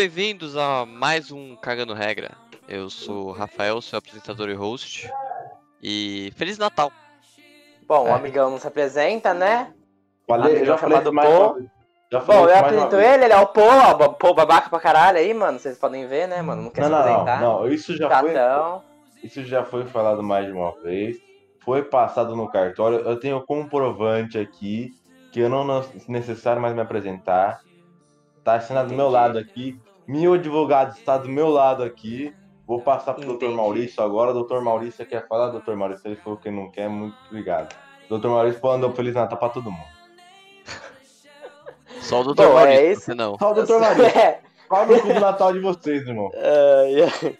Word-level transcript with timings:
Bem-vindos 0.00 0.58
a 0.58 0.84
mais 0.84 1.32
um 1.32 1.56
Cagando 1.56 1.94
Regra. 1.94 2.32
Eu 2.68 2.90
sou 2.90 3.28
o 3.28 3.32
Rafael, 3.32 3.80
seu 3.80 3.98
apresentador 3.98 4.50
e 4.50 4.52
host. 4.52 5.10
E 5.82 6.30
Feliz 6.36 6.58
Natal! 6.58 6.92
Bom, 7.88 8.06
É. 8.06 8.10
o 8.10 8.14
amigão 8.14 8.50
não 8.50 8.58
se 8.58 8.66
apresenta, 8.66 9.32
né? 9.32 9.72
Falei, 10.28 10.50
Amigão 10.56 10.66
já 10.66 10.76
falei 10.76 10.98
chamado 10.98 11.12
mais 11.14 11.26
Pô. 11.30 11.62
Já 12.12 12.20
falei 12.20 12.40
Bom, 12.42 12.46
eu 12.50 12.58
apresento 12.58 12.96
ele, 12.96 13.24
ele 13.24 13.32
é 13.32 13.38
o 13.40 13.46
Pô, 13.46 13.62
ó, 13.62 14.08
Pô 14.10 14.34
babaca 14.34 14.68
pra 14.68 14.78
caralho 14.80 15.16
aí, 15.16 15.32
mano. 15.32 15.58
Vocês 15.58 15.78
podem 15.78 16.06
ver, 16.06 16.28
né, 16.28 16.42
mano? 16.42 16.60
Não 16.64 16.70
quer 16.70 16.82
Não, 16.82 16.88
se 16.88 16.92
não, 16.92 16.98
não, 17.00 17.20
apresentar. 17.22 17.40
não. 17.40 17.66
Isso 17.72 17.96
já 17.96 18.20
foi, 18.20 18.34
isso 19.24 19.44
já 19.46 19.64
foi 19.64 19.86
falado 19.86 20.22
mais 20.22 20.44
de 20.44 20.52
uma 20.52 20.72
vez. 20.82 21.16
Foi 21.64 21.82
passado 21.82 22.36
no 22.36 22.50
cartório. 22.50 22.98
Eu 22.98 23.18
tenho 23.18 23.40
comprovante 23.46 24.38
aqui 24.38 24.90
que 25.32 25.40
eu 25.40 25.48
não 25.48 25.64
não- 25.64 25.82
necessário 26.06 26.60
mais 26.60 26.74
me 26.74 26.82
apresentar. 26.82 27.62
Tá 28.44 28.56
assinado 28.56 28.90
do 28.90 28.94
meu 28.94 29.08
lado 29.08 29.38
aqui. 29.38 29.80
Meu 30.06 30.34
advogado 30.34 30.96
está 30.96 31.18
do 31.18 31.28
meu 31.28 31.48
lado 31.48 31.82
aqui. 31.82 32.34
Vou 32.66 32.80
passar 32.80 33.14
pro 33.14 33.24
Entendi. 33.24 33.46
Dr. 33.46 33.56
Maurício 33.56 34.02
agora. 34.02 34.32
Doutor 34.32 34.60
Maurício 34.62 35.04
quer 35.06 35.26
falar, 35.28 35.50
Dr. 35.50 35.74
Maurício? 35.74 36.08
Ele 36.08 36.16
falou 36.16 36.38
que 36.38 36.50
não 36.50 36.70
quer, 36.70 36.88
muito 36.88 37.16
obrigado. 37.28 37.74
Dr. 38.10 38.28
Maurício 38.28 38.60
falando 38.60 38.92
Feliz 38.92 39.14
Natal 39.14 39.38
pra 39.38 39.48
todo 39.48 39.70
mundo. 39.70 39.96
Só 42.00 42.20
o 42.20 42.24
Dr. 42.34 42.42
Bom, 42.42 42.42
é 42.60 42.64
Maurício, 42.66 42.92
isso. 42.92 43.00
você 43.02 43.14
não. 43.14 43.36
Só 43.38 43.50
o 43.52 43.54
Dr. 43.54 43.78
Maurício. 43.80 44.18
É, 44.18 44.40
Qual 44.68 44.86
cu 44.86 44.94
do 45.14 45.20
Natal 45.20 45.52
de 45.52 45.60
vocês, 45.60 46.06
irmão? 46.06 46.30
ai. 46.34 47.36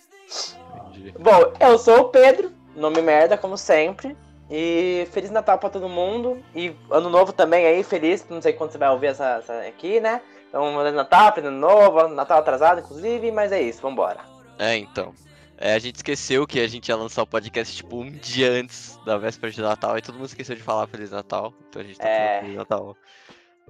Entendi. 0.91 1.14
Bom, 1.19 1.53
eu 1.61 1.78
sou 1.78 2.00
o 2.00 2.09
Pedro, 2.09 2.50
nome 2.75 3.00
merda, 3.03 3.37
como 3.37 3.56
sempre. 3.56 4.17
E 4.48 5.09
Feliz 5.11 5.31
Natal 5.31 5.59
pra 5.59 5.69
todo 5.69 5.89
mundo. 5.89 6.39
E 6.55 6.75
Ano 6.91 7.11
Novo 7.11 7.33
também 7.33 7.67
aí, 7.67 7.83
feliz. 7.83 8.25
Não 8.31 8.41
sei 8.41 8.53
quando 8.53 8.70
você 8.70 8.78
vai 8.78 8.91
ouvir 8.91 9.09
essa, 9.09 9.39
essa 9.39 9.59
aqui, 9.62 9.98
né? 10.00 10.20
Então, 10.57 10.75
Feliz 10.79 10.95
Natal, 10.95 11.35
Feliz 11.35 11.49
Ano 11.51 11.59
Novo, 11.59 12.09
Natal 12.09 12.39
atrasado, 12.39 12.81
inclusive. 12.81 13.31
Mas 13.31 13.53
é 13.53 13.61
isso, 13.61 13.83
vambora. 13.83 14.21
É, 14.59 14.75
então. 14.77 15.12
É, 15.59 15.75
a 15.75 15.79
gente 15.79 15.97
esqueceu 15.97 16.47
que 16.47 16.59
a 16.61 16.67
gente 16.67 16.89
ia 16.89 16.97
lançar 16.97 17.23
o 17.23 17.27
podcast 17.27 17.77
tipo 17.77 17.99
um 18.01 18.11
dia 18.11 18.51
antes 18.53 18.99
da 19.05 19.19
véspera 19.19 19.53
de 19.53 19.61
Natal. 19.61 19.99
E 19.99 20.03
todo 20.03 20.15
mundo 20.15 20.27
esqueceu 20.27 20.57
de 20.57 20.62
falar 20.62 20.87
Feliz 20.87 21.11
Natal. 21.11 21.53
Então 21.69 21.83
a 21.83 21.84
gente 21.84 21.99
tá 21.99 22.09
É. 22.09 22.41
Feliz 22.41 22.57
Natal 22.57 22.97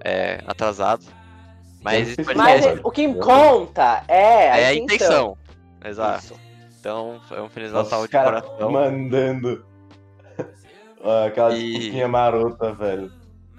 é, 0.03 0.41
atrasado. 0.47 1.05
Mas 1.81 2.15
Mas 2.35 2.65
o 2.83 2.89
que 2.91 3.13
conta 3.15 4.03
é 4.07 4.45
é 4.61 4.65
a 4.65 4.69
a 4.69 4.73
intenção. 4.73 5.35
intenção. 5.35 5.37
Exato. 5.83 6.23
Isso. 6.23 6.39
Então, 6.79 7.19
é 7.31 7.41
um 7.41 7.49
Feliz 7.49 7.73
Natal 7.73 7.99
os 8.01 8.09
de 8.09 8.17
coração. 8.17 8.71
mandando 8.71 9.65
aquela 11.25 11.53
E- 11.53 11.73
desculpinha 11.73 12.07
marota, 12.07 12.73
velho. 12.73 13.11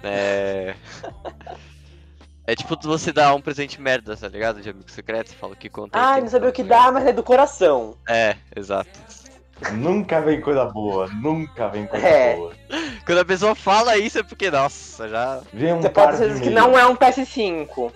É. 0.02 0.74
É 2.48 2.54
tipo 2.56 2.78
você 2.82 3.12
dar 3.12 3.34
um 3.34 3.42
presente 3.42 3.78
merda, 3.78 4.16
tá 4.16 4.26
ligado? 4.26 4.62
De 4.62 4.70
amigo 4.70 4.90
secreto, 4.90 5.28
você 5.28 5.34
fala 5.36 5.52
o 5.52 5.56
que 5.56 5.68
conta. 5.68 5.98
Ah, 6.00 6.18
não 6.18 6.28
sabia 6.28 6.48
o 6.48 6.52
que 6.52 6.62
dá, 6.62 6.90
mas 6.90 7.04
é 7.04 7.12
do 7.12 7.22
coração. 7.22 7.94
É, 8.08 8.36
exato. 8.56 8.88
Nunca 9.74 10.18
vem 10.22 10.40
coisa 10.40 10.64
boa, 10.64 11.08
nunca 11.08 11.68
vem 11.68 11.86
coisa 11.86 12.06
É. 12.06 12.36
boa. 12.36 12.54
Quando 13.04 13.18
a 13.18 13.24
pessoa 13.26 13.54
fala 13.54 13.98
isso 13.98 14.18
é 14.18 14.22
porque, 14.22 14.50
nossa, 14.50 15.06
já. 15.10 15.42
Vem 15.52 15.74
um 15.74 15.82
Você 15.82 15.90
par 15.90 16.06
pode 16.06 16.16
ter 16.16 16.24
certeza 16.24 16.40
que 16.42 16.48
não 16.48 16.78
é 16.78 16.86
um 16.86 16.96
PS5. 16.96 17.92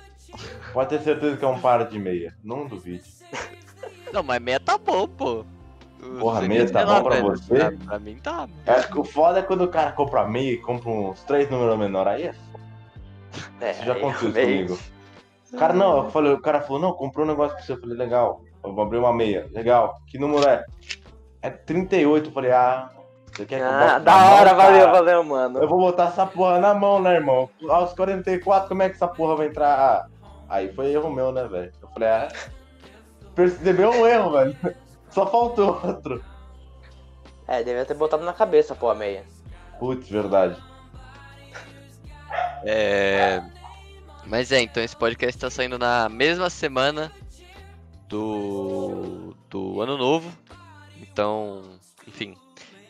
Pode 0.74 0.88
ter 0.90 1.00
certeza 1.00 1.36
que 1.38 1.44
é 1.46 1.48
um 1.48 1.58
par 1.58 1.88
de 1.88 1.98
meia. 1.98 2.34
Não 2.44 2.66
duvide. 2.66 3.04
Não, 4.12 4.22
mas 4.22 4.38
meia 4.38 4.60
tá 4.60 4.76
bom, 4.76 5.08
pô. 5.08 5.46
Porra, 6.20 6.42
meia 6.42 6.70
tá 6.70 6.84
bom 6.84 7.02
pra 7.02 7.14
velho. 7.14 7.28
você? 7.30 7.54
Pra, 7.54 7.72
pra 7.86 7.98
mim 7.98 8.16
tá. 8.22 8.46
Acho 8.66 8.88
que 8.88 8.98
o 8.98 9.04
foda 9.04 9.38
é 9.38 9.42
quando 9.42 9.64
o 9.64 9.68
cara 9.68 9.92
compra 9.92 10.28
meia 10.28 10.52
e 10.52 10.58
compra 10.58 10.90
uns 10.90 11.22
três 11.22 11.48
números 11.48 11.78
menores. 11.78 12.12
Aí 12.12 12.22
é 12.24 12.32
foda. 12.34 12.52
É, 13.60 13.70
Isso 13.72 13.84
já 13.84 13.92
aconteceu 13.92 14.32
realmente. 14.32 14.66
comigo. 14.68 14.78
O 15.52 15.56
cara 15.58 15.72
não, 15.74 16.04
eu 16.04 16.10
falei, 16.10 16.32
o 16.32 16.40
cara 16.40 16.60
falou, 16.62 16.80
não, 16.80 16.92
comprou 16.92 17.24
um 17.24 17.28
negócio 17.28 17.56
pra 17.56 17.64
você. 17.64 17.72
Eu 17.72 17.80
falei, 17.80 17.96
legal. 17.96 18.40
Eu 18.64 18.74
vou 18.74 18.84
abrir 18.84 18.98
uma 18.98 19.12
meia. 19.12 19.48
Legal. 19.52 19.96
Que 20.06 20.18
número 20.18 20.48
é? 20.48 20.64
É 21.42 21.50
38. 21.50 22.28
Eu 22.28 22.32
falei, 22.32 22.52
ah, 22.52 22.88
você 23.32 23.44
quer 23.44 23.58
que 23.58 23.62
Ah, 23.64 23.98
da 23.98 24.12
mão, 24.12 24.34
hora, 24.34 24.54
valeu, 24.54 24.80
cara? 24.86 24.92
valeu, 24.92 25.24
mano. 25.24 25.58
Eu 25.58 25.68
vou 25.68 25.78
botar 25.78 26.04
essa 26.08 26.26
porra 26.26 26.58
na 26.58 26.72
mão, 26.74 27.00
né, 27.00 27.14
irmão? 27.14 27.48
Aos 27.68 27.92
44, 27.94 28.68
como 28.68 28.82
é 28.82 28.88
que 28.88 28.94
essa 28.96 29.08
porra 29.08 29.36
vai 29.36 29.46
entrar? 29.48 29.78
Ah, 29.78 30.06
Aí 30.48 30.72
foi 30.74 30.92
erro 30.92 31.10
meu, 31.10 31.32
né, 31.32 31.44
velho? 31.48 31.72
Eu 31.80 31.88
falei, 31.88 32.08
ah, 32.08 32.28
percebeu 33.34 33.90
um 33.90 34.06
erro, 34.06 34.32
velho. 34.32 34.56
Só 35.10 35.26
faltou 35.26 35.80
outro. 35.84 36.22
É, 37.46 37.62
devia 37.62 37.84
ter 37.84 37.94
botado 37.94 38.24
na 38.24 38.32
cabeça, 38.32 38.74
pô, 38.74 38.88
a 38.90 38.94
meia. 38.94 39.24
Putz, 39.78 40.08
verdade. 40.08 40.56
É. 42.64 43.42
Mas 44.24 44.52
é, 44.52 44.60
então 44.60 44.82
esse 44.82 44.96
podcast 44.96 45.38
tá 45.38 45.50
saindo 45.50 45.78
na 45.78 46.08
mesma 46.08 46.48
semana 46.48 47.12
do. 48.08 49.34
do 49.50 49.80
ano 49.80 49.96
novo. 49.96 50.32
Então, 51.00 51.62
enfim. 52.06 52.36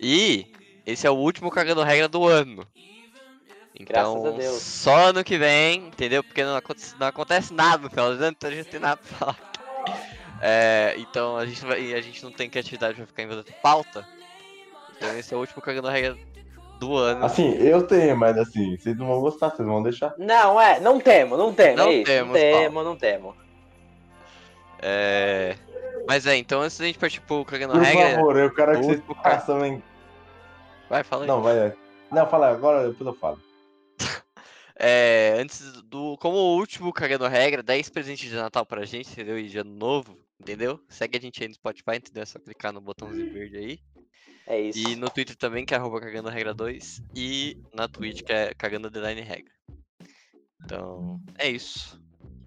E 0.00 0.46
esse 0.84 1.06
é 1.06 1.10
o 1.10 1.14
último 1.14 1.50
cagando 1.50 1.82
regra 1.82 2.08
do 2.08 2.26
ano. 2.26 2.66
Então, 3.74 4.14
Graças 4.14 4.34
a 4.34 4.38
Deus. 4.38 4.62
só 4.62 4.96
ano 5.08 5.24
que 5.24 5.38
vem, 5.38 5.86
entendeu? 5.86 6.22
Porque 6.22 6.44
não 6.44 6.56
acontece, 6.56 6.94
não 6.98 7.06
acontece 7.06 7.54
nada 7.54 7.82
no 7.84 7.90
final 7.90 8.14
do 8.14 8.22
ano, 8.22 8.36
então 8.36 8.50
a 8.50 8.52
gente 8.52 8.64
não 8.66 8.70
tem 8.70 8.80
nada 8.80 8.96
pra 8.96 9.18
falar. 9.18 9.52
É, 10.44 10.96
então 10.98 11.36
a 11.36 11.46
gente, 11.46 11.64
vai, 11.64 11.94
a 11.94 12.00
gente 12.00 12.20
não 12.24 12.32
tem 12.32 12.50
criatividade 12.50 12.96
pra 12.96 13.06
ficar 13.06 13.22
inventando 13.22 13.54
pauta. 13.62 14.04
Então 14.96 15.16
esse 15.16 15.32
é 15.32 15.36
o 15.36 15.40
último 15.40 15.62
cagando 15.62 15.86
regra 15.86 16.18
do 16.82 16.96
ano. 16.96 17.24
Assim, 17.24 17.52
eu 17.58 17.86
tenho, 17.86 18.16
mas 18.16 18.36
assim, 18.36 18.76
vocês 18.76 18.96
não 18.96 19.06
vão 19.06 19.20
gostar, 19.20 19.50
vocês 19.50 19.66
vão 19.66 19.82
deixar. 19.82 20.12
Não, 20.18 20.60
é, 20.60 20.80
não 20.80 20.98
temo, 20.98 21.36
não 21.36 21.54
temo. 21.54 21.76
Não 21.76 21.88
é 21.88 21.92
isso, 21.94 22.04
temos, 22.04 22.26
não 22.26 22.34
temo, 22.34 22.82
não 22.82 22.96
temo. 22.96 23.36
É. 24.80 25.56
Mas 26.08 26.26
é, 26.26 26.36
então 26.36 26.60
antes 26.60 26.76
da 26.76 26.86
gente 26.86 26.98
partir 26.98 27.20
pro 27.20 27.44
cagando 27.44 27.74
Por 27.74 27.82
regra. 27.82 28.16
favor, 28.16 28.36
eu 28.36 28.52
quero 28.52 28.80
que 28.80 28.86
vocês 28.86 29.02
façam 29.22 29.64
em. 29.64 29.82
Vai, 30.90 31.04
fala 31.04 31.22
aí. 31.22 31.28
Não, 31.28 31.40
vai. 31.40 31.72
Não, 32.10 32.26
fala 32.28 32.50
agora, 32.50 32.88
depois 32.88 33.06
eu 33.06 33.14
falo. 33.14 33.40
É, 34.84 35.36
antes 35.38 35.80
do. 35.82 36.16
Como 36.16 36.36
o 36.36 36.56
último 36.56 36.92
cagando 36.92 37.28
regra, 37.28 37.62
10 37.62 37.90
presentes 37.90 38.28
de 38.28 38.34
Natal 38.34 38.66
pra 38.66 38.84
gente, 38.84 39.12
entendeu? 39.12 39.38
E 39.38 39.46
de 39.46 39.58
ano 39.58 39.70
novo, 39.70 40.18
entendeu? 40.40 40.80
Segue 40.88 41.16
a 41.16 41.20
gente 41.20 41.40
aí 41.40 41.46
no 41.46 41.54
Spotify, 41.54 41.98
entendeu? 41.98 42.24
É 42.24 42.26
só 42.26 42.40
clicar 42.40 42.72
no 42.72 42.80
botãozinho 42.80 43.32
verde 43.32 43.56
aí. 43.56 43.78
É 44.46 44.60
isso. 44.60 44.78
E 44.88 44.96
no 44.96 45.08
Twitter 45.08 45.36
também, 45.36 45.64
que 45.64 45.74
é 45.74 45.76
arroba 45.76 46.00
cagando 46.00 46.28
regra 46.28 46.52
2. 46.52 47.02
E 47.14 47.56
na 47.74 47.86
Twitch, 47.88 48.22
que 48.22 48.32
é 48.32 48.52
cagando 48.54 48.90
design 48.90 49.20
regra. 49.20 49.52
Então, 50.64 51.20
é 51.38 51.48
isso. 51.48 52.00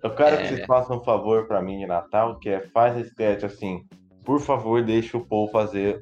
Eu 0.03 0.13
quero 0.13 0.35
É. 0.35 0.41
que 0.43 0.47
vocês 0.49 0.65
façam 0.65 0.97
um 0.97 1.03
favor 1.03 1.47
pra 1.47 1.61
mim 1.61 1.79
de 1.79 1.85
Natal, 1.85 2.37
que 2.39 2.49
é 2.49 2.61
faz 2.69 2.95
a 2.95 3.01
sketch 3.01 3.43
assim. 3.43 3.83
Por 4.23 4.39
favor, 4.39 4.83
deixa 4.83 5.17
o 5.17 5.25
Paul 5.25 5.49
fazer 5.49 6.01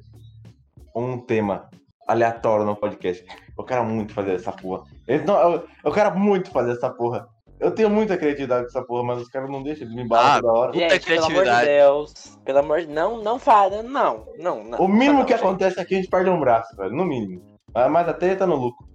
um 0.95 1.17
tema 1.19 1.69
aleatório 2.07 2.65
no 2.65 2.75
podcast. 2.75 3.25
Eu 3.57 3.63
quero 3.63 3.85
muito 3.85 4.13
fazer 4.13 4.33
essa 4.33 4.51
porra. 4.51 4.85
Não- 5.25 5.53
eu, 5.53 5.67
eu 5.85 5.91
quero 5.91 6.17
muito 6.17 6.51
fazer 6.51 6.71
essa 6.71 6.89
porra. 6.89 7.27
Eu 7.63 7.71
tenho 7.71 7.89
muita 7.89 8.17
criatividade 8.17 8.63
com 8.63 8.69
essa 8.69 8.83
porra, 8.85 9.03
mas 9.03 9.21
os 9.21 9.29
caras 9.29 9.49
não 9.49 9.63
deixam, 9.63 9.83
eles 9.85 9.95
me 9.95 10.03
embalam 10.03 10.31
Ah, 10.31 10.41
toda 10.41 10.53
hora. 10.53 10.73
Gente, 10.73 11.05
pelo 11.05 11.25
amor 11.25 11.29
de 11.29 11.31
criatividade. 11.41 11.65
Deus. 11.67 12.13
Pelo 12.43 12.59
amor 12.59 12.81
de 12.81 12.87
Não, 12.87 13.23
não 13.23 13.39
fala. 13.39 13.81
Não, 13.81 14.27
não, 14.37 14.63
não. 14.63 14.79
O 14.79 14.87
mínimo 14.87 15.19
não, 15.19 15.25
que 15.25 15.31
gente. 15.33 15.43
acontece 15.43 15.79
aqui, 15.79 15.95
a 15.95 15.97
gente 15.97 16.09
perde 16.09 16.29
um 16.29 16.39
braço, 16.39 16.75
velho. 16.75 16.91
No 16.95 17.05
mínimo. 17.05 17.41
Mas 17.73 18.07
a 18.09 18.13
treta 18.13 18.45
no 18.45 18.55
lucro. 18.55 18.85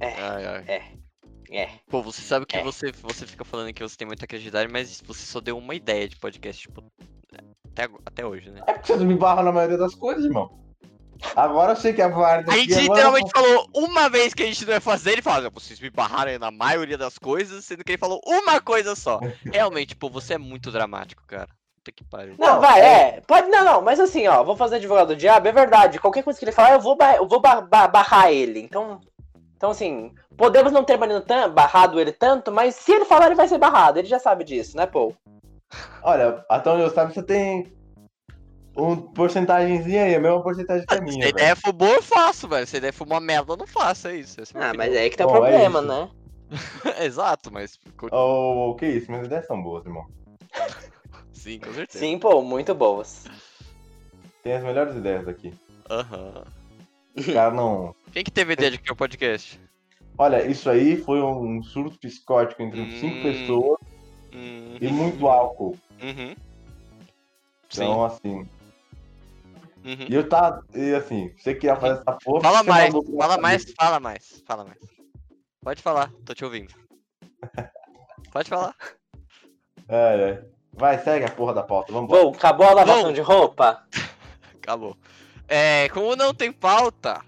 É, 0.00 0.14
Ai, 0.20 0.46
ai. 0.46 0.64
é. 1.50 1.68
Pô, 1.88 2.02
você 2.02 2.20
sabe 2.22 2.44
que 2.46 2.56
É. 2.56 2.62
você, 2.62 2.92
você 3.02 3.26
fica 3.26 3.44
falando 3.44 3.72
que 3.72 3.82
você 3.82 3.96
tem 3.96 4.06
muita 4.06 4.26
criatividade, 4.26 4.70
mas 4.70 5.00
você 5.00 5.24
só 5.24 5.40
deu 5.40 5.56
uma 5.56 5.74
ideia 5.74 6.08
de 6.08 6.16
podcast, 6.16 6.62
tipo. 6.62 6.84
Até, 7.72 7.88
até 8.04 8.26
hoje, 8.26 8.50
né? 8.50 8.62
É 8.66 8.72
porque 8.74 8.88
vocês 8.92 9.02
me 9.02 9.14
barram 9.14 9.44
na 9.44 9.52
maioria 9.52 9.78
das 9.78 9.94
coisas, 9.94 10.24
irmão. 10.24 10.50
Agora 11.34 11.72
eu 11.72 11.76
sei 11.76 11.92
que 11.92 12.02
a 12.02 12.08
Varda 12.08 12.52
A 12.52 12.56
gente 12.56 12.72
agora- 12.74 12.82
literalmente 12.88 13.30
falou 13.34 13.66
uma 13.74 14.08
vez 14.08 14.32
que 14.34 14.42
a 14.42 14.46
gente 14.46 14.64
não 14.66 14.72
ia 14.74 14.80
fazer, 14.80 15.12
ele 15.12 15.22
fala, 15.22 15.50
vocês 15.50 15.80
me 15.80 15.90
barraram 15.90 16.30
aí 16.30 16.38
na 16.38 16.50
maioria 16.50 16.96
das 16.98 17.18
coisas, 17.18 17.64
sendo 17.64 17.84
que 17.84 17.92
ele 17.92 17.98
falou 17.98 18.20
uma 18.26 18.60
coisa 18.60 18.94
só. 18.94 19.18
Realmente, 19.52 19.96
pô, 19.96 20.08
você 20.08 20.34
é 20.34 20.38
muito 20.38 20.70
dramático, 20.70 21.22
cara. 21.26 21.48
Puta 21.76 21.92
que 21.92 22.04
pariu. 22.04 22.34
Não, 22.38 22.54
Não, 22.54 22.60
vai, 22.60 22.80
é- 22.80 22.84
é. 23.16 23.22
Pode, 23.26 23.48
não, 23.48 23.64
não, 23.64 23.82
mas 23.82 23.98
assim, 24.00 24.26
ó, 24.28 24.42
vou 24.44 24.56
fazer 24.56 24.76
advogado 24.76 25.08
do 25.08 25.16
diabo, 25.16 25.48
é 25.48 25.52
verdade. 25.52 25.98
Qualquer 25.98 26.22
coisa 26.22 26.38
que 26.38 26.44
ele 26.44 26.52
falar, 26.52 26.72
eu 26.72 26.80
vou, 26.80 26.96
ba- 26.96 27.16
eu 27.16 27.26
vou 27.26 27.40
ba- 27.40 27.60
ba- 27.60 27.88
barrar 27.88 28.30
ele. 28.32 28.60
Então, 28.60 29.00
então, 29.56 29.70
assim, 29.70 30.12
podemos 30.36 30.70
não 30.72 30.84
ter 30.84 30.96
banido 30.96 31.20
tan- 31.22 31.50
barrado 31.50 31.98
ele 32.00 32.12
tanto, 32.12 32.52
mas 32.52 32.74
se 32.76 32.92
ele 32.92 33.04
falar, 33.04 33.26
ele 33.26 33.34
vai 33.34 33.48
ser 33.48 33.58
barrado. 33.58 33.98
Ele 33.98 34.06
já 34.08 34.18
sabe 34.18 34.44
disso, 34.44 34.76
né, 34.76 34.86
Paul? 34.86 35.16
Olha, 36.02 36.44
até 36.48 36.70
onde 36.70 36.82
eu 36.82 36.90
sabe, 36.90 37.12
você 37.12 37.22
tem 37.22 37.72
um 38.78 38.96
porcentagemzinha 38.96 40.04
aí, 40.04 40.14
a 40.14 40.20
mesma 40.20 40.42
porcentagem 40.42 40.86
que 40.86 40.94
a 40.94 40.98
Se 40.98 41.04
minha. 41.04 41.16
a 41.16 41.18
velho. 41.26 41.36
ideia 41.36 41.56
for 41.56 41.72
boa, 41.72 41.94
eu 41.96 42.02
faço, 42.02 42.48
velho. 42.48 42.66
Se 42.66 42.76
a 42.76 42.78
ideia 42.78 42.92
for 42.92 43.06
uma 43.06 43.20
merda, 43.20 43.52
eu 43.52 43.56
não 43.56 43.66
faço, 43.66 44.08
é 44.08 44.16
isso. 44.16 44.40
É 44.40 44.44
Ah, 44.54 44.72
mas 44.74 44.94
é 44.94 45.00
aí 45.00 45.10
que 45.10 45.16
tá 45.16 45.26
o 45.26 45.30
é 45.30 45.32
problema, 45.32 45.80
isso. 45.80 45.88
né? 45.88 46.10
Exato, 47.04 47.52
mas. 47.52 47.78
Oh, 48.12 48.74
que 48.78 48.86
isso, 48.86 49.10
minhas 49.10 49.26
ideias 49.26 49.46
são 49.46 49.62
boas, 49.62 49.84
irmão. 49.84 50.06
Sim, 51.32 51.58
com 51.60 51.72
certeza. 51.72 51.98
Sim, 51.98 52.18
pô, 52.18 52.42
muito 52.42 52.74
boas. 52.74 53.24
Tem 54.42 54.54
as 54.54 54.62
melhores 54.62 54.96
ideias 54.96 55.26
aqui. 55.28 55.52
Aham. 55.90 56.44
Os 57.16 57.26
caras 57.26 57.54
não. 57.54 57.94
Quem 58.12 58.24
que 58.24 58.30
teve 58.30 58.52
ideia 58.52 58.70
de 58.70 58.78
criar 58.78 58.92
o 58.92 58.96
podcast? 58.96 59.60
Olha, 60.16 60.44
isso 60.46 60.68
aí 60.68 60.96
foi 60.96 61.20
um 61.22 61.62
surto 61.62 61.98
psicótico 61.98 62.62
entre 62.62 62.80
Hum. 62.80 62.90
cinco 62.90 63.22
pessoas. 63.22 63.78
Hum, 64.34 64.72
Uhum. 64.72 64.78
e 64.80 64.88
muito 64.88 65.26
álcool. 65.28 65.76
Uhum. 66.02 66.34
Sim. 67.70 67.82
Então, 67.84 68.04
assim. 68.04 68.46
Uhum. 69.88 70.06
E 70.06 70.14
eu 70.14 70.28
tava. 70.28 70.62
E 70.74 70.94
assim, 70.94 71.32
você 71.38 71.54
queria 71.54 71.74
fazer 71.74 72.00
essa 72.00 72.18
porra. 72.22 72.42
Fala 72.42 72.62
mais, 72.62 72.92
fala 73.16 73.38
mais, 73.38 73.72
fala 73.74 73.98
mais, 74.00 74.42
fala 74.46 74.64
mais. 74.64 74.78
Pode 75.62 75.80
falar, 75.80 76.12
tô 76.26 76.34
te 76.34 76.44
ouvindo. 76.44 76.74
Pode 78.30 78.50
falar. 78.50 78.74
É, 79.88 79.96
é. 79.96 80.44
Vai, 80.74 80.98
segue 80.98 81.24
a 81.24 81.30
porra 81.30 81.54
da 81.54 81.62
pauta, 81.62 81.90
vambora. 81.90 82.22
Bom, 82.22 82.30
acabou 82.32 82.66
a 82.66 82.74
lavação 82.74 83.04
Bom. 83.04 83.12
de 83.12 83.20
roupa? 83.22 83.82
Acabou. 84.62 84.94
É, 85.48 85.88
como 85.88 86.14
não 86.14 86.34
tem 86.34 86.52
pauta, 86.52 87.22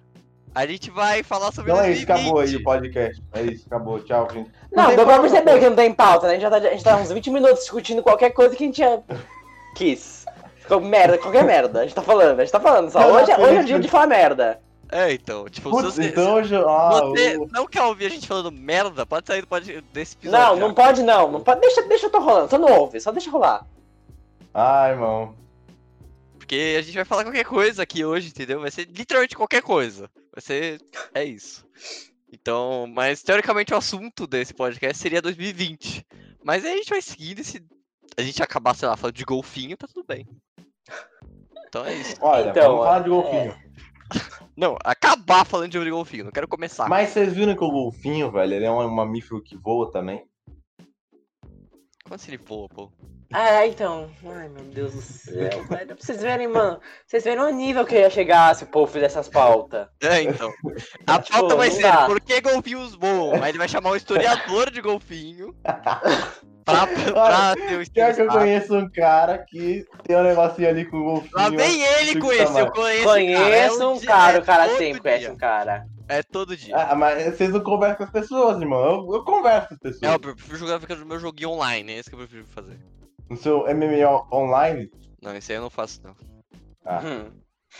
a 0.54 0.66
gente 0.66 0.90
vai 0.90 1.22
falar 1.22 1.52
sobre 1.52 1.72
Então 1.72 1.82
é 1.82 1.90
isso, 1.90 2.06
2020. 2.06 2.20
acabou 2.26 2.40
aí 2.40 2.56
o 2.56 2.62
podcast. 2.62 3.22
É 3.32 3.42
isso, 3.42 3.66
acabou. 3.66 4.00
Tchau, 4.00 4.28
gente. 4.30 4.50
Não, 4.70 4.94
deu 4.94 5.06
pra 5.06 5.18
perceber 5.20 5.58
que 5.58 5.68
não 5.70 5.76
tem 5.76 5.94
pauta, 5.94 6.26
né? 6.26 6.34
A 6.34 6.38
gente, 6.38 6.42
já 6.42 6.50
tá, 6.50 6.56
a 6.58 6.70
gente 6.70 6.84
tá 6.84 6.96
uns 6.98 7.10
20 7.10 7.30
minutos 7.30 7.60
discutindo 7.60 8.02
qualquer 8.02 8.30
coisa 8.30 8.54
que 8.54 8.62
a 8.62 8.66
gente 8.66 8.78
já 8.78 9.00
quis. 9.74 10.19
Ficou 10.70 10.80
merda, 10.88 11.18
qualquer 11.18 11.44
merda. 11.44 11.80
A 11.80 11.82
gente 11.82 11.94
tá 11.94 12.02
falando, 12.02 12.38
a 12.38 12.44
gente 12.44 12.52
tá 12.52 12.60
falando 12.60 12.90
só. 12.90 13.00
Hoje, 13.12 13.30
é- 13.32 13.34
hoje 13.34 13.42
é 13.42 13.44
o 13.44 13.46
Felipe. 13.46 13.64
dia 13.66 13.78
de 13.80 13.88
falar 13.88 14.06
merda. 14.06 14.60
É, 14.92 15.12
então, 15.12 15.48
tipo, 15.48 15.70
Putz, 15.70 15.84
você, 15.94 16.04
então 16.08 16.34
hoje. 16.34 16.54
Ah, 16.56 17.00
você 17.04 17.36
o- 17.36 17.48
não 17.52 17.66
quer 17.66 17.82
ouvir 17.82 18.06
a 18.06 18.08
gente 18.08 18.26
falando 18.26 18.50
merda, 18.52 19.04
pode 19.06 19.26
sair 19.26 19.40
do 19.40 19.46
pod- 19.46 19.84
desse 19.92 20.16
episódio. 20.16 20.46
Não, 20.46 20.54
já. 20.56 20.60
não 20.60 20.74
pode 20.74 21.02
não. 21.02 21.30
não 21.32 21.40
pode, 21.40 21.60
deixa, 21.60 21.82
deixa 21.82 22.06
eu 22.06 22.10
tô 22.10 22.18
rolando, 22.20 22.50
só 22.50 22.58
não 22.58 22.72
ouve, 22.78 23.00
só 23.00 23.10
deixa 23.12 23.30
rolar. 23.30 23.64
Ai, 24.54 24.92
irmão. 24.92 25.34
Porque 26.38 26.76
a 26.78 26.82
gente 26.82 26.94
vai 26.94 27.04
falar 27.04 27.22
qualquer 27.24 27.44
coisa 27.44 27.82
aqui 27.84 28.04
hoje, 28.04 28.28
entendeu? 28.28 28.60
Vai 28.60 28.70
ser 28.70 28.84
literalmente 28.86 29.36
qualquer 29.36 29.62
coisa. 29.62 30.10
Vai 30.32 30.40
ser. 30.42 30.80
É 31.14 31.22
isso. 31.24 31.64
Então, 32.32 32.86
mas 32.92 33.22
teoricamente 33.22 33.72
o 33.72 33.76
assunto 33.76 34.26
desse 34.26 34.52
podcast 34.54 35.00
seria 35.00 35.22
2020. 35.22 36.04
Mas 36.44 36.64
aí 36.64 36.72
a 36.72 36.76
gente 36.76 36.90
vai 36.90 37.02
seguindo 37.02 37.40
e 37.40 37.44
se 37.44 37.62
a 38.16 38.22
gente 38.22 38.42
acabar, 38.42 38.74
sei 38.74 38.88
lá, 38.88 38.96
falando 38.96 39.14
de 39.16 39.24
golfinho, 39.24 39.76
tá 39.76 39.86
tudo 39.86 40.04
bem. 40.06 40.26
Então 41.68 41.84
é 41.84 41.94
isso. 41.94 42.16
Olha, 42.20 42.50
Então, 42.50 42.62
vamos 42.72 42.84
falar 42.84 42.98
de 43.00 43.08
golfinho. 43.10 43.54
Não, 44.56 44.76
acabar 44.84 45.46
falando 45.46 45.70
de 45.70 45.90
golfinho, 45.90 46.24
não 46.24 46.32
quero 46.32 46.48
começar. 46.48 46.88
Mas 46.88 47.10
vocês 47.10 47.32
viram 47.32 47.54
que 47.56 47.64
o 47.64 47.70
golfinho, 47.70 48.30
velho, 48.30 48.54
ele 48.54 48.64
é 48.64 48.70
um 48.70 48.88
mamífero 48.90 49.42
que 49.42 49.56
voa 49.56 49.90
também? 49.90 50.24
Como 52.04 52.14
assim 52.16 52.32
ele 52.32 52.42
voa, 52.44 52.68
pô? 52.68 52.92
Ah, 53.32 53.64
então. 53.64 54.10
Ai, 54.26 54.48
meu 54.48 54.64
Deus 54.64 54.92
do 54.92 55.00
céu, 55.00 55.64
velho. 55.68 55.86
Pra 55.86 55.96
vocês 55.96 56.20
verem, 56.20 56.48
mano. 56.48 56.80
Vocês 57.06 57.22
verem 57.22 57.40
o 57.44 57.50
nível 57.50 57.86
que 57.86 57.94
ia 57.94 58.10
chegar 58.10 58.52
se 58.56 58.64
o 58.64 58.66
povo 58.66 58.90
fizesse 58.92 59.16
essas 59.16 59.28
pautas. 59.28 59.86
É, 60.02 60.20
então. 60.22 60.52
A 61.06 61.20
Tipo, 61.22 61.38
pauta 61.38 61.54
vai 61.54 61.70
ser 61.70 61.82
dá. 61.82 62.06
por 62.06 62.20
que 62.20 62.40
golfinhos 62.40 62.96
voam? 62.96 63.40
Aí 63.40 63.50
ele 63.52 63.58
vai 63.58 63.68
chamar 63.68 63.92
um 63.92 63.96
historiador 63.96 64.72
de 64.72 64.80
golfinho 64.82 65.54
pra, 66.70 67.12
pra 67.12 67.54
ter 67.54 67.80
o 67.80 67.90
Pior 67.90 68.14
que 68.14 68.22
eu 68.22 68.28
conheço 68.28 68.76
um 68.76 68.90
cara 68.90 69.38
que 69.38 69.84
tem 70.04 70.16
um 70.16 70.22
negocinho 70.22 70.68
ali 70.68 70.84
com 70.84 70.98
o 70.98 71.04
golfinho. 71.04 71.32
Lá 71.34 71.50
vem 71.50 71.82
ele 71.82 72.20
com 72.20 72.32
esse, 72.32 72.58
eu 72.58 72.70
conheço, 72.70 73.04
Conheço 73.04 73.40
cara, 73.40 73.56
é 73.56 73.86
um 73.86 74.00
cara, 74.00 74.36
é 74.36 74.40
o 74.40 74.44
cara 74.44 74.76
sempre 74.76 75.00
conhece 75.00 75.30
um 75.30 75.36
cara. 75.36 75.86
É 76.08 76.24
todo 76.24 76.56
dia. 76.56 76.76
Ah, 76.76 76.94
mas 76.96 77.36
vocês 77.36 77.50
não 77.50 77.60
conversam 77.60 77.98
com 77.98 78.04
as 78.04 78.10
pessoas, 78.10 78.60
irmão. 78.60 78.82
Eu, 78.82 79.14
eu 79.14 79.24
converso 79.24 79.68
com 79.68 79.74
as 79.74 79.80
pessoas. 79.80 80.02
É, 80.02 80.14
eu 80.14 80.18
prefiro 80.18 80.56
jogar 80.56 80.96
no 80.96 81.06
meu 81.06 81.20
joguinho 81.20 81.50
online, 81.50 81.92
é 81.92 81.98
esse 81.98 82.08
que 82.10 82.16
eu 82.16 82.18
prefiro 82.18 82.44
fazer. 82.46 82.78
No 83.28 83.36
seu 83.36 83.64
MMO 83.72 84.26
online, 84.32 84.90
Não, 85.22 85.36
esse 85.36 85.52
aí 85.52 85.58
eu 85.58 85.62
não 85.62 85.70
faço, 85.70 86.00
não. 86.02 86.16
Ah. 86.84 87.00
Hum. 87.04 87.30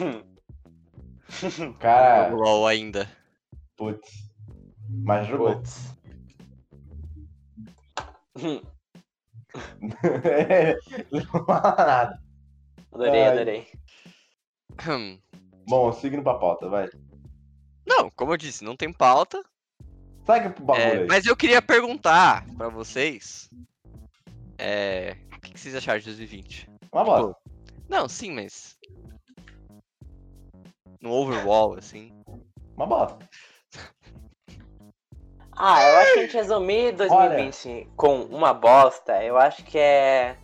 Hum. 0.01 0.23
cara, 1.81 2.31
Jogo 2.31 2.43
LOL 2.43 2.67
ainda. 2.67 3.11
putz. 3.77 4.31
Mas 4.89 5.27
jogou. 5.27 5.57
Putz. 5.57 5.97
Não 11.11 11.45
fala 11.45 11.77
nada. 11.77 12.23
Adorei, 12.93 13.23
Ai. 13.23 13.29
adorei. 13.29 13.67
Bom, 15.69 15.93
seguindo 15.93 16.23
pra 16.23 16.35
pauta, 16.35 16.69
vai. 16.69 16.89
Não, 17.87 18.11
como 18.11 18.33
eu 18.33 18.37
disse, 18.37 18.65
não 18.65 18.77
tem 18.77 18.93
pauta. 18.93 19.43
Segue 20.25 20.51
pro 20.51 20.65
bagulho 20.65 20.85
é, 20.85 20.99
aí. 20.99 21.07
mas 21.07 21.27
eu 21.27 21.37
queria 21.37 21.63
perguntar 21.63 22.47
pra 22.57 22.69
vocês. 22.69 23.49
É, 24.59 25.17
o 25.35 25.41
que, 25.41 25.53
que 25.53 25.61
vocês 25.61 25.75
acharam 25.75 25.99
de 25.99 26.07
2020? 26.07 26.69
Uma 26.93 27.05
bosta. 27.05 27.37
Não, 27.89 28.09
sim, 28.09 28.33
mas. 28.33 28.79
No 31.01 31.11
overall, 31.13 31.75
assim. 31.75 32.13
Uma 32.77 32.87
bosta. 32.87 33.29
Ah, 35.63 35.83
eu 35.83 35.99
acho 35.99 36.13
que 36.15 36.19
a 36.19 36.23
gente 36.23 36.37
resumir 36.37 36.93
2020 36.93 37.89
com 37.95 38.23
uma 38.23 38.55
bosta, 38.55 39.23
eu 39.23 39.37
acho 39.37 39.63
que 39.63 39.79
é. 39.79 40.35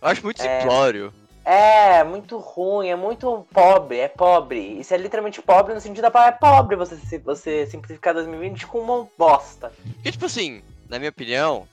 Eu 0.00 0.08
acho 0.08 0.24
muito 0.24 0.42
É. 0.42 0.60
simplório. 0.60 1.12
É 1.44 2.02
muito 2.04 2.38
ruim, 2.38 2.88
é 2.88 2.96
muito 2.96 3.46
pobre, 3.52 3.98
é 3.98 4.08
pobre. 4.08 4.58
Isso 4.80 4.92
é 4.94 4.96
literalmente 4.96 5.40
pobre 5.42 5.74
no 5.74 5.80
sentido 5.80 6.02
da 6.02 6.10
palavra 6.10 6.34
é 6.34 6.38
pobre 6.38 6.76
você, 6.76 7.18
você 7.18 7.66
simplificar 7.66 8.14
2020 8.14 8.66
com 8.66 8.78
uma 8.80 9.08
bosta. 9.16 9.72
Porque, 9.94 10.10
tipo 10.12 10.26
assim, 10.26 10.60
na 10.88 10.98
minha 10.98 11.10
opinião, 11.10 11.66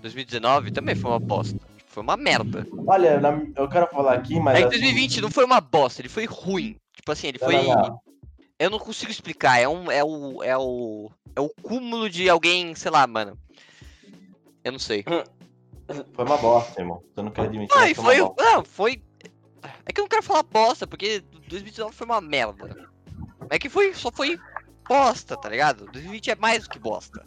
2019 0.00 0.70
também 0.70 0.94
foi 0.94 1.10
uma 1.10 1.18
bosta. 1.20 1.54
Tipo, 1.76 1.90
Foi 1.90 2.02
uma 2.04 2.16
merda. 2.16 2.66
Olha, 2.86 3.18
na- 3.20 3.42
eu 3.56 3.68
quero 3.68 3.86
falar 3.88 4.14
aqui, 4.14 4.38
mas. 4.38 4.56
É 4.58 4.62
que 4.62 4.68
assim, 4.68 4.78
2020 4.80 5.20
não 5.20 5.30
foi 5.30 5.44
uma 5.44 5.60
bosta, 5.60 6.00
ele 6.02 6.08
foi 6.08 6.24
ruim. 6.26 6.76
Tipo 6.94 7.10
assim, 7.12 7.28
ele 7.28 7.38
Não, 7.40 7.46
foi. 7.48 7.56
não, 7.62 7.74
não. 7.74 8.00
Eu 8.58 8.70
não 8.70 8.78
consigo 8.78 9.10
explicar. 9.10 9.58
É 9.60 9.66
um. 9.68 9.90
É 9.90 10.04
o. 10.04 10.42
É 10.42 10.56
o. 10.58 11.10
É 11.36 11.40
o 11.40 11.50
cúmulo 11.62 12.08
de 12.08 12.28
alguém, 12.30 12.74
sei 12.74 12.90
lá, 12.90 13.06
mano. 13.06 13.38
Eu 14.64 14.72
não 14.72 14.78
sei. 14.78 15.04
Foi 16.14 16.24
uma 16.24 16.36
bosta, 16.38 16.80
irmão. 16.80 17.02
Você 17.14 17.22
não 17.22 17.30
quer 17.30 17.42
admitir. 17.42 17.76
E 17.76 17.94
foi 17.94 18.04
foi. 18.04 18.20
uma 18.22 18.28
bosta. 18.30 18.42
Não, 18.42 18.64
foi. 18.64 19.02
É 19.84 19.92
que 19.92 20.00
eu 20.00 20.04
não 20.04 20.08
quero 20.08 20.22
falar 20.22 20.42
bosta, 20.42 20.86
porque 20.86 21.20
2019 21.48 21.94
foi 21.94 22.06
uma 22.06 22.20
merda. 22.20 22.88
É 23.50 23.58
que 23.58 23.68
foi. 23.68 23.94
Só 23.94 24.10
foi 24.10 24.38
bosta, 24.88 25.36
tá 25.36 25.48
ligado? 25.48 25.84
2020 25.92 26.30
é 26.30 26.36
mais 26.36 26.64
do 26.64 26.70
que 26.70 26.78
bosta. 26.78 27.22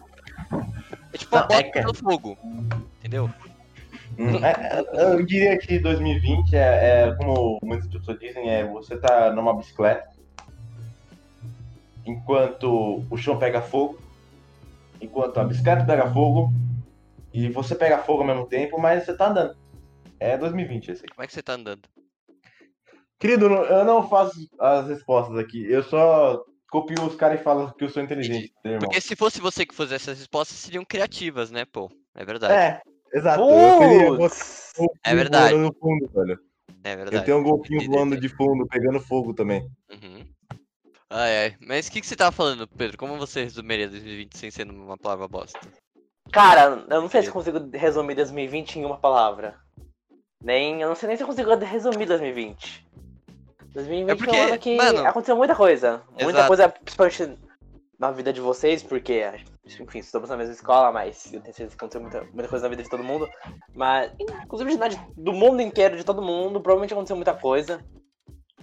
É 1.13 1.17
tipo 1.17 1.35
uma 1.35 1.41
Não, 1.47 1.55
é 1.55 1.61
bosta 1.61 1.63
que- 1.71 1.81
pelo 1.81 1.93
fogo. 1.93 2.37
Entendeu? 2.99 3.29
Hum, 4.17 4.43
é- 4.43 4.79
é- 4.79 5.13
eu 5.13 5.23
diria 5.25 5.57
que 5.57 5.79
2020 5.79 6.53
é, 6.55 7.07
é, 7.07 7.15
como 7.15 7.59
muitas 7.63 7.87
pessoas 7.87 8.19
dizem, 8.19 8.49
é 8.49 8.65
você 8.65 8.97
tá 8.97 9.31
numa 9.31 9.55
bicicleta, 9.55 10.09
enquanto 12.09 13.03
o 13.09 13.17
chão 13.17 13.37
pega 13.37 13.61
fogo, 13.61 13.99
enquanto 15.01 15.37
a 15.39 15.43
bicicleta 15.43 15.85
pega 15.85 16.11
fogo, 16.11 16.51
e 17.33 17.49
você 17.49 17.75
pega 17.75 17.99
fogo 17.99 18.21
ao 18.21 18.27
mesmo 18.27 18.47
tempo, 18.47 18.79
mas 18.79 19.03
você 19.05 19.15
tá 19.15 19.29
andando. 19.29 19.55
É 20.19 20.37
2020 20.37 20.91
esse 20.91 21.05
aqui. 21.05 21.13
Como 21.13 21.23
é 21.23 21.27
que 21.27 21.33
você 21.33 21.43
tá 21.43 21.53
andando? 21.53 21.87
Querido, 23.19 23.45
eu 23.45 23.85
não- 23.85 23.97
eu 23.97 24.09
faço 24.09 24.47
as 24.59 24.87
respostas 24.87 25.37
aqui, 25.37 25.69
eu 25.69 25.83
só 25.83 26.43
copio 26.69 27.03
os 27.05 27.15
caras 27.15 27.39
e 27.39 27.43
falo 27.43 27.73
que 27.73 27.83
eu 27.83 27.89
sou 27.89 28.01
inteligente, 28.01 28.53
irmão. 28.63 28.79
Porque 28.81 29.01
se 29.01 29.15
fosse 29.15 29.41
você 29.41 29.65
que 29.65 29.75
fizesse 29.75 30.09
essas 30.09 30.19
respostas, 30.19 30.57
seriam 30.57 30.85
criativas, 30.85 31.51
né, 31.51 31.65
pô? 31.65 31.91
É 32.15 32.23
verdade. 32.25 32.53
É, 32.53 33.17
exato. 33.17 33.41
Eu 33.43 34.17
golfinho 34.17 34.29
É 35.03 35.15
verdade. 35.15 35.55
fundo, 35.79 36.09
velho. 36.13 36.39
É 36.83 36.93
Eu 36.93 36.97
verdade. 36.97 37.25
tenho 37.25 37.37
um 37.39 37.43
golfinho 37.43 37.85
voando 37.85 38.19
de 38.19 38.29
fundo, 38.29 38.65
pegando 38.67 38.99
fogo 39.01 39.33
também. 39.33 39.61
Uhum. 39.91 40.18
Ai, 41.09 41.37
ai. 41.45 41.55
Mas 41.59 41.87
o 41.87 41.91
que, 41.91 42.01
que 42.01 42.07
você 42.07 42.15
tava 42.15 42.31
falando, 42.31 42.67
Pedro? 42.67 42.97
Como 42.97 43.17
você 43.17 43.43
resumiria 43.43 43.89
2020 43.89 44.37
sem 44.37 44.51
ser 44.51 44.69
uma 44.69 44.97
palavra 44.97 45.27
bosta? 45.27 45.59
Cara, 46.31 46.85
eu 46.89 47.01
não 47.01 47.09
sei 47.09 47.23
se 47.23 47.29
eu 47.29 47.33
consigo 47.33 47.59
resumir 47.73 48.15
2020 48.15 48.75
em 48.79 48.85
uma 48.85 48.97
palavra. 48.97 49.55
Nem. 50.43 50.81
Eu 50.81 50.87
não 50.89 50.95
sei 50.95 51.07
nem 51.07 51.17
se 51.17 51.23
eu 51.23 51.27
consigo 51.27 51.53
resumir 51.55 52.05
2020. 52.05 52.87
2020 53.73 54.09
É 54.11 54.15
porque, 54.15 54.31
foi 54.31 54.39
um 54.39 54.47
ano 54.49 54.59
que 54.59 54.75
mano- 54.75 55.07
aconteceu 55.07 55.35
muita 55.35 55.55
coisa. 55.55 56.03
Muita 56.11 56.23
Exato. 56.29 56.47
coisa, 56.47 56.69
principalmente 56.69 57.39
na 57.97 58.11
vida 58.11 58.31
de 58.31 58.39
vocês, 58.39 58.81
porque, 58.81 59.23
enfim, 59.65 59.99
estamos 59.99 60.29
na 60.29 60.37
mesma 60.37 60.53
escola, 60.53 60.91
mas 60.91 61.25
eu 61.33 61.41
tenho 61.41 61.53
certeza 61.53 61.69
que 61.75 61.75
aconteceu 61.83 62.01
muita, 62.01 62.23
muita 62.25 62.47
coisa 62.47 62.63
na 62.63 62.69
vida 62.69 62.83
de 62.83 62.89
todo 62.89 63.03
mundo. 63.03 63.27
Mas, 63.75 64.11
inclusive 64.19 64.77
na 64.77 64.87
do 65.17 65.33
mundo 65.33 65.61
inteiro, 65.61 65.97
de 65.97 66.03
todo 66.05 66.21
mundo, 66.21 66.61
provavelmente 66.61 66.93
aconteceu 66.93 67.15
muita 67.15 67.33
coisa. 67.33 67.83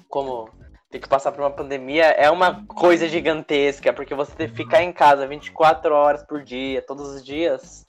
Como 0.09 0.49
ter 0.91 1.01
que 1.01 1.09
passar 1.09 1.33
por 1.33 1.41
uma 1.41 1.51
pandemia 1.51 2.05
é 2.07 2.31
uma 2.31 2.65
coisa 2.67 3.09
gigantesca, 3.09 3.93
porque 3.93 4.15
você 4.15 4.35
ter 4.35 4.51
que 4.51 4.57
ficar 4.57 4.83
em 4.83 4.93
casa 4.93 5.27
24 5.27 5.95
horas 5.95 6.23
por 6.23 6.43
dia, 6.43 6.81
todos 6.83 7.09
os 7.09 7.25
dias, 7.25 7.87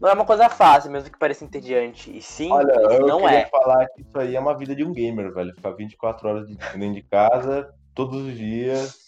não 0.00 0.08
é 0.08 0.12
uma 0.12 0.24
coisa 0.24 0.48
fácil, 0.48 0.90
mesmo 0.90 1.10
que 1.10 1.18
pareça 1.18 1.44
entediante. 1.44 2.16
E 2.16 2.20
sim, 2.20 2.50
Olha, 2.52 2.72
eu 2.72 3.06
não 3.06 3.20
queria 3.20 3.38
é. 3.38 3.46
falar 3.46 3.86
que 3.88 4.02
isso 4.02 4.18
aí 4.18 4.34
é 4.34 4.40
uma 4.40 4.56
vida 4.56 4.74
de 4.74 4.84
um 4.84 4.92
gamer, 4.92 5.32
velho. 5.32 5.54
Ficar 5.54 5.70
24 5.70 6.28
horas 6.28 6.48
de- 6.48 6.56
dentro 6.56 6.94
de 6.94 7.02
casa, 7.02 7.72
todos 7.94 8.20
os 8.22 8.36
dias, 8.36 9.06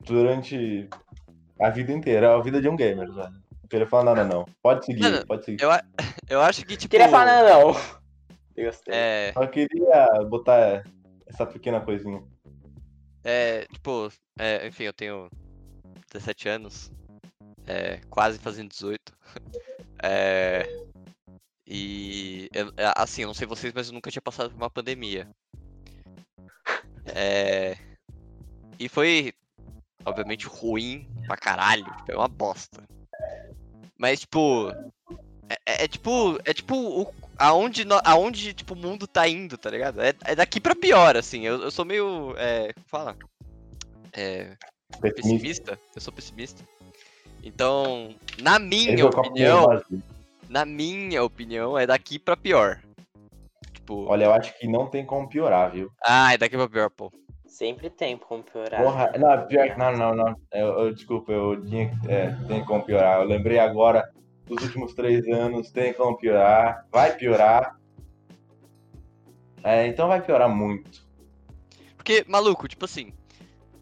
durante 0.00 0.88
a 1.60 1.70
vida 1.70 1.92
inteira. 1.92 2.26
É 2.28 2.34
a 2.34 2.40
vida 2.40 2.60
de 2.60 2.68
um 2.68 2.76
gamer, 2.76 3.12
velho. 3.12 3.32
Não 3.32 3.68
queria 3.68 3.86
falar 3.88 4.14
nada, 4.14 4.24
não. 4.24 4.44
Pode 4.62 4.84
seguir, 4.86 5.02
Mano, 5.02 5.26
pode 5.26 5.44
seguir. 5.44 5.62
Eu, 5.62 5.70
eu 6.28 6.40
acho 6.40 6.64
que, 6.64 6.76
tipo. 6.76 6.90
Queria 6.90 7.08
falar, 7.08 7.42
não. 7.42 7.74
Eu 8.56 8.64
gostei. 8.70 8.94
É, 8.94 9.32
Só 9.34 9.46
queria 9.46 10.06
botar 10.28 10.84
essa 11.28 11.46
pequena 11.46 11.80
coisinha. 11.80 12.22
é, 13.24 13.66
tipo, 13.66 14.10
é, 14.38 14.66
enfim, 14.66 14.84
eu 14.84 14.92
tenho 14.92 15.28
17 16.12 16.48
anos. 16.48 16.90
É, 17.66 17.98
quase 18.08 18.38
fazendo 18.38 18.70
18. 18.70 19.12
É, 20.00 20.62
eu- 21.66 22.72
é, 22.76 22.92
assim, 22.96 23.22
eu 23.22 23.26
não 23.26 23.34
sei 23.34 23.46
vocês, 23.48 23.72
mas 23.74 23.88
eu 23.88 23.94
nunca 23.94 24.10
tinha 24.12 24.22
passado 24.22 24.50
por 24.50 24.56
uma 24.56 24.70
pandemia. 24.70 25.28
É. 27.04 27.76
E 28.78 28.88
foi, 28.88 29.32
obviamente, 30.04 30.46
ruim 30.46 31.08
pra 31.26 31.36
caralho. 31.36 31.84
Foi 32.06 32.14
uma 32.14 32.28
bosta. 32.28 32.84
Mas, 33.98 34.20
tipo. 34.20 34.70
É, 35.48 35.54
é- 35.66 35.84
é 35.84 35.88
tipo. 35.88 36.38
É 36.44 36.54
tipo 36.54 36.76
o, 36.76 37.12
aonde, 37.38 37.84
no- 37.84 38.00
aonde 38.04 38.52
tipo, 38.52 38.74
o 38.74 38.76
mundo 38.76 39.06
tá 39.06 39.28
indo, 39.28 39.56
tá 39.56 39.70
ligado? 39.70 40.00
É, 40.00 40.12
é 40.24 40.34
daqui 40.34 40.60
pra 40.60 40.74
pior, 40.74 41.16
assim. 41.16 41.46
Eu, 41.46 41.62
eu 41.62 41.70
sou 41.70 41.84
meio. 41.84 42.34
É, 42.36 42.72
como 42.72 42.86
fala? 42.88 43.16
É, 44.12 44.56
Pessimista. 45.00 45.78
Eu 45.94 46.00
sou 46.00 46.12
pessimista. 46.12 46.64
Então, 47.42 48.14
na 48.40 48.58
minha 48.58 49.04
a 49.04 49.06
opinião, 49.06 49.66
na 50.48 50.64
minha 50.64 51.22
opinião, 51.22 51.78
é 51.78 51.86
daqui 51.86 52.18
pra 52.18 52.36
pior. 52.36 52.80
Tipo, 53.72 54.06
Olha, 54.06 54.24
eu 54.24 54.32
acho 54.32 54.58
que 54.58 54.66
não 54.66 54.86
tem 54.88 55.04
como 55.06 55.28
piorar, 55.28 55.70
viu? 55.70 55.90
ah, 56.02 56.34
é 56.34 56.38
daqui 56.38 56.56
pra 56.56 56.68
pior, 56.68 56.90
pô. 56.90 57.12
Sempre 57.46 57.88
tem 57.90 58.16
como 58.16 58.42
piorar. 58.42 58.82
Porra, 58.82 59.12
não, 59.18 59.46
pior 59.46 59.68
que 59.70 59.78
não, 59.78 59.92
não, 59.92 60.14
não. 60.14 60.36
Eu, 60.52 60.66
eu- 60.80 60.94
desculpa, 60.94 61.32
eu 61.32 61.64
tinha 61.64 61.88
que. 61.88 62.10
É, 62.10 62.30
tem 62.46 62.64
como 62.64 62.84
piorar. 62.84 63.20
Eu 63.20 63.26
lembrei 63.26 63.58
agora 63.58 64.08
dos 64.48 64.64
últimos 64.64 64.94
três 64.94 65.26
anos, 65.28 65.70
tem 65.70 65.92
como 65.92 66.16
piorar. 66.16 66.86
Vai 66.90 67.14
piorar. 67.14 67.78
É, 69.62 69.86
então 69.86 70.08
vai 70.08 70.20
piorar 70.20 70.48
muito. 70.48 71.06
Porque, 71.96 72.24
maluco, 72.26 72.66
tipo 72.66 72.84
assim, 72.84 73.12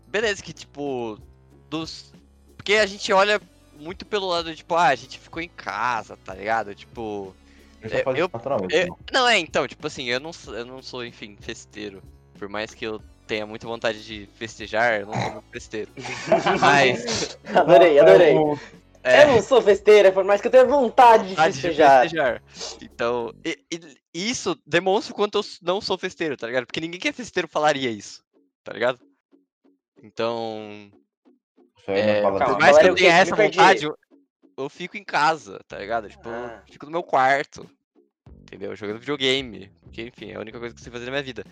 beleza 0.08 0.42
que, 0.42 0.52
tipo, 0.52 1.18
dos... 1.70 2.12
Porque 2.56 2.74
a 2.74 2.86
gente 2.86 3.12
olha 3.12 3.40
muito 3.78 4.04
pelo 4.04 4.26
lado, 4.26 4.54
tipo, 4.54 4.74
ah, 4.74 4.88
a 4.88 4.94
gente 4.94 5.18
ficou 5.18 5.40
em 5.40 5.48
casa, 5.48 6.16
tá 6.16 6.34
ligado? 6.34 6.74
Tipo... 6.74 7.34
É, 7.82 8.02
eu- 8.18 8.30
eu- 8.70 8.86
não. 8.88 8.98
Não, 9.12 9.28
é, 9.28 9.38
então, 9.38 9.68
tipo 9.68 9.86
assim, 9.86 10.06
eu 10.06 10.18
não, 10.18 10.32
sou, 10.32 10.54
eu 10.56 10.64
não 10.64 10.82
sou, 10.82 11.04
enfim, 11.04 11.36
festeiro. 11.40 12.02
Por 12.36 12.48
mais 12.48 12.74
que 12.74 12.84
eu 12.84 13.00
tenha 13.26 13.46
muita 13.46 13.66
vontade 13.68 14.04
de 14.04 14.28
festejar, 14.34 15.00
eu 15.00 15.06
não 15.06 15.14
sou 15.14 15.32
muito 15.32 15.50
festeiro. 15.52 15.92
Mas... 16.60 17.38
Adorei, 17.54 17.98
adorei. 17.98 18.34
Eu- 19.06 19.12
É, 19.12 19.22
Eu 19.22 19.28
não 19.28 19.42
sou 19.42 19.62
festeira, 19.62 20.10
por 20.10 20.24
mais 20.24 20.40
que 20.40 20.48
eu 20.48 20.50
tenha 20.50 20.64
vontade 20.64 21.24
de 21.24 21.28
vontade 21.30 21.54
de 21.54 21.60
festejar. 21.62 22.00
festejar. 22.02 22.42
Então, 22.82 23.32
e- 23.44 23.58
e- 23.72 23.96
isso 24.12 24.58
demonstra 24.66 25.12
o 25.12 25.16
quanto 25.16 25.38
eu 25.38 25.44
não 25.62 25.80
sou 25.80 25.96
festeiro, 25.96 26.36
tá 26.36 26.46
ligado? 26.46 26.66
Porque 26.66 26.80
ninguém 26.80 26.98
que 27.00 27.08
é 27.08 27.12
festeiro 27.12 27.46
falaria 27.46 27.88
isso, 27.90 28.20
tá 28.64 28.72
ligado? 28.72 28.98
Então, 30.02 30.90
É, 31.86 32.20
por 32.22 32.42
assim. 32.42 32.58
mais 32.58 32.78
que 32.78 32.84
eu 32.84 32.88
eu 32.88 32.94
tenha 32.96 33.12
essa 33.12 33.36
vontade, 33.36 33.84
eu, 33.84 33.96
eu 34.58 34.68
fico 34.68 34.96
em 34.96 35.04
casa, 35.04 35.60
tá 35.68 35.78
ligado? 35.78 36.08
Tipo, 36.08 36.28
eu 36.28 36.46
Ah. 36.46 36.62
fico 36.70 36.84
no 36.86 36.92
meu 36.92 37.02
quarto, 37.04 37.70
entendeu? 38.42 38.74
Jogando 38.74 38.98
videogame, 38.98 39.70
que 39.92 40.02
enfim, 40.02 40.32
é 40.32 40.34
a 40.34 40.40
única 40.40 40.58
coisa 40.58 40.74
que 40.74 40.80
eu 40.80 40.82
sei 40.82 40.92
fazer 40.92 41.04
na 41.06 41.12
minha 41.12 41.22
vida. 41.22 41.44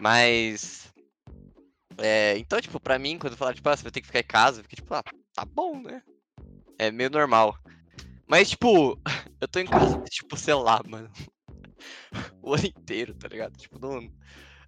Mas. 0.00 0.90
É, 1.98 2.36
então, 2.38 2.60
tipo, 2.60 2.78
pra 2.80 2.98
mim, 2.98 3.18
quando 3.18 3.36
falar, 3.36 3.54
tipo, 3.54 3.68
ah, 3.68 3.76
você 3.76 3.82
vai 3.82 3.92
ter 3.92 4.00
que 4.00 4.06
ficar 4.06 4.20
em 4.20 4.24
casa, 4.24 4.60
eu 4.60 4.62
fiquei 4.64 4.76
tipo, 4.76 4.92
ah, 4.94 5.02
tá 5.34 5.44
bom, 5.44 5.80
né? 5.80 6.02
É 6.78 6.90
meio 6.90 7.10
normal. 7.10 7.56
Mas, 8.26 8.50
tipo, 8.50 8.98
eu 9.40 9.48
tô 9.48 9.58
em 9.60 9.66
casa, 9.66 9.96
tipo, 10.10 10.36
sei 10.36 10.54
lá, 10.54 10.80
mano. 10.86 11.10
O 12.42 12.54
ano 12.54 12.64
inteiro, 12.66 13.12
tá 13.14 13.28
ligado? 13.28 13.56
Tipo, 13.56 13.78
não. 13.78 13.98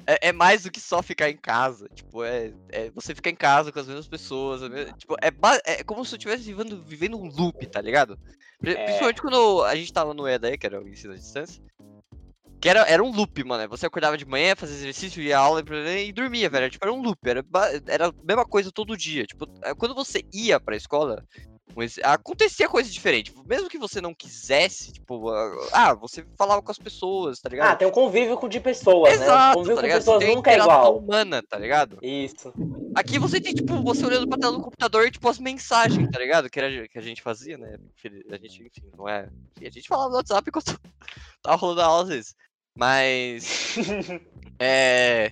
É, 0.07 0.29
é 0.29 0.33
mais 0.33 0.65
do 0.65 0.71
que 0.71 0.81
só 0.81 1.03
ficar 1.03 1.31
em 1.31 1.37
casa. 1.37 1.89
Tipo, 1.95 2.25
é, 2.25 2.53
é 2.71 2.91
você 2.91 3.15
ficar 3.15 3.31
em 3.31 3.37
casa 3.37 3.71
com 3.73 3.79
as 3.79 3.87
mesmas 3.87 4.09
pessoas. 4.09 4.63
me- 4.69 4.93
Tipo, 4.95 5.17
é, 5.23 5.31
ba- 5.31 5.61
é 5.65 5.83
como 5.85 6.05
se 6.05 6.15
eu 6.15 6.19
estivesse 6.19 6.43
vivendo, 6.43 6.83
vivendo 6.85 7.17
um 7.17 7.29
loop, 7.29 7.65
tá 7.69 7.81
ligado? 7.81 8.19
É. 8.65 8.75
Principalmente 8.85 9.23
quando 9.23 9.65
a 9.65 9.75
gente 9.77 9.93
tava 9.93 10.13
no 10.13 10.27
EAD, 10.29 10.59
que 10.59 10.67
era 10.67 10.83
o 10.83 10.89
ensino 10.89 11.13
à 11.13 11.17
distância. 11.17 11.63
Que 12.61 12.69
era, 12.69 12.81
era 12.81 13.03
um 13.03 13.13
loop, 13.13 13.45
mano. 13.45 13.69
Você 13.69 13.87
acordava 13.87 14.19
de 14.19 14.27
manhã, 14.27 14.57
fazia 14.57 14.77
exercício, 14.77 15.23
ia 15.23 15.39
aula 15.39 15.63
e 16.01 16.13
dormia, 16.13 16.51
velho. 16.51 16.69
Tipo, 16.69 16.85
era 16.85 16.93
um 16.93 17.01
loop. 17.01 17.19
Era, 17.25 17.45
era 17.87 18.09
a 18.09 18.13
mesma 18.25 18.45
coisa 18.45 18.73
todo 18.73 18.97
dia. 18.97 19.25
Tipo, 19.25 19.47
eh, 19.63 19.75
quando 19.75 19.95
você 19.95 20.25
ia 20.33 20.59
pra 20.59 20.77
escola, 20.77 21.25
acontecia 22.03 22.69
coisa 22.69 22.91
diferente. 22.91 23.33
Mesmo 23.47 23.69
que 23.69 23.79
você 23.79 24.01
não 24.01 24.15
quisesse, 24.15 24.93
tipo, 24.93 25.29
ah, 25.31 25.69
ah, 25.73 25.95
você 25.95 26.25
falava 26.37 26.61
com 26.63 26.71
as 26.71 26.79
pessoas, 26.79 27.41
tá 27.41 27.49
ligado? 27.49 27.71
Ah, 27.73 27.77
tem 27.77 27.87
um 27.89 27.91
convívio 27.91 28.37
com- 28.37 28.49
de 28.49 28.61
pessoas, 28.61 29.13
né? 29.13 29.19
O 29.19 29.23
Exato, 29.25 29.55
convívio 29.59 29.77
tá 29.77 29.83
com 29.83 29.89
pessoas 29.95 30.19
Você 30.21 30.27
tem 30.27 30.37
nunca 30.37 30.51
é 30.51 30.59
igual. 30.59 30.99
humana, 30.99 31.43
tá 31.43 31.59
ligado? 31.59 31.99
Isso. 32.03 32.53
Aqui 32.95 33.19
você 33.19 33.41
tem, 33.41 33.55
tipo, 33.55 33.83
você 33.83 34.05
olhando 34.05 34.29
pra 34.29 34.39
tela 34.39 34.57
do 34.57 34.63
computador 34.63 35.07
e, 35.07 35.11
tipo, 35.11 35.29
as 35.29 35.39
mensagens, 35.39 36.09
tá 36.11 36.19
ligado? 36.19 36.49
Que, 36.51 36.59
era, 36.59 36.89
que 36.89 36.99
a 36.99 37.03
gente 37.03 37.23
fazia, 37.23 37.57
né? 37.59 37.77
A 38.31 38.37
gente, 38.37 38.63
enfim, 38.63 38.91
não 38.97 39.09
é. 39.09 39.29
A 39.61 39.71
gente 39.71 39.87
falava 39.89 40.11
no 40.11 40.17
WhatsApp 40.17 40.49
enquanto 40.49 40.81
tava 41.43 41.57
rolando 41.57 41.81
a 41.83 41.85
aula 41.87 42.03
às 42.03 42.09
vezes. 42.09 42.35
Mas. 42.77 43.77
É. 44.61 45.31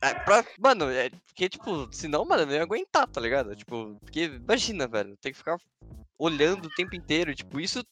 é, 0.00 0.14
pra- 0.14 0.44
mano, 0.58 0.90
é, 0.90 1.10
porque, 1.10 1.48
tipo, 1.48 1.88
senão, 1.92 2.24
mano, 2.24 2.42
eu 2.42 2.46
não 2.46 2.54
ia 2.54 2.62
aguentar, 2.62 3.06
tá 3.06 3.20
ligado? 3.20 3.54
Tipo, 3.56 3.96
porque, 4.00 4.24
imagina, 4.24 4.86
velho, 4.86 5.16
tem 5.16 5.32
que 5.32 5.38
ficar 5.38 5.58
olhando 6.18 6.66
o 6.66 6.70
tempo 6.70 6.94
inteiro, 6.96 7.34
tipo, 7.34 7.60
isso 7.60 7.84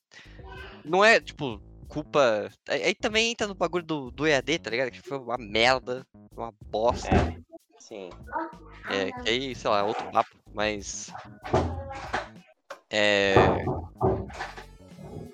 não 0.84 1.04
é, 1.04 1.20
tipo, 1.20 1.60
culpa. 1.88 2.50
Aí, 2.68 2.82
aí 2.84 2.94
também 2.94 3.30
entra 3.30 3.46
no 3.46 3.54
bagulho 3.54 3.84
do, 3.84 4.10
do 4.10 4.26
EAD, 4.26 4.58
tá 4.58 4.70
ligado? 4.70 4.90
Que 4.90 5.00
foi 5.00 5.18
uma 5.18 5.36
merda, 5.38 6.06
uma 6.36 6.52
bosta. 6.70 7.08
É. 7.08 7.36
Sim. 7.78 8.10
É, 8.88 9.12
que 9.12 9.28
aí, 9.28 9.54
sei 9.54 9.70
lá, 9.70 9.80
é 9.80 9.82
outro 9.82 10.10
papo, 10.10 10.36
mas. 10.54 11.14
É. 12.90 13.64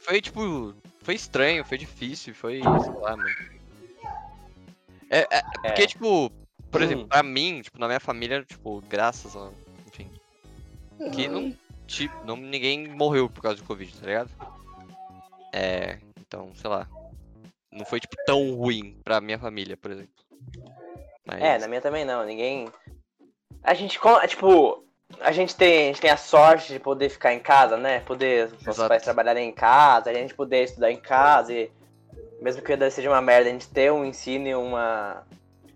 Foi 0.00 0.20
tipo. 0.20 0.74
Foi 1.02 1.14
estranho, 1.14 1.64
foi 1.64 1.78
difícil, 1.78 2.34
foi. 2.34 2.60
sei 2.62 2.94
lá, 2.94 3.16
mano. 3.16 3.34
É, 5.10 5.26
é, 5.30 5.42
porque, 5.60 5.82
É. 5.82 5.86
tipo, 5.86 6.32
por 6.72 6.82
exemplo, 6.82 7.04
Hum. 7.04 7.08
pra 7.08 7.22
mim, 7.22 7.60
tipo, 7.62 7.78
na 7.78 7.86
minha 7.86 8.00
família, 8.00 8.42
tipo, 8.42 8.82
graças 8.88 9.36
a. 9.36 9.50
Enfim. 9.86 10.10
Que 11.12 11.28
não. 11.28 11.54
Tipo, 11.86 12.24
não, 12.24 12.36
ninguém 12.36 12.88
morreu 12.88 13.28
por 13.28 13.42
causa 13.42 13.58
do 13.58 13.64
Covid, 13.64 13.94
tá 13.96 14.06
ligado? 14.06 14.30
É. 15.52 15.98
Então, 16.18 16.50
sei 16.54 16.70
lá. 16.70 16.88
Não 17.70 17.84
foi, 17.84 18.00
tipo, 18.00 18.16
tão 18.26 18.54
ruim 18.54 18.96
pra 19.04 19.20
minha 19.20 19.38
família, 19.38 19.76
por 19.76 19.90
exemplo. 19.90 20.12
Mas... 21.24 21.42
É, 21.42 21.58
na 21.58 21.68
minha 21.68 21.80
também 21.80 22.04
não. 22.04 22.24
Ninguém. 22.24 22.68
A 23.62 23.74
gente, 23.74 23.98
tipo, 24.28 24.84
a 25.20 25.32
gente 25.32 25.54
tem, 25.54 25.84
a 25.84 25.86
gente 25.86 26.00
tem 26.00 26.10
a 26.10 26.16
sorte 26.16 26.72
de 26.72 26.78
poder 26.78 27.08
ficar 27.08 27.32
em 27.32 27.40
casa, 27.40 27.76
né? 27.76 28.00
Poder 28.00 28.46
os 28.46 28.64
nossos 28.64 28.88
pais 28.88 29.02
trabalharem 29.02 29.48
em 29.48 29.52
casa, 29.52 30.10
a 30.10 30.14
gente 30.14 30.34
poder 30.34 30.64
estudar 30.64 30.90
em 30.90 30.96
casa 30.96 31.52
e 31.52 31.70
mesmo 32.40 32.60
que 32.60 32.72
o 32.72 32.90
seja 32.90 33.08
uma 33.08 33.22
merda, 33.22 33.48
a 33.48 33.52
gente 33.52 33.68
ter 33.68 33.92
um 33.92 34.04
ensino 34.04 34.48
e 34.48 34.54
uma. 34.54 35.24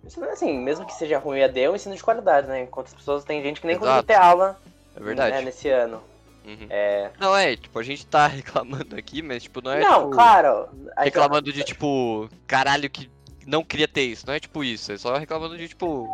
Isso 0.06 0.20
não 0.20 0.28
é 0.28 0.32
assim, 0.32 0.58
mesmo 0.58 0.86
que 0.86 0.94
seja 0.94 1.18
ruim 1.18 1.38
o 1.38 1.40
EAD, 1.42 1.60
é 1.60 1.70
um 1.70 1.74
ensino 1.74 1.94
de 1.96 2.02
qualidade, 2.02 2.46
né? 2.46 2.62
Enquanto 2.62 2.86
as 2.88 2.94
pessoas 2.94 3.24
tem 3.24 3.42
gente 3.42 3.60
que 3.60 3.66
nem 3.66 3.76
conseguiu 3.76 3.94
Exato. 4.00 4.06
ter 4.06 4.14
aula 4.14 4.58
É 4.94 5.00
verdade. 5.00 5.36
né, 5.36 5.42
nesse 5.42 5.68
ano. 5.68 6.00
Uhum. 6.44 6.66
É... 6.70 7.10
Não, 7.18 7.36
é, 7.36 7.56
tipo, 7.56 7.76
a 7.78 7.82
gente 7.82 8.06
tá 8.06 8.26
reclamando 8.28 8.94
aqui, 8.96 9.20
mas, 9.20 9.42
tipo, 9.42 9.60
não 9.60 9.72
é, 9.72 9.80
não, 9.80 9.98
tipo, 10.04 10.10
claro. 10.12 10.68
a 10.96 11.04
gente- 11.04 11.14
reclamando 11.14 11.52
de, 11.52 11.64
tipo, 11.64 12.28
caralho, 12.46 12.88
que 12.88 13.10
não 13.46 13.64
queria 13.64 13.88
ter 13.88 14.02
isso. 14.02 14.24
Não 14.26 14.34
é, 14.34 14.38
tipo, 14.40 14.62
isso. 14.62 14.92
É 14.92 14.96
só 14.96 15.16
reclamando 15.16 15.56
de, 15.58 15.66
tipo, 15.68 16.08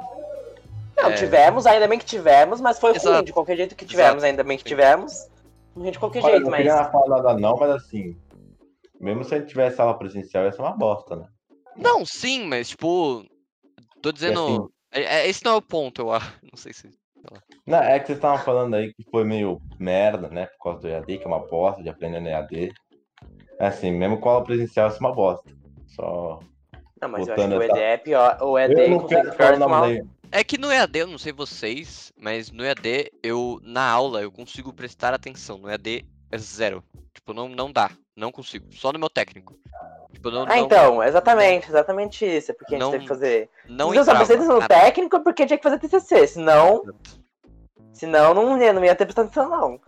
Não, 0.97 1.11
é. 1.11 1.15
tivemos, 1.15 1.67
ainda 1.67 1.87
bem 1.87 1.99
que 1.99 2.05
tivemos, 2.07 2.61
mas 2.63 2.79
foi 2.79 2.91
ruim 2.93 2.97
Exato. 3.01 3.25
de 3.25 3.33
qualquer 3.33 3.57
jeito 3.57 3.77
que 3.77 3.85
tivemos, 3.85 4.17
Exato. 4.17 4.27
ainda 4.27 4.43
bem 4.45 4.57
que 4.57 4.65
tivemos. 4.65 5.29
Ruim 5.77 5.91
de 5.91 5.99
qualquer 5.99 6.23
Olha, 6.23 6.31
jeito, 6.33 6.45
não 6.45 6.51
mas. 6.51 6.59
queria 6.67 6.85
falar 6.87 7.23
nada 7.23 7.39
não, 7.39 7.57
mas 7.57 7.71
assim, 7.71 8.17
mesmo 9.01 9.25
se 9.25 9.35
a 9.35 9.39
gente 9.39 9.49
tivesse 9.49 9.81
aula 9.81 9.99
presencial, 9.99 10.45
ia 10.45 10.53
ser 10.53 10.63
uma 10.63 10.73
bosta, 10.77 11.17
né? 11.17 11.27
não, 11.77 12.05
sim, 12.05 12.47
mas, 12.47 12.69
tipo, 12.71 13.25
tô 14.03 14.13
dizendo... 14.13 14.41
assim- 14.41 14.69
é- 15.01 15.21
é- 15.21 15.29
esse 15.29 15.45
não 15.45 15.53
é 15.53 15.57
o 15.57 15.63
ponto, 15.63 16.03
eu 16.03 16.13
acho. 16.13 16.33
Não 16.43 16.57
sei 16.57 16.73
se... 16.73 16.91
Não, 17.67 17.79
é 17.79 17.99
que 18.01 18.07
vocês 18.07 18.19
estavam 18.19 18.45
falando 18.45 18.75
aí 18.75 18.93
que 18.93 19.05
foi 19.11 19.23
meio 19.25 19.63
merda, 19.79 20.29
né? 20.29 20.47
Por 20.47 20.65
causa 20.65 20.81
do 20.81 20.89
EAD, 20.89 21.19
que 21.19 21.25
é 21.25 21.27
uma 21.29 21.39
bosta 21.39 21.81
de 21.83 21.89
aprender 21.89 22.21
no 22.21 22.29
EAD. 22.29 22.73
É 23.61 23.67
assim, 23.69 23.93
mesmo 23.93 24.19
com 24.19 24.29
aula 24.29 24.45
presencial, 24.45 24.89
ia 24.89 24.93
ser 24.93 24.99
uma 25.01 25.15
bosta. 25.15 25.49
Só. 25.87 26.41
Não, 27.01 27.09
mas 27.09 27.29
eu 27.29 27.35
acho 27.35 27.49
que 27.49 27.55
o 27.55 27.63
essa- 27.63 27.73
ED 27.73 27.81
é 27.81 27.97
pior. 27.97 28.39
O 28.43 28.59
ED 28.59 28.73
Eu 28.73 28.91
não 28.91 29.07
quero 29.07 29.23
pior 29.31 29.37
falar 29.37 29.59
nome 29.59 29.81
daí. 29.99 30.07
É 30.33 30.43
que 30.43 30.59
no 30.59 30.73
EAD, 30.73 30.99
eu 30.99 31.07
não 31.07 31.19
sei 31.19 31.33
vocês, 31.33 32.13
mas 32.19 32.51
no 32.51 32.65
EAD, 32.65 33.13
eu, 33.23 33.61
na 33.63 33.89
aula, 33.89 34.21
eu 34.23 34.33
consigo 34.33 34.73
prestar 34.73 35.15
atenção. 35.15 35.59
No 35.59 35.71
EAD 35.71 36.05
é 36.31 36.39
zero. 36.39 36.83
Tipo, 37.15 37.33
não, 37.33 37.49
não 37.49 37.71
dá. 37.71 37.91
Não 38.17 38.33
consigo. 38.33 38.67
Só 38.73 38.93
no 38.93 38.99
meu 38.99 39.09
técnico. 39.11 39.57
Tipo, 40.23 40.31
não, 40.31 40.47
Ah, 40.49 40.59
então, 40.59 41.03
exatamente, 41.03 41.69
exatamente 41.69 42.25
isso. 42.25 42.53
É 42.53 42.55
porque 42.55 42.77
a 42.77 42.79
gente 42.79 42.91
teve 42.93 43.03
que 43.03 43.09
fazer. 43.09 43.51
não 43.69 43.93
eu 43.93 44.05
só 44.05 44.13
entrava. 44.13 44.23
atenção 44.23 44.61
no 44.61 44.69
técnico 44.69 45.21
porque 45.21 45.45
tinha 45.45 45.59
que 45.59 45.63
fazer 45.65 45.81
TCC, 45.81 46.29
senão, 46.29 46.85
senão 47.93 48.33
não 48.33 48.57
ia, 48.57 48.73
não 48.73 48.85
ia 48.85 48.95
ter 48.95 49.05
prestado 49.05 49.27
atenção, 49.27 49.49
não. 49.49 49.81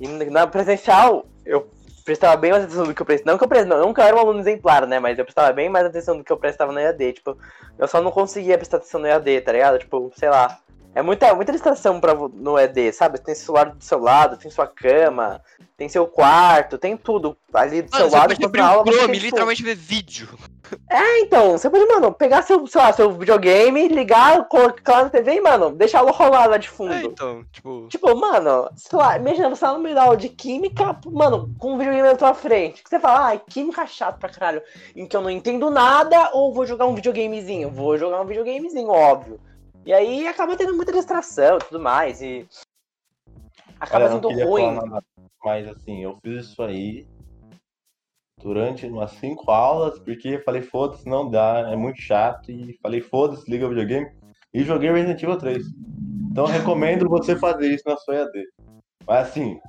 E 0.00 0.08
na 0.08 0.46
presencial, 0.46 1.26
eu 1.44 1.68
prestava 2.02 2.34
bem 2.36 2.50
mais 2.50 2.64
atenção 2.64 2.84
do 2.84 2.94
que 2.94 3.02
eu 3.02 3.06
prestava. 3.06 3.30
Não 3.30 3.38
que 3.38 3.44
eu 3.44 3.48
prestava, 3.48 3.80
não 3.80 3.92
eu 3.94 4.02
era 4.02 4.16
um 4.16 4.20
aluno 4.20 4.40
exemplar, 4.40 4.86
né? 4.86 4.98
Mas 4.98 5.18
eu 5.18 5.24
prestava 5.24 5.52
bem 5.52 5.68
mais 5.68 5.84
atenção 5.86 6.16
do 6.16 6.24
que 6.24 6.32
eu 6.32 6.38
prestava 6.38 6.72
no 6.72 6.80
EAD. 6.80 7.12
Tipo, 7.12 7.36
eu 7.78 7.86
só 7.86 8.00
não 8.00 8.10
conseguia 8.10 8.56
prestar 8.56 8.78
atenção 8.78 9.00
no 9.00 9.06
EAD, 9.06 9.42
tá 9.42 9.52
ligado? 9.52 9.78
Tipo, 9.78 10.10
sei 10.16 10.30
lá. 10.30 10.58
É 10.94 11.02
muita, 11.02 11.34
muita 11.34 11.52
distração 11.52 12.00
pra, 12.00 12.14
no 12.14 12.58
ED, 12.58 12.92
sabe? 12.92 13.18
Tem 13.18 13.34
celular 13.34 13.70
do 13.74 13.82
seu 13.82 13.98
lado, 13.98 14.36
tem 14.36 14.50
sua 14.50 14.66
cama, 14.66 15.42
tem 15.76 15.88
seu 15.88 16.06
quarto, 16.06 16.78
tem 16.78 16.96
tudo 16.96 17.36
ali 17.52 17.82
do 17.82 17.90
Mano, 17.90 17.96
seu 17.96 18.10
você 18.10 18.16
lado. 18.16 18.28
pode 18.28 18.34
enquanto 18.34 18.50
abrir 18.50 18.60
o 18.60 18.64
aula 18.64 18.84
você 18.84 18.98
Chrome 18.98 19.18
literalmente 19.18 19.62
ver 19.62 19.74
vídeo. 19.74 20.28
É, 20.88 21.20
então, 21.20 21.52
você 21.52 21.68
pode, 21.68 21.84
mano, 21.86 22.12
pegar 22.12 22.42
seu, 22.42 22.66
sei 22.66 22.80
lá, 22.80 22.92
seu 22.92 23.10
videogame, 23.12 23.88
ligar, 23.88 24.48
colocar 24.48 25.04
na 25.04 25.10
TV 25.10 25.34
e, 25.34 25.40
mano, 25.40 25.70
deixar 25.70 25.98
ela 25.98 26.12
rolar 26.12 26.46
lá 26.46 26.56
de 26.56 26.70
fundo. 26.70 26.94
É, 26.94 27.02
então, 27.02 27.44
tipo. 27.52 27.88
Tipo, 27.88 28.14
mano, 28.16 28.70
sei 28.76 28.98
lá, 28.98 29.16
imagina 29.16 29.50
você 29.50 29.60
tá 29.60 29.72
no 29.72 29.80
meio 29.80 29.94
da 29.94 30.04
aula 30.04 30.16
de 30.16 30.28
química, 30.28 30.96
mano, 31.06 31.52
com 31.58 31.74
um 31.74 31.78
videogame 31.78 32.08
na 32.08 32.16
tua 32.16 32.34
frente. 32.34 32.82
Que 32.82 32.88
você 32.88 33.00
fala, 33.00 33.26
ai, 33.26 33.42
química 33.50 33.84
chato 33.86 34.18
pra 34.18 34.28
caralho. 34.28 34.62
Em 34.94 35.06
que 35.06 35.16
eu 35.16 35.20
não 35.20 35.30
entendo 35.30 35.70
nada, 35.70 36.30
ou 36.32 36.52
vou 36.52 36.64
jogar 36.64 36.86
um 36.86 36.94
videogamezinho? 36.94 37.68
Vou 37.70 37.98
jogar 37.98 38.20
um 38.20 38.26
videogamezinho, 38.26 38.88
óbvio. 38.88 39.40
E 39.86 39.92
aí 39.92 40.26
acaba 40.26 40.56
tendo 40.56 40.74
muita 40.74 40.92
distração 40.92 41.58
e 41.58 41.64
tudo 41.64 41.80
mais. 41.80 42.22
E. 42.22 42.48
Acaba 43.78 44.04
Olha, 44.04 44.14
sendo 44.14 44.28
ruim. 44.46 44.74
nada, 44.74 45.04
mas 45.44 45.68
assim, 45.68 46.02
eu 46.02 46.18
fiz 46.24 46.46
isso 46.46 46.62
aí 46.62 47.06
durante 48.40 48.86
umas 48.86 49.12
cinco 49.12 49.50
aulas, 49.50 49.98
porque 49.98 50.38
falei, 50.38 50.62
foda-se, 50.62 51.08
não 51.08 51.30
dá, 51.30 51.70
é 51.70 51.76
muito 51.76 52.00
chato, 52.00 52.50
e 52.50 52.78
falei, 52.82 53.00
foda-se, 53.00 53.50
liga 53.50 53.66
o 53.66 53.70
videogame, 53.70 54.10
e 54.52 54.62
joguei 54.62 54.90
Resident 54.90 55.22
Evil 55.22 55.38
3. 55.38 55.66
Então 56.30 56.44
eu 56.46 56.52
recomendo 56.52 57.08
você 57.08 57.36
fazer 57.36 57.74
isso 57.74 57.84
na 57.86 57.96
sua 57.96 58.16
EAD. 58.16 58.44
Mas 59.06 59.28
assim, 59.28 59.60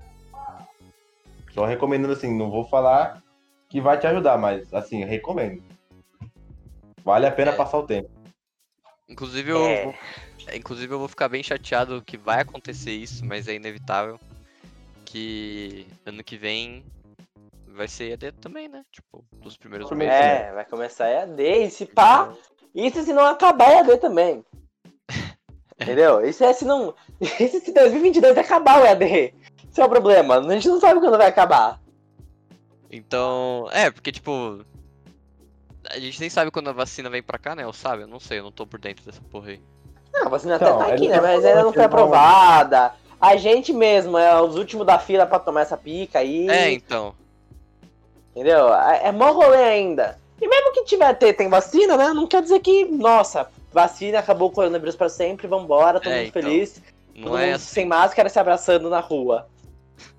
só 1.53 1.65
recomendando 1.65 2.13
assim, 2.13 2.37
não 2.37 2.49
vou 2.49 2.65
falar 2.65 3.21
que 3.69 3.81
vai 3.81 3.97
te 3.97 4.07
ajudar, 4.07 4.37
mas 4.37 4.73
assim, 4.73 5.03
recomendo. 5.03 5.63
Vale 7.03 7.25
a 7.27 7.31
pena 7.31 7.51
É. 7.51 7.55
passar 7.55 7.77
o 7.77 7.85
tempo. 7.87 8.09
Inclusive 9.07 9.51
eu, 9.51 9.65
É. 9.65 9.83
vou, 9.83 9.95
é, 10.47 10.57
inclusive 10.57 10.93
eu 10.93 10.99
vou 10.99 11.07
ficar 11.07 11.29
bem 11.29 11.43
chateado 11.43 12.01
que 12.01 12.17
vai 12.17 12.41
acontecer 12.41 12.91
isso, 12.91 13.23
mas 13.25 13.47
é 13.47 13.53
inevitável. 13.53 14.19
Que 15.03 15.87
ano 16.05 16.23
que 16.23 16.37
vem 16.37 16.83
vai 17.67 17.87
ser 17.87 18.11
ED 18.13 18.31
também, 18.33 18.67
né? 18.67 18.83
Tipo, 18.91 19.23
dos 19.37 19.55
primeiros 19.57 19.87
Primeiro 19.87 20.13
meses. 20.13 20.27
É, 20.27 20.51
vai 20.53 20.65
começar 20.65 21.07
EAD, 21.09 21.41
e 21.41 21.69
se 21.69 21.85
pá, 21.85 22.33
isso 22.73 23.03
se 23.03 23.13
não 23.13 23.25
acabar 23.25 23.71
EAD 23.71 23.97
também. 23.97 24.43
Entendeu? 25.79 26.25
Isso 26.25 26.43
é 26.43 26.53
se 26.53 26.65
não. 26.65 26.95
Isso 27.19 27.59
se 27.59 27.71
2022 27.73 28.37
acabar 28.37 28.81
o 28.81 28.85
EAD. 28.85 29.33
Esse 29.69 29.81
é 29.81 29.85
o 29.85 29.89
problema. 29.89 30.37
A 30.37 30.53
gente 30.53 30.69
não 30.69 30.79
sabe 30.79 30.99
quando 30.99 31.17
vai 31.17 31.27
acabar. 31.27 31.81
Então, 32.89 33.67
é, 33.71 33.91
porque 33.91 34.11
tipo. 34.11 34.65
A 35.91 35.99
gente 35.99 36.19
nem 36.19 36.29
sabe 36.29 36.51
quando 36.51 36.69
a 36.69 36.73
vacina 36.73 37.09
vem 37.09 37.21
pra 37.21 37.37
cá, 37.37 37.55
né? 37.55 37.63
Eu 37.63 37.73
sabe, 37.73 38.03
eu 38.03 38.07
não 38.07 38.19
sei, 38.19 38.39
eu 38.39 38.43
não 38.43 38.51
tô 38.51 38.65
por 38.65 38.79
dentro 38.79 39.05
dessa 39.05 39.21
porra 39.29 39.49
aí. 39.49 39.61
Não, 40.13 40.27
a 40.27 40.29
vacina 40.29 40.55
Então, 40.55 40.79
até 40.79 40.85
tá 40.87 40.93
aqui, 40.93 41.05
ele 41.05 41.13
né? 41.13 41.21
Mas 41.21 41.45
ainda 41.45 41.63
não 41.63 41.71
que 41.71 41.77
foi 41.77 41.85
aprovada. 41.85 42.93
A 43.19 43.35
gente 43.37 43.73
mesmo 43.73 44.17
é 44.17 44.41
os 44.41 44.55
últimos 44.55 44.85
da 44.85 44.99
fila 44.99 45.25
pra 45.25 45.39
tomar 45.39 45.61
essa 45.61 45.77
pica 45.77 46.19
aí. 46.19 46.49
É, 46.49 46.71
então. 46.71 47.13
Entendeu? 48.31 48.73
É, 48.73 49.07
é 49.07 49.11
mó 49.11 49.31
rolê 49.31 49.63
ainda. 49.63 50.17
E 50.41 50.47
mesmo 50.47 50.73
que 50.73 50.83
tiver 50.83 51.13
ter, 51.15 51.33
tem 51.33 51.47
vacina, 51.49 51.95
né? 51.95 52.13
Não 52.13 52.27
quer 52.27 52.41
dizer 52.41 52.59
que, 52.59 52.85
nossa, 52.85 53.47
vacina, 53.71 54.19
acabou 54.19 54.49
o 54.49 54.51
coronavírus 54.51 54.95
pra 54.95 55.07
sempre, 55.07 55.47
vambora, 55.47 55.99
todo 55.99 56.11
É, 56.11 56.17
mundo 56.17 56.27
então. 56.27 56.41
feliz. 56.41 56.81
Não 57.15 57.27
todo 57.29 57.37
é 57.37 57.45
mundo 57.45 57.55
assim. 57.55 57.65
sem 57.73 57.85
máscara 57.85 58.27
se 58.27 58.37
abraçando 58.37 58.89
na 58.89 58.99
rua. 58.99 59.47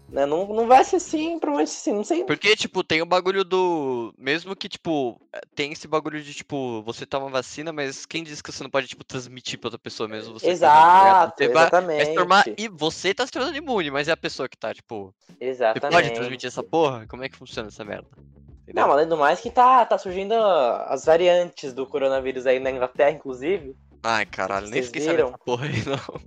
Né? 0.09 0.25
Não, 0.25 0.47
não 0.47 0.66
vai 0.69 0.85
ser 0.85 0.97
assim, 0.97 1.38
provavelmente 1.38 1.75
assim, 1.75 1.92
não 1.92 2.05
sei. 2.05 2.23
Porque, 2.25 2.55
tipo, 2.55 2.85
tem 2.85 3.03
o 3.03 3.07
bagulho 3.07 3.42
do. 3.45 4.14
Mesmo 4.16 4.55
que, 4.55 4.69
tipo, 4.69 5.21
eh, 5.33 5.40
tem 5.55 5.73
esse 5.73 5.88
bagulho 5.88 6.23
de, 6.23 6.33
tipo, 6.33 6.81
você 6.83 7.05
toma 7.05 7.29
vacina, 7.29 7.73
mas 7.73 8.07
quem 8.07 8.23
diz 8.23 8.40
que 8.40 8.53
você 8.53 8.62
não 8.62 8.71
pode, 8.71 8.87
tipo, 8.87 9.03
transmitir 9.05 9.59
pra 9.59 9.66
outra 9.66 9.79
pessoa 9.81 10.09
mesmo 10.09 10.33
você 10.35 10.47
tá? 10.47 10.53
Exato, 10.53 11.35
Você 11.37 11.49
vai- 11.49 11.55
vai 11.55 11.62
exatamente. 11.64 12.14
tornar. 12.14 12.45
E 12.57 12.69
você 12.69 13.12
tá 13.12 13.27
se 13.27 13.33
tornando 13.33 13.57
imune, 13.57 13.90
mas 13.90 14.07
é 14.07 14.12
a 14.12 14.16
pessoa 14.16 14.49
que 14.49 14.57
tá, 14.57 14.73
tipo. 14.73 15.12
Você 15.29 15.35
Exatamente. 15.40 15.90
pode 15.92 16.11
transmitir 16.14 16.47
essa 16.47 16.62
porra? 16.62 17.05
Como 17.09 17.25
é 17.25 17.29
que 17.29 17.37
funciona 17.37 17.69
essa 17.69 17.85
merda? 17.85 18.07
Entendeu? 18.62 18.85
Não, 18.87 18.92
além 18.92 19.09
do 19.09 19.16
mais 19.16 19.40
que 19.40 19.51
tá, 19.51 19.85
tá 19.87 19.99
surgindo 19.99 20.35
as 20.35 21.05
variantes 21.05 21.73
do 21.73 21.85
coronavírus 21.87 22.47
aí 22.47 22.59
na 22.61 22.71
Inglaterra, 22.71 23.11
inclusive. 23.11 23.77
Ai, 24.03 24.25
caralho, 24.25 24.69
nem 24.69 24.83
Vocês 24.83 24.87
sabendo 24.87 25.11
viram? 25.11 25.27
dessa 25.27 25.38
porra 25.38 25.66
aí, 25.66 25.85
não. 25.85 26.21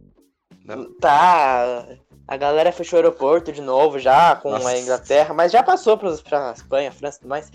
Não. 0.75 0.93
Tá. 0.95 1.85
A 2.27 2.37
galera 2.37 2.71
fechou 2.71 2.97
o 2.99 3.01
aeroporto 3.01 3.51
de 3.51 3.61
novo 3.61 3.97
já 3.97 4.35
com 4.35 4.51
Nossa. 4.51 4.69
a 4.69 4.79
Inglaterra, 4.79 5.33
mas 5.33 5.51
já 5.51 5.63
passou 5.63 5.97
pros, 5.97 6.21
pra 6.21 6.51
Espanha, 6.55 6.91
França 6.91 7.17
e 7.17 7.21
tudo 7.21 7.29
mais. 7.29 7.51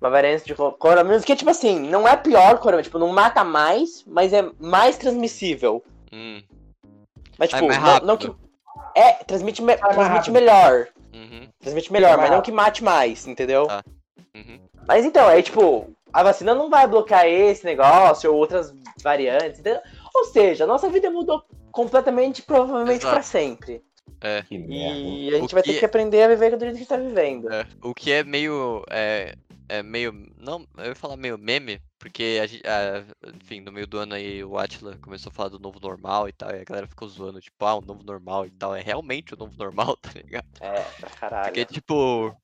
Uma 0.00 0.10
variante 0.10 0.44
de 0.44 0.54
co- 0.54 0.72
coronavírus 0.72 1.24
que, 1.24 1.36
tipo 1.36 1.48
assim, 1.50 1.78
não 1.78 2.06
é 2.06 2.16
pior 2.16 2.58
coronavírus, 2.58 2.86
tipo, 2.88 2.98
não 2.98 3.08
mata 3.08 3.42
mais, 3.44 4.04
mas 4.06 4.32
é 4.32 4.44
mais 4.58 4.98
transmissível. 4.98 5.82
Hum, 6.12 6.42
Mas, 7.38 7.50
é 7.52 7.56
tipo, 7.56 7.66
mais 7.68 7.82
não, 7.82 8.06
não 8.08 8.16
que. 8.16 8.30
É, 8.94 9.12
transmite, 9.24 9.62
me- 9.62 9.76
mais 9.76 9.94
transmite 9.94 10.30
melhor. 10.30 10.88
uhum, 11.14 11.48
Transmite 11.60 11.92
melhor, 11.92 12.16
mais 12.16 12.22
mas 12.28 12.30
não 12.36 12.42
que 12.42 12.52
mate 12.52 12.82
mais, 12.82 13.26
entendeu? 13.26 13.66
Tá. 13.66 13.82
uhum. 14.34 14.58
Mas 14.88 15.04
então, 15.04 15.30
é 15.30 15.40
tipo, 15.40 15.90
a 16.12 16.22
vacina 16.22 16.54
não 16.54 16.68
vai 16.68 16.86
bloquear 16.86 17.26
esse 17.26 17.64
negócio 17.64 18.30
ou 18.32 18.38
outras 18.38 18.74
variantes, 19.02 19.60
entendeu? 19.60 19.80
Ou 20.18 20.24
seja, 20.26 20.64
a 20.64 20.66
nossa 20.66 20.88
vida 20.88 21.10
mudou 21.10 21.42
completamente, 21.70 22.42
provavelmente 22.42 23.02
pra 23.02 23.22
sempre. 23.22 23.82
Merda. 24.22 24.46
E 24.50 25.34
a 25.34 25.36
O 25.36 25.40
gente 25.40 25.54
vai 25.54 25.62
que- 25.62 25.72
ter 25.72 25.78
que 25.80 25.84
aprender 25.84 26.22
a 26.22 26.28
viver 26.28 26.56
do 26.56 26.60
jeito 26.60 26.76
que 26.76 26.76
a 26.76 26.78
gente 26.78 26.88
tá 26.88 26.96
vivendo. 26.96 27.52
É, 27.52 27.66
o 27.82 27.94
que 27.94 28.10
é 28.12 28.24
meio. 28.24 28.82
É, 28.90 29.34
é 29.68 29.82
meio. 29.82 30.12
Não, 30.38 30.66
eu 30.78 30.86
ia 30.86 30.94
falar 30.94 31.16
meio 31.16 31.36
meme, 31.36 31.80
porque 31.98 32.38
a 32.42 32.46
gente. 32.46 32.62
ah, 32.66 33.04
enfim, 33.42 33.60
no 33.60 33.70
meio 33.72 33.86
do 33.86 33.98
ano 33.98 34.14
aí 34.14 34.42
o 34.42 34.56
Atila 34.56 34.96
começou 35.02 35.30
a 35.30 35.34
falar 35.34 35.48
do 35.50 35.58
novo 35.58 35.78
normal 35.80 36.28
e 36.28 36.32
tal, 36.32 36.50
e 36.50 36.60
a 36.60 36.64
galera 36.64 36.86
ficou 36.86 37.06
zoando, 37.08 37.40
tipo, 37.40 37.62
ah, 37.64 37.74
o 37.74 37.80
novo 37.82 38.02
normal 38.02 38.46
e 38.46 38.50
tal. 38.50 38.74
É 38.74 38.80
realmente 38.80 39.34
o 39.34 39.36
novo 39.36 39.52
normal, 39.58 39.96
tá 40.00 40.10
ligado? 40.14 40.46
É, 40.60 40.80
pra 40.98 41.10
caralho. 41.10 41.44
Porque, 41.46 41.64
tipo. 41.66 42.34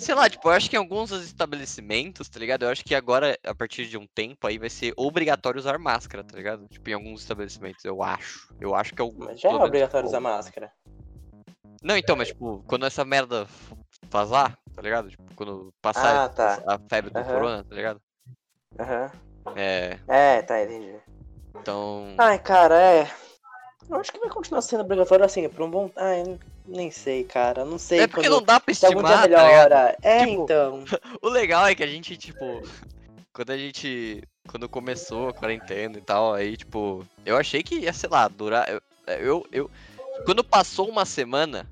Sei 0.00 0.14
lá, 0.14 0.30
tipo, 0.30 0.48
eu 0.48 0.52
acho 0.52 0.70
que 0.70 0.76
em 0.76 0.78
alguns 0.78 1.10
dos 1.10 1.22
estabelecimentos, 1.22 2.26
tá 2.26 2.40
ligado? 2.40 2.62
Eu 2.62 2.70
acho 2.70 2.82
que 2.82 2.94
agora, 2.94 3.38
a 3.44 3.54
partir 3.54 3.86
de 3.86 3.98
um 3.98 4.06
tempo, 4.06 4.46
aí 4.46 4.58
vai 4.58 4.70
ser 4.70 4.94
obrigatório 4.96 5.58
usar 5.58 5.78
máscara, 5.78 6.24
tá 6.24 6.34
ligado? 6.36 6.66
Tipo, 6.68 6.88
em 6.88 6.94
alguns 6.94 7.20
estabelecimentos, 7.20 7.84
eu 7.84 8.02
acho. 8.02 8.54
Eu 8.58 8.74
acho 8.74 8.94
que 8.94 9.02
é 9.02 9.04
o. 9.04 9.12
Mas 9.14 9.38
já 9.38 9.50
é 9.50 9.54
obrigatório 9.54 10.08
usar 10.08 10.20
máscara. 10.20 10.72
Não, 11.82 11.96
então, 11.98 12.16
mas 12.16 12.28
tipo, 12.28 12.64
quando 12.66 12.86
essa 12.86 13.04
merda 13.04 13.46
vazar, 14.10 14.58
tá 14.74 14.80
ligado? 14.80 15.10
Tipo, 15.10 15.22
quando 15.36 15.72
passar 15.82 16.24
Ah, 16.24 16.28
tá. 16.30 16.62
a 16.66 16.78
febre 16.88 17.10
do 17.10 17.20
Aham. 17.20 17.32
corona, 17.32 17.64
tá 17.64 17.74
ligado? 17.74 18.00
Aham. 18.78 19.10
É, 19.54 19.98
É, 20.08 20.42
tá, 20.42 20.62
entendi. 20.62 20.96
então. 21.56 22.14
Ai, 22.18 22.38
cara, 22.38 22.80
é. 22.80 23.10
Eu 23.88 23.96
acho 23.96 24.12
que 24.12 24.18
vai 24.18 24.30
continuar 24.30 24.62
sendo 24.62 24.82
obrigatório 24.82 25.24
assim, 25.24 25.46
por 25.48 25.62
um 25.62 25.70
bom. 25.70 25.90
Ai, 25.96 26.38
nem 26.70 26.90
sei, 26.90 27.24
cara. 27.24 27.64
Não 27.64 27.78
sei 27.78 28.00
é 28.00 28.06
porque 28.06 28.28
quando. 28.28 28.38
não 28.38 28.42
dá 28.42 28.60
pra 28.60 28.72
Se 28.72 28.86
algum 28.86 29.00
estimar, 29.00 29.28
tá 29.28 29.96
é, 30.02 30.26
Tipo, 30.26 30.44
então. 30.44 30.84
O 31.20 31.28
legal 31.28 31.66
é 31.66 31.74
que 31.74 31.82
a 31.82 31.86
gente, 31.86 32.16
tipo, 32.16 32.62
quando 33.32 33.50
a 33.50 33.58
gente. 33.58 34.22
Quando 34.48 34.68
começou 34.68 35.28
a 35.28 35.34
quarentena 35.34 35.98
e 35.98 36.00
tal, 36.00 36.34
aí, 36.34 36.56
tipo, 36.56 37.06
eu 37.24 37.36
achei 37.36 37.62
que 37.62 37.76
ia, 37.80 37.92
sei 37.92 38.08
lá, 38.08 38.28
durar. 38.28 38.68
Eu. 38.68 38.80
eu, 39.06 39.46
eu- 39.52 39.70
quando 40.24 40.44
passou 40.44 40.88
uma 40.88 41.06
semana, 41.06 41.66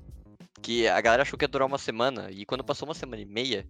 que 0.61 0.87
a 0.87 0.99
galera 1.01 1.21
achou 1.23 1.37
que 1.37 1.45
ia 1.45 1.49
durar 1.49 1.67
uma 1.67 1.77
semana, 1.77 2.29
e 2.31 2.45
quando 2.45 2.63
passou 2.63 2.87
uma 2.87 2.95
semana 2.95 3.21
e 3.21 3.25
meia, 3.25 3.67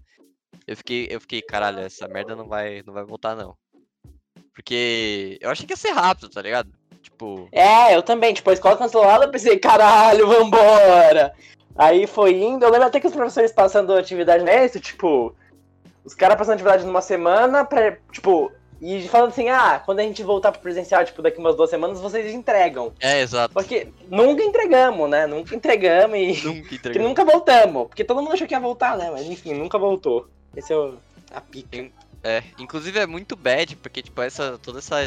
eu 0.66 0.78
fiquei, 0.78 1.08
eu 1.10 1.20
fiquei, 1.20 1.42
caralho, 1.42 1.80
essa 1.80 2.08
merda 2.08 2.36
não 2.36 2.48
vai, 2.48 2.82
não 2.86 2.94
vai 2.94 3.04
voltar, 3.04 3.36
não. 3.36 3.58
Porque 4.54 5.38
eu 5.42 5.50
achei 5.50 5.66
que 5.66 5.74
ia 5.74 5.78
ser 5.78 5.92
rápido, 5.92 6.30
tá 6.30 6.42
ligado? 6.42 6.72
Tipo. 7.20 7.50
É, 7.52 7.94
eu 7.94 8.02
também. 8.02 8.34
Tipo, 8.34 8.50
a 8.50 8.54
escola 8.54 8.78
cancelada, 8.78 9.26
eu 9.26 9.32
pensei, 9.32 9.60
caralho, 9.60 10.26
vambora. 10.26 11.34
Aí 11.76 12.08
foi 12.08 12.42
indo. 12.42 12.64
Eu 12.64 12.72
lembro 12.72 12.88
até 12.88 13.00
que 13.00 13.08
os 13.08 13.14
professores 13.14 13.52
passando 13.52 13.94
atividade 13.94 14.44
nesse, 14.44 14.80
tipo, 14.80 15.36
os 16.06 16.14
caras 16.14 16.38
passando 16.38 16.54
atividade 16.54 16.86
numa 16.86 17.02
semana, 17.02 17.66
pra, 17.66 17.98
tipo, 18.12 18.52
e 18.82 19.08
falando 19.10 19.30
assim, 19.30 19.50
ah, 19.50 19.82
quando 19.86 20.00
a 20.00 20.04
gente 20.04 20.24
voltar 20.24 20.54
pro 20.54 20.62
presencial, 20.62 21.04
tipo, 21.04 21.22
daqui 21.22 21.40
umas 21.40 21.56
duas 21.56 21.70
semanas, 21.70 22.00
vocês 22.00 22.34
entregam. 22.34 22.94
É, 23.02 23.22
exato. 23.22 23.54
Porque 23.54 23.90
nunca 24.10 24.42
entregamos, 24.42 25.10
né? 25.10 25.28
Nunca 25.28 25.54
entregamos 25.54 26.18
e. 26.18 26.46
Nunca 26.46 26.76
entregou. 26.76 27.08
nunca 27.08 27.26
voltamos. 27.26 27.88
Porque 27.88 28.06
todo 28.06 28.22
mundo 28.22 28.34
achou 28.34 28.48
que 28.48 28.54
ia 28.54 28.60
voltar, 28.60 28.98
né? 28.98 29.12
Mas 29.12 29.26
enfim, 29.26 29.54
nunca 29.54 29.78
voltou. 29.78 30.28
Esse 30.56 30.72
é 30.72 30.78
o. 30.78 30.98
A 31.32 31.42
pica. 31.42 31.90
É, 32.24 32.44
inclusive 32.58 33.00
é 33.00 33.06
muito 33.06 33.36
bad, 33.36 33.76
porque, 33.76 34.02
tipo, 34.02 34.22
essa. 34.22 34.58
Toda 34.58 34.80
essa. 34.80 34.98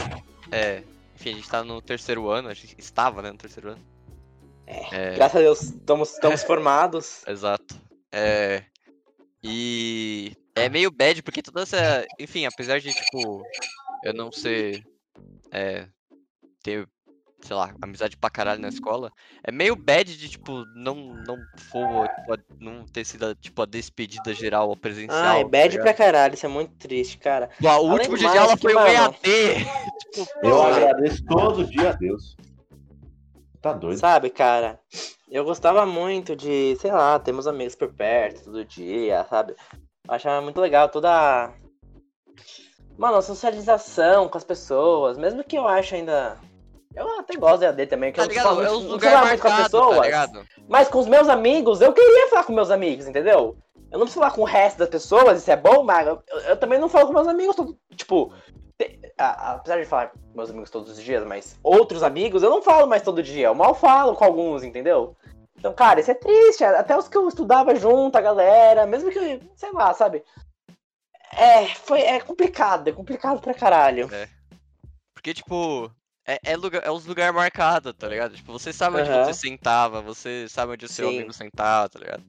É. 0.51 0.83
Enfim, 1.14 1.31
a 1.31 1.35
gente 1.35 1.48
tá 1.48 1.62
no 1.62 1.81
terceiro 1.81 2.29
ano, 2.31 2.48
a 2.48 2.55
gente 2.55 2.75
estava, 2.79 3.22
né, 3.22 3.31
no 3.31 3.38
terceiro 3.38 3.70
ano. 3.70 3.87
É, 4.66 5.14
Graças 5.14 5.37
a 5.37 5.40
Deus, 5.40 5.62
estamos, 5.62 6.12
estamos 6.14 6.42
formados. 6.44 7.22
exato. 7.27 7.81
É. 8.11 8.64
E. 9.42 10.33
É 10.55 10.68
meio 10.68 10.90
bad, 10.90 11.22
porque 11.22 11.42
toda 11.42 11.62
essa. 11.62 12.07
Enfim, 12.18 12.46
apesar 12.46 12.79
de, 12.79 12.92
tipo. 12.92 13.42
Eu 14.05 14.12
não 14.12 14.31
ser. 14.31 14.87
É. 15.51 15.88
Ter. 16.62 16.88
Sei 17.44 17.57
lá, 17.57 17.74
amizade 17.83 18.16
pra 18.16 18.31
caralho 18.31 18.61
na 18.62 18.68
escola. 18.68 19.11
É 19.42 19.50
meio 19.50 19.74
bad 19.74 20.16
de, 20.16 20.28
tipo, 20.28 20.64
não, 20.76 20.94
não 21.26 21.37
for. 21.70 22.09
Tipo, 22.09 22.38
não 22.61 22.85
ter 22.87 23.05
sido, 23.05 23.26
a, 23.26 23.35
tipo, 23.35 23.61
a 23.62 23.66
despedida 23.66 24.33
geral 24.33 24.70
ao 24.70 24.76
presencial. 24.76 25.18
Ah, 25.20 25.38
é 25.40 25.42
tá 25.42 25.48
bad 25.50 25.68
ligado? 25.70 25.83
pra 25.85 25.94
caralho, 25.94 26.35
isso 26.35 26.46
é 26.46 26.48
muito 26.48 26.72
triste, 26.76 27.18
cara. 27.18 27.50
O 27.61 27.90
último 27.90 28.14
do 28.14 28.18
dia 28.20 28.31
de 28.31 28.38
aula 28.38 28.57
foi 28.57 28.74
o 28.74 28.78
EAD. 28.78 29.16
tipo, 30.14 30.28
Eu 30.40 30.62
agradeço 30.62 31.24
todo 31.24 31.64
dia 31.64 31.90
a 31.90 31.92
Deus. 31.94 32.37
Tá 33.61 33.72
doido. 33.72 33.98
Sabe, 33.98 34.31
cara? 34.31 34.78
Eu 35.28 35.44
gostava 35.44 35.85
muito 35.85 36.37
de, 36.37 36.76
sei 36.76 36.92
lá, 36.92 37.18
ter 37.18 37.33
meus 37.33 37.46
amigos 37.48 37.74
por 37.74 37.92
perto 37.92 38.44
todo 38.44 38.64
dia, 38.64 39.24
sabe? 39.28 39.55
Eu 40.07 40.14
achava 40.14 40.40
muito 40.42 40.61
legal 40.61 40.88
toda. 40.88 41.11
a- 41.11 41.52
Mano, 42.96 43.16
a 43.16 43.22
socialização 43.22 44.28
com 44.28 44.38
as 44.38 44.44
pessoas, 44.44 45.16
mesmo 45.18 45.42
que 45.42 45.57
eu 45.57 45.66
acho 45.66 45.94
ainda. 45.96 46.38
Eu 46.94 47.18
até 47.20 47.37
gosto 47.37 47.61
da 47.61 47.66
EAD 47.66 47.87
também, 47.87 48.12
que 48.12 48.18
Tá 48.18 48.24
eu 48.24 48.28
ligado? 48.28 48.44
falo 48.44 48.62
É 48.62 48.68
muito- 48.68 48.85
os 48.85 48.90
lugares 48.92 49.28
muito 49.28 49.40
com 49.42 49.48
as 49.48 49.52
marcados, 49.55 49.72
pessoas. 49.72 49.96
tá 49.96 50.02
ligado? 50.02 50.46
Mas 50.68 50.88
com 50.88 50.98
os 50.98 51.07
meus 51.07 51.28
amigos, 51.28 51.81
eu 51.81 51.92
queria 51.92 52.28
falar 52.28 52.44
com 52.44 52.52
meus 52.52 52.70
amigos, 52.70 53.07
entendeu? 53.07 53.57
Eu 53.90 53.98
não 53.98 54.07
preciso 54.07 54.20
falar 54.20 54.33
com 54.35 54.42
o 54.42 54.46
resto 54.46 54.78
das 54.78 54.88
pessoas, 54.88 55.38
isso 55.40 55.50
é 55.50 55.57
bom, 55.57 55.83
mas 55.85 56.07
eu, 56.07 56.22
eu 56.48 56.57
também 56.57 56.78
não 56.78 56.88
falo 56.88 57.07
com 57.09 57.12
meus 57.12 57.28
amigos 57.28 57.55
todo. 57.57 57.76
Tipo, 57.94 58.33
apesar 59.18 59.78
de 59.78 59.85
falar 59.87 60.09
com 60.09 60.18
meus 60.35 60.50
amigos 60.50 60.70
todos 60.70 60.90
os 60.90 61.02
dias, 61.02 61.24
mas 61.24 61.59
outros 61.62 62.02
amigos 62.02 62.42
eu 62.42 62.50
não 62.50 62.62
falo 62.62 62.87
mais 62.87 63.02
todo 63.02 63.22
dia. 63.22 63.46
Eu 63.48 63.55
mal 63.55 63.74
falo 63.74 64.14
com 64.16 64.24
alguns, 64.24 64.62
entendeu? 64.64 65.14
Então, 65.59 65.72
cara, 65.74 66.00
isso 66.00 66.11
é 66.11 66.14
triste. 66.14 66.64
Até 66.64 66.96
os 66.96 67.07
que 67.09 67.16
eu 67.16 67.28
estudava 67.28 67.74
junto, 67.74 68.16
a 68.16 68.20
galera, 68.20 68.87
mesmo 68.87 69.11
que, 69.11 69.40
sei 69.55 69.70
lá, 69.72 69.92
sabe? 69.94 70.24
É, 71.35 71.66
foi, 71.66 72.00
é 72.02 72.20
complicado, 72.20 72.88
é 72.88 72.92
complicado 72.92 73.40
pra 73.40 73.55
caralho. 73.55 74.09
Porque, 75.14 75.33
tipo, 75.35 75.90
é, 76.26 76.38
é, 76.44 76.56
lugar, 76.56 76.82
é 76.85 76.90
os 76.90 77.04
lugares 77.04 77.35
marcados, 77.35 77.92
tá 77.94 78.08
ligado? 78.08 78.35
Tipo, 78.35 78.52
você 78.52 78.72
sabe 78.72 78.98
onde 78.98 79.11
Aham. 79.11 79.24
você 79.24 79.35
sentava, 79.35 80.00
você 80.00 80.48
sabe 80.48 80.72
onde 80.72 80.85
o 80.85 80.88
seu 80.88 81.08
Sim. 81.08 81.16
amigo 81.16 81.32
sentava, 81.32 81.88
tá 81.88 81.98
ligado? 81.98 82.24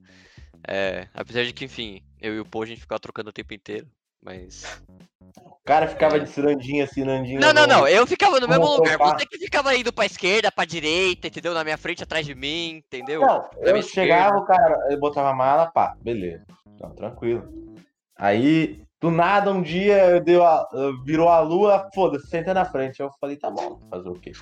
É, 0.66 1.08
apesar 1.14 1.44
de 1.44 1.52
que, 1.52 1.64
enfim, 1.64 2.02
eu 2.20 2.34
e 2.34 2.40
o 2.40 2.44
Pô, 2.44 2.62
a 2.62 2.66
gente 2.66 2.80
ficava 2.80 2.98
trocando 2.98 3.30
o 3.30 3.32
tempo 3.32 3.54
inteiro, 3.54 3.86
mas... 4.22 4.82
O 5.36 5.66
cara 5.66 5.88
ficava 5.88 6.20
de 6.20 6.28
cirandinha, 6.28 6.86
cirandinha. 6.86 7.40
Não, 7.40 7.52
não, 7.52 7.66
não, 7.66 7.88
eu 7.88 8.06
ficava 8.06 8.38
no 8.38 8.46
mesmo 8.46 8.66
lugar, 8.66 8.98
colocar. 8.98 9.18
você 9.18 9.26
que 9.26 9.38
ficava 9.38 9.74
indo 9.74 9.92
pra 9.92 10.04
esquerda, 10.06 10.52
pra 10.52 10.64
direita, 10.64 11.28
entendeu? 11.28 11.54
Na 11.54 11.64
minha 11.64 11.78
frente, 11.78 12.02
atrás 12.02 12.26
de 12.26 12.34
mim, 12.34 12.76
entendeu? 12.76 13.22
Não, 13.22 13.50
eu 13.62 13.82
chegava, 13.82 14.36
o 14.36 14.44
cara, 14.44 14.78
eu 14.90 14.98
botava 14.98 15.30
a 15.30 15.34
mala, 15.34 15.70
pá, 15.70 15.96
beleza. 16.00 16.44
Então, 16.74 16.90
tranquilo. 16.90 17.50
Aí, 18.16 18.83
do 19.04 19.10
nada, 19.10 19.52
um 19.52 19.60
dia 19.60 20.18
deu 20.22 20.42
a, 20.42 20.66
virou 21.04 21.28
a 21.28 21.38
lua, 21.40 21.90
foda-se, 21.94 22.26
senta 22.26 22.54
na 22.54 22.64
frente. 22.64 23.00
Eu 23.00 23.10
falei, 23.20 23.36
tá 23.36 23.50
bom, 23.50 23.78
fazer 23.90 24.08
o 24.08 24.14
quê? 24.14 24.32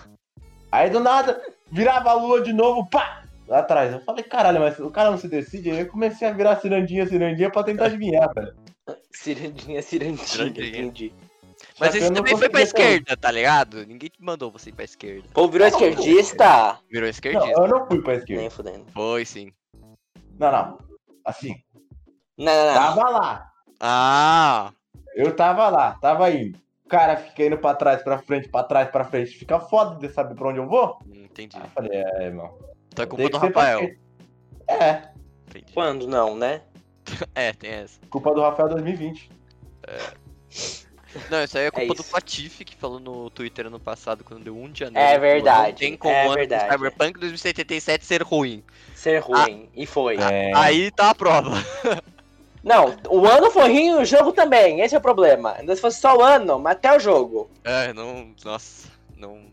Aí 0.71 0.89
do 0.89 1.01
nada, 1.01 1.43
virava 1.71 2.11
a 2.11 2.15
lua 2.15 2.41
de 2.41 2.53
novo, 2.53 2.89
pá! 2.89 3.25
Lá 3.49 3.59
atrás. 3.59 3.93
Eu 3.93 4.01
falei, 4.03 4.23
caralho, 4.23 4.61
mas 4.61 4.79
o 4.79 4.89
cara 4.89 5.11
não 5.11 5.19
se 5.19 5.27
decide. 5.27 5.73
Aí 5.73 5.81
eu 5.81 5.89
comecei 5.89 6.29
a 6.29 6.33
virar 6.33 6.61
cirandinha, 6.61 7.05
cirandinha 7.09 7.51
pra 7.51 7.65
tentar 7.65 7.87
adivinhar, 7.87 8.33
velho. 8.33 8.55
Cirandinha, 9.13 9.83
cirandinha, 9.83 10.27
Cirandinha. 10.27 10.69
entendi. 10.69 11.13
Mas 11.81 11.97
esse 11.97 12.09
não 12.09 12.15
também 12.17 12.37
foi 12.37 12.49
pra 12.49 12.63
esquerda, 12.63 13.17
tá 13.17 13.33
ligado? 13.33 13.85
Ninguém 13.85 14.11
te 14.11 14.23
mandou 14.23 14.49
você 14.49 14.71
ir 14.71 14.75
pra 14.75 14.85
esquerda. 14.85 15.29
Pô, 15.35 15.49
virou 15.49 15.67
esquerdista? 15.67 16.79
Virou 16.89 17.03
Não, 17.07 17.11
esquerdista. 17.11 17.61
eu 17.61 17.67
não 17.69 17.87
fui 17.89 18.01
pra 18.01 18.15
esquerda. 18.15 18.41
Nem 18.43 18.51
fudendo. 18.51 18.85
Foi, 18.95 19.25
sim. 19.25 19.53
Não, 20.39 20.53
não. 20.53 20.79
Assim, 21.27 21.57
Não, 22.39 22.53
não, 22.55 22.67
não. 22.67 22.75
tava 22.75 23.11
lá. 23.11 23.52
Ah! 23.85 24.73
Eu 25.17 25.35
tava 25.35 25.69
lá, 25.69 25.99
tava 26.01 26.31
indo. 26.31 26.57
O 26.85 26.89
cara 26.89 27.17
fica 27.17 27.45
indo 27.47 27.59
pra 27.59 27.75
trás, 27.75 28.01
pra 28.03 28.19
frente, 28.19 28.49
pra 28.49 28.63
trás, 28.63 28.89
pra 28.89 29.05
frente. 29.05 29.33
Fica 29.37 29.59
foda 29.59 29.97
de 29.97 30.13
saber 30.13 30.37
pra 30.37 30.49
onde 30.49 30.59
eu 30.59 30.69
vou. 30.69 30.99
Entendi. 31.13 31.57
Aí 31.57 31.63
eu 31.65 31.69
falei, 31.71 31.91
é, 31.93 32.23
irmão. 32.27 32.57
Então 32.93 33.03
é 33.03 33.07
tem 33.07 33.17
culpa 33.17 33.31
do 33.31 33.39
Rafael. 33.39 33.91
É, 34.69 35.03
Entendi. 35.49 35.73
Quando 35.75 36.07
não, 36.07 36.37
né? 36.37 36.63
É, 37.35 37.53
tem 37.53 37.71
essa. 37.71 37.99
culpa 38.09 38.33
do 38.33 38.41
Rafael 38.41 38.69
2020. 38.69 39.29
Não, 41.29 41.43
isso 41.43 41.59
aí 41.59 41.67
é 41.67 41.71
culpa 41.71 41.95
do 41.95 42.01
isso. 42.01 42.11
Patife, 42.13 42.65
que 42.65 42.77
falou 42.77 43.01
no 43.01 43.29
Twitter 43.29 43.67
ano 43.67 43.81
passado, 43.81 44.23
quando 44.23 44.45
deu 44.45 44.57
1 44.57 44.71
de 44.71 44.81
janeiro. 44.81 45.07
É 45.09 45.15
falou, 45.15 45.21
verdade, 45.21 45.73
Não 45.73 45.79
tem 45.79 45.97
como 45.97 46.15
é 46.15 46.29
do 46.29 46.35
verdade. 46.35 46.73
Cyberpunk 46.73 47.19
2077 47.19 48.05
ser 48.05 48.23
ruim. 48.23 48.63
Ser 48.95 49.19
ruim. 49.19 49.69
E 49.75 49.85
foi. 49.85 50.17
É, 50.19 50.53
Aí 50.55 50.91
tá 50.93 51.11
a 51.11 51.15
prova. 51.15 51.51
Não, 52.63 52.97
o 53.11 53.27
ano 53.27 53.51
foi 53.51 53.65
ruim 53.73 53.89
e 53.89 53.95
o 53.95 54.05
jogo 54.05 54.33
também. 54.33 54.81
Esse 54.81 54.95
é 54.95 54.99
o 54.99 55.03
problema. 55.03 55.55
Ainda 55.59 55.75
se 55.75 55.81
fosse 55.83 56.01
só 56.01 56.17
o 56.17 56.23
ano, 56.23 56.59
mas 56.59 56.77
até 56.77 56.95
o 56.97 57.01
jogo. 57.01 57.51
É, 57.65 57.93
não. 57.93 58.35
Nossa, 58.45 58.89
não. 59.17 59.51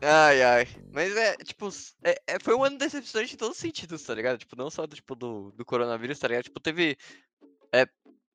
Ai, 0.00 0.42
ai. 0.42 0.68
Mas 0.92 1.16
é, 1.16 1.36
tipo, 1.36 1.68
é, 2.04 2.20
é- 2.26 2.38
foi 2.42 2.54
um 2.54 2.64
ano 2.64 2.76
decepcionante 2.76 3.34
em 3.34 3.36
todos 3.38 3.56
os 3.56 3.60
sentidos, 3.60 4.02
tá 4.02 4.14
ligado? 4.14 4.38
Tipo, 4.38 4.56
não 4.56 4.68
só 4.68 4.86
do, 4.86 4.96
tipo, 4.96 5.14
do, 5.14 5.52
do 5.52 5.64
coronavírus, 5.64 6.18
tá 6.18 6.26
ligado? 6.28 6.44
Tipo, 6.44 6.58
teve 6.60 6.96
é, 7.72 7.86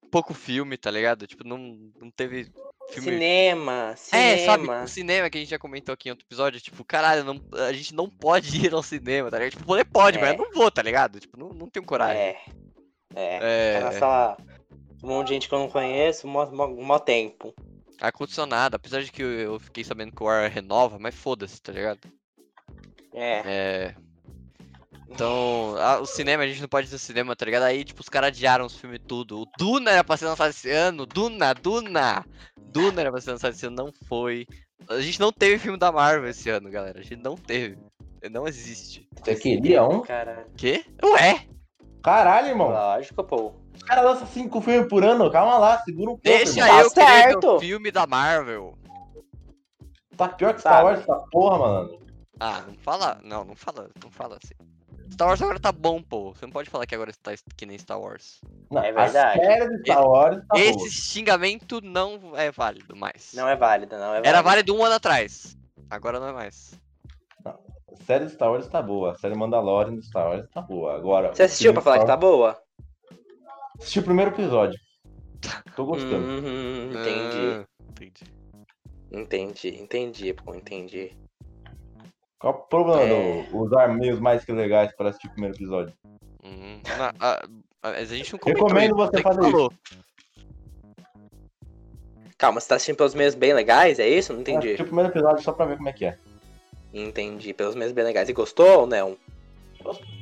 pouco 0.10 0.34
filme, 0.34 0.78
tá 0.78 0.90
ligado? 0.90 1.28
Tipo, 1.28 1.44
não, 1.46 1.58
não 2.00 2.10
teve 2.10 2.50
filme. 2.90 3.12
Cinema, 3.12 3.92
É, 4.14 4.46
sabe, 4.46 4.64
cinema. 4.64 4.84
o 4.84 4.88
cinema 4.88 5.30
que 5.30 5.38
a 5.38 5.42
gente 5.42 5.50
já 5.50 5.60
comentou 5.60 5.92
aqui 5.94 6.08
em 6.08 6.12
outro 6.12 6.26
episódio, 6.26 6.62
tipo, 6.62 6.86
caralho, 6.86 7.26
não, 7.26 7.40
a 7.68 7.74
gente 7.74 7.94
não 7.94 8.10
pode 8.10 8.48
ir 8.66 8.74
ao 8.74 8.82
cinema, 8.82 9.30
tá 9.30 9.38
ligado? 9.38 9.52
Tipo, 9.52 9.66
poder 9.66 9.84
pode, 9.86 10.18
mas 10.20 10.30
É. 10.30 10.34
eu 10.34 10.38
não 10.38 10.52
vou, 10.54 10.72
tá 10.72 10.82
ligado? 10.82 11.20
Tipo, 11.20 11.38
não, 11.38 11.50
não 11.50 11.70
tenho 11.70 11.86
coragem. 11.86 12.18
É. 12.22 12.42
É. 13.16 13.76
É, 13.78 13.80
na 13.82 13.92
sala. 13.94 14.38
Um 15.04 15.08
monte 15.10 15.28
de 15.28 15.34
gente 15.36 15.48
que 15.50 15.54
eu 15.56 15.60
não 15.60 15.70
conheço, 15.70 16.28
mó, 16.28 16.46
mó, 16.48 16.68
mó 16.68 17.00
tempo. 17.00 17.54
ar-condicionado, 18.02 18.76
apesar 18.76 19.02
de 19.04 19.12
que 19.12 19.22
eu, 19.24 19.30
eu 19.32 19.60
fiquei 19.60 19.84
sabendo 19.84 20.12
que 20.12 20.22
o 20.24 20.28
ar 20.28 20.50
renova, 20.50 20.98
mas 21.00 21.16
foda-se, 21.16 21.62
tá 21.62 21.72
ligado? 21.72 22.00
É. 23.14 23.42
É. 23.46 23.96
Então, 25.10 25.76
a- 25.78 26.00
o 26.00 26.06
cinema, 26.06 26.44
a 26.44 26.48
gente 26.48 26.62
não 26.62 26.68
pode 26.68 26.90
ir 26.90 26.94
ao 26.94 27.00
cinema, 27.00 27.36
tá 27.36 27.46
ligado? 27.46 27.64
Aí, 27.64 27.84
tipo, 27.84 28.02
os 28.02 28.10
caras 28.10 28.28
adiaram 28.28 28.66
os 28.66 28.76
filmes 28.78 29.00
tudo. 29.08 29.42
O 29.42 29.46
Duna 29.58 29.92
era 29.92 30.04
pra 30.04 30.18
ser 30.18 30.26
lançado 30.26 30.50
esse 30.50 30.70
ano. 30.70 31.06
Duna, 31.06 31.54
Duna! 31.54 32.26
Duna 32.60 33.02
era 33.02 33.12
pra 33.12 33.22
ser 33.22 33.32
lançado 33.32 33.54
esse 33.54 33.66
ano, 33.66 33.76
não 33.76 33.92
foi. 34.08 34.46
A 34.90 35.00
gente 35.00 35.20
não 35.20 35.32
teve 35.32 35.58
filme 35.58 35.78
da 35.78 35.92
Marvel 35.92 36.30
esse 36.30 36.50
ano, 36.50 36.70
galera. 36.70 37.00
A 37.00 37.04
gente 37.04 37.16
não 37.22 37.36
teve. 37.36 37.78
Não 38.30 38.48
existe. 38.48 39.08
Você 39.24 39.36
queria 39.36 39.84
um? 39.84 40.02
Caralho. 40.02 40.48
Quê? 40.58 40.84
Ué? 41.04 41.48
Caralho, 42.04 42.48
irmão. 42.50 42.70
Lógico, 42.70 43.24
pô. 43.24 43.54
Os 43.76 43.84
caras 43.84 44.06
lançam 44.06 44.28
cinco 44.28 44.62
filmes 44.62 44.88
por 44.88 45.04
ano. 45.04 45.30
Calma 45.32 45.58
lá, 45.58 45.80
segura 45.80 46.12
um 46.12 46.18
pouco. 46.18 46.22
Deixa 46.24 46.60
irmão. 46.62 46.68
Tá 46.68 46.82
eu 46.82 46.90
ver 46.90 46.96
certo. 46.96 47.48
o 47.56 47.60
filme 47.60 47.92
da 47.92 48.08
Marvel. 48.08 48.78
Tá 50.16 50.30
pior 50.30 50.54
que 50.54 50.62
Star 50.62 50.74
Sabe. 50.74 50.86
Wars 50.86 51.00
essa 51.02 51.16
porra, 51.32 51.58
mano. 51.60 52.00
Ah, 52.40 52.64
não 52.68 52.74
fala. 52.76 53.20
Não, 53.24 53.44
não 53.44 53.56
fala. 53.56 53.90
Não 54.04 54.10
fala 54.10 54.38
assim. 54.42 54.54
Star 55.12 55.28
Wars 55.28 55.42
agora 55.42 55.60
tá 55.60 55.72
bom, 55.72 56.02
pô. 56.02 56.34
Você 56.34 56.46
não 56.46 56.52
pode 56.52 56.70
falar 56.70 56.86
que 56.86 56.96
agora 56.96 57.12
tá 57.22 57.32
que 57.56 57.66
nem 57.66 57.78
Star 57.78 58.00
Wars. 58.00 58.42
Não, 58.72 58.84
É 58.84 58.92
verdade. 58.92 59.40
A 59.40 59.44
série 59.44 59.78
de 59.78 59.92
Star 59.92 60.08
Wars 60.08 60.44
tá 60.48 60.60
Esse 60.60 60.74
boa. 60.78 60.90
xingamento 60.90 61.82
não 61.82 62.20
é 62.36 62.52
válido 62.52 62.96
mais. 62.96 63.32
Não 63.34 63.48
é 63.48 63.56
válida, 63.56 63.98
não 63.98 64.06
é 64.06 64.10
válida. 64.10 64.28
Era 64.30 64.42
válido 64.42 64.76
um 64.76 64.84
ano 64.84 64.96
atrás. 64.96 65.56
Agora 65.90 66.20
não 66.20 66.28
é 66.30 66.34
mais. 66.34 66.80
A 67.46 67.54
série 68.04 68.26
de 68.26 68.32
Star 68.32 68.52
Wars 68.52 68.68
tá 68.68 68.82
boa. 68.82 69.12
A 69.12 69.16
série 69.16 69.36
Mandalorian 69.36 69.96
de 69.96 70.06
Star 70.06 70.28
Wars 70.30 70.48
tá 70.50 70.62
boa. 70.62 70.96
Agora. 70.96 71.34
Você 71.34 71.44
assistiu 71.44 71.74
pra 71.74 71.82
falar 71.82 72.00
que 72.00 72.06
tá 72.06 72.18
boa? 72.18 72.58
Assisti 73.80 74.00
o 74.00 74.04
primeiro 74.04 74.32
episódio. 74.32 74.80
Tô 75.76 75.86
gostando. 75.86 76.16
Hum, 76.18 76.90
entendi. 76.92 77.54
Ah, 77.54 77.66
entendi. 77.92 78.38
Entendi, 79.12 79.82
entendi, 79.82 80.34
pô, 80.34 80.54
entendi. 80.56 81.12
Qual 82.40 82.54
o 82.54 82.58
problema 82.68 83.02
É. 83.04 83.48
usar 83.54 83.88
meios 83.88 84.20
mais 84.20 84.44
que 84.44 84.52
legais 84.52 84.94
pra 84.96 85.10
assistir 85.10 85.28
o 85.28 85.32
primeiro 85.32 85.56
episódio? 85.56 85.94
Uhum. 86.44 86.82
Na- 86.98 87.14
a, 87.20 87.48
a- 87.84 87.90
a 87.90 88.04
gente 88.06 88.34
não 88.34 88.40
comentou 88.40 88.68
Recomendo 88.68 88.96
isso, 88.96 89.12
você 89.12 89.22
fazer 89.22 89.42
falou. 89.42 89.74
Calma, 92.38 92.60
você 92.60 92.68
tá 92.68 92.76
assistindo 92.76 92.98
pelos 92.98 93.16
meios 93.16 93.34
bem 93.34 93.54
legais, 93.54 93.98
é 93.98 94.08
isso? 94.08 94.32
Não 94.34 94.42
entendi. 94.42 94.68
Assisti 94.68 94.84
o 94.84 94.86
primeiro 94.86 95.10
episódio 95.10 95.44
só 95.44 95.52
pra 95.52 95.66
ver 95.66 95.78
como 95.78 95.90
é 95.90 95.94
que 95.94 96.06
é. 96.06 96.18
Entendi, 97.02 97.54
pelos 97.54 97.76
meios 97.76 97.94
bem 97.94 98.04
legais. 98.04 98.28
E 98.30 98.34
gostou 98.34 98.82
ou 98.82 98.88
não? 98.88 99.18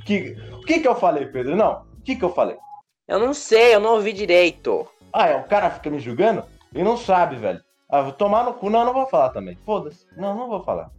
Que, 0.06 0.36
o 0.54 0.62
que 0.62 0.80
que 0.80 0.88
eu 0.88 0.96
falei, 0.96 1.26
Pedro? 1.26 1.56
Não. 1.56 1.86
O 1.98 2.02
que 2.04 2.16
que 2.16 2.24
eu 2.24 2.34
falei? 2.34 2.58
Eu 3.08 3.20
não 3.20 3.34
sei, 3.34 3.76
eu 3.76 3.80
não 3.80 3.94
ouvi 3.94 4.12
direito. 4.12 4.88
Ah, 5.14 5.30
é, 5.30 5.38
o 5.38 5.46
cara 5.46 5.70
fica 5.70 5.90
me 5.90 6.00
julgando 6.00 6.44
e 6.74 6.84
não 6.84 6.98
sabe, 6.98 7.36
velho. 7.38 7.62
Ah, 7.90 8.02
vou 8.02 8.12
tomar 8.12 8.44
no 8.44 8.54
cu. 8.54 8.70
Não, 8.70 8.84
não 8.84 8.94
vou 8.94 9.08
falar 9.08 9.30
também. 9.30 9.58
Foda-se. 9.66 10.06
Não, 10.18 10.36
não 10.36 10.50
vou 10.50 10.62
falar. 10.64 10.92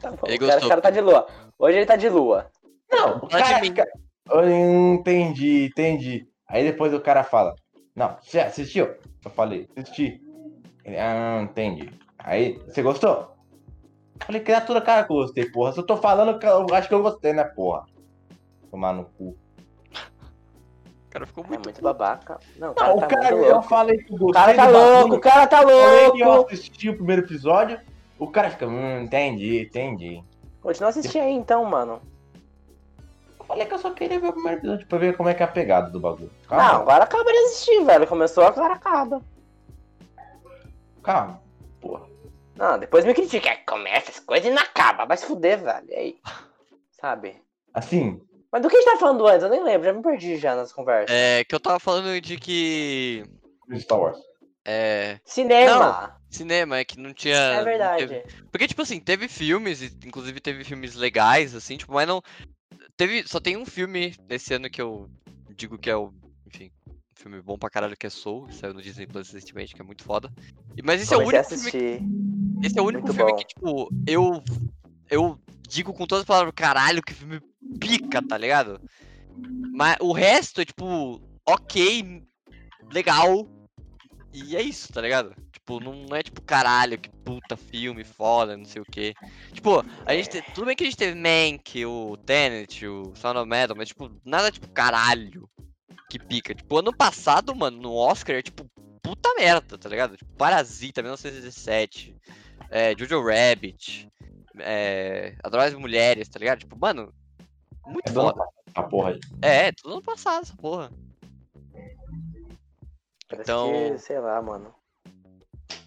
Tá 0.00 0.10
bom, 0.10 0.26
Ele 0.26 0.36
o 0.36 0.40
cara, 0.40 0.52
gostou. 0.52 0.66
o 0.66 0.68
cara 0.68 0.80
tá 0.80 0.90
de 0.90 1.00
lua. 1.00 1.26
Hoje 1.58 1.76
ele 1.76 1.86
tá 1.86 1.96
de 1.96 2.08
lua. 2.08 2.46
Não, 2.90 3.16
o 3.18 3.28
cara 3.28 3.60
fica... 3.60 3.86
Eu 4.30 4.48
entendi, 4.48 5.66
entendi. 5.66 6.26
Aí 6.48 6.64
depois 6.64 6.94
o 6.94 7.00
cara 7.00 7.24
fala, 7.24 7.54
não, 7.94 8.16
você 8.22 8.40
assistiu? 8.40 8.94
Eu 9.24 9.30
falei, 9.30 9.68
assisti. 9.76 10.20
Ele, 10.84 10.96
ah, 10.98 11.40
entendi. 11.42 11.90
Aí, 12.18 12.58
você 12.66 12.82
gostou? 12.82 13.32
Eu 14.22 14.26
falei, 14.26 14.40
criatura, 14.40 14.80
cara, 14.80 15.04
que 15.04 15.12
eu 15.12 15.16
gostei, 15.16 15.50
porra. 15.50 15.72
Se 15.72 15.78
eu 15.80 15.86
tô 15.86 15.96
falando, 15.96 16.38
que 16.38 16.46
eu 16.46 16.66
acho 16.74 16.88
que 16.88 16.94
eu 16.94 17.02
gostei, 17.02 17.32
né, 17.32 17.44
porra? 17.44 17.84
Tomar 18.70 18.92
no 18.92 19.04
cu. 19.04 19.36
O 19.94 21.10
cara 21.10 21.26
ficou 21.26 21.44
É 21.44 21.48
muito. 21.48 21.64
muito 21.66 21.82
babaca. 21.82 22.38
Não, 22.56 22.68
o 22.70 22.74
Não, 22.74 22.74
cara 22.74 22.94
o 22.94 23.00
tá 23.00 23.06
cara, 23.08 23.30
muito 23.36 23.44
eu 23.46 23.52
louco. 23.54 23.68
falei 23.68 23.98
que 23.98 24.12
eu 24.12 24.16
O 24.16 24.18
gostei 24.18 24.42
cara 24.42 24.54
tá 24.56 24.66
louco, 24.68 24.94
bagulho. 25.02 25.14
o 25.14 25.20
cara 25.20 25.46
tá 25.46 25.56
Falei 25.58 26.10
que 26.12 26.20
eu 26.20 26.28
louco. 26.28 26.52
assisti 26.54 26.88
o 26.88 26.94
primeiro 26.96 27.22
episódio, 27.22 27.80
o 28.18 28.26
cara 28.30 28.50
fica, 28.50 28.66
hum, 28.66 29.00
entendi, 29.02 29.62
entendi. 29.62 30.22
Continua 30.62 30.88
assistindo 30.90 31.22
aí 31.24 31.32
então, 31.34 31.64
mano. 31.66 32.00
Eu 33.40 33.44
falei 33.44 33.66
que 33.66 33.74
eu 33.74 33.78
só 33.78 33.90
queria 33.90 34.18
ver 34.20 34.28
o 34.28 34.32
primeiro 34.32 34.58
episódio 34.60 34.86
pra 34.86 34.98
ver 34.98 35.16
como 35.16 35.28
é 35.28 35.34
que 35.34 35.42
é 35.42 35.44
a 35.44 35.48
pegada 35.48 35.90
do 35.90 36.00
bagulho. 36.00 36.30
Não, 36.42 36.56
Calma, 36.56 36.80
agora 36.80 37.04
acaba 37.04 37.24
de 37.30 37.38
assistir, 37.38 37.84
velho. 37.84 38.06
Começou, 38.06 38.44
agora 38.44 38.72
acaba. 38.74 39.20
calma. 41.02 41.42
Porra. 41.80 42.06
Não, 42.56 42.78
depois 42.78 43.04
me 43.04 43.14
critica. 43.14 43.48
é, 43.50 43.56
Começa 43.56 44.10
as 44.10 44.20
coisas 44.20 44.46
e 44.46 44.50
não 44.54 44.62
acaba. 44.62 45.04
Vai 45.04 45.16
se 45.16 45.26
fuder, 45.26 45.62
velho. 45.62 45.86
E 45.88 45.94
aí? 45.94 46.18
Sabe? 47.00 47.40
Assim, 47.74 48.20
Mas 48.50 48.62
do 48.62 48.68
que 48.68 48.76
a 48.76 48.80
gente 48.80 48.90
tá 48.92 48.98
falando 48.98 49.26
antes? 49.26 49.42
Eu 49.42 49.48
nem 49.50 49.62
lembro, 49.64 49.84
já 49.86 49.92
me 49.92 50.02
perdi 50.02 50.36
já 50.36 50.54
nas 50.54 50.72
conversas. 50.72 51.14
É, 51.14 51.42
que 51.44 51.54
eu 51.54 51.60
tava 51.60 51.80
falando 51.80 52.20
de 52.20 52.36
que. 52.36 53.24
Star 53.78 53.98
Wars. 53.98 54.18
É. 54.64 55.18
Cinema! 55.24 56.20
Cinema, 56.30 56.78
é 56.78 56.84
que 56.84 56.98
não 57.00 57.12
tinha. 57.12 57.34
É 57.36 57.56
não 57.56 57.64
verdade. 57.64 58.06
teve- 58.06 58.24
Porque, 58.50 58.68
tipo 58.68 58.82
assim, 58.82 59.00
teve 59.00 59.26
filmes, 59.28 59.82
e 59.82 59.86
inclusive 60.06 60.38
teve 60.40 60.62
filmes 60.64 60.94
legais, 60.94 61.54
assim, 61.54 61.76
tipo, 61.76 61.92
mas 61.92 62.06
não. 62.06 62.22
Teve. 62.96 63.26
Só 63.26 63.40
tem 63.40 63.56
um 63.56 63.66
filme 63.66 64.14
esse 64.28 64.54
ano 64.54 64.70
que 64.70 64.80
eu 64.80 65.10
digo 65.56 65.76
que 65.78 65.90
é 65.90 65.96
o. 65.96 66.12
Enfim, 66.46 66.70
filme 67.22 67.40
bom 67.40 67.56
pra 67.56 67.70
caralho 67.70 67.96
que 67.96 68.06
é 68.06 68.10
Soul, 68.10 68.46
que 68.46 68.54
saiu 68.56 68.74
no 68.74 68.82
Disney 68.82 69.06
Plus 69.06 69.30
recentemente, 69.30 69.74
que 69.74 69.80
é 69.80 69.84
muito 69.84 70.02
foda. 70.04 70.30
E- 70.76 70.82
Mas 70.82 71.00
esse 71.00 71.14
é 71.14 71.16
o 71.16 71.20
Comecei 71.20 71.38
único 71.38 71.48
filme 71.48 71.68
assistir. 71.68 72.66
Esse 72.66 72.78
é 72.78 72.82
o 72.82 72.86
único 72.86 73.02
Muito 73.06 73.14
filme 73.16 73.30
bom. 73.32 73.36
que, 73.36 73.46
tipo, 73.46 73.90
eu. 74.06 74.42
Eu 75.10 75.38
digo 75.68 75.92
com 75.92 76.06
todas 76.06 76.22
as 76.22 76.26
palavras, 76.26 76.52
caralho, 76.56 77.02
que 77.02 77.12
filme 77.14 77.40
pica, 77.78 78.22
tá 78.26 78.36
ligado? 78.38 78.80
Mas 79.74 79.96
o 80.00 80.12
resto 80.12 80.60
é, 80.60 80.64
tipo, 80.64 81.20
ok, 81.46 82.22
legal. 82.92 83.48
E 84.32 84.56
é 84.56 84.62
isso, 84.62 84.90
tá 84.92 85.00
ligado? 85.00 85.34
Tipo, 85.52 85.78
não, 85.80 85.94
não 86.08 86.16
é 86.16 86.22
tipo, 86.22 86.40
caralho, 86.42 86.98
que 86.98 87.10
puta 87.24 87.56
filme, 87.56 88.02
foda, 88.04 88.56
não 88.56 88.64
sei 88.64 88.80
o 88.80 88.84
quê. 88.84 89.14
Tipo, 89.52 89.84
a 90.06 90.14
gente. 90.14 90.28
te- 90.30 90.42
Tudo 90.54 90.66
bem 90.66 90.74
que 90.76 90.82
a 90.84 90.86
gente 90.86 90.96
teve 90.96 91.14
Mank, 91.18 91.84
o 91.84 92.16
Tenet, 92.16 92.86
o 92.86 93.14
Sound 93.14 93.38
of 93.38 93.48
Metal, 93.48 93.76
mas, 93.76 93.88
tipo, 93.88 94.10
nada 94.24 94.50
tipo, 94.50 94.68
caralho, 94.70 95.48
que 96.08 96.18
pica. 96.18 96.54
Tipo, 96.54 96.78
ano 96.78 96.94
passado, 96.96 97.54
mano, 97.54 97.80
no 97.80 97.94
Oscar, 97.94 98.36
é 98.36 98.42
tipo, 98.42 98.64
puta 99.02 99.34
merda, 99.34 99.76
tá 99.78 99.88
ligado? 99.88 100.16
Tipo, 100.16 100.32
Parasita, 100.36 101.02
1917, 101.02 102.16
é, 102.70 102.96
Jojo 102.96 103.22
Rabbit, 103.22 104.08
é, 104.58 105.36
Adoráveis 105.42 105.74
Mulheres, 105.74 106.28
tá 106.28 106.38
ligado? 106.38 106.60
Tipo, 106.60 106.76
mano, 106.78 107.12
muito 107.86 108.08
É 108.10 108.12
foda. 108.12 108.44
A 108.74 108.82
porra 108.82 109.10
aí. 109.10 109.20
É, 109.42 109.72
tudo 109.72 109.92
ano 109.94 110.02
passado, 110.02 110.42
essa 110.42 110.56
porra. 110.56 110.90
Parece 113.28 113.42
Então- 113.50 113.72
que, 113.72 113.98
sei 113.98 114.18
lá, 114.18 114.40
mano. 114.42 114.74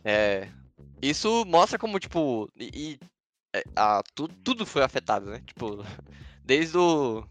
É. 0.04 0.48
Isso 1.02 1.46
mostra 1.46 1.78
como, 1.78 2.00
tipo, 2.00 2.50
e, 2.56 2.66
e, 2.74 3.00
é, 3.56 3.64
a, 3.76 4.02
tu- 4.16 4.28
tudo 4.28 4.66
foi 4.66 4.84
afetado, 4.84 5.28
né? 5.30 5.42
Tipo, 5.46 5.78
desde 6.44 6.78
o, 6.78 7.24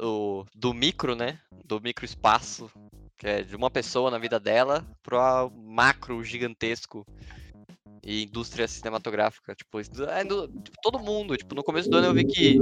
o 0.00 0.44
do 0.54 0.72
micro, 0.74 1.14
né? 1.14 1.38
Do 1.64 1.80
microespaço, 1.80 2.70
que 3.18 3.26
é 3.26 3.42
de 3.42 3.56
uma 3.56 3.70
pessoa 3.70 4.10
na 4.10 4.18
vida 4.18 4.38
dela, 4.38 4.86
pro 5.02 5.50
macro 5.50 6.22
gigantesco 6.22 7.04
e 8.04 8.24
indústria 8.24 8.68
cinematográfica. 8.68 9.54
Tipo, 9.54 9.80
é 9.80 10.24
do- 10.24 10.48
tipo, 10.48 10.76
todo 10.82 10.98
mundo. 10.98 11.36
Tipo, 11.36 11.54
no 11.54 11.64
começo 11.64 11.88
do 11.90 11.96
ano 11.96 12.08
eu 12.08 12.14
vi 12.14 12.24
que 12.24 12.58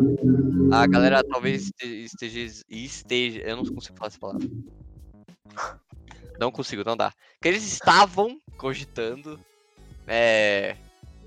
a 0.72 0.86
galera 0.86 1.22
talvez 1.22 1.66
este- 1.66 2.04
esteja, 2.04 2.62
esteja. 2.70 3.40
Eu 3.40 3.56
não 3.56 3.64
consigo 3.64 3.96
falar 3.96 4.08
essa 4.08 4.18
palavra. 4.18 4.48
Não 6.38 6.50
consigo, 6.50 6.82
não 6.84 6.96
dá. 6.96 7.12
Que 7.40 7.48
eles 7.48 7.64
estavam 7.64 8.40
cogitando 8.56 9.38
é, 10.06 10.76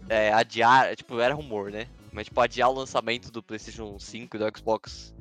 é, 0.09 0.33
adiar, 0.33 0.95
tipo, 0.95 1.19
era 1.19 1.33
rumor, 1.33 1.71
né? 1.71 1.87
Mas 2.11 2.25
tipo, 2.25 2.39
adiar 2.41 2.69
o 2.69 2.73
lançamento 2.73 3.31
do 3.31 3.43
PlayStation 3.43 3.97
5 3.99 4.35
e 4.35 4.39
do 4.39 4.57
Xbox 4.57 5.13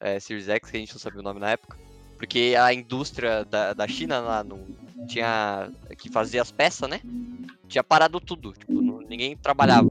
é, 0.00 0.18
Series 0.20 0.48
X, 0.48 0.70
que 0.70 0.76
a 0.76 0.80
gente 0.80 0.92
não 0.92 0.98
sabia 1.00 1.20
o 1.20 1.22
nome 1.22 1.40
na 1.40 1.50
época. 1.50 1.78
Porque 2.16 2.54
a 2.58 2.72
indústria 2.72 3.44
da, 3.44 3.72
da 3.74 3.86
China 3.88 4.20
lá 4.20 4.44
não 4.44 4.64
tinha. 5.08 5.70
que 5.98 6.08
fazia 6.10 6.40
as 6.42 6.50
peças, 6.52 6.88
né? 6.88 7.00
Tinha 7.68 7.82
parado 7.82 8.20
tudo. 8.20 8.52
Tipo, 8.52 8.80
não- 8.80 9.00
ninguém 9.00 9.36
trabalhava. 9.36 9.90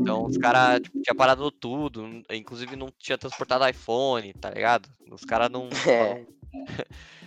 Então 0.00 0.26
os 0.26 0.36
caras, 0.36 0.80
tipo, 0.80 1.00
tinha 1.00 1.14
parado 1.14 1.50
tudo. 1.50 2.22
Inclusive 2.30 2.76
não 2.76 2.88
tinha 2.98 3.16
transportado 3.18 3.66
iPhone, 3.68 4.32
tá 4.34 4.50
ligado? 4.50 4.88
Os 5.10 5.24
caras 5.24 5.50
não. 5.50 5.68
É. 5.88 6.24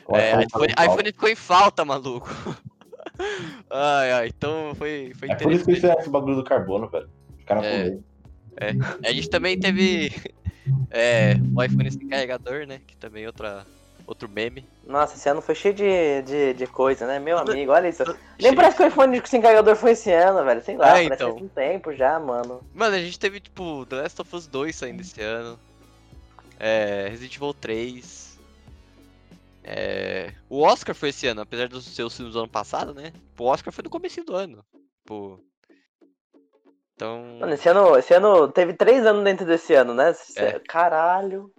O 0.07 0.15
É, 0.15 0.29
iPhone 0.31 0.45
iPhone, 0.45 0.73
tá 0.73 0.85
iPhone 0.85 1.05
ficou 1.11 1.27
em 1.29 1.35
falta, 1.35 1.83
maluco. 1.83 2.29
ai, 3.69 4.11
ai, 4.13 4.27
então 4.29 4.73
foi, 4.75 5.11
foi 5.15 5.29
É 5.31 5.35
por 5.35 5.51
isso 5.51 5.65
que 5.65 5.71
isso 5.73 5.85
é 5.85 5.93
esse 5.99 6.09
bagulho 6.09 6.35
do 6.37 6.43
carbono, 6.45 6.87
velho. 6.89 7.09
Os 7.37 7.43
caras 7.43 7.65
É. 7.65 7.83
fuderam. 7.83 8.03
A 9.03 9.11
gente 9.11 9.29
também 9.29 9.59
teve 9.59 10.11
é, 10.91 11.33
o 11.55 11.63
iPhone 11.63 11.91
sem 11.91 12.07
carregador, 12.07 12.65
né? 12.67 12.81
Que 12.85 12.95
também 12.97 13.23
é 13.23 13.27
outra, 13.27 13.65
outro 14.05 14.29
meme. 14.29 14.65
Nossa, 14.85 15.15
esse 15.15 15.27
ano 15.29 15.41
foi 15.41 15.53
cheio 15.55 15.73
de, 15.73 16.21
de, 16.23 16.53
de 16.53 16.67
coisa, 16.67 17.05
né? 17.05 17.19
Meu 17.19 17.37
amigo, 17.37 17.71
olha 17.71 17.89
isso. 17.89 18.03
Nem 18.05 18.15
Cheio- 18.39 18.55
parece 18.55 18.77
que 18.77 18.83
o 18.83 18.87
iPhone 18.87 19.21
sem 19.25 19.41
carregador 19.41 19.75
foi 19.75 19.91
esse 19.91 20.11
ano, 20.11 20.43
velho. 20.45 20.63
Sei 20.63 20.77
lá, 20.77 20.97
É, 20.99 21.03
parece 21.09 21.23
então. 21.23 21.35
que 21.35 21.43
um 21.43 21.47
tempo 21.47 21.93
já, 21.93 22.19
mano. 22.19 22.61
Mano, 22.73 22.95
a 22.95 22.99
gente 22.99 23.19
teve, 23.19 23.39
tipo, 23.39 23.85
The 23.85 24.01
Last 24.01 24.21
of 24.21 24.35
Us 24.35 24.47
2 24.47 24.75
saindo 24.75 25.01
esse 25.01 25.21
ano. 25.21 25.59
É, 26.59 27.07
Resident 27.09 27.35
Evil 27.35 27.53
3. 27.53 28.27
É, 29.63 30.31
o 30.49 30.61
Oscar 30.61 30.95
foi 30.95 31.09
esse 31.09 31.27
ano, 31.27 31.41
apesar 31.41 31.67
dos 31.67 31.83
seus 31.85 32.15
filmes 32.15 32.33
do 32.33 32.39
ano 32.39 32.47
passado, 32.47 32.93
né? 32.93 33.11
O 33.37 33.43
Oscar 33.43 33.73
foi 33.73 33.83
no 33.83 33.89
começo 33.89 34.23
do 34.23 34.35
ano. 34.35 34.63
Tipo. 35.03 35.43
Então. 36.97 37.23
Mano, 37.39 37.53
esse 37.53 37.69
ano, 37.69 37.95
esse 37.95 38.11
ano 38.11 38.47
teve 38.47 38.73
três 38.73 39.05
anos 39.05 39.23
dentro 39.23 39.45
desse 39.45 39.75
ano, 39.75 39.93
né? 39.93 40.15
É. 40.35 40.59
Caralho. 40.67 41.51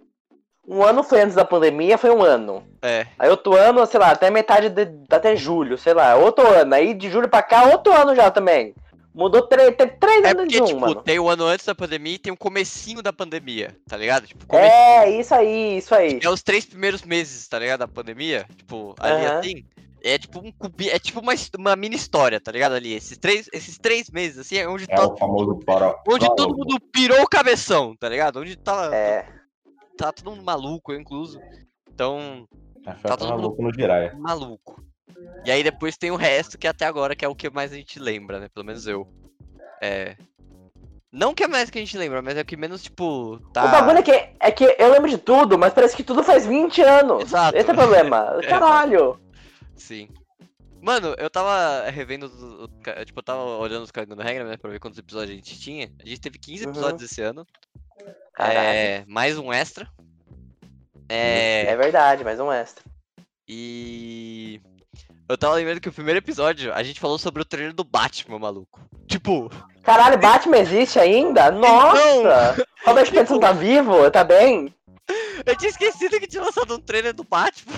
Um 0.67 0.83
ano 0.83 1.01
foi 1.01 1.21
antes 1.21 1.33
da 1.33 1.45
pandemia, 1.45 1.97
foi 1.97 2.11
um 2.11 2.21
ano. 2.21 2.61
É, 2.81 3.07
Aí 3.17 3.29
outro 3.29 3.55
ano, 3.55 3.83
sei 3.87 3.99
lá, 3.99 4.11
até 4.11 4.29
metade 4.29 4.69
de, 4.69 4.87
até 5.09 5.35
julho, 5.35 5.77
sei 5.77 5.93
lá, 5.93 6.15
outro 6.15 6.45
ano. 6.45 6.75
Aí 6.75 6.93
de 6.93 7.09
julho 7.09 7.27
pra 7.29 7.41
cá, 7.41 7.63
outro 7.63 7.91
ano 7.93 8.13
já 8.13 8.29
também. 8.29 8.75
Mudou 9.15 9.41
três, 9.47 9.75
teve 9.75 9.93
três 9.93 10.23
é 10.23 10.29
anos 10.31 10.43
porque, 10.43 10.55
de 10.57 10.61
um, 10.61 10.65
tipo, 10.65 10.79
mano. 10.81 10.95
tem 11.01 11.17
o 11.17 11.27
ano 11.27 11.45
antes 11.45 11.65
da 11.65 11.73
pandemia 11.73 12.13
e 12.15 12.19
tem 12.19 12.31
o 12.31 12.37
comecinho 12.37 13.01
da 13.01 13.11
pandemia, 13.11 13.75
tá 13.87 13.97
ligado? 13.97 14.27
Tipo, 14.27 14.55
É, 14.55 15.09
isso 15.09 15.33
aí, 15.33 15.77
isso 15.77 15.95
aí. 15.95 16.19
é 16.21 16.29
os 16.29 16.43
três 16.43 16.65
primeiros 16.65 17.01
meses, 17.01 17.47
tá 17.47 17.57
ligado? 17.57 17.79
Da 17.79 17.87
pandemia. 17.87 18.45
Tipo, 18.57 18.93
ali 18.99 19.25
Aham. 19.25 19.39
assim. 19.39 19.65
É 20.03 20.17
tipo 20.17 20.39
um 20.39 20.51
cubi... 20.51 20.89
é 20.89 20.97
tipo 20.99 21.19
uma, 21.19 21.33
uma 21.57 21.75
mini 21.75 21.95
história, 21.95 22.39
tá 22.39 22.51
ligado? 22.51 22.73
Ali. 22.73 22.93
Esses 22.93 23.17
três, 23.17 23.49
esses 23.51 23.77
três 23.77 24.09
meses, 24.09 24.37
assim, 24.39 24.57
é 24.57 24.67
onde, 24.67 24.85
É 24.89 24.95
to- 24.95 25.13
o 25.13 25.17
famoso 25.17 25.59
para. 25.65 25.95
onde 26.07 26.25
para- 26.25 26.35
todo 26.35 26.55
mundo 26.57 26.79
pirou 26.91 27.21
o 27.21 27.27
cabeção, 27.27 27.95
tá 27.97 28.07
ligado? 28.07 28.39
Onde 28.39 28.55
tá, 28.55 28.89
É. 28.93 29.25
tá 29.97 30.11
todo 30.11 30.31
mundo 30.31 30.43
maluco, 30.43 30.91
eu 30.93 30.99
incluso. 30.99 31.39
Então, 31.93 32.47
É, 32.85 32.93
Tá 32.93 33.17
todo 33.17 33.29
maluco 33.29 33.61
no 33.61 33.73
Jiraya. 33.73 34.15
maluco. 34.17 34.81
E 35.45 35.51
aí 35.51 35.61
depois 35.63 35.97
tem 35.97 36.11
o 36.11 36.15
resto, 36.15 36.57
que 36.57 36.65
até 36.67 36.85
agora 36.85 37.13
que 37.15 37.25
é 37.25 37.27
o 37.27 37.35
que 37.35 37.49
mais 37.49 37.73
a 37.73 37.75
gente 37.75 37.99
lembra, 37.99 38.39
né? 38.39 38.47
Pelo 38.53 38.65
menos 38.65 38.87
eu. 38.87 39.05
É. 39.81 40.15
Não 41.11 41.33
que 41.33 41.43
é 41.43 41.47
mais 41.47 41.69
que 41.69 41.77
a 41.77 41.81
gente 41.81 41.97
lembra, 41.97 42.21
mas 42.21 42.37
é 42.37 42.41
o 42.41 42.45
que 42.45 42.55
menos, 42.55 42.83
tipo, 42.83 43.39
tá. 43.51 43.65
O 43.65 43.71
bagulho 43.71 43.97
é 43.97 44.01
que, 44.03 44.11
é 44.39 44.51
que 44.51 44.75
eu 44.77 44.91
lembro 44.91 45.09
de 45.09 45.17
tudo, 45.17 45.57
mas 45.57 45.73
parece 45.73 45.95
que 45.95 46.03
tudo 46.03 46.23
faz 46.23 46.45
20 46.45 46.81
anos. 46.81 47.23
Exato. 47.23 47.57
Esse 47.57 47.69
é 47.69 47.73
o 47.73 47.75
problema. 47.75 48.37
Caralho. 48.47 49.19
Sim. 49.79 50.07
Mano, 50.81 51.13
eu 51.17 51.29
tava 51.29 51.89
revendo, 51.89 52.29
tipo, 53.05 53.19
eu 53.19 53.23
tava 53.23 53.41
olhando 53.57 53.83
os 53.83 53.91
Cagando 53.91 54.21
Regra, 54.21 54.45
né, 54.45 54.55
pra 54.57 54.69
ver 54.69 54.79
quantos 54.79 54.97
episódios 54.99 55.31
a 55.31 55.35
gente 55.35 55.59
tinha. 55.59 55.91
A 56.03 56.07
gente 56.07 56.21
teve 56.21 56.37
15 56.39 56.63
Uhum. 56.65 56.71
episódios 56.71 57.11
esse 57.11 57.21
ano. 57.21 57.45
Caralho. 58.33 58.57
É, 58.59 59.03
mais 59.07 59.37
um 59.37 59.51
extra. 59.51 59.89
É, 61.09 61.65
É 61.67 61.75
verdade, 61.75 62.23
mais 62.23 62.39
um 62.39 62.51
extra. 62.51 62.83
e... 63.47 64.61
Eu 65.27 65.37
tava 65.37 65.53
lembrando 65.55 65.79
que 65.79 65.89
o 65.89 65.93
primeiro 65.93 66.17
episódio, 66.17 66.73
a 66.73 66.81
gente 66.81 66.99
falou 66.99 67.19
sobre 67.19 67.41
o 67.41 67.45
trailer 67.45 67.71
do 67.73 67.83
Batman, 67.83 68.39
maluco. 68.39 68.79
Tipo, 69.07 69.47
Caralho, 69.83 70.17
Batman 70.17 70.57
existe 70.57 70.97
ainda? 70.97 71.51
Nossa! 71.51 72.65
Robert 72.83 73.11
Pattinson 73.13 73.39
tá 73.39 73.51
vivo? 73.51 74.09
Tá 74.09 74.23
bem? 74.23 74.73
eu 75.45 75.55
tinha 75.55 75.69
esquecido 75.69 76.19
que 76.19 76.25
tinha 76.27 76.41
lançado 76.43 76.75
um 76.75 76.79
trailer 76.81 77.13
do 77.13 77.23
Batman. 77.23 77.75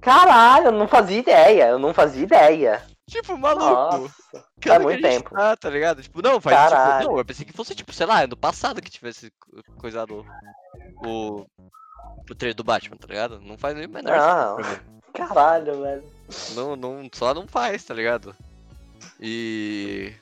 Caralho, 0.00 0.66
eu 0.66 0.72
não 0.72 0.86
fazia 0.88 1.18
ideia. 1.18 1.68
Eu 1.68 1.78
não 1.78 1.92
fazia 1.92 2.22
ideia. 2.22 2.82
Tipo, 3.08 3.36
maluco. 3.38 3.64
Nossa. 3.64 4.44
faz 4.60 4.82
muito 4.82 5.02
tempo. 5.02 5.30
Tá, 5.30 5.56
tá 5.56 5.70
ligado? 5.70 6.02
Tipo, 6.02 6.20
não, 6.22 6.40
faz 6.40 6.56
Caralho. 6.56 6.98
tipo, 7.00 7.12
Não, 7.12 7.18
eu 7.18 7.24
pensei 7.24 7.44
que 7.46 7.52
fosse, 7.52 7.74
tipo, 7.74 7.92
sei 7.92 8.06
lá, 8.06 8.22
ano 8.22 8.36
passado 8.36 8.82
que 8.82 8.90
tivesse 8.90 9.30
co- 9.40 9.62
coisado 9.78 10.26
o. 11.04 11.46
O 12.30 12.34
trailer 12.34 12.54
do 12.54 12.62
Batman, 12.64 12.96
tá 12.96 13.06
ligado? 13.06 13.40
Não 13.40 13.56
faz 13.56 13.74
nem 13.74 13.86
o 13.86 13.88
menor 13.88 14.14
Não. 14.14 14.58
Caralho, 15.14 15.80
velho. 15.80 16.04
Não, 16.54 16.76
não, 16.76 17.08
só 17.12 17.32
não 17.32 17.46
faz, 17.48 17.82
tá 17.84 17.94
ligado? 17.94 18.36
E. 19.18 20.12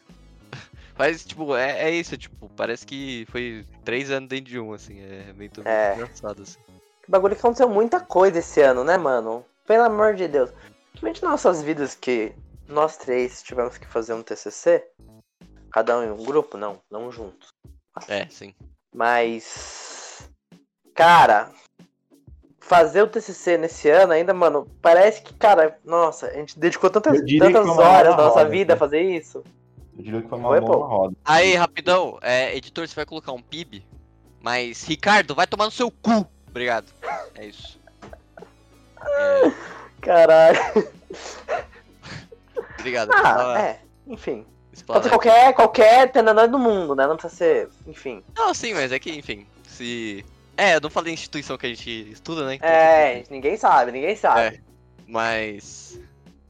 Mas, 0.97 1.25
tipo, 1.25 1.55
é, 1.57 1.89
é 1.89 1.91
isso, 1.91 2.17
tipo, 2.17 2.49
parece 2.57 2.87
que 2.87 3.27
foi 3.31 3.67
três 3.85 4.11
anos 4.11 4.29
dentro 4.29 4.47
de 4.51 4.59
um, 4.59 4.73
assim, 4.73 4.99
é 5.01 5.33
meio 5.35 5.51
tudo 5.51 5.67
É. 5.69 5.95
engraçado, 5.95 6.43
assim. 6.43 6.59
Que 7.03 7.11
bagulho 7.11 7.35
que 7.35 7.41
aconteceu 7.41 7.69
muita 7.69 8.01
coisa 8.01 8.39
esse 8.39 8.61
ano, 8.63 8.83
né, 8.85 8.97
mano? 8.97 9.45
Pelo 9.67 9.85
amor 9.85 10.15
de 10.15 10.29
Deus. 10.29 10.51
Principalmente 10.91 11.23
nas 11.23 11.31
nossas 11.33 11.63
vidas 11.63 11.95
que 11.95 12.33
nós 12.69 12.97
três 12.97 13.43
tivemos 13.43 13.77
que 13.77 13.87
fazer 13.87 14.15
um 14.15 14.23
TCC. 14.23 14.85
Cada 15.71 15.99
um 15.99 16.05
em 16.05 16.11
um 16.11 16.25
grupo? 16.25 16.57
Não, 16.57 16.81
não 16.91 17.11
juntos. 17.13 17.49
É, 18.09 18.27
sim. 18.29 18.55
Mas. 18.95 20.31
Cara. 20.95 21.51
fazer 22.61 23.03
o 23.03 23.07
TCC 23.07 23.59
nesse 23.59 23.89
ano 23.89 24.13
ainda, 24.13 24.35
mano, 24.35 24.67
parece 24.83 25.23
que, 25.23 25.33
cara, 25.35 25.79
nossa, 25.85 26.27
a 26.27 26.33
gente 26.33 26.59
dedicou 26.59 26.91
tantas, 26.91 27.21
tantas 27.39 27.69
horas 27.79 28.17
da 28.17 28.25
nossa 28.25 28.39
roda, 28.41 28.51
vida 28.51 28.73
a 28.73 28.77
né? 28.77 28.81
fazer 28.81 29.03
isso. 29.03 29.45
Eu 29.97 30.03
diria 30.03 30.23
que 30.23 30.29
foi 30.29 30.39
uma 30.39 30.49
Foi, 30.49 30.61
boa 30.61 30.87
roda. 30.87 31.17
Aí, 31.25 31.55
rapidão, 31.55 32.19
é, 32.23 32.57
editor, 32.57 32.87
você 32.87 32.95
vai 32.95 33.07
colocar 33.07 33.33
um 33.33 33.41
PIB, 33.41 33.87
mas 34.43 34.83
Ricardo, 34.85 35.35
vai 35.35 35.47
tomar 35.47 35.67
no 35.67 35.71
seu 35.71 35.91
cu. 35.91 36.27
Obrigado. 36.49 36.87
É 37.35 37.47
isso. 37.47 37.79
É, 39.09 39.53
Caralho. 40.01 40.59
obrigado. 42.79 43.11
Ah, 43.11 43.23
Precisava 43.23 43.59
é, 43.61 43.81
enfim. 44.07 44.47
Pode 44.87 45.05
ser 45.05 45.09
qualquer, 45.11 45.55
qualquer 45.55 46.13
tenanã 46.13 46.47
do 46.47 46.59
mundo, 46.59 46.95
né? 46.95 47.07
Não 47.07 47.17
precisa 47.17 47.35
ser, 47.35 47.69
enfim. 47.87 48.23
Não, 48.37 48.53
sim, 48.53 48.75
mas 48.75 48.93
é 48.93 48.99
que, 48.99 49.11
enfim, 49.11 49.47
se. 49.67 50.25
É, 50.57 50.75
eu 50.77 50.81
não 50.81 50.91
falei 50.91 51.13
instituição 51.15 51.57
que 51.57 51.67
a 51.67 51.69
gente 51.69 52.11
estuda, 52.11 52.45
né? 52.47 52.55
então, 52.55 52.69
É, 52.69 53.25
ninguém 53.31 53.57
sabe, 53.57 53.93
ninguém 53.93 54.15
sabe. 54.17 54.41
É. 54.57 54.61
Mas. 55.07 55.99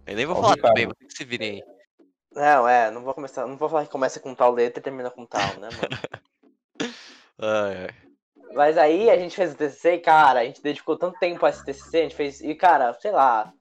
Eu 0.06 0.16
nem 0.16 0.26
vou 0.26 0.36
Ó, 0.36 0.40
falar 0.42 0.54
Ricardo. 0.54 0.74
também, 0.74 0.86
vou 0.86 0.94
ter 0.94 1.06
que 1.06 1.14
se 1.16 1.24
virem 1.24 1.50
aí. 1.50 1.64
Não, 2.34 2.68
é, 2.68 2.90
não 2.90 3.02
vou 3.02 3.14
começar, 3.14 3.46
não 3.46 3.56
vou 3.56 3.68
falar 3.68 3.84
que 3.84 3.90
começa 3.90 4.20
com 4.20 4.34
tal 4.34 4.52
letra 4.52 4.80
e 4.80 4.82
termina 4.82 5.10
com 5.10 5.24
tal, 5.24 5.46
né, 5.60 5.68
mano? 5.72 6.92
Ai, 7.38 7.76
ai. 7.84 7.94
Mas 8.54 8.78
aí 8.78 9.10
a 9.10 9.16
gente 9.18 9.36
fez 9.36 9.52
o 9.52 9.56
TCC 9.56 9.94
e, 9.94 9.98
cara, 9.98 10.40
a 10.40 10.44
gente 10.44 10.62
dedicou 10.62 10.96
tanto 10.96 11.18
tempo 11.18 11.44
a 11.44 11.50
esse 11.50 11.64
TCC, 11.64 11.98
a 11.98 12.02
gente 12.02 12.16
fez, 12.16 12.40
e 12.40 12.54
cara, 12.54 12.96
sei 13.00 13.10
lá. 13.10 13.52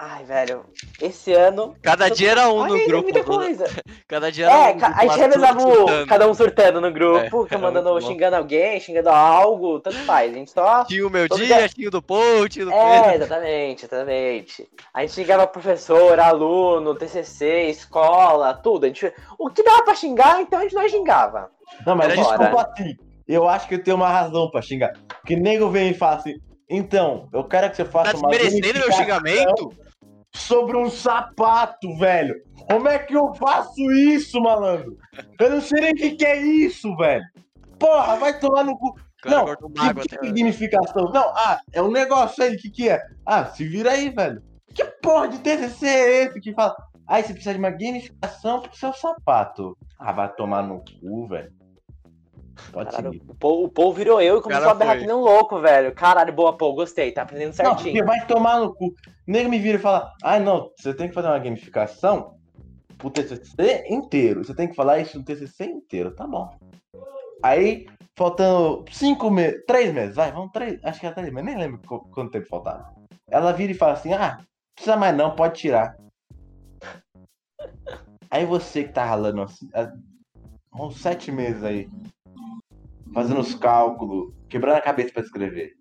Ai, 0.00 0.22
velho, 0.24 0.64
esse 1.02 1.32
ano. 1.32 1.74
Cada 1.82 2.08
dia 2.08 2.30
era 2.30 2.48
um 2.48 2.58
Olha 2.58 2.72
no 2.74 2.86
grupo. 2.86 3.02
muita 3.02 3.24
coisa. 3.24 3.64
Cada 4.06 4.30
dia 4.30 4.46
era 4.46 4.54
É, 4.70 4.72
um. 4.74 4.78
ca- 4.78 4.86
grupo 4.90 5.00
a 5.00 5.06
gente 5.08 5.18
revezava 5.18 5.62
o- 5.62 6.06
cada 6.06 6.28
um 6.28 6.34
surtando 6.34 6.80
no 6.80 6.90
grupo, 6.92 7.48
É, 7.50 7.56
mandando, 7.58 7.90
bom. 7.90 8.00
xingando 8.00 8.36
alguém, 8.36 8.78
xingando 8.78 9.08
algo, 9.10 9.80
tanto 9.80 9.98
faz. 10.04 10.30
A 10.32 10.34
gente 10.34 10.52
só. 10.52 10.84
Tinha 10.84 11.04
o 11.06 11.10
meu 11.10 11.28
Todo 11.28 11.44
dia, 11.44 11.58
dia- 11.58 11.68
tinha 11.68 11.88
o 11.88 11.90
do 11.90 12.00
Paul, 12.00 12.48
tinha 12.48 12.64
o 12.66 12.70
do 12.70 12.74
É, 12.74 13.02
Pedro. 13.10 13.24
exatamente, 13.24 13.84
exatamente. 13.86 14.68
A 14.94 15.00
gente 15.00 15.12
xingava 15.14 15.46
professor, 15.48 16.18
aluno, 16.20 16.94
TCC, 16.94 17.64
escola, 17.68 18.54
tudo. 18.54 18.84
A 18.84 18.88
gente, 18.88 19.12
o 19.36 19.50
que 19.50 19.64
dava 19.64 19.82
pra 19.82 19.94
xingar, 19.96 20.40
então 20.40 20.60
a 20.60 20.62
gente 20.62 20.76
não 20.76 20.88
xingava. 20.88 21.50
Não, 21.84 21.96
mas 21.96 22.06
Era 22.06 22.16
desculpa 22.16 22.70
assim. 22.72 22.96
Eu 23.28 23.48
acho 23.48 23.68
que 23.68 23.74
eu 23.74 23.82
tenho 23.82 23.96
uma 23.96 24.08
razão 24.08 24.50
pra 24.50 24.62
xingar. 24.62 24.92
Porque 25.06 25.36
nego 25.36 25.68
vem 25.68 25.90
e 25.90 25.94
fala 25.94 26.16
assim, 26.16 26.34
então, 26.68 27.28
eu 27.32 27.44
quero 27.44 27.70
que 27.70 27.76
você 27.76 27.84
faça 27.84 28.12
Tá 28.12 28.18
uma 28.18 28.30
desmerecendo 28.30 28.78
meu 28.78 28.92
xingamento? 28.92 29.72
sobre 30.34 30.76
um 30.76 30.90
sapato, 30.90 31.96
velho. 31.96 32.34
Como 32.70 32.88
é 32.88 32.98
que 32.98 33.14
eu 33.14 33.34
faço 33.34 33.80
isso, 33.92 34.40
malandro? 34.40 34.96
Eu 35.40 35.50
não 35.50 35.60
sei 35.60 35.80
nem 35.80 35.92
o 35.92 35.96
que, 35.96 36.10
que 36.12 36.24
é 36.24 36.36
isso, 36.36 36.94
velho. 36.96 37.24
Porra, 37.78 38.16
vai 38.16 38.38
tomar 38.38 38.64
no 38.64 38.76
cu. 38.76 38.94
Não, 39.24 39.40
água 39.78 40.04
que, 40.06 40.14
até. 40.14 40.26
que 40.26 40.32
gamificação? 40.32 41.10
Não, 41.12 41.28
ah, 41.34 41.58
é 41.72 41.82
um 41.82 41.90
negócio 41.90 42.42
aí, 42.42 42.54
o 42.54 42.58
que, 42.58 42.70
que 42.70 42.88
é? 42.88 43.00
Ah, 43.26 43.46
se 43.46 43.66
vira 43.66 43.92
aí, 43.92 44.10
velho. 44.10 44.42
Que 44.74 44.84
porra 45.02 45.28
de 45.28 45.38
TCC 45.38 45.86
é 45.86 46.24
esse 46.24 46.40
que 46.40 46.52
fala? 46.52 46.76
Ah, 47.06 47.20
você 47.20 47.32
precisa 47.32 47.54
de 47.54 47.58
uma 47.58 47.70
gamificação 47.70 48.60
pro 48.60 48.76
seu 48.76 48.92
sapato. 48.92 49.76
Ah, 49.98 50.12
vai 50.12 50.32
tomar 50.34 50.62
no 50.62 50.84
cu, 51.00 51.26
velho. 51.26 51.50
Pode 52.72 52.90
Caralho, 52.90 53.12
seguir. 53.12 53.24
o 53.28 53.34
Paul, 53.34 53.64
o 53.64 53.68
Paul 53.68 53.92
virou 53.92 54.20
eu 54.20 54.38
e 54.38 54.42
começou 54.42 54.70
a 54.70 54.74
berrar 54.74 54.92
foi. 54.94 55.00
que 55.00 55.06
nem 55.06 55.16
um 55.16 55.20
louco, 55.20 55.60
velho. 55.60 55.94
Caralho, 55.94 56.32
boa, 56.32 56.56
Paul, 56.56 56.74
gostei, 56.74 57.12
tá 57.12 57.22
aprendendo 57.22 57.54
Não, 57.62 57.74
porque 57.74 57.82
certinho. 57.82 58.04
vai 58.06 58.26
tomar 58.26 58.58
no 58.60 58.74
cu. 58.74 58.94
Nego 59.26 59.48
me 59.48 59.58
vira 59.58 59.78
e 59.78 59.80
fala, 59.80 60.12
ah, 60.22 60.38
não, 60.38 60.70
você 60.76 60.92
tem 60.94 61.08
que 61.08 61.14
fazer 61.14 61.28
uma 61.28 61.38
gamificação 61.38 62.34
pro 62.96 63.10
TCC 63.10 63.84
inteiro. 63.88 64.44
Você 64.44 64.54
tem 64.54 64.68
que 64.68 64.74
falar 64.74 64.98
isso 64.98 65.18
no 65.18 65.24
TCC 65.24 65.64
inteiro, 65.66 66.14
tá 66.14 66.26
bom. 66.26 66.50
Aí, 67.42 67.86
faltando 68.16 68.84
cinco 68.90 69.30
meses, 69.30 69.64
três 69.66 69.92
meses, 69.92 70.16
vai, 70.16 70.32
vamos 70.32 70.50
três, 70.52 70.78
acho 70.82 70.98
que 70.98 71.06
era 71.06 71.14
três 71.14 71.32
meses, 71.32 71.46
nem 71.46 71.56
lembro 71.58 71.80
qu- 71.86 72.08
quanto 72.10 72.32
tempo 72.32 72.48
faltava. 72.48 72.92
Ela 73.30 73.52
vira 73.52 73.70
e 73.72 73.76
fala 73.76 73.92
assim, 73.92 74.12
ah, 74.12 74.38
precisa 74.74 74.96
mais 74.96 75.16
não, 75.16 75.34
pode 75.36 75.58
tirar. 75.60 75.96
Aí 78.30 78.44
você 78.44 78.84
que 78.84 78.92
tá 78.92 79.04
ralando 79.04 79.42
assim, 79.42 79.68
há 79.72 79.90
uns 80.74 81.00
sete 81.00 81.30
meses 81.30 81.62
aí, 81.62 81.88
fazendo 83.12 83.40
os 83.40 83.54
cálculos, 83.54 84.32
quebrando 84.48 84.76
a 84.76 84.82
cabeça 84.82 85.12
pra 85.12 85.22
escrever 85.22 85.74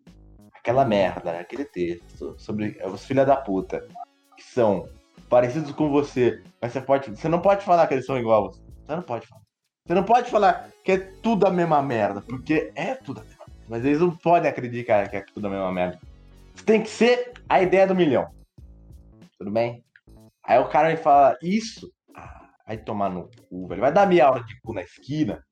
aquela 0.53 0.83
merda, 0.83 1.39
aquele 1.39 1.63
texto 1.63 2.35
sobre 2.37 2.77
os 2.85 3.05
filha 3.05 3.25
da 3.25 3.37
puta 3.37 3.87
que 4.35 4.43
são 4.43 4.87
parecidos 5.29 5.71
com 5.71 5.89
você, 5.89 6.43
mas 6.61 6.73
você 6.73 6.81
pode, 6.81 7.09
você 7.09 7.29
não 7.29 7.39
pode 7.39 7.63
falar 7.63 7.87
que 7.87 7.93
eles 7.93 8.05
são 8.05 8.17
igual 8.17 8.45
a 8.45 8.47
você. 8.47 8.61
Você 8.85 8.95
não 8.95 9.01
pode 9.01 9.27
falar. 9.27 9.41
Você 9.85 9.93
não 9.93 10.03
pode 10.03 10.29
falar 10.29 10.69
que 10.83 10.91
é 10.91 10.97
tudo 10.97 11.47
a 11.47 11.49
mesma 11.49 11.81
merda, 11.81 12.21
porque 12.21 12.71
é 12.75 12.95
tudo 12.95 13.21
a 13.21 13.23
mesma 13.23 13.45
merda. 13.47 13.63
Mas 13.69 13.85
eles 13.85 13.99
não 13.99 14.15
podem 14.15 14.49
acreditar 14.49 15.09
que 15.09 15.17
é 15.17 15.21
tudo 15.21 15.47
a 15.47 15.49
mesma 15.49 15.71
merda. 15.71 15.99
Tem 16.65 16.81
que 16.81 16.89
ser 16.89 17.33
a 17.47 17.61
ideia 17.61 17.87
do 17.87 17.95
milhão. 17.95 18.29
Tudo 19.37 19.51
bem? 19.51 19.83
Aí 20.43 20.59
o 20.59 20.69
cara 20.69 20.89
me 20.89 20.97
fala 20.97 21.37
isso, 21.41 21.91
ah, 22.15 22.49
vai 22.65 22.77
tomar 22.77 23.09
no 23.09 23.29
cu, 23.49 23.67
velho. 23.67 23.81
Vai 23.81 23.91
dar 23.91 24.07
minha 24.07 24.29
hora 24.29 24.43
de 24.43 24.59
cu 24.61 24.73
na 24.73 24.81
esquina. 24.81 25.43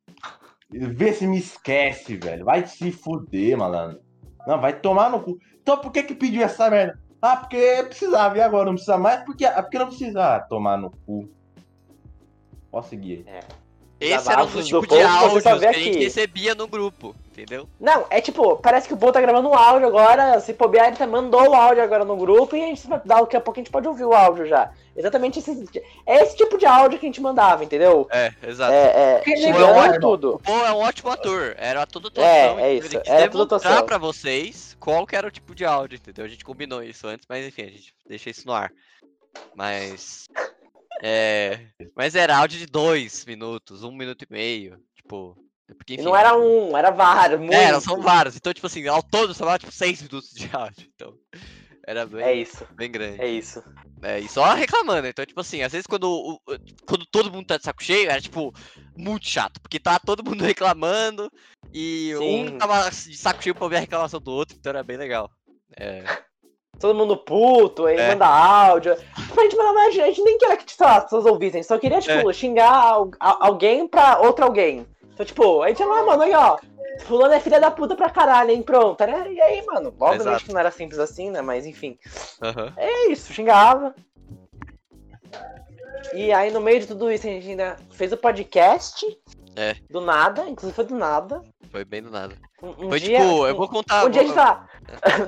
Vê 0.78 1.14
se 1.14 1.26
me 1.26 1.38
esquece, 1.38 2.18
velho. 2.18 2.46
Vai 2.46 2.66
se 2.66 2.92
fuder, 2.92 3.58
malandro. 3.58 4.02
Não, 4.46 4.60
vai 4.60 4.78
tomar 4.80 5.10
no 5.10 5.22
cu. 5.22 5.38
Então 5.62 5.78
por 5.78 5.92
que 5.92 6.04
que 6.04 6.14
pediu 6.14 6.44
essa 6.44 6.70
merda? 6.70 7.00
Ah, 7.22 7.38
porque 7.38 7.84
precisava, 7.88 8.38
e 8.38 8.42
agora 8.42 8.66
não 8.66 8.74
precisa 8.74 8.98
mais? 8.98 9.24
Porque, 9.24 9.46
ah, 9.46 9.62
porque 9.64 9.80
não 9.80 9.88
precisa 9.88 10.36
ah, 10.36 10.40
tomar 10.40 10.78
no 10.78 10.92
cu. 10.92 11.28
Posso 12.70 12.90
seguir. 12.90 13.26
Esse 14.00 14.30
era 14.30 14.44
um 14.44 14.48
dos 14.48 14.68
do 14.68 14.82
tipos 14.82 14.98
de 14.98 15.04
áudios 15.04 15.44
que 15.44 15.50
a 15.50 15.72
gente 15.72 16.00
recebia 16.00 16.54
no 16.54 16.68
grupo, 16.68 17.16
entendeu? 17.32 17.68
Não, 17.80 18.06
é 18.10 18.20
tipo, 18.20 18.58
parece 18.58 18.88
que 18.88 18.94
o 18.94 18.98
Paul 18.98 19.14
tá 19.14 19.22
gravando 19.22 19.48
um 19.48 19.54
áudio 19.54 19.88
agora, 19.88 20.40
se 20.42 20.54
bobear, 20.54 20.88
ele 20.88 20.98
tá, 20.98 21.08
mandou 21.08 21.50
o 21.50 21.54
áudio 21.54 21.82
agora 21.82 22.04
no 22.04 22.18
grupo 22.18 22.56
e 22.56 22.64
a 22.64 22.68
gente 22.68 22.86
vai 22.88 23.02
dar 23.06 23.22
daqui 23.22 23.38
a 23.38 23.42
pouco 23.42 23.60
a 23.60 23.64
gente 23.64 23.72
pode 23.72 23.88
ouvir 23.88 24.04
o 24.04 24.14
áudio 24.14 24.46
já. 24.48 24.70
Exatamente 24.98 25.40
esse, 25.40 25.66
é 26.06 26.24
esse 26.24 26.38
tipo 26.38 26.58
de 26.58 26.66
áudio 26.66 27.00
que 27.00 27.06
a 27.06 27.10
gente 27.10 27.22
mandava, 27.22 27.64
entendeu? 27.64 28.08
É, 28.12 28.34
exato. 28.44 28.74
É, 28.74 29.18
é, 29.18 29.20
Que 29.20 29.36
xingando 29.36 29.68
legal, 29.68 29.96
e 29.96 30.00
tudo. 30.00 30.42
Pô, 30.44 30.54
é 30.54 30.72
um 30.72 30.78
ótimo 30.78 31.12
ator. 31.12 31.56
Era 31.58 31.86
tudo 31.86 32.08
atuação. 32.08 32.60
É, 32.60 32.72
é 32.72 32.76
entendeu? 32.76 33.02
isso, 33.02 33.12
era 33.12 33.30
tudo 33.30 33.44
atuação. 33.44 33.86
pra 33.86 33.98
vocês 33.98 34.76
qual 34.80 35.06
que 35.08 35.16
era 35.16 35.28
o 35.28 35.32
tipo 35.32 35.56
de 35.56 35.66
áudio, 35.66 35.98
entendeu? 35.98 36.24
A 36.24 36.28
gente 36.28 36.46
combinou 36.46 36.84
isso 36.84 37.08
antes, 37.08 37.26
mas 37.28 37.46
enfim, 37.46 37.64
a 37.64 37.72
gente 37.72 37.94
deixa 38.08 38.30
isso 38.30 38.46
no 38.46 38.54
ar. 38.54 38.72
Mas. 39.56 40.28
É. 41.02 41.68
Mas 41.96 42.16
era 42.16 42.38
áudio 42.38 42.60
de 42.60 42.66
dois 42.66 43.26
minutos, 43.26 43.84
um 43.84 43.92
minuto 43.92 44.24
e 44.24 44.28
meio. 44.32 44.80
Tipo. 44.96 45.38
Porque, 45.78 45.96
enfim, 45.96 46.04
não 46.04 46.16
era 46.16 46.38
um, 46.38 46.78
era 46.78 46.92
vários, 46.92 47.40
muito. 47.42 47.54
É, 47.54 47.80
são 47.80 48.00
vários. 48.02 48.36
Então, 48.36 48.54
tipo 48.54 48.68
assim, 48.68 48.88
ao 48.88 49.02
todo 49.02 49.34
só 49.34 49.58
tipo 49.58 49.72
6 49.72 50.04
minutos 50.04 50.30
de 50.32 50.50
áudio. 50.56 50.88
Então. 50.94 51.18
Era 51.88 52.04
bem, 52.06 52.24
É 52.24 52.34
isso, 52.34 52.66
bem 52.74 52.90
grande. 52.92 53.22
é 53.22 53.28
isso. 53.28 53.64
É, 54.02 54.20
e 54.20 54.28
só 54.28 54.54
reclamando. 54.56 55.08
Então, 55.08 55.24
tipo 55.26 55.40
assim, 55.40 55.62
às 55.62 55.72
vezes 55.72 55.86
quando, 55.86 56.42
quando 56.88 57.06
todo 57.06 57.32
mundo 57.32 57.46
tá 57.46 57.58
de 57.58 57.64
saco 57.64 57.84
cheio, 57.84 58.10
era, 58.10 58.20
tipo, 58.20 58.52
muito 58.98 59.28
chato. 59.28 59.62
Porque 59.62 59.80
tá 59.80 60.00
todo 60.00 60.24
mundo 60.24 60.42
reclamando 60.46 61.32
e 61.72 62.14
Sim. 62.18 62.50
um 62.50 62.58
tava 62.58 62.90
de 62.90 63.16
saco 63.16 63.44
cheio 63.44 63.54
pra 63.54 63.66
ouvir 63.66 63.76
a 63.76 63.82
reclamação 63.82 64.20
do 64.20 64.32
outro, 64.32 64.58
então 64.58 64.72
era 64.72 64.84
bem 64.84 64.98
legal. 64.98 65.30
É, 65.78 66.04
Todo 66.80 66.94
mundo 66.96 67.16
puto, 67.18 67.86
aí 67.86 67.98
É. 67.98 68.10
manda 68.10 68.28
áudio. 68.28 68.94
A 68.94 69.42
gente 69.42 69.56
mandava, 69.56 69.80
a 69.80 69.92
gente 69.92 70.22
nem 70.24 70.38
queria 70.38 70.58
que, 70.58 70.72
sei 70.72 70.86
lá, 70.86 70.98
as 70.98 71.04
pessoas 71.06 71.26
ouvissem, 71.26 71.64
só 71.64 71.78
queria, 71.78 72.00
tipo, 72.02 72.32
xingar 72.34 72.72
al- 72.74 73.12
a- 73.20 73.48
alguém 73.48 73.88
pra 73.88 74.20
outro 74.20 74.44
alguém. 74.46 74.86
Então, 75.14 75.26
tipo, 75.26 75.62
a 75.62 75.70
gente 75.70 75.80
ia 75.80 75.86
lá, 75.88 76.04
mano, 76.04 76.24
aí, 76.24 76.34
ó. 76.34 76.58
Fulano 77.06 77.34
é 77.34 77.40
filha 77.40 77.60
da 77.60 77.70
puta 77.72 77.96
pra 77.96 78.10
caralho, 78.10 78.52
hein? 78.52 78.62
Pronto. 78.62 79.02
Era, 79.02 79.28
e 79.30 79.40
aí, 79.42 79.66
mano? 79.66 79.90
Obviamente 80.00 80.22
Exato. 80.22 80.46
que 80.46 80.54
não 80.54 80.60
era 80.60 80.72
simples 80.72 81.00
assim, 81.00 81.30
né? 81.30 81.42
Mas 81.42 81.66
enfim. 81.66 81.98
aham. 82.42 82.72
É 82.78 83.12
isso, 83.12 83.34
xingava. 83.34 83.94
E 86.14 86.32
aí, 86.32 86.52
no 86.52 86.62
meio 86.62 86.80
de 86.80 86.88
tudo 86.88 87.12
isso, 87.12 87.28
a 87.28 87.30
gente 87.30 87.50
ainda 87.50 87.76
fez 87.92 88.12
o 88.14 88.18
podcast. 88.18 89.06
É. 89.56 89.76
Do 89.90 90.00
nada, 90.02 90.48
inclusive 90.48 90.74
foi 90.76 90.86
do 90.86 90.96
nada. 90.96 91.42
Foi 91.70 91.84
bem 91.84 92.02
do 92.02 92.10
nada. 92.12 92.36
Um, 92.66 92.86
um 92.86 92.90
Foi 92.90 93.00
dia, 93.00 93.20
tipo, 93.20 93.48
eu 93.48 93.56
vou 93.56 93.68
contar. 93.70 94.06
Um 94.06 94.10
dia 94.10 94.22
a 94.22 94.26
gente 94.26 94.36
tá. 94.36 94.68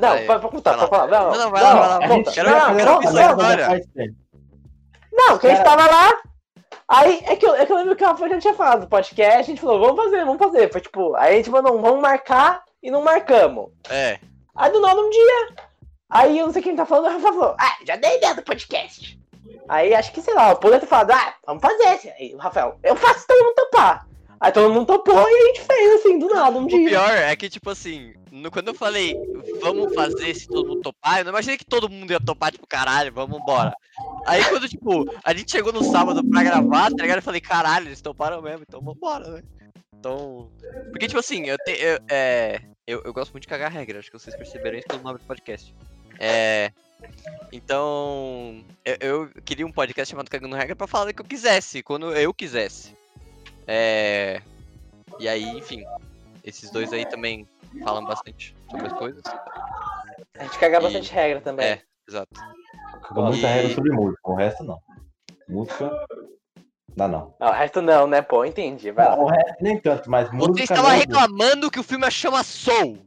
Não, 0.02 0.12
Aí, 0.14 0.26
pode, 0.26 0.48
contar, 0.50 0.72
vai 0.76 0.88
pode 0.88 0.90
falar. 0.90 1.08
Não, 1.24 1.32
Não, 1.32 1.40
não, 1.46 1.52
vai 1.52 1.64
lá, 1.64 1.74
vai 1.76 1.90
lá, 1.90 1.96
A 1.98 2.08
conta. 2.08 2.32
gente 2.32 2.34
quero- 2.36 2.50
não, 2.50 2.76
quero 2.76 2.94
conta, 2.94 3.12
não, 3.12 3.30
história. 3.32 3.82
Não, 5.12 5.38
que 5.38 5.48
a 5.48 5.50
gente 5.56 5.64
tava 5.64 5.86
lá. 5.86 6.14
Aí 6.90 7.22
é 7.26 7.36
que, 7.36 7.46
eu, 7.46 7.56
é 7.56 7.66
que 7.66 7.72
eu 7.72 7.78
lembro 7.78 7.96
que 7.96 8.04
a 8.04 8.10
Rafa 8.10 8.30
já 8.30 8.40
tinha 8.40 8.54
falado 8.54 8.82
do 8.82 8.88
podcast, 8.88 9.40
a 9.40 9.44
gente 9.44 9.60
falou, 9.60 9.80
vamos 9.80 10.04
fazer, 10.04 10.24
vamos 10.26 10.38
fazer. 10.38 10.72
Foi 10.72 10.80
tipo, 10.80 11.16
aí 11.16 11.34
a 11.34 11.38
gente 11.38 11.50
falou, 11.50 11.72
não, 11.74 11.82
vamos 11.82 12.00
marcar 12.02 12.64
e 12.82 12.90
não 12.90 13.02
marcamos. 13.04 13.72
É, 13.90 14.20
Aí 14.56 14.72
do 14.72 14.80
nada 14.82 15.00
um 15.00 15.10
dia. 15.10 15.50
Aí 16.10 16.40
eu 16.40 16.46
não 16.46 16.54
sei 16.54 16.62
quem 16.62 16.76
tá 16.76 16.86
falando, 16.86 17.08
a 17.08 17.12
Rafa 17.18 17.34
falou, 17.34 17.56
ah, 17.60 17.78
já 17.86 17.96
dei 17.98 18.18
ideia 18.18 18.34
do 18.36 18.42
podcast. 18.42 19.20
Aí 19.68 19.94
acho 19.94 20.14
que, 20.14 20.22
sei 20.22 20.34
lá, 20.34 20.54
o 20.54 20.56
poder 20.56 20.80
ter 20.80 20.86
falado, 20.86 21.12
ah, 21.12 21.34
vamos 21.46 21.62
fazer 21.62 21.84
esse. 21.96 22.10
Aí 22.10 22.34
o 22.34 22.38
Rafael, 22.38 22.80
eu 22.82 22.96
faço 22.96 23.28
todo 23.28 23.44
mundo 23.44 23.56
topar. 23.56 24.07
Aí 24.40 24.52
todo 24.52 24.72
mundo 24.74 24.86
topou 24.86 25.16
e 25.28 25.34
a 25.34 25.48
gente 25.48 25.62
fez 25.62 26.00
assim, 26.00 26.20
do 26.20 26.28
nada, 26.28 26.58
um 26.58 26.66
o 26.66 26.68
dia. 26.68 26.88
pior 26.90 27.10
é 27.12 27.36
que, 27.36 27.50
tipo 27.50 27.70
assim, 27.72 28.14
no- 28.32 28.52
quando 28.52 28.68
eu 28.68 28.74
falei, 28.76 29.16
vamos 29.60 29.94
fazer 29.96 30.36
se 30.36 30.48
todo 30.48 30.68
mundo 30.68 30.82
topar, 30.82 31.20
eu 31.20 31.24
não 31.26 31.32
imaginei 31.32 31.58
que 31.58 31.66
todo 31.66 31.90
mundo 31.90 32.12
ia 32.12 32.20
topar, 32.20 32.52
tipo, 32.52 32.68
caralho, 32.68 33.12
vamos 33.12 33.40
embora. 33.40 33.74
Aí 34.26 34.44
quando, 34.46 34.70
tipo, 34.70 35.06
a 35.24 35.34
gente 35.34 35.52
chegou 35.52 35.74
no 35.74 35.84
sábado 35.84 36.24
pra 36.24 36.44
gravar, 36.44 36.92
tá 36.92 37.02
ligado? 37.02 37.18
Eu 37.18 37.24
falei, 37.24 37.42
caralho, 37.42 37.88
eles 37.88 38.02
toparam 38.02 38.42
mesmo, 38.42 38.64
então 38.68 38.80
vambora, 38.80 39.28
né? 39.28 39.42
Então. 40.00 40.52
Porque, 40.92 41.08
tipo 41.08 41.20
assim, 41.20 41.48
eu, 41.48 41.58
te, 41.58 41.72
eu, 41.72 42.00
é, 42.08 42.62
eu, 42.86 43.02
eu 43.04 43.14
gosto 43.14 43.32
muito 43.32 43.42
de 43.44 43.48
cagar 43.48 43.72
regra, 43.72 43.98
acho 43.98 44.12
que 44.12 44.20
vocês 44.20 44.36
perceberam 44.36 44.78
isso 44.78 44.88
pelo 44.88 45.02
nome 45.02 45.18
do 45.18 45.26
podcast. 45.26 45.74
É. 46.20 46.72
Então. 47.52 48.64
Eu, 48.86 48.98
eu 49.02 49.30
queria 49.44 49.66
um 49.66 49.72
podcast 49.72 50.12
chamado 50.12 50.30
Cagando 50.30 50.56
Regra 50.56 50.76
pra 50.76 50.88
falar 50.88 51.10
o 51.10 51.14
que 51.14 51.22
eu 51.22 51.26
quisesse, 51.26 51.82
quando 51.82 52.16
eu 52.16 52.34
quisesse. 52.34 52.96
É. 53.68 54.42
E 55.20 55.28
aí, 55.28 55.44
enfim. 55.58 55.84
Esses 56.44 56.70
dois 56.72 56.94
aí 56.94 57.06
também 57.06 57.48
falam 57.84 58.06
bastante 58.06 58.56
sobre 58.72 58.88
as 58.88 58.94
coisas. 58.94 59.22
A 60.40 60.44
gente 60.44 60.58
caga 60.60 60.78
E- 60.78 60.82
bastante 60.82 61.12
regra 61.12 61.42
também. 61.42 61.66
É, 61.66 61.82
exato. 62.08 62.30
Com 63.10 63.22
muita 63.24 63.38
E- 63.48 63.52
regra 63.52 63.76
sobre 63.76 63.92
música, 63.92 64.22
o 64.24 64.36
resto 64.36 64.64
não. 64.64 64.80
Música. 65.50 65.92
Dá 66.96 67.08
não. 67.08 67.36
Não, 67.40 67.48
o 67.50 67.52
resto 67.52 67.82
não, 67.82 68.08
né, 68.08 68.22
pô? 68.22 68.44
Entendi. 68.46 68.92
Vai 68.92 69.08
lá. 69.10 69.16
Não, 69.18 69.26
o 69.26 69.28
resto 69.28 69.56
nem 69.62 69.80
tanto, 69.80 70.10
mas 70.10 70.30
Você 70.30 70.36
música. 70.36 70.62
estava 70.74 70.90
não. 70.90 70.96
reclamando 70.98 71.70
que 71.72 71.80
o 71.80 71.84
filme 71.84 72.10
chama 72.10 72.44
Soul. 72.44 72.98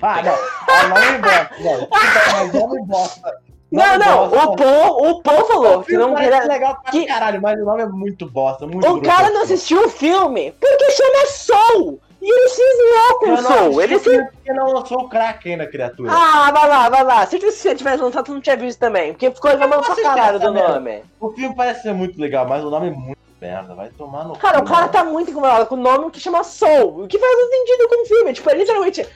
Ah, 0.00 0.22
não. 0.22 0.34
Ah, 0.68 0.88
nome 0.88 1.18
bosta. 1.20 1.50
Não, 1.60 1.88
mas 2.32 2.52
nome 2.54 2.82
bosta. 2.86 3.42
Não, 3.70 3.98
não, 3.98 4.28
bosta. 4.28 4.46
o 4.48 4.56
Paul, 4.56 5.10
o 5.10 5.22
Paul 5.22 5.44
falou 5.46 5.78
O 5.80 5.82
que 5.82 5.96
não 5.98 6.14
queria. 6.14 6.44
legal 6.44 6.76
pra 6.82 6.92
que- 6.92 7.06
caralho, 7.06 7.42
mas 7.42 7.60
o 7.60 7.64
nome 7.64 7.82
é 7.82 7.86
muito 7.86 8.24
bosta. 8.30 8.66
Muito 8.66 8.78
O 8.88 9.02
cara 9.02 9.24
não 9.28 9.38
grosseiro. 9.38 9.42
assistiu 9.42 9.84
o 9.84 9.88
filme 9.88 10.52
porque 10.60 10.90
chama 10.92 11.26
Soul! 11.26 12.00
E 12.22 12.28
ele 12.30 12.48
cismou 12.48 13.18
com 13.18 13.26
Eu 13.26 13.32
o 13.34 13.42
não 13.42 13.42
Soul! 13.42 13.82
Ele 13.82 13.98
se. 13.98 14.22
porque 14.24 14.52
não 14.52 14.72
lançou 14.72 14.98
o 15.02 15.08
crack 15.08 15.48
ainda, 15.50 15.66
criatura. 15.66 16.10
Ah, 16.12 16.50
vai 16.52 16.68
lá, 16.68 16.88
vai 16.88 17.04
lá. 17.04 17.26
Se 17.26 17.38
você 17.38 17.74
tivesse 17.74 18.02
lançado, 18.02 18.24
tu 18.26 18.34
não 18.34 18.40
tinha 18.40 18.56
visto 18.56 18.78
também. 18.78 19.12
Porque 19.12 19.30
ficou 19.30 19.50
reclamando 19.50 19.82
pra 19.82 19.94
caralho 20.02 20.38
do 20.40 20.52
nome. 20.52 21.02
O 21.20 21.30
filme 21.32 21.54
parece 21.54 21.82
ser 21.82 21.92
muito 21.92 22.20
legal, 22.20 22.46
mas 22.46 22.64
o 22.64 22.70
nome 22.70 22.88
é 22.88 22.90
muito 22.90 23.18
merda. 23.40 23.74
Vai 23.74 23.88
tomar 23.90 24.24
no 24.24 24.36
Cara, 24.38 24.60
o 24.60 24.64
cara 24.64 24.88
tá 24.88 25.04
muito 25.04 25.30
incomodado 25.30 25.66
com 25.66 25.74
o 25.74 25.78
nome 25.78 26.10
que 26.10 26.18
chama 26.20 26.42
Soul. 26.42 27.02
O 27.04 27.08
que 27.08 27.18
faz 27.18 27.32
sentido 27.50 27.88
com 27.88 28.02
o 28.02 28.06
filme. 28.06 28.32
Tipo, 28.32 28.50
é 28.50 28.54
literalmente. 28.54 29.06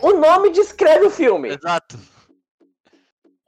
O 0.00 0.12
nome 0.12 0.50
descreve 0.50 1.06
o 1.06 1.10
filme. 1.10 1.50
Exato. 1.50 1.98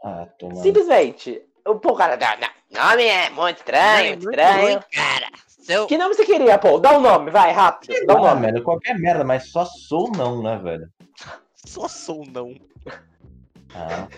Ah, 0.05 0.27
toma. 0.39 0.57
Simplesmente. 0.57 1.43
O 1.67 1.77
pô, 1.77 1.95
cara, 1.95 2.17
não, 2.17 2.49
não. 2.49 2.91
Nome 2.91 3.05
é 3.05 3.31
muito 3.31 3.59
estranho, 3.59 4.11
muito 4.19 4.31
estranho. 4.31 4.85
cara. 4.93 5.29
Seu... 5.47 5.87
Que 5.87 5.99
nome 5.99 6.15
você 6.15 6.25
queria, 6.25 6.59
pô? 6.59 6.79
Dá 6.79 6.97
um 6.97 7.01
nome, 7.01 7.31
vai, 7.31 7.53
rápido. 7.53 7.95
Dá 8.07 8.17
um 8.17 8.23
nome. 8.23 8.41
merda, 8.41 8.63
qualquer 8.63 8.99
merda, 8.99 9.23
mas 9.25 9.51
só 9.51 9.65
sou 9.65 10.11
não, 10.11 10.43
né, 10.43 10.59
velho? 10.59 10.89
Só 11.55 11.87
Soul 11.89 12.25
não. 12.33 12.55
Ah, 13.75 14.09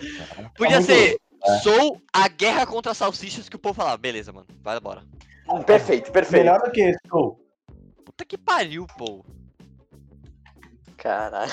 Podia 0.55 0.77
muito 0.77 0.85
ser 0.85 1.19
é. 1.43 1.59
Sou 1.59 2.01
a 2.13 2.27
guerra 2.27 2.65
contra 2.65 2.93
salsichas 2.93 3.49
que 3.49 3.55
o 3.55 3.59
povo 3.59 3.75
falava. 3.75 3.97
Beleza, 3.97 4.31
mano. 4.31 4.47
Vai 4.61 4.77
embora. 4.77 5.03
Perfeito, 5.65 6.11
perfeito. 6.11 6.43
Melhor 6.43 6.61
do 6.61 6.71
que 6.71 6.81
esse, 6.81 6.99
sou. 7.09 7.43
Puta 8.05 8.23
que 8.23 8.37
pariu, 8.37 8.85
pô. 8.97 9.25
Caralho. 10.95 11.51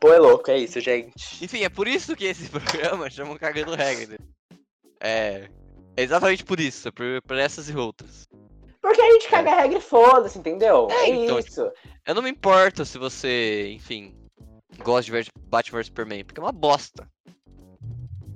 Pô, 0.00 0.12
é 0.12 0.18
louco, 0.18 0.50
é 0.50 0.58
isso, 0.58 0.80
gente. 0.80 1.44
Enfim, 1.44 1.62
é 1.62 1.68
por 1.68 1.86
isso 1.86 2.16
que 2.16 2.24
esse 2.24 2.48
programa 2.50 3.10
chama 3.10 3.38
Cagando 3.38 3.74
Regra. 3.74 4.16
né? 4.18 4.58
É. 5.00 5.48
É 5.96 6.02
exatamente 6.02 6.44
por 6.44 6.60
isso. 6.60 6.88
É 6.88 6.90
por, 6.90 7.04
por 7.22 7.36
essas 7.36 7.68
e 7.68 7.76
outras. 7.76 8.28
Porque 8.80 9.00
a 9.00 9.12
gente 9.12 9.28
caga 9.28 9.50
a 9.52 9.60
regra 9.62 9.78
e 9.78 9.80
foda-se, 9.80 10.38
entendeu? 10.38 10.88
É, 10.90 10.94
É, 10.94 11.08
então, 11.08 11.38
isso. 11.38 11.70
Eu 12.06 12.14
não 12.14 12.22
me 12.22 12.30
importo 12.30 12.84
se 12.84 12.98
você, 12.98 13.68
enfim, 13.72 14.14
gosta 14.78 15.02
de 15.02 15.10
ver 15.10 15.26
Batman 15.48 15.78
vs 15.78 15.86
Superman, 15.86 16.24
porque 16.24 16.40
é 16.40 16.42
uma 16.44 16.52
bosta. 16.52 17.08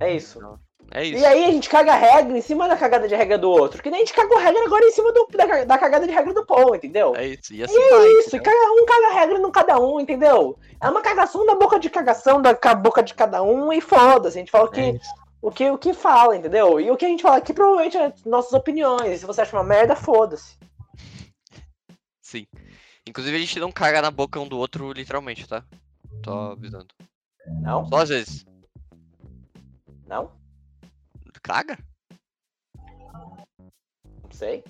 É 0.01 0.15
isso. 0.17 0.41
É 0.93 1.05
isso. 1.05 1.19
E 1.23 1.25
aí 1.25 1.45
a 1.45 1.51
gente 1.53 1.69
caga 1.69 1.93
a 1.93 1.97
regra 1.97 2.37
em 2.37 2.41
cima 2.41 2.67
da 2.67 2.77
cagada 2.77 3.07
de 3.07 3.15
regra 3.15 3.39
do 3.39 3.49
outro. 3.49 3.81
Que 3.83 3.91
nem 3.91 4.01
a 4.03 4.05
gente 4.05 4.13
cagou 4.15 4.37
a 4.39 4.41
regra 4.41 4.65
agora 4.65 4.85
em 4.85 4.91
cima 4.91 5.13
do- 5.13 5.29
da, 5.33 5.65
da 5.65 5.79
cagada 5.79 6.07
de 6.07 6.13
regra 6.13 6.35
do 6.35 6.45
Paul, 6.45 6.75
entendeu? 6.75 7.15
É 7.17 7.27
isso. 7.29 7.55
E 7.55 7.63
assim 7.63 7.75
E 7.77 7.91
vai. 7.91 7.99
é 8.07 8.19
isso, 8.19 8.35
e 8.35 8.39
entendeu? 8.39 8.43
cada 8.43 8.73
um 8.73 8.85
caga 8.87 9.07
a 9.07 9.13
regra 9.21 9.39
no 9.39 9.53
cada 9.53 9.79
um, 9.79 10.01
entendeu? 10.01 10.59
É 10.83 10.89
uma 10.91 11.01
cagação 11.01 11.47
da 11.47 11.55
boca 11.55 11.79
de 11.79 11.89
cagação 11.89 12.43
da 12.43 12.55
ca- 12.57 12.75
boca 12.75 13.03
de 13.03 13.15
cada 13.15 13.41
um 13.43 13.73
e 13.73 13.81
foda-se. 13.81 14.37
A 14.37 14.41
gente 14.41 14.51
fala 14.51 14.65
o 14.67 14.71
que, 14.71 14.81
É 14.81 15.01
o, 15.41 15.51
que, 15.53 15.71
o 15.71 15.79
que 15.79 15.95
fala, 15.95 16.37
entendeu? 16.37 16.81
E 16.81 16.91
o 16.91 16.97
que 16.97 17.05
a 17.07 17.09
gente 17.09 17.23
fala 17.23 17.37
aqui 17.37 17.55
provavelmente 17.55 17.97
é 17.97 18.13
nossas 18.27 18.53
opiniões. 18.53 19.13
E 19.13 19.19
se 19.19 19.27
você 19.27 19.43
acha 19.43 19.57
uma 19.57 19.63
merda, 19.65 19.95
foda-se. 19.95 20.59
Sim. 22.21 22.47
Inclusive 23.07 23.37
a 23.37 23.41
gente 23.41 23.59
não 23.61 23.71
caga 23.73 24.03
na 24.03 24.11
boca 24.11 24.39
um 24.41 24.47
do 24.49 24.59
outro, 24.59 24.93
literalmente, 24.93 25.47
tá? 25.49 25.65
Tô 26.23 26.33
avisando. 26.33 26.89
Não? 27.47 27.87
Só 27.89 27.97
às 27.97 28.09
vezes. 28.09 28.45
Não? 30.07 30.31
Caga? 31.51 31.77
Não 33.59 34.31
sei. 34.31 34.63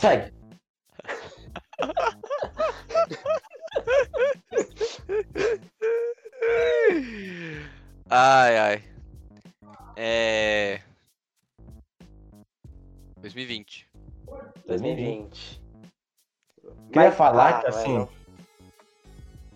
Segue. 0.00 0.32
Ai, 8.08 8.58
ai. 8.58 8.84
É. 9.96 10.80
2020. 13.20 13.86
2020. 14.66 15.60
Queria 16.90 17.08
Mas- 17.08 17.14
falar 17.16 17.48
ah, 17.50 17.60
que, 17.60 17.66
assim, 17.66 17.92
velho. 17.92 18.08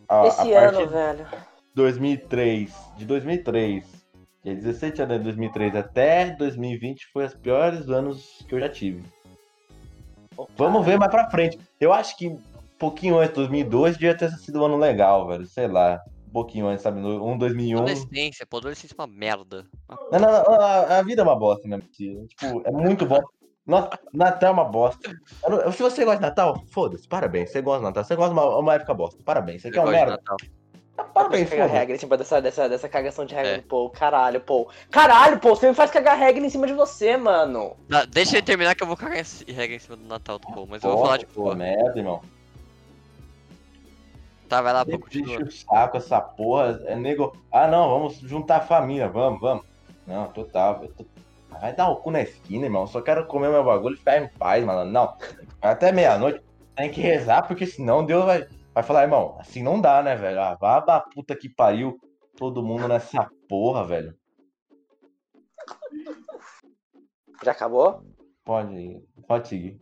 a, 0.07 0.27
Esse 0.27 0.55
a 0.55 0.69
ano, 0.69 0.87
velho. 0.87 1.25
de 1.25 1.75
2003, 1.75 2.75
de 2.99 3.05
2003, 3.07 4.02
dia 4.43 4.55
17 4.55 4.93
de 4.93 4.99
janeiro 4.99 5.23
de 5.23 5.31
2003 5.31 5.77
até 5.77 6.31
2020 6.37 7.07
foi 7.13 7.25
os 7.27 7.35
piores 7.35 7.89
anos 7.89 8.45
que 8.49 8.55
eu 8.55 8.61
já 8.61 8.69
tive. 8.69 9.03
Vamos 10.57 10.85
ver 10.85 10.99
mais 10.99 11.11
pra 11.11 11.31
frente. 11.31 11.59
Eu 11.81 11.93
acho 11.93 12.17
que 12.17 12.29
um 12.29 12.41
pouquinho 12.79 13.19
antes 13.19 13.31
de 13.31 13.35
2002 13.37 13.97
devia 13.97 14.17
ter 14.17 14.31
sido 14.31 14.61
um 14.61 14.65
ano 14.65 14.77
legal, 14.77 15.27
velho. 15.29 15.47
Sei 15.47 15.69
lá. 15.69 16.01
Um 16.29 16.33
pouquinho 16.33 16.67
antes, 16.67 16.83
sabe? 16.83 16.99
Um 16.99 17.37
2001. 17.37 17.77
Adolescência, 17.77 18.47
pô, 18.47 18.57
adolescência 18.57 18.95
é 18.99 19.03
uma 19.03 19.07
merda. 19.07 19.67
Não, 20.11 20.19
não, 20.19 20.33
não, 20.33 20.61
a, 20.61 20.99
a 20.99 21.03
vida 21.03 21.21
é 21.21 21.25
uma 21.25 21.37
bosta, 21.39 21.69
né? 21.69 21.79
Tipo, 21.93 22.63
é 22.65 22.71
muito 22.71 23.05
bom. 23.05 23.21
Nossa, 23.67 23.91
Natal 24.13 24.49
é 24.49 24.53
uma 24.53 24.65
bosta. 24.65 25.15
Não- 25.47 25.71
Se 25.71 25.83
você 25.83 26.05
gosta 26.05 26.21
de 26.21 26.27
Natal, 26.27 26.65
foda-se, 26.71 27.07
parabéns. 27.07 27.51
Você 27.51 27.61
gosta 27.61 27.81
de 27.81 27.85
Natal, 27.85 28.03
você 28.05 28.17
gosta 28.17 28.35
de 28.35 28.41
uma, 28.41 28.59
uma 28.59 28.75
época 28.75 28.95
bosta. 28.95 29.23
Parabéns. 29.23 29.61
Você 29.61 29.69
Eu 29.69 29.73
quer 29.73 29.81
uma 29.81 29.93
merda? 29.93 30.23
Natal. 30.97 31.13
Parabéns, 31.15 31.49
Cagar 31.49 31.67
foda-se. 31.67 31.79
regra 31.79 31.97
em 31.97 31.99
cima 31.99 32.17
dessa, 32.17 32.41
dessa, 32.43 32.69
dessa 32.69 32.89
cagação 32.89 33.25
de 33.25 33.35
regra 33.35 33.53
É. 33.53 33.57
do 33.59 33.63
Paul. 33.65 33.91
Caralho, 33.91 34.41
Paul. 34.41 34.69
Caralho, 34.91 35.39
Paul, 35.39 35.57
você 35.57 35.69
me 35.69 35.75
faz 35.75 35.91
cagar 35.91 36.17
regra 36.19 36.45
em 36.45 36.51
cima 36.51 36.67
de 36.67 36.73
você, 36.75 37.17
mano. 37.17 37.77
Tá, 37.89 38.05
deixa 38.05 38.37
ele 38.37 38.43
terminar 38.47 38.75
que 38.75 38.83
eu 38.83 38.87
vou 38.87 38.97
cagar 38.97 39.19
esse 39.19 39.45
regra 39.51 39.77
em 39.77 39.79
cima 39.79 39.97
do 39.97 40.07
Natal 40.07 40.39
do 40.39 40.47
povo, 40.49 40.67
mas 40.71 40.83
eu 40.83 40.91
vou 40.91 41.05
falar 41.05 41.17
de 41.19 41.27
Pô, 41.27 41.43
boa. 41.45 41.55
merda, 41.55 41.99
irmão. 41.99 42.21
Tá, 44.49 44.61
vai 44.61 44.73
lá, 44.73 44.85
continua. 44.85 45.35
enche 45.37 45.43
o 45.45 45.51
saco 45.51 45.97
essa 45.97 46.21
porra. 46.21 46.79
É 46.87 46.95
nego. 46.95 47.35
Ah, 47.51 47.67
não, 47.67 47.89
vamos 47.89 48.17
juntar 48.19 48.57
a 48.59 48.61
família, 48.61 49.09
vamos, 49.09 49.41
vamos. 49.41 49.65
Não, 50.07 50.27
total, 50.29 50.81
velho. 50.81 50.95
Vai 51.49 51.73
dar 51.75 51.89
o 51.89 51.97
cu 51.97 52.11
na 52.11 52.21
esquina, 52.23 52.67
irmão. 52.67 52.87
Só 52.87 53.01
quero 53.01 53.27
comer 53.27 53.49
meu 53.49 53.65
bagulho 53.65 53.95
e 53.95 53.99
ficar 53.99 54.19
em 54.19 54.29
paz, 54.29 54.63
mano. 54.65 54.91
Não. 54.91 55.15
Até 55.61 55.91
meia-noite 55.93 56.43
tem 56.77 56.91
que 56.91 57.01
rezar, 57.01 57.47
porque 57.47 57.67
senão 57.67 58.05
Deus 58.05 58.25
vai, 58.25 58.47
vai 58.75 58.83
falar, 58.83 59.03
irmão, 59.03 59.37
assim 59.39 59.63
não 59.63 59.81
dá, 59.81 60.03
né, 60.03 60.17
velho? 60.17 60.41
Ah, 60.41 60.55
vá 60.55 60.81
da 60.81 61.01
puta 61.01 61.37
que 61.37 61.49
pariu 61.49 61.99
todo 62.37 62.63
mundo 62.63 62.89
nessa 62.89 63.31
porra, 63.49 63.85
velho. 63.85 64.17
Já 67.43 67.53
acabou? 67.53 68.03
Pode, 68.45 69.03
pode 69.27 69.49
seguir. 69.49 69.81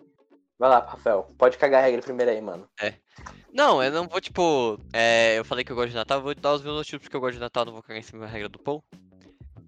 Vai 0.59 0.68
lá, 0.68 0.80
Rafael. 0.80 1.34
Pode 1.38 1.57
cagar 1.57 1.82
a 1.82 1.86
regra 1.86 2.03
primeiro 2.03 2.30
aí, 2.30 2.41
mano. 2.41 2.68
Não, 3.53 3.82
eu 3.82 3.91
não 3.91 4.07
vou, 4.07 4.20
tipo. 4.20 4.78
É, 4.93 5.38
eu 5.38 5.45
falei 5.45 5.64
que 5.64 5.72
eu 5.72 5.76
gosto 5.76 5.91
de 5.91 5.97
Natal, 5.97 6.18
eu 6.18 6.22
vou 6.22 6.34
dar 6.34 6.53
os 6.53 6.62
meus 6.62 6.76
motivos 6.76 7.03
porque 7.03 7.16
eu 7.16 7.20
gosto 7.20 7.34
de 7.34 7.41
Natal, 7.41 7.64
não 7.64 7.72
vou 7.72 7.82
cagar 7.82 7.99
em 7.99 8.03
cima 8.03 8.20
da 8.20 8.26
regra 8.26 8.49
do 8.49 8.59
Paul. 8.59 8.84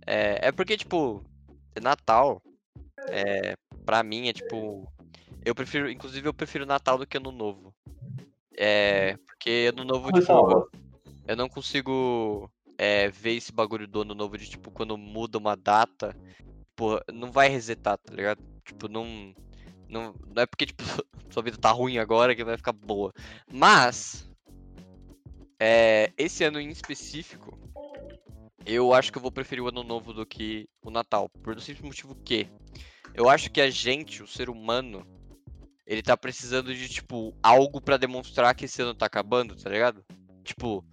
É, 0.06 0.48
é 0.48 0.52
porque, 0.52 0.76
tipo, 0.76 1.24
Natal, 1.80 2.42
é, 3.08 3.54
pra 3.84 4.02
mim 4.02 4.28
é 4.28 4.32
tipo. 4.32 4.86
Eu 5.44 5.54
prefiro, 5.54 5.90
inclusive 5.90 6.28
eu 6.28 6.34
prefiro 6.34 6.66
Natal 6.66 6.98
do 6.98 7.06
que 7.06 7.16
Ano 7.16 7.32
Novo. 7.32 7.74
É, 8.64 9.16
porque 9.26 9.70
Ano 9.72 9.84
Novo, 9.84 10.12
tipo, 10.12 10.24
bosta. 10.24 10.78
eu 11.26 11.34
não 11.34 11.48
consigo 11.48 12.48
é, 12.78 13.08
ver 13.08 13.32
esse 13.32 13.50
bagulho 13.50 13.88
do 13.88 14.02
Ano 14.02 14.14
Novo 14.14 14.38
de, 14.38 14.48
tipo, 14.48 14.70
quando 14.70 14.96
muda 14.96 15.36
uma 15.36 15.56
data, 15.56 16.16
tipo, 16.68 17.00
não 17.12 17.32
vai 17.32 17.48
resetar, 17.48 17.98
tá 17.98 18.14
ligado? 18.14 18.40
Tipo, 18.64 18.86
não. 18.86 19.34
Não, 19.88 20.14
não 20.32 20.44
é 20.44 20.46
porque, 20.46 20.66
tipo, 20.66 20.84
sua 21.28 21.42
vida 21.42 21.58
tá 21.58 21.72
ruim 21.72 21.98
agora 21.98 22.36
que 22.36 22.44
vai 22.44 22.56
ficar 22.56 22.70
boa. 22.70 23.12
Mas. 23.52 24.30
É, 25.58 26.12
esse 26.16 26.44
ano 26.44 26.60
em 26.60 26.70
específico, 26.70 27.58
eu 28.64 28.94
acho 28.94 29.10
que 29.10 29.18
eu 29.18 29.22
vou 29.22 29.32
preferir 29.32 29.64
o 29.64 29.68
ano 29.68 29.82
novo 29.82 30.12
do 30.12 30.24
que 30.24 30.68
o 30.84 30.90
Natal. 30.90 31.28
Por 31.42 31.56
um 31.56 31.60
simples 31.60 31.84
motivo 31.84 32.14
que 32.14 32.46
eu 33.12 33.28
acho 33.28 33.50
que 33.50 33.60
a 33.60 33.70
gente, 33.70 34.22
o 34.22 34.26
ser 34.26 34.48
humano, 34.48 35.04
ele 35.86 36.02
tá 36.02 36.16
precisando 36.16 36.74
de, 36.74 36.88
tipo, 36.88 37.34
algo 37.42 37.80
pra 37.80 37.96
demonstrar 37.96 38.54
que 38.54 38.64
esse 38.64 38.80
ano 38.82 38.94
tá 38.94 39.06
acabando, 39.06 39.56
tá 39.56 39.68
ligado? 39.68 40.04
Tipo, 40.44 40.84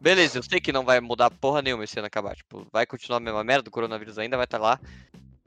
beleza, 0.00 0.38
eu 0.38 0.42
sei 0.42 0.60
que 0.60 0.72
não 0.72 0.84
vai 0.84 1.00
mudar 1.00 1.30
porra 1.30 1.62
nenhuma 1.62 1.84
esse 1.84 1.98
ano 1.98 2.06
acabar. 2.06 2.34
Tipo, 2.34 2.66
vai 2.72 2.86
continuar 2.86 3.18
a 3.18 3.20
mesma 3.20 3.44
merda, 3.44 3.68
o 3.68 3.72
coronavírus 3.72 4.18
ainda 4.18 4.36
vai 4.36 4.44
estar 4.44 4.58
lá. 4.58 4.80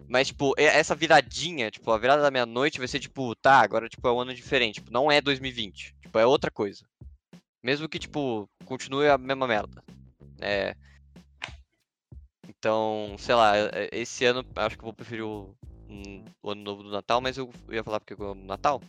Mas, 0.07 0.27
tipo, 0.27 0.53
essa 0.57 0.93
viradinha, 0.93 1.71
tipo, 1.71 1.89
a 1.91 1.97
virada 1.97 2.21
da 2.21 2.31
meia-noite 2.31 2.79
vai 2.79 2.87
ser, 2.87 2.99
tipo, 2.99 3.33
tá, 3.35 3.61
agora, 3.61 3.87
tipo, 3.87 4.07
é 4.07 4.11
um 4.11 4.19
ano 4.19 4.33
diferente. 4.33 4.75
Tipo, 4.75 4.91
não 4.91 5.11
é 5.11 5.21
2020. 5.21 5.95
Tipo, 6.01 6.19
é 6.19 6.25
outra 6.25 6.51
coisa. 6.51 6.83
Mesmo 7.63 7.87
que, 7.87 7.99
tipo, 7.99 8.49
continue 8.65 9.07
a 9.07 9.17
mesma 9.17 9.47
merda. 9.47 9.83
É. 10.41 10.75
Então, 12.47 13.15
sei 13.17 13.35
lá, 13.35 13.53
esse 13.91 14.25
ano 14.25 14.45
acho 14.55 14.75
que 14.77 14.83
eu 14.83 14.87
vou 14.87 14.93
preferir 14.93 15.23
o, 15.23 15.55
hum, 15.91 16.23
o 16.41 16.51
ano 16.51 16.61
novo 16.63 16.83
do 16.83 16.89
Natal, 16.91 17.19
mas 17.21 17.37
eu 17.37 17.49
ia 17.69 17.83
falar 17.83 17.99
porque 17.99 18.13
eu 18.13 18.29
amo 18.31 18.43
Natal. 18.45 18.81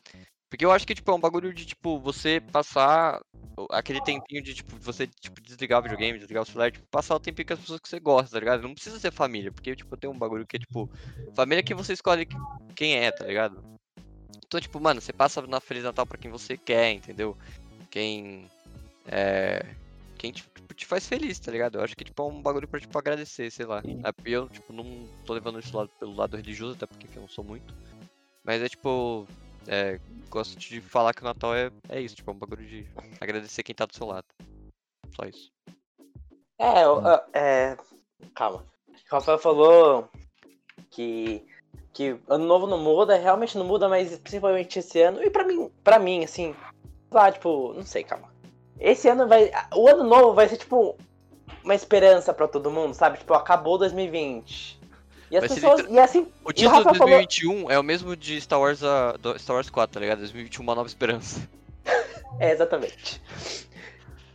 Porque 0.49 0.65
eu 0.65 0.71
acho 0.71 0.87
que, 0.87 0.95
tipo, 0.95 1.11
é 1.11 1.15
um 1.15 1.21
bagulho 1.21 1.53
de, 1.53 1.65
tipo, 1.65 1.99
você 1.99 2.41
passar 2.53 3.21
o- 3.57 3.67
aquele 3.71 4.01
tempinho 4.03 4.43
de, 4.43 4.55
tipo, 4.55 4.77
você, 4.77 5.07
tipo, 5.07 5.41
desligar 5.41 5.81
o 5.81 5.83
videogame, 5.83 6.19
desligar 6.19 6.43
o 6.43 6.47
celular, 6.47 6.71
tipo, 6.71 6.85
passar 6.91 7.15
o 7.15 7.21
tempinho 7.21 7.47
com 7.47 7.55
as 7.55 7.61
pessoas 7.61 7.81
que 7.81 7.89
você 7.89 7.99
gosta, 7.99 8.33
tá 8.33 8.39
ligado? 8.41 8.63
Não 8.63 8.75
precisa 8.75 8.99
ser 9.01 9.11
família, 9.11 9.51
porque, 9.51 9.75
tipo, 9.75 9.97
tem 9.97 10.11
um 10.11 10.19
bagulho 10.19 10.47
que 10.47 10.57
é, 10.57 10.61
tipo, 10.61 10.89
família 11.35 11.61
é 11.61 11.63
que 11.63 11.75
você 11.75 11.95
escolhe 11.95 12.27
que- 12.27 12.37
quem 12.77 12.97
é, 12.97 13.11
tá 13.11 13.25
ligado? 13.25 13.63
Então, 14.47 14.61
tipo, 14.61 14.79
mano, 14.79 15.01
você 15.01 15.13
passa 15.13 15.41
na 15.47 15.59
Feliz 15.61 15.85
Natal 15.85 16.07
pra 16.07 16.19
quem 16.19 16.31
você 16.31 16.57
quer, 16.59 16.93
entendeu? 16.93 17.37
Quem. 17.91 18.47
É. 19.07 19.65
Quem 20.23 20.31
te, 20.31 20.43
tipo, 20.45 20.73
te 20.73 20.87
faz 20.87 21.05
feliz, 21.09 21.41
tá 21.41 21.51
ligado? 21.51 21.79
Eu 21.79 21.83
acho 21.83 21.97
que, 21.97 22.05
tipo, 22.05 22.23
é 22.23 22.27
um 22.27 22.41
bagulho 22.41 22.69
pra, 22.69 22.79
tipo, 22.79 22.97
agradecer, 22.97 23.51
sei 23.51 23.67
lá. 23.67 23.83
Sim. 23.83 24.01
É, 24.05 24.13
Eu, 24.25 24.49
tipo, 24.49 24.73
não 24.73 24.85
tô 25.27 25.33
levando 25.33 25.59
isso 25.59 25.77
lado, 25.77 25.91
pelo 25.99 26.15
lado 26.15 26.37
religioso, 26.37 26.77
até 26.77 26.87
porque 26.87 27.09
eu 27.19 27.23
não 27.23 27.29
sou 27.29 27.43
muito. 27.43 27.75
Mas 28.45 28.63
é, 28.63 28.69
tipo. 28.69 29.27
É, 29.67 29.99
gosto 30.31 30.57
de 30.57 30.81
falar 30.81 31.13
que 31.13 31.23
o 31.23 31.25
Natal 31.25 31.57
é, 31.57 31.73
é 31.89 32.01
isso, 32.01 32.15
tipo, 32.15 32.31
é 32.31 32.35
um 32.35 32.39
bagulho 32.39 32.65
de 32.65 32.87
agradecer 33.21 33.65
quem 33.65 33.75
tá 33.75 33.85
do 33.85 33.97
seu 33.97 34.07
lado. 34.07 34.25
Só 35.17 35.27
isso. 35.27 35.51
É, 36.57 36.85
eu- 36.85 37.03
eu- 37.05 37.21
é. 37.35 37.77
Calma. 38.33 38.65
O 38.89 39.15
Rafael 39.15 39.39
falou 39.41 40.09
que. 40.91 41.45
Que 41.93 42.17
ano 42.29 42.47
novo 42.47 42.67
não 42.69 42.79
muda, 42.79 43.17
realmente 43.19 43.59
não 43.59 43.67
muda, 43.67 43.89
mas 43.89 44.17
principalmente 44.21 44.79
esse 44.79 45.03
ano. 45.03 45.21
E 45.21 45.29
pra 45.31 45.45
mim, 45.45 45.69
pra 45.83 45.99
mim, 45.99 46.23
assim. 46.25 46.55
Lá, 47.11 47.31
tipo, 47.33 47.73
não 47.75 47.85
sei, 47.85 48.05
calma. 48.05 48.32
Esse 48.83 49.09
ano 49.09 49.27
vai. 49.29 49.51
O 49.75 49.89
ano 49.89 50.05
novo 50.05 50.35
vai 50.35 50.49
ser, 50.49 50.57
tipo, 50.57 50.97
uma 51.65 51.75
esperança 51.75 52.33
pra 52.35 52.49
todo 52.49 52.71
mundo, 52.71 52.95
sabe? 52.95 53.19
Tipo, 53.19 53.35
acabou 53.35 53.79
2020. 53.79 54.81
E 55.31 55.37
as 55.37 55.41
Vai 55.41 55.49
ser 55.49 55.55
pessoas. 55.55 55.81
liter- 55.81 55.95
E 55.95 55.99
assim. 55.99 56.27
O 56.45 56.53
título 56.53 56.55
de 56.55 56.67
Rafa 56.67 56.83
falou- 56.99 57.15
2021 57.15 57.71
é 57.71 57.79
o 57.79 57.83
mesmo 57.83 58.15
de 58.17 58.41
Star 58.41 58.61
Wars, 58.61 58.83
a, 58.83 59.13
do 59.13 59.39
Star 59.39 59.57
Wars 59.57 59.71
4, 59.71 59.95
tá 59.95 60.01
ligado? 60.01 60.19
2021, 60.19 60.63
Uma 60.63 60.75
Nova 60.75 60.89
Esperança. 60.89 61.41
É, 62.39 62.51
exatamente. 62.51 63.23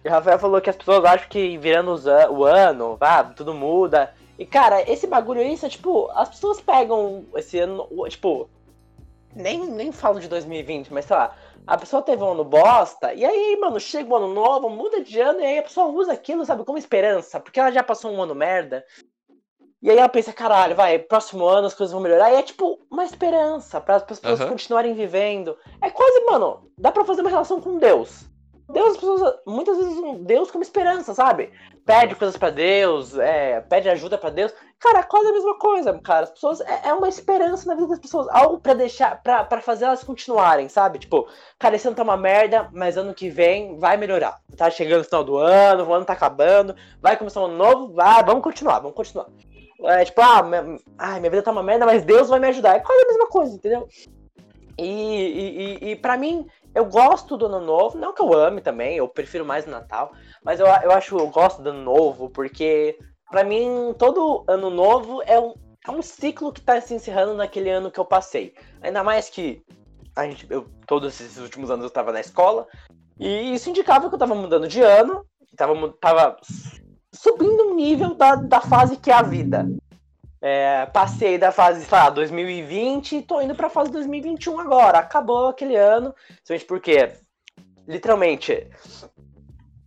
E 0.04 0.08
o 0.08 0.12
Rafael 0.12 0.40
falou 0.40 0.62
que 0.62 0.70
as 0.70 0.76
pessoas 0.76 1.04
acham 1.06 1.28
que 1.30 1.58
virando 1.58 1.92
an- 2.10 2.30
o 2.30 2.46
ano, 2.46 2.98
tudo 3.36 3.54
muda. 3.54 4.14
E, 4.40 4.46
cara, 4.46 4.82
esse 4.90 5.06
bagulho 5.08 5.42
aí, 5.42 5.54
isso 5.54 5.66
é, 5.66 5.70
tipo, 5.70 6.10
as 6.12 6.30
pessoas 6.30 6.62
pegam 6.62 7.26
esse 7.36 7.60
ano, 7.60 7.88
tipo, 8.08 8.48
nem, 9.36 9.66
nem 9.66 9.92
falo 9.92 10.20
de 10.20 10.28
2020, 10.28 10.94
mas 10.94 11.06
sei 11.06 11.16
lá, 11.16 11.36
a 11.68 11.78
pessoa 11.78 12.02
teve 12.02 12.24
um 12.24 12.32
ano 12.32 12.46
bosta, 12.46 13.14
e 13.14 13.26
aí, 13.26 13.58
mano, 13.60 13.80
chega 13.80 14.10
o 14.10 14.16
ano 14.16 14.34
novo, 14.34 14.70
muda 14.70 15.04
de 15.04 15.20
ano, 15.20 15.42
e 15.42 15.46
aí 15.46 15.58
a 15.60 15.64
pessoa 15.64 15.88
usa 15.88 16.14
aquilo, 16.14 16.46
sabe, 16.46 16.64
como 16.64 16.78
esperança, 16.78 17.40
porque 17.40 17.60
ela 17.60 17.72
já 17.72 17.84
passou 17.84 18.10
um 18.12 18.22
ano 18.22 18.34
merda. 18.34 18.86
E 19.82 19.92
aí 19.92 19.98
ela 19.98 20.10
pensa, 20.10 20.34
caralho, 20.34 20.76
vai, 20.76 20.98
próximo 20.98 21.46
ano 21.46 21.68
as 21.68 21.74
coisas 21.74 21.92
vão 21.92 22.02
melhorar. 22.02 22.32
E 22.32 22.38
é 22.38 22.42
tipo 22.42 22.80
uma 22.90 23.06
esperança 23.06 23.80
para 23.80 23.98
as 23.98 24.04
pessoas 24.04 24.40
Aham. 24.40 24.50
continuarem 24.50 24.96
vivendo. 24.96 25.56
É 25.82 25.90
quase, 25.90 26.26
mano, 26.26 26.72
dá 26.80 26.92
pra 26.92 27.06
fazer 27.06 27.22
uma 27.22 27.30
relação 27.30 27.62
com 27.62 27.78
Deus. 27.78 28.26
Deus, 28.70 28.92
as 28.92 28.98
pessoas 28.98 29.36
muitas 29.46 29.78
vezes 29.78 29.94
usam 29.94 30.24
Deus 30.24 30.52
como 30.52 30.62
esperança, 30.62 31.14
sabe? 31.14 31.52
Pede 31.86 32.16
coisas 32.16 32.36
pra 32.36 32.50
Deus, 32.50 33.18
é, 33.18 33.62
pede 33.62 33.88
ajuda 33.88 34.18
pra 34.18 34.30
Deus. 34.30 34.54
Cara, 34.78 35.00
é 35.00 35.04
quase 35.04 35.30
a 35.30 35.32
mesma 35.32 35.58
coisa, 35.58 35.98
cara. 36.00 36.26
As 36.26 36.32
pessoas 36.32 36.60
é, 36.60 36.90
é 36.90 36.94
uma 36.94 37.08
esperança 37.08 37.66
na 37.66 37.76
vida 37.76 37.88
das 37.88 38.00
pessoas, 38.00 38.28
algo 38.28 38.60
pra 38.60 38.74
deixar, 38.74 39.22
pra, 39.24 39.46
pra 39.46 39.62
fazer 39.62 39.86
elas 39.86 40.04
continuarem, 40.04 40.68
sabe? 40.68 41.00
Tipo, 41.00 41.30
cara, 41.58 41.78
esse 41.78 41.88
ano 41.88 41.96
tá 41.96 42.04
uma 42.04 42.18
merda, 42.18 42.70
mas 42.74 42.98
ano 42.98 43.14
que 43.14 43.30
vem 43.30 43.80
vai 43.80 43.96
melhorar. 43.96 44.38
Tá 44.58 44.70
chegando 44.70 45.02
o 45.02 45.06
final 45.06 45.24
do 45.24 45.38
ano, 45.38 45.86
o 45.86 45.94
ano 45.94 46.06
tá 46.06 46.14
acabando, 46.14 46.76
vai 47.02 47.16
começar 47.16 47.40
um 47.40 47.46
ano 47.46 47.58
novo, 47.58 47.94
vai, 47.94 48.22
vamos 48.22 48.44
continuar, 48.44 48.80
vamos 48.80 48.96
continuar. 48.96 49.28
É 49.84 50.04
tipo, 50.04 50.20
ah, 50.20 50.44
minha, 50.44 50.78
ai, 50.98 51.20
minha 51.20 51.30
vida 51.30 51.44
tá 51.44 51.52
uma 51.52 51.64
merda, 51.64 51.86
mas 51.86 52.04
Deus 52.04 52.28
vai 52.28 52.40
me 52.40 52.48
ajudar. 52.48 52.76
É 52.76 52.80
quase 52.82 53.02
a 53.02 53.08
mesma 53.08 53.28
coisa, 53.28 53.56
entendeu? 53.56 53.88
E, 54.78 54.84
e, 54.86 55.88
e, 55.88 55.92
e 55.92 55.96
pra 55.96 56.18
mim, 56.18 56.46
eu 56.78 56.86
gosto 56.86 57.36
do 57.36 57.48
ano 57.48 57.60
novo, 57.60 57.98
não 57.98 58.14
que 58.14 58.22
eu 58.22 58.32
ame 58.34 58.62
também, 58.62 58.98
eu 58.98 59.08
prefiro 59.08 59.44
mais 59.44 59.66
o 59.66 59.70
Natal, 59.72 60.12
mas 60.44 60.60
eu, 60.60 60.68
eu 60.68 60.92
acho, 60.92 61.18
eu 61.18 61.28
gosto 61.28 61.60
do 61.64 61.72
ano 61.72 61.82
novo, 61.82 62.30
porque 62.30 63.00
pra 63.32 63.44
mim, 63.44 63.96
todo 63.98 64.44
ano 64.48 64.70
novo 64.70 65.24
é 65.26 65.40
um, 65.40 65.56
é 65.88 65.90
um 65.90 66.04
ciclo 66.04 66.54
que 66.54 66.62
tá 66.62 66.80
se 66.80 66.94
encerrando 66.94 67.34
naquele 67.34 67.72
ano 67.72 67.90
que 67.90 68.00
eu 68.00 68.06
passei. 68.06 68.54
Ainda 68.80 69.04
mais 69.04 69.28
que 69.28 69.64
a 70.16 70.26
gente, 70.26 70.46
eu, 70.52 70.68
todos 70.86 71.20
esses 71.20 71.40
últimos 71.40 71.72
anos 71.72 71.84
eu 71.84 71.90
tava 71.90 72.12
na 72.12 72.20
escola, 72.20 72.68
e 73.20 73.56
isso 73.56 73.72
indicava 73.72 74.08
que 74.08 74.14
eu 74.14 74.20
tava 74.20 74.36
mudando 74.36 74.68
de 74.68 74.80
ano, 74.80 75.26
tava, 75.56 75.94
tava 76.00 76.38
subindo 77.12 77.72
um 77.72 77.76
nível 77.76 78.14
da, 78.14 78.36
da 78.36 78.62
fase 78.62 78.98
que 78.98 79.10
é 79.10 79.16
a 79.16 79.24
vida. 79.24 79.68
É, 80.42 80.86
passei 80.88 81.38
da 81.38 81.52
fase, 81.52 81.84
sei 81.84 81.98
lá, 81.98 82.10
2020 82.10 83.18
e 83.18 83.22
tô 83.24 83.42
indo 83.42 83.56
pra 83.56 83.70
fase 83.70 83.92
2021 83.92 84.60
agora. 84.60 85.00
Acabou 85.00 85.48
aquele 85.48 85.76
ano, 85.76 86.14
simplesmente 86.44 86.66
porque, 86.66 87.12
literalmente, 87.88 88.70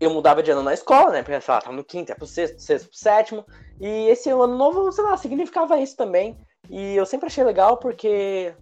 eu 0.01 0.11
mudava 0.11 0.43
de 0.43 0.51
ano 0.51 0.63
na 0.63 0.75
escola, 0.75 1.11
né? 1.11 1.23
Porque, 1.23 1.41
sei 1.41 1.55
lá, 1.55 1.61
tava 1.61 1.77
no 1.77 1.85
quinto, 1.85 2.11
ia 2.11 2.17
pro 2.17 2.27
sexto, 2.27 2.61
sexto 2.61 2.89
pro 2.89 2.99
sétimo. 2.99 3.47
E 3.81 4.09
esse 4.09 4.29
ano 4.31 4.57
novo, 4.57 4.91
sei 4.91 5.05
lá, 5.05 5.17
significava 5.17 5.79
isso 5.79 5.97
também. 5.97 6.37
E 6.69 6.97
eu 6.97 7.07
sempre 7.07 7.27
achei 7.27 7.45
legal 7.45 7.77
porque 7.77 8.55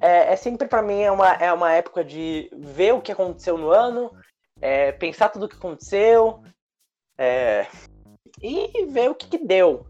é, 0.00 0.32
é 0.32 0.36
sempre 0.36 0.68
pra 0.68 0.82
mim 0.82 1.00
é 1.00 1.10
uma, 1.10 1.32
é 1.34 1.52
uma 1.52 1.72
época 1.72 2.04
de 2.04 2.50
ver 2.56 2.94
o 2.94 3.00
que 3.00 3.12
aconteceu 3.12 3.58
no 3.58 3.70
ano, 3.70 4.12
é, 4.60 4.92
pensar 4.92 5.28
tudo 5.28 5.46
o 5.46 5.48
que 5.48 5.56
aconteceu, 5.56 6.42
é, 7.16 7.66
e 8.40 8.86
ver 8.86 9.10
o 9.10 9.14
que, 9.14 9.28
que 9.28 9.38
deu. 9.38 9.86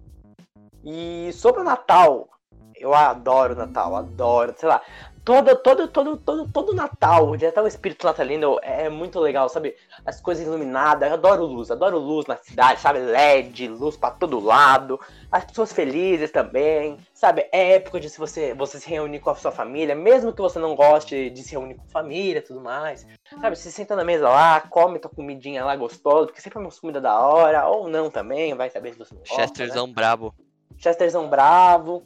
E 0.90 1.30
sobre 1.34 1.60
o 1.60 1.64
Natal, 1.64 2.30
eu 2.74 2.94
adoro 2.94 3.54
Natal, 3.54 3.94
adoro, 3.94 4.54
sei 4.56 4.70
lá. 4.70 4.80
Todo, 5.22 5.54
todo, 5.56 5.86
todo, 5.86 6.16
todo, 6.16 6.50
todo 6.50 6.74
Natal, 6.74 7.36
de 7.36 7.44
até 7.44 7.60
o 7.60 7.66
espírito 7.66 8.06
natalino 8.06 8.58
é 8.62 8.88
muito 8.88 9.20
legal, 9.20 9.50
sabe? 9.50 9.76
As 10.06 10.18
coisas 10.18 10.46
iluminadas, 10.46 11.06
eu 11.06 11.12
adoro 11.12 11.44
luz, 11.44 11.70
adoro 11.70 11.98
luz 11.98 12.24
na 12.24 12.38
cidade, 12.38 12.80
sabe? 12.80 13.00
LED, 13.00 13.68
luz 13.68 13.98
pra 13.98 14.10
todo 14.10 14.40
lado, 14.40 14.98
as 15.30 15.44
pessoas 15.44 15.74
felizes 15.74 16.30
também, 16.30 16.96
sabe? 17.12 17.46
É 17.52 17.74
época 17.74 18.00
de 18.00 18.08
se 18.08 18.18
você, 18.18 18.54
você 18.54 18.80
se 18.80 18.88
reunir 18.88 19.20
com 19.20 19.28
a 19.28 19.34
sua 19.34 19.52
família, 19.52 19.94
mesmo 19.94 20.32
que 20.32 20.40
você 20.40 20.58
não 20.58 20.74
goste 20.74 21.28
de 21.28 21.42
se 21.42 21.52
reunir 21.52 21.74
com 21.74 21.86
família 21.88 22.38
e 22.38 22.42
tudo 22.42 22.62
mais, 22.62 23.06
sabe? 23.38 23.54
Você 23.54 23.70
senta 23.70 23.94
na 23.94 24.04
mesa 24.04 24.26
lá, 24.26 24.62
come 24.62 24.98
tua 24.98 25.10
comidinha 25.10 25.62
lá 25.66 25.76
gostosa, 25.76 26.28
porque 26.28 26.40
sempre 26.40 26.58
é 26.58 26.62
uma 26.62 26.70
comida 26.70 26.98
da 26.98 27.20
hora, 27.20 27.68
ou 27.68 27.90
não 27.90 28.10
também, 28.10 28.54
vai 28.54 28.70
saber 28.70 28.94
se 28.94 28.98
você 28.98 29.14
gosta, 29.14 29.36
né? 29.36 29.46
Chesterzão 29.46 29.92
brabo. 29.92 30.34
Chesterzão 30.78 31.28
bravo. 31.28 32.02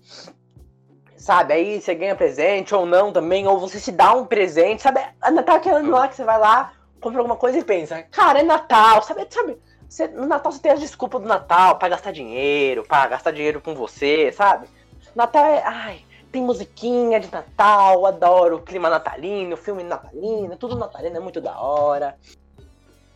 Sabe, 1.16 1.52
aí 1.54 1.80
você 1.80 1.94
ganha 1.94 2.16
presente 2.16 2.74
ou 2.74 2.84
não 2.84 3.12
também, 3.12 3.46
ou 3.46 3.58
você 3.60 3.78
se 3.78 3.92
dá 3.92 4.12
um 4.12 4.26
presente, 4.26 4.82
sabe? 4.82 5.00
É 5.22 5.30
Natal 5.30 5.56
aquele 5.56 5.76
ano 5.76 5.90
lá 5.90 6.08
que 6.08 6.16
você 6.16 6.24
vai 6.24 6.36
lá, 6.38 6.72
compra 7.00 7.20
alguma 7.20 7.36
coisa 7.36 7.58
e 7.58 7.64
pensa, 7.64 8.02
cara, 8.02 8.40
é 8.40 8.42
Natal, 8.42 9.00
sabe? 9.02 9.24
sabe 9.30 9.56
você, 9.88 10.08
no 10.08 10.26
Natal 10.26 10.50
você 10.50 10.58
tem 10.60 10.72
as 10.72 10.80
desculpas 10.80 11.20
do 11.22 11.28
Natal 11.28 11.76
pra 11.78 11.90
gastar 11.90 12.10
dinheiro, 12.10 12.82
pra 12.82 13.06
gastar 13.06 13.30
dinheiro 13.30 13.60
com 13.60 13.72
você, 13.74 14.32
sabe? 14.32 14.66
Natal 15.14 15.44
é. 15.44 15.62
Ai, 15.64 16.04
tem 16.32 16.42
musiquinha 16.42 17.20
de 17.20 17.30
Natal, 17.30 18.04
adoro 18.06 18.56
o 18.56 18.62
clima 18.62 18.88
natalino, 18.90 19.56
filme 19.56 19.84
natalino, 19.84 20.56
tudo 20.56 20.74
natalino 20.76 21.18
é 21.18 21.20
muito 21.20 21.40
da 21.40 21.56
hora. 21.60 22.16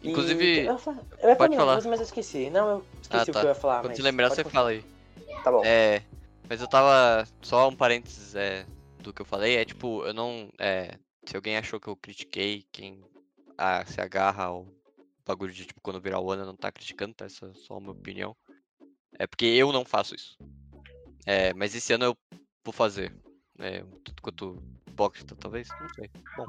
E- 0.01 0.11
Inclusive, 0.11 0.59
eu, 0.59 0.73
ia 0.75 0.79
falar- 0.79 0.99
eu 0.99 1.29
ia 1.31 1.35
falar 1.35 1.37
pode 1.37 1.57
falar. 1.57 1.73
coisa, 1.73 1.89
mas 1.89 1.99
eu 2.01 2.05
esqueci. 2.05 2.51
Não, 2.51 2.69
eu 2.69 2.85
esqueci 3.03 3.31
Ah, 3.31 3.31
o 3.31 3.35
tá. 3.35 3.41
que 3.41 3.47
eu 3.47 3.49
ia 3.49 3.55
falar. 3.55 3.81
Quando 3.81 3.89
mas 3.89 3.99
lembrar, 3.99 4.29
pode 4.29 4.37
você 4.37 4.45
continuar. 4.45 4.63
fala 4.65 4.71
aí. 4.77 4.96
Tá 5.43 5.51
bom. 5.51 5.63
É, 5.65 6.03
mas 6.49 6.61
eu 6.61 6.69
tava. 6.69 7.27
Só 7.43 7.69
um 7.69 7.77
parênteses 7.77 8.35
é, 8.35 8.67
do 9.01 9.13
que 9.13 9.23
eu 9.23 9.27
falei, 9.27 9.57
é 9.57 9.65
tipo, 9.65 10.05
eu 10.05 10.15
não. 10.15 10.49
É, 10.59 10.99
se 11.25 11.37
alguém 11.37 11.57
achou 11.57 11.81
que 11.81 11.89
eu 11.89 11.97
critiquei 11.97 12.65
quem 12.71 13.05
ah, 13.59 13.85
se 13.87 14.01
agarra 14.01 14.45
ao 14.45 14.67
bagulho 15.27 15.53
de 15.53 15.67
tipo, 15.67 15.81
quando 15.81 16.01
virar 16.01 16.21
o 16.21 16.31
ano 16.31 16.47
não 16.47 16.57
tá 16.57 16.71
criticando, 16.71 17.15
tá? 17.15 17.25
Essa 17.25 17.47
é 17.47 17.55
só 17.55 17.79
uma 17.79 17.93
opinião. 17.93 18.37
É 19.19 19.27
porque 19.27 19.47
eu 19.47 19.73
não 19.73 19.85
faço 19.85 20.15
isso. 20.15 20.37
É, 21.25 21.53
mas 21.55 21.75
esse 21.75 21.93
ano 21.93 22.05
eu 22.05 22.17
vou 22.65 22.73
fazer. 22.73 23.13
É, 23.59 23.83
um 23.83 23.91
tanto 24.05 24.23
quanto 24.23 24.63
hipócrita, 24.87 25.35
talvez? 25.35 25.69
Não 25.81 25.89
sei. 25.95 26.11
Bom. 26.37 26.47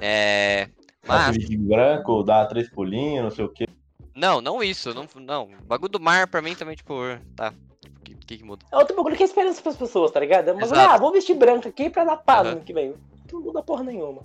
É. 0.00 0.70
Mas. 1.06 1.36
branco, 1.58 2.22
dá 2.22 2.46
três 2.46 2.70
pulinhos, 2.70 3.24
não 3.24 3.30
sei 3.30 3.44
o 3.44 3.48
quê. 3.48 3.66
Não, 4.14 4.40
não 4.40 4.62
isso. 4.62 4.94
Não, 4.94 5.06
não. 5.16 5.52
O 5.52 5.64
bagulho 5.64 5.92
do 5.92 6.00
mar 6.00 6.26
pra 6.28 6.42
mim 6.42 6.54
também, 6.54 6.76
tipo, 6.76 6.94
tá. 7.36 7.52
Que, 8.14 8.26
que, 8.26 8.38
que 8.38 8.44
muda? 8.44 8.64
É 8.70 8.76
outro 8.76 8.96
bagulho 8.96 9.16
que 9.16 9.22
é 9.22 9.26
esperança 9.26 9.60
pras 9.60 9.76
pessoas, 9.76 10.10
tá 10.10 10.20
ligado? 10.20 10.54
Mas, 10.54 10.70
Exato. 10.72 10.94
ah, 10.94 10.96
vou 10.98 11.12
vestir 11.12 11.34
branco 11.34 11.68
aqui 11.68 11.90
pra 11.90 12.04
dar 12.04 12.16
paz 12.16 12.46
Aham. 12.46 12.56
no 12.56 12.60
que 12.62 12.72
vem. 12.72 12.94
Não 13.32 13.40
muda 13.40 13.62
porra 13.62 13.84
nenhuma. 13.84 14.22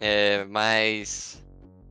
É, 0.00 0.44
mas. 0.44 1.42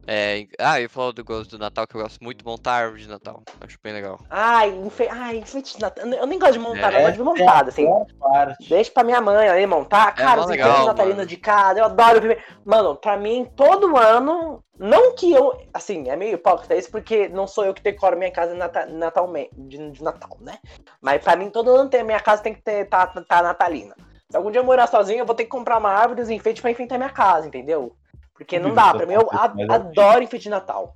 É, 0.08 0.48
ah, 0.58 0.80
eu 0.80 0.90
falo 0.90 1.12
do 1.12 1.24
gosto 1.24 1.52
do 1.52 1.60
Natal, 1.60 1.86
que 1.86 1.96
eu 1.96 2.02
gosto 2.02 2.24
muito 2.24 2.38
de 2.38 2.46
montar 2.46 2.74
árvore 2.76 3.02
de 3.02 3.10
Natal. 3.10 3.44
Acho 3.60 3.78
bem 3.84 3.92
legal. 3.92 4.20
Ai, 4.30 4.70
enfe... 4.70 5.08
Ai, 5.12 5.38
enfeite 5.40 5.76
de 5.76 5.82
Natal. 5.82 6.06
Eu 6.06 6.26
nem 6.26 6.40
gosto 6.40 6.54
de 6.54 6.60
montar, 6.60 6.94
É, 6.94 6.98
eu 6.98 7.02
gosto 7.02 7.12
de 7.12 7.18
ver 7.18 7.24
montada, 7.26 7.70
assim. 7.70 7.86
Boa 7.86 8.08
parte. 8.20 8.70
Deixa 8.70 8.90
pra 8.90 9.04
minha 9.04 9.20
mãe 9.20 9.50
aí 9.50 9.68
montar. 9.68 10.14
Cara, 10.16 10.38
mó 10.38 10.44
os 10.44 10.50
legal, 10.50 10.96
mano. 10.96 11.26
de 11.26 11.36
casa, 11.38 11.80
eu 11.80 11.86
adoro. 11.86 12.38
Mano, 12.64 12.96
pra 12.96 13.18
mim, 13.18 13.52
todo 13.56 13.98
ano. 13.98 14.64
Não 14.80 15.16
que 15.16 15.32
eu. 15.32 15.60
Assim, 15.74 16.08
é 16.08 16.16
meio 16.16 16.36
hipócrita 16.36 16.76
isso, 16.76 16.90
porque 16.90 17.28
não 17.28 17.48
sou 17.48 17.66
eu 17.66 17.74
que 17.74 17.82
decoro 17.82 18.16
minha 18.18 18.32
casa 18.32 18.54
nata- 18.54 18.86
natalme- 18.86 19.50
de, 19.58 19.92
de 19.92 20.04
Natal, 20.04 20.38
né? 20.40 20.60
Mas 21.02 21.22
pra 21.22 21.36
mim, 21.36 21.50
todo 21.50 21.76
ano 21.76 21.90
tem, 21.90 22.04
minha 22.04 22.20
casa 22.20 22.44
tem 22.44 22.54
que 22.54 22.62
ter, 22.62 22.86
tá, 22.88 23.08
tá 23.08 23.42
natalina. 23.42 23.96
Se 24.30 24.38
algum 24.38 24.52
dia 24.52 24.62
eu 24.62 24.66
morar 24.66 24.88
sozinho, 24.88 25.20
eu 25.20 25.26
vou 25.26 25.36
ter 25.36 25.46
que 25.46 25.50
comprar 25.50 25.78
uma 25.80 25.90
árvore 25.90 26.20
e 26.22 26.24
os 26.24 26.30
enfeites 26.30 26.62
pra 26.62 26.70
enfeitar 26.72 26.98
minha 26.98 27.10
casa, 27.10 27.48
entendeu? 27.48 27.96
Porque 28.38 28.60
não 28.60 28.74
dá, 28.74 28.94
pra 28.94 29.06
mim, 29.06 29.14
eu 29.14 29.28
a- 29.32 29.76
adoro 29.76 30.24
enfeite 30.24 30.44
de 30.44 30.50
Natal. 30.50 30.96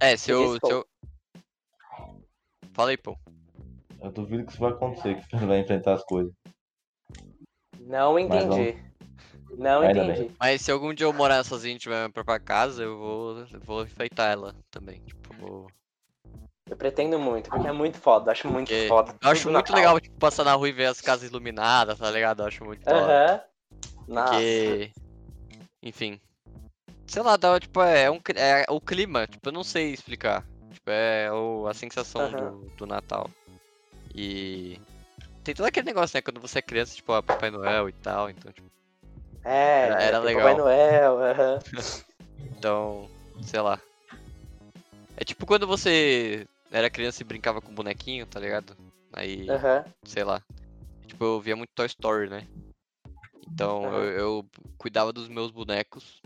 É, 0.00 0.16
se 0.16 0.30
eu. 0.30 0.54
Se 0.54 0.60
pô. 0.60 0.70
eu... 0.70 0.86
Fala 2.72 2.90
aí, 2.90 2.96
pô. 2.96 3.16
Eu 4.00 4.10
duvido 4.10 4.44
que 4.44 4.52
isso 4.52 4.60
vai 4.60 4.72
acontecer, 4.72 5.20
que 5.20 5.36
você 5.36 5.46
vai 5.46 5.60
enfrentar 5.60 5.92
as 5.92 6.04
coisas. 6.04 6.32
Não 7.78 8.18
entendi. 8.18 8.76
Não 9.58 9.82
Ainda 9.82 10.04
entendi. 10.06 10.34
Mas 10.40 10.62
se 10.62 10.72
algum 10.72 10.94
dia 10.94 11.06
eu 11.06 11.12
morar 11.12 11.44
sozinho 11.44 11.76
e 11.76 11.78
tiver 11.78 11.96
minha 11.96 12.10
própria 12.10 12.40
casa, 12.40 12.82
eu 12.82 12.98
vou, 12.98 13.46
vou 13.60 13.82
enfeitar 13.82 14.32
ela 14.32 14.56
também. 14.70 15.00
Tipo, 15.00 15.36
vou... 15.36 15.66
Eu 16.68 16.76
pretendo 16.76 17.18
muito, 17.18 17.50
porque 17.50 17.68
é 17.68 17.72
muito 17.72 17.98
foda, 17.98 18.32
acho 18.32 18.48
muito 18.48 18.68
Porque 18.68 18.88
foda. 18.88 19.14
Eu 19.20 19.28
acho 19.28 19.50
muito 19.50 19.70
Natal. 19.70 19.76
legal, 19.76 20.00
tipo, 20.00 20.16
passar 20.18 20.44
na 20.44 20.54
rua 20.54 20.68
e 20.70 20.72
ver 20.72 20.86
as 20.86 21.02
casas 21.02 21.28
iluminadas, 21.28 21.98
tá 21.98 22.10
ligado? 22.10 22.42
Eu 22.42 22.46
acho 22.46 22.64
muito 22.64 22.82
da 22.82 22.96
hora. 22.96 23.26
Aham. 23.26 23.40
Nossa. 24.08 24.32
Porque. 24.32 24.92
Enfim. 25.82 26.20
Sei 27.06 27.22
lá, 27.22 27.36
tipo, 27.60 27.82
é, 27.82 28.10
um, 28.10 28.20
cli- 28.20 28.38
é 28.38 28.64
o 28.68 28.80
clima, 28.80 29.26
tipo, 29.26 29.48
eu 29.48 29.52
não 29.52 29.64
sei 29.64 29.92
explicar. 29.92 30.44
Tipo, 30.72 30.90
é 30.90 31.30
o, 31.32 31.66
a 31.66 31.74
sensação 31.74 32.22
Aham. 32.22 32.50
do, 32.52 32.70
do 32.76 32.86
Natal. 32.86 33.28
E. 34.14 34.80
Tem 35.44 35.54
todo 35.54 35.66
aquele 35.66 35.86
negócio, 35.86 36.16
né? 36.16 36.22
Quando 36.22 36.40
você 36.40 36.60
é 36.60 36.62
criança, 36.62 36.94
tipo, 36.94 37.12
a 37.12 37.22
Papai 37.22 37.50
Noel 37.50 37.88
e 37.88 37.92
tal, 37.92 38.30
então, 38.30 38.52
tipo, 38.52 38.70
É, 39.44 39.86
Era- 39.86 40.02
era 40.02 40.18
legal. 40.20 40.42
Papai 40.42 40.56
Noel, 40.56 41.18
aham. 41.18 41.58
então, 42.56 43.10
sei 43.42 43.60
lá. 43.60 43.80
É 45.16 45.24
tipo 45.24 45.44
quando 45.46 45.66
você 45.66 46.46
era 46.70 46.88
criança 46.90 47.22
e 47.22 47.26
brincava 47.26 47.60
com 47.60 47.74
bonequinho, 47.74 48.24
tá 48.26 48.40
ligado? 48.40 48.76
Aí, 49.12 49.48
aham. 49.50 49.84
sei 50.04 50.24
lá. 50.24 50.40
Tipo, 51.06 51.24
eu 51.24 51.40
via 51.40 51.54
muito 51.56 51.70
Toy 51.74 51.86
Story, 51.86 52.30
né? 52.30 52.46
Então 53.46 53.84
Aham. 53.88 53.96
eu, 54.04 54.10
eu 54.18 54.46
cuidava 54.78 55.12
dos 55.12 55.28
meus 55.28 55.50
bonecos, 55.50 56.22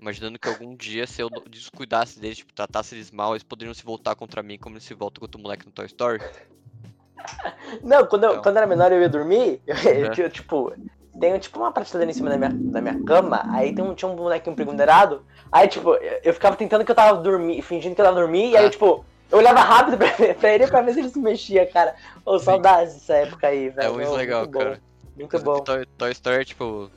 imaginando 0.00 0.38
que 0.38 0.48
algum 0.48 0.74
dia, 0.76 1.06
se 1.06 1.22
eu 1.22 1.28
descuidasse 1.48 2.20
deles, 2.20 2.38
tipo, 2.38 2.52
tratasse 2.52 2.94
eles 2.94 3.10
mal, 3.10 3.32
eles 3.32 3.42
poderiam 3.42 3.74
se 3.74 3.84
voltar 3.84 4.14
contra 4.14 4.42
mim 4.42 4.58
como 4.58 4.74
eles 4.76 4.84
se 4.84 4.94
voltam 4.94 5.20
contra 5.20 5.38
o 5.38 5.42
moleque 5.42 5.66
no 5.66 5.72
Toy 5.72 5.86
Story. 5.86 6.20
Não, 7.82 8.06
quando 8.06 8.24
eu, 8.24 8.30
Então. 8.32 8.42
quando 8.42 8.56
eu 8.56 8.62
era 8.62 8.66
menor 8.66 8.92
eu 8.92 9.00
ia 9.00 9.08
dormir, 9.08 9.60
eu, 9.66 10.04
Uhum. 10.06 10.10
tinha, 10.12 10.28
tipo, 10.28 10.72
tenho 11.18 11.38
tipo 11.38 11.58
uma 11.58 11.72
prateleira 11.72 12.10
em 12.10 12.14
cima 12.14 12.30
da 12.30 12.36
minha, 12.38 12.50
da 12.70 12.80
minha 12.80 12.94
cama, 12.94 13.46
aí 13.50 13.72
tem 13.72 13.84
um, 13.84 13.94
tinha 13.94 14.08
um 14.10 14.14
bonequinho 14.14 14.54
pregonderado, 14.54 15.24
aí 15.50 15.66
tipo, 15.66 15.94
eu, 15.94 16.20
eu 16.22 16.34
ficava 16.34 16.56
tentando 16.56 16.84
que 16.84 16.90
eu 16.90 16.94
tava 16.94 17.20
dormindo, 17.20 17.62
fingindo 17.62 17.94
que 17.94 18.00
eu 18.00 18.04
tava 18.04 18.20
dormindo, 18.20 18.52
e 18.52 18.56
aí 18.56 18.66
Ah. 18.66 18.70
tipo, 18.70 19.04
eu 19.30 19.38
olhava 19.38 19.60
rápido 19.60 19.96
pra, 19.98 20.06
ver- 20.14 20.36
pra 20.36 20.52
ele 20.54 20.66
pra 20.68 20.82
ver 20.82 20.92
se 20.92 21.00
ele 21.00 21.08
se 21.08 21.18
mexia, 21.18 21.66
cara. 21.66 21.96
Ô, 22.24 22.38
saudades 22.38 22.94
dessa 22.94 23.14
época 23.14 23.48
aí, 23.48 23.70
velho. 23.70 23.88
É 23.88 23.90
muito 23.92 24.12
legal, 24.14 24.42
muito 24.42 24.58
cara. 24.58 24.80
Muito 25.16 25.38
bom. 25.40 25.64
Toy, 25.64 25.86
Toy 25.98 26.12
Story 26.12 26.42
é 26.42 26.44
tipo. 26.44 26.90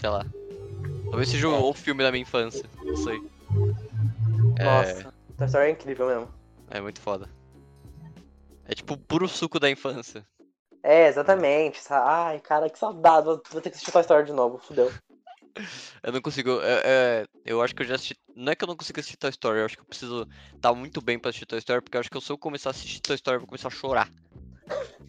Sei 0.00 0.08
lá. 0.08 0.24
Talvez 1.10 1.28
seja 1.28 1.48
o, 1.48 1.70
o 1.70 1.74
filme 1.74 2.02
da 2.02 2.10
minha 2.10 2.22
infância, 2.22 2.68
não 2.84 2.96
sei. 2.96 3.20
É, 4.58 4.64
Nossa, 4.64 5.14
Toy 5.36 5.46
Story 5.46 5.66
é 5.66 5.70
incrível 5.70 6.06
mesmo. 6.06 6.28
é 6.70 6.80
muito 6.80 7.00
foda. 7.00 7.28
É 8.64 8.74
tipo 8.74 8.96
puro 8.96 9.28
suco 9.28 9.60
da 9.60 9.68
infância. 9.70 10.26
É, 10.82 11.06
exatamente. 11.06 11.80
Ai, 11.90 12.40
cara, 12.40 12.68
que 12.70 12.78
saudade. 12.78 13.26
Vou 13.26 13.42
vou 13.50 13.60
ter 13.60 13.70
que 13.70 13.76
assistir 13.76 13.92
Toy 13.92 14.00
Story 14.00 14.24
de 14.26 14.32
novo, 14.32 14.58
fudeu. 14.58 14.90
Eu 16.02 16.12
não 16.12 16.20
consigo. 16.22 16.60
é- 16.62 16.82
é, 16.84 17.24
eu 17.44 17.60
acho 17.60 17.74
que 17.74 17.82
eu 17.82 17.86
já 17.86 17.94
assisti. 17.96 18.16
Não 18.34 18.50
é 18.52 18.56
que 18.56 18.64
eu 18.64 18.68
não 18.68 18.74
consigo 18.74 18.98
assistir 18.98 19.18
Toy 19.18 19.28
Story, 19.30 19.58
eu 19.60 19.66
acho 19.66 19.76
que 19.76 19.82
eu 19.82 19.86
preciso 19.86 20.26
estar 20.54 20.72
muito 20.74 21.00
bem 21.02 21.18
pra 21.18 21.28
assistir 21.28 21.44
Toy 21.44 21.58
Story, 21.58 21.82
porque 21.82 21.96
eu 21.96 22.00
acho 22.00 22.10
que 22.10 22.20
se 22.20 22.32
eu 22.32 22.38
começar 22.38 22.70
a 22.70 22.72
assistir 22.72 23.00
Toy 23.02 23.14
Story, 23.16 23.36
eu 23.36 23.40
vou 23.40 23.46
começar 23.46 23.68
a 23.68 23.70
chorar. 23.70 24.08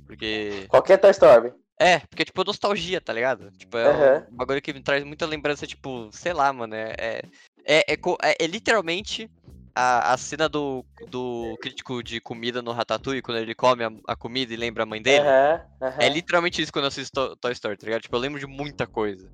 Porque. 0.05 0.65
Qualquer 0.67 0.97
Toy 0.97 1.11
Story. 1.11 1.53
É, 1.79 1.99
porque 1.99 2.23
tipo, 2.25 2.41
é 2.41 2.45
nostalgia, 2.45 3.01
tá 3.01 3.11
ligado? 3.11 3.51
Tipo, 3.51 3.77
é 3.77 3.89
Aham. 3.89 4.27
um 4.31 4.35
bagulho 4.35 4.61
que 4.61 4.73
me 4.73 4.81
traz 4.81 5.03
muita 5.03 5.25
lembrança, 5.25 5.65
tipo, 5.67 6.09
sei 6.11 6.33
lá, 6.33 6.51
mano. 6.53 6.75
É. 6.75 6.93
É, 6.95 7.21
é, 7.65 7.93
é 7.93 7.93
é- 7.93 8.35
é 8.39 8.47
literalmente 8.47 9.29
a, 9.75 10.13
a 10.13 10.17
cena 10.17 10.47
do, 10.47 10.85
do 11.09 11.57
crítico 11.59 12.03
de 12.03 12.21
comida 12.21 12.61
no 12.61 12.71
Ratatouille, 12.71 13.21
quando 13.21 13.37
ele 13.37 13.55
come 13.55 13.83
a, 13.83 13.91
a 14.07 14.15
comida 14.15 14.53
e 14.53 14.57
lembra 14.57 14.83
a 14.83 14.85
mãe 14.85 15.01
dele. 15.01 15.25
Aham, 15.25 15.61
aham. 15.81 16.01
É 16.01 16.09
literalmente 16.09 16.61
isso 16.61 16.71
quando 16.71 16.85
eu 16.85 16.89
assisto 16.89 17.29
To- 17.29 17.35
Toy 17.37 17.51
Story, 17.53 17.77
tá 17.77 17.85
ligado? 17.85 18.01
Tipo, 18.01 18.15
eu 18.15 18.19
lembro 18.21 18.39
de 18.39 18.45
muita 18.47 18.85
coisa. 18.85 19.29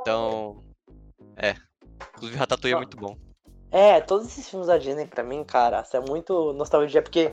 Então. 0.00 0.62
É. 1.36 1.54
Inclusive, 2.14 2.38
Ratatouille 2.38 2.74
é 2.74 2.78
muito 2.78 2.96
bom. 2.96 3.16
É, 3.70 4.00
todos 4.00 4.26
esses 4.28 4.48
filmes 4.48 4.68
da 4.68 4.78
Disney, 4.78 5.06
pra 5.06 5.24
mim, 5.24 5.44
cara, 5.44 5.84
é 5.92 6.00
muito 6.00 6.52
nostalgia, 6.52 7.02
porque 7.02 7.32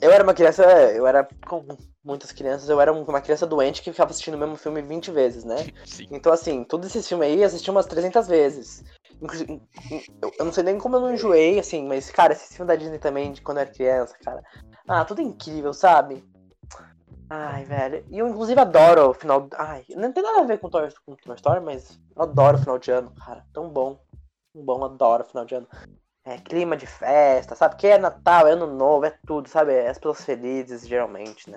eu 0.00 0.10
era 0.10 0.24
uma 0.24 0.34
criança, 0.34 0.62
eu 0.92 1.06
era, 1.06 1.26
como 1.46 1.78
muitas 2.04 2.32
crianças, 2.32 2.68
eu 2.68 2.80
era 2.80 2.92
uma 2.92 3.20
criança 3.20 3.46
doente 3.46 3.82
que 3.82 3.90
ficava 3.90 4.10
assistindo 4.10 4.34
o 4.34 4.38
mesmo 4.38 4.56
filme 4.56 4.82
20 4.82 5.10
vezes, 5.10 5.44
né? 5.44 5.56
Sim. 5.84 6.06
Então, 6.10 6.32
assim, 6.32 6.64
todos 6.64 6.88
esses 6.88 7.06
filmes 7.08 7.28
aí 7.28 7.40
eu 7.40 7.46
assisti 7.46 7.70
umas 7.70 7.86
300 7.86 8.26
vezes. 8.26 8.84
Inclusive, 9.20 9.62
eu, 10.20 10.32
eu 10.38 10.44
não 10.44 10.52
sei 10.52 10.64
nem 10.64 10.78
como 10.78 10.96
eu 10.96 11.00
não 11.00 11.14
enjoei, 11.14 11.58
assim, 11.58 11.86
mas, 11.86 12.10
cara, 12.10 12.32
esse 12.32 12.56
filme 12.56 12.68
da 12.68 12.76
Disney 12.76 12.98
também, 12.98 13.32
de 13.32 13.40
quando 13.40 13.58
eu 13.58 13.62
era 13.62 13.70
criança, 13.72 14.16
cara. 14.24 14.42
Ah, 14.88 15.04
tudo 15.04 15.22
incrível, 15.22 15.72
sabe? 15.72 16.24
Ai, 17.30 17.64
velho. 17.64 18.04
E 18.10 18.18
eu, 18.18 18.28
inclusive, 18.28 18.60
adoro 18.60 19.10
o 19.10 19.14
final. 19.14 19.48
Ai, 19.54 19.84
não 19.90 20.12
tem 20.12 20.22
nada 20.22 20.40
a 20.40 20.44
ver 20.44 20.58
com 20.58 20.68
Toy, 20.68 20.88
com 21.06 21.14
Toy 21.16 21.34
Story, 21.36 21.60
mas 21.60 21.98
eu 22.14 22.22
adoro 22.22 22.58
o 22.58 22.60
final 22.60 22.78
de 22.78 22.90
ano, 22.90 23.10
cara. 23.14 23.42
Tão 23.54 23.70
bom. 23.70 23.98
Tão 24.52 24.62
bom, 24.62 24.84
adoro 24.84 25.22
o 25.22 25.26
final 25.26 25.44
de 25.46 25.54
ano. 25.54 25.68
É 26.24 26.38
clima 26.38 26.76
de 26.76 26.86
festa, 26.86 27.56
sabe? 27.56 27.74
Que 27.76 27.88
é 27.88 27.98
Natal, 27.98 28.46
é 28.46 28.52
Ano 28.52 28.66
Novo, 28.68 29.04
é 29.04 29.12
tudo, 29.26 29.48
sabe? 29.48 29.72
É 29.72 29.88
as 29.88 29.98
pessoas 29.98 30.24
felizes, 30.24 30.86
geralmente, 30.86 31.50
né? 31.50 31.56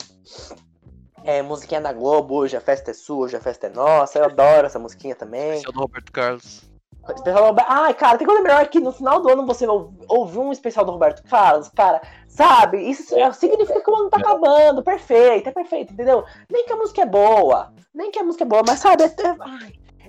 É, 1.23 1.41
musiquinha 1.43 1.81
da 1.81 1.93
Globo, 1.93 2.33
hoje 2.35 2.57
a 2.57 2.61
festa 2.61 2.89
é 2.89 2.93
sua, 2.93 3.25
hoje 3.25 3.35
a 3.35 3.41
festa 3.41 3.67
é 3.67 3.69
nossa. 3.69 4.17
Eu 4.17 4.25
adoro 4.25 4.65
essa 4.65 4.79
musiquinha 4.79 5.15
também. 5.15 5.51
Especial 5.51 5.73
do 5.73 5.79
Roberto 5.81 6.11
Carlos. 6.11 6.63
Especial 7.07 7.35
do 7.43 7.47
Roberto... 7.49 7.67
Ai, 7.69 7.93
cara, 7.93 8.17
tem 8.17 8.25
coisa 8.25 8.41
melhor 8.41 8.67
que 8.67 8.79
no 8.79 8.91
final 8.91 9.21
do 9.21 9.29
ano 9.29 9.45
você 9.45 9.67
ou- 9.67 9.93
ouvir 10.07 10.39
um 10.39 10.51
especial 10.51 10.83
do 10.83 10.91
Roberto 10.93 11.23
Carlos, 11.29 11.69
cara, 11.69 12.01
sabe? 12.27 12.79
Isso 12.89 13.15
é- 13.15 13.31
significa 13.33 13.79
que 13.79 13.89
o 13.91 13.95
ano 13.95 14.09
tá 14.09 14.17
acabando, 14.17 14.83
perfeito, 14.83 15.47
é 15.47 15.51
perfeito, 15.51 15.93
entendeu? 15.93 16.23
Nem 16.49 16.65
que 16.65 16.73
a 16.73 16.77
música 16.77 17.03
é 17.03 17.05
boa, 17.05 17.71
nem 17.93 18.09
que 18.09 18.17
a 18.17 18.23
música 18.23 18.43
é 18.43 18.47
boa, 18.47 18.63
mas 18.65 18.79
sabe, 18.79 19.03
é, 19.03 19.07
é- 19.07 19.11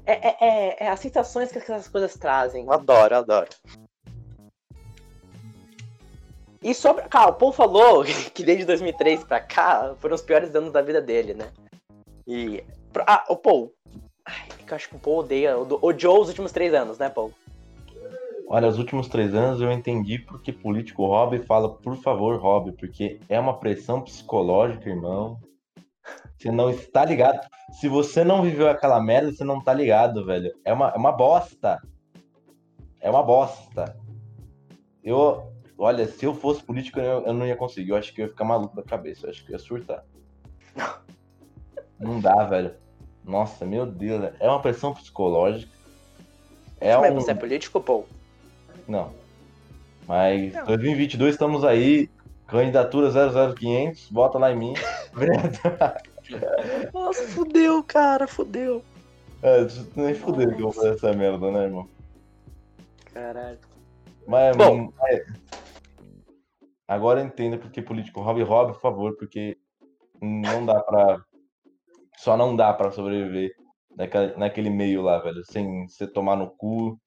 é, 0.07 0.13
é, 0.17 0.37
é- 0.41 0.77
é 0.87 0.89
as 0.89 1.01
sensações 1.01 1.53
que 1.53 1.59
essas 1.59 1.89
coisas 1.89 2.15
trazem. 2.15 2.65
Eu 2.65 2.73
adoro, 2.73 3.15
eu 3.15 3.19
adoro. 3.19 3.49
E 6.63 6.75
sobre. 6.75 7.05
Cara, 7.05 7.31
o 7.31 7.35
Paul 7.35 7.53
falou 7.53 8.05
que 8.35 8.45
desde 8.45 8.65
2003 8.65 9.25
pra 9.25 9.41
cá 9.41 9.95
foram 9.99 10.15
os 10.15 10.23
piores 10.23 10.55
anos 10.55 10.73
da 10.73 10.83
vida 10.83 11.01
dele, 11.01 11.35
né? 11.35 11.51
E. 12.27 12.65
Ah, 13.07 13.25
o 13.29 13.37
Paul. 13.37 13.73
Ai, 14.25 14.49
eu 14.69 14.75
acho 14.75 14.89
que 14.89 14.97
o 14.97 14.99
Paul 14.99 15.19
odeia. 15.19 15.57
Odiou 15.59 16.21
os 16.21 16.29
últimos 16.29 16.53
três 16.53 16.75
anos, 16.75 16.99
né, 16.99 17.09
Paul? 17.09 17.33
Olha, 18.49 18.69
os 18.69 18.79
últimos 18.79 19.09
três 19.09 19.35
anos 19.35 19.61
eu 19.61 19.73
entendi 19.73 20.21
porque 20.21 20.53
político 20.53 21.05
Rob 21.05 21.37
fala, 21.41 21.69
por 21.69 21.97
favor, 21.97 22.41
Rob, 22.41 22.73
porque 22.73 23.19
é 23.29 23.41
uma 23.41 23.59
pressão 23.59 24.01
psicológica, 24.01 24.89
irmão. 24.89 25.41
Você 26.39 26.53
não 26.53 26.71
está 26.71 27.05
ligado. 27.05 27.41
Se 27.73 27.89
você 27.89 28.23
não 28.23 28.43
viveu 28.43 28.69
aquela 28.69 29.03
merda, 29.03 29.33
você 29.33 29.43
não 29.43 29.61
tá 29.61 29.75
ligado, 29.75 30.25
velho. 30.25 30.53
É 30.65 30.73
uma, 30.73 30.91
é 30.91 30.97
uma 30.97 31.11
bosta. 31.11 31.81
É 33.01 33.11
uma 33.11 33.23
bosta. 33.23 33.97
Eu, 35.03 35.53
olha, 35.79 36.07
se 36.07 36.25
eu 36.25 36.35
fosse 36.35 36.63
político, 36.63 36.99
eu, 37.01 37.25
eu 37.27 37.33
não 37.33 37.47
ia 37.47 37.57
conseguir. 37.57 37.91
Eu 37.91 37.97
acho 37.97 38.13
que 38.13 38.21
eu 38.21 38.27
ia 38.27 38.31
ficar 38.31 38.45
maluco 38.45 38.77
da 38.77 38.83
cabeça. 38.83 39.27
Eu 39.27 39.31
acho 39.31 39.45
que 39.45 39.53
eu 39.53 39.55
ia 39.55 39.59
surtar. 39.59 40.05
Não 41.99 42.21
dá, 42.21 42.45
velho. 42.45 42.75
Nossa, 43.25 43.65
meu 43.65 43.87
Deus. 43.87 44.33
É 44.39 44.49
uma 44.49 44.61
pressão 44.61 44.95
psicológica. 44.95 45.73
É 46.81 46.97
Mas 46.97 47.13
um... 47.13 47.21
você 47.21 47.31
é 47.31 47.35
político, 47.35 47.81
Paul? 47.81 48.07
Não. 48.87 49.13
Mas 50.07 50.53
Não. 50.53 50.65
2022 50.65 51.35
estamos 51.35 51.65
aí. 51.65 52.09
Candidatura 52.47 53.11
00500, 53.57 54.09
bota 54.11 54.39
lá 54.39 54.53
em 54.53 54.57
mim. 54.57 54.75
Nossa, 56.95 57.27
fudeu, 57.29 57.83
cara, 57.83 58.29
fudeu. 58.29 58.85
é, 59.43 59.67
nem 59.97 60.15
fudeu 60.15 60.49
que 60.55 60.63
eu 60.63 60.71
vou 60.71 60.73
fazer 60.73 60.95
essa 60.95 61.13
merda, 61.13 61.51
né, 61.51 61.65
irmão? 61.65 61.89
Caralho. 63.13 63.59
Mas, 64.29 64.57
Bom. 64.57 64.93
mas- 64.97 65.23
agora 66.87 67.23
entenda 67.23 67.59
porque 67.59 67.83
político 67.83 68.21
Rob 68.21 68.43
Rob, 68.43 68.73
por 68.73 68.81
favor, 68.81 69.17
porque 69.17 69.57
não 70.21 70.65
dá 70.65 70.81
pra. 70.83 71.21
Só 72.19 72.37
não 72.37 72.57
dá 72.57 72.73
pra 72.73 72.91
sobreviver 72.91 73.51
naquela, 73.97 74.37
naquele 74.39 74.71
meio 74.71 75.03
lá, 75.03 75.19
velho. 75.19 75.45
Sem 75.45 75.87
você 75.89 76.07
tomar 76.07 76.37
no 76.37 76.49
cu, 76.51 76.99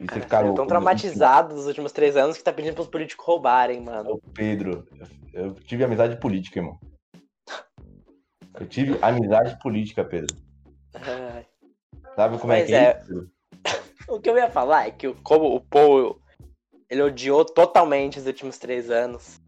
E 0.00 0.06
você 0.08 0.20
ficar 0.20 0.40
louco. 0.40 0.56
tão 0.56 0.66
traumatizado 0.66 1.54
nos 1.54 1.66
últimos 1.66 1.92
três 1.92 2.16
anos 2.16 2.36
que 2.38 2.42
tá 2.44 2.52
pedindo 2.52 2.74
pros 2.74 2.88
políticos 2.88 3.24
roubarem, 3.26 3.82
mano. 3.82 4.12
Ô, 4.14 4.20
Pedro, 4.34 4.86
eu 5.32 5.44
eu 5.46 5.54
tive 5.54 5.82
amizade 5.84 6.18
política, 6.20 6.60
irmão. 6.60 6.78
Eu 8.58 8.66
tive 8.68 8.96
amizade 9.02 9.58
política, 9.58 10.04
Pedro. 10.04 10.34
Ai. 10.94 11.44
Sabe 12.14 12.38
como 12.38 12.52
é 12.52 12.58
Mas 12.60 12.66
que 12.68 12.74
é, 12.74 12.84
é. 12.84 13.00
isso? 13.02 13.30
O 14.08 14.20
que 14.20 14.28
eu 14.30 14.36
ia 14.36 14.50
falar 14.50 14.86
é 14.86 14.90
que 14.90 15.08
o- 15.08 15.14
como 15.22 15.56
o 15.56 15.60
Paul, 15.60 16.20
ele 16.90 17.02
odiou 17.02 17.44
totalmente 17.44 18.18
os 18.18 18.26
últimos 18.26 18.58
três 18.58 18.90
anos. 18.90 19.40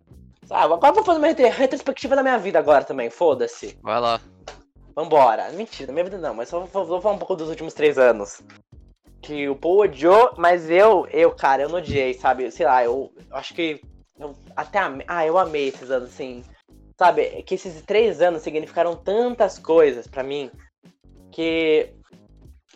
Sabe, 0.44 0.72
agora 0.74 0.88
eu 0.88 0.94
vou 0.94 1.04
fazer 1.04 1.18
uma 1.18 1.26
retro- 1.26 1.48
retrospectiva 1.48 2.14
da 2.14 2.22
minha 2.22 2.38
vida 2.38 2.58
agora 2.58 2.84
também, 2.84 3.10
foda-se. 3.10 3.76
Vai 3.82 4.00
lá. 4.00 4.20
Vambora. 4.94 5.50
Mentira, 5.52 5.92
minha 5.92 6.04
vida 6.04 6.18
não, 6.18 6.34
mas 6.34 6.48
só 6.48 6.60
vou, 6.60 6.86
vou 6.86 7.00
falar 7.00 7.14
um 7.16 7.18
pouco 7.18 7.34
dos 7.36 7.48
últimos 7.48 7.74
três 7.74 7.98
anos. 7.98 8.40
Que 9.20 9.48
o 9.48 9.56
Paul 9.56 9.80
odiou, 9.80 10.34
mas 10.38 10.70
eu, 10.70 11.06
eu, 11.10 11.32
cara, 11.34 11.62
eu 11.62 11.68
não 11.68 11.78
odiei, 11.78 12.14
sabe? 12.14 12.50
Sei 12.50 12.64
lá, 12.64 12.84
eu, 12.84 13.12
eu 13.28 13.36
acho 13.36 13.52
que. 13.54 13.80
Eu 14.18 14.34
até 14.54 14.78
amei. 14.78 15.04
Ah, 15.08 15.26
eu 15.26 15.36
amei 15.36 15.68
esses 15.68 15.90
anos, 15.90 16.10
assim. 16.10 16.44
Sabe? 16.96 17.42
Que 17.42 17.56
esses 17.56 17.82
três 17.82 18.22
anos 18.22 18.42
significaram 18.42 18.94
tantas 18.94 19.58
coisas 19.58 20.06
pra 20.06 20.22
mim. 20.22 20.50
Que 21.32 21.92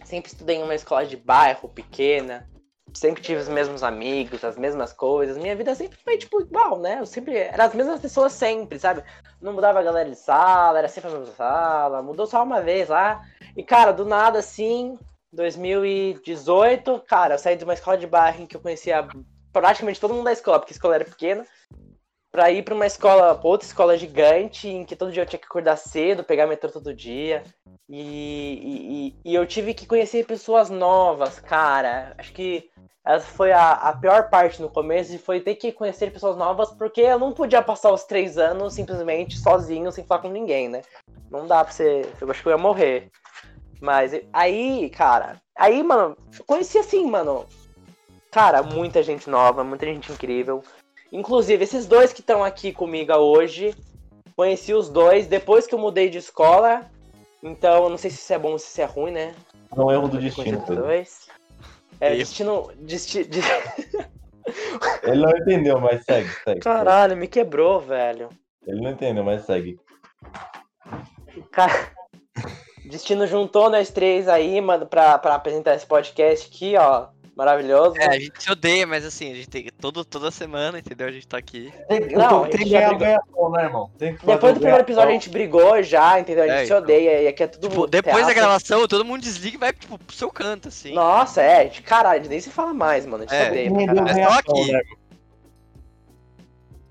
sempre 0.05 0.31
estudei 0.31 0.57
em 0.57 0.63
uma 0.65 0.75
escola 0.75 1.07
de 1.07 1.17
bairro 1.17 1.69
pequena. 1.69 2.50
Sempre 2.95 3.22
tive 3.22 3.41
os 3.41 3.49
mesmos 3.49 3.82
amigos, 3.82 4.45
as 4.45 4.57
mesmas 4.57 4.93
coisas. 4.93 5.38
Minha 5.38 5.55
vida 5.57 5.74
sempre 5.74 5.99
foi, 6.03 6.18
tipo, 6.18 6.41
igual, 6.41 6.78
né? 6.78 6.99
Eu 7.01 7.07
sempre. 7.07 7.36
Era 7.36 7.64
as 7.64 7.74
mesmas 7.74 8.01
pessoas 8.01 8.32
sempre, 8.32 8.78
sabe? 8.78 9.03
Não 9.41 9.53
mudava 9.53 9.78
a 9.78 9.82
galera 9.82 10.11
de 10.11 10.16
sala, 10.16 10.78
era 10.78 10.88
sempre 10.88 11.11
a 11.11 11.18
mesma 11.18 11.34
sala. 11.34 12.03
Mudou 12.03 12.26
só 12.26 12.43
uma 12.43 12.61
vez 12.61 12.88
lá. 12.88 13.22
E, 13.57 13.62
cara, 13.62 13.93
do 13.93 14.05
nada, 14.05 14.38
assim, 14.38 14.99
2018, 15.32 17.03
cara, 17.07 17.34
eu 17.34 17.38
saí 17.38 17.57
de 17.57 17.64
uma 17.64 17.74
escola 17.74 17.97
de 17.97 18.07
bairro 18.07 18.43
em 18.43 18.47
que 18.47 18.57
eu 18.57 18.61
conhecia 18.61 19.07
praticamente 19.53 20.01
todo 20.01 20.14
mundo 20.14 20.24
da 20.24 20.32
escola, 20.32 20.59
porque 20.59 20.72
a 20.72 20.76
escola 20.76 20.95
era 20.97 21.05
pequena, 21.05 21.47
pra 22.31 22.51
ir 22.51 22.62
pra 22.64 22.74
uma 22.74 22.87
escola, 22.87 23.35
pra 23.35 23.49
outra 23.49 23.66
escola 23.66 23.97
gigante, 23.97 24.68
em 24.68 24.85
que 24.85 24.97
todo 24.97 25.12
dia 25.12 25.22
eu 25.22 25.26
tinha 25.26 25.39
que 25.39 25.47
acordar 25.47 25.76
cedo, 25.76 26.24
pegar 26.24 26.47
metrô 26.47 26.70
todo 26.70 26.95
dia. 26.95 27.43
E, 27.89 29.16
e, 29.24 29.31
e- 29.31 29.35
eu 29.35 29.45
tive 29.47 29.74
que 29.74 29.87
conhecer 29.87 30.24
pessoas 30.24 30.70
novas, 30.70 31.41
cara. 31.41 32.14
Acho 32.16 32.33
que 32.33 32.70
essa 33.05 33.26
foi 33.26 33.51
a, 33.51 33.72
a 33.72 33.93
pior 33.97 34.28
parte 34.28 34.62
no 34.62 34.68
começo, 34.70 35.18
foi 35.18 35.41
ter 35.41 35.57
que 35.57 35.72
conhecer 35.72 36.12
pessoas 36.12 36.37
novas, 36.37 36.70
porque 36.70 37.01
eu 37.01 37.18
não 37.18 37.33
podia 37.33 37.62
passar 37.62 37.93
os 37.93 38.05
três 38.05 38.39
anos 38.39 38.74
simplesmente 38.74 39.37
sozinho, 39.39 39.91
sem 39.91 40.05
falar 40.05 40.20
com 40.22 40.28
ninguém, 40.28 40.68
né? 40.68 40.83
Não 41.31 41.47
dá 41.47 41.64
pra 41.64 41.72
você. 41.72 42.03
Eu 42.20 42.31
acho 42.31 42.43
que 42.43 42.49
eu 42.49 42.53
ia 42.53 42.59
morrer. 42.59 43.11
Mas 43.81 44.12
aí, 44.33 44.91
cara, 44.91 45.41
aí, 45.57 45.83
mano, 45.83 46.16
eu 46.39 46.45
conheci 46.45 46.78
assim, 46.78 47.07
mano. 47.07 47.47
Cara, 48.31 48.62
muita 48.62 49.03
gente 49.03 49.28
nova, 49.28 49.64
muita 49.64 49.87
gente 49.87 50.12
incrível. 50.12 50.62
Inclusive, 51.13 51.65
esses 51.65 51.87
dois 51.87 52.13
que 52.13 52.21
estão 52.21 52.45
aqui 52.45 52.73
comigo 52.73 53.13
hoje, 53.15 53.75
conheci 54.37 54.73
os 54.73 54.89
dois 54.89 55.27
depois 55.27 55.67
que 55.67 55.75
eu 55.75 55.79
mudei 55.79 56.09
de 56.09 56.19
escola. 56.19 56.89
Então, 57.43 57.85
eu 57.85 57.91
não 57.91 57.97
sei 57.99 58.11
se 58.11 58.19
isso 58.19 58.33
é 58.33 58.39
bom 58.39 58.53
ou 58.53 58.59
se 58.59 58.67
isso 58.69 58.81
é 58.81 58.85
ruim, 58.85 59.11
né? 59.13 59.35
É 59.77 59.81
um 59.81 59.91
erro 59.91 60.09
do 60.09 60.19
destino, 60.19 60.63
dois. 60.67 61.29
É, 62.01 62.15
destino. 62.15 62.71
Desti, 62.77 63.25
de- 63.29 63.41
Ele 65.03 65.23
não 65.23 65.31
entendeu, 65.37 65.81
mas 65.81 66.05
segue, 66.05 66.29
segue. 66.45 66.61
Caralho, 66.61 67.17
me 67.17 67.27
quebrou, 67.29 67.81
velho. 67.81 68.29
Ele 68.67 68.81
não 68.81 68.91
entendeu, 68.91 69.25
mas 69.25 69.45
segue. 69.47 69.79
Cara, 71.51 71.91
Destino 72.85 73.27
juntou 73.27 73.71
nós 73.71 73.91
três 73.91 74.29
aí, 74.29 74.61
mano, 74.61 74.87
pra, 74.87 75.19
pra 75.19 75.35
apresentar 75.35 75.75
esse 75.75 75.87
podcast 75.87 76.49
aqui, 76.49 76.77
ó. 76.77 77.09
Maravilhoso. 77.41 77.95
É, 77.99 78.07
a 78.07 78.18
gente 78.20 78.43
se 78.43 78.53
odeia, 78.53 78.86
mas 78.86 79.03
assim, 79.03 79.32
a 79.32 79.34
gente 79.34 79.49
tem 79.49 79.66
todo, 79.80 80.05
toda 80.05 80.30
semana, 80.30 80.78
entendeu? 80.78 81.07
A 81.09 81.11
gente 81.11 81.26
tá 81.26 81.38
aqui. 81.38 81.72
Tem, 81.88 82.01
Não, 82.11 82.47
tem 82.47 82.64
que 82.64 82.68
já 82.68 82.93
ganhar 82.93 83.18
o 83.32 83.49
né, 83.51 83.64
irmão? 83.64 83.91
Que 83.99 84.12
Depois 84.26 84.53
do 84.53 84.61
primeiro 84.61 84.82
episódio 84.82 85.09
a 85.09 85.12
gente 85.14 85.30
brigou 85.30 85.82
já, 85.82 86.20
entendeu? 86.20 86.45
A 86.45 86.49
gente 86.49 86.57
É, 86.57 86.61
se 86.61 86.64
então. 86.66 86.76
odeia 86.82 87.22
e 87.22 87.28
aqui 87.28 87.43
é 87.43 87.47
tudo. 87.47 87.66
Tipo, 87.66 87.86
depois 87.86 88.16
da 88.16 88.20
teatro. 88.24 88.34
gravação, 88.34 88.86
todo 88.86 89.07
mundo 89.07 89.22
desliga 89.22 89.57
e 89.57 89.59
vai, 89.59 89.72
tipo, 89.72 89.99
pro 89.99 90.14
seu 90.14 90.30
canto, 90.30 90.68
assim. 90.68 90.93
Nossa, 90.93 91.41
é, 91.41 91.64
de 91.64 91.80
caralho, 91.80 92.16
a 92.20 92.22
gente 92.22 92.28
nem 92.30 92.41
se 92.41 92.51
fala 92.51 92.74
mais, 92.74 93.07
mano. 93.07 93.24
A 93.24 93.26
gente 93.26 93.34
É. 93.34 93.45
se 93.45 93.51
odeia 93.51 93.70
que 93.70 93.86
caralho. 93.86 94.05
o 94.05 94.09
É 94.11 94.12
só 94.12 94.14
ganha-pão, 94.30 94.61
aqui. 94.62 94.72
né? 94.72 94.80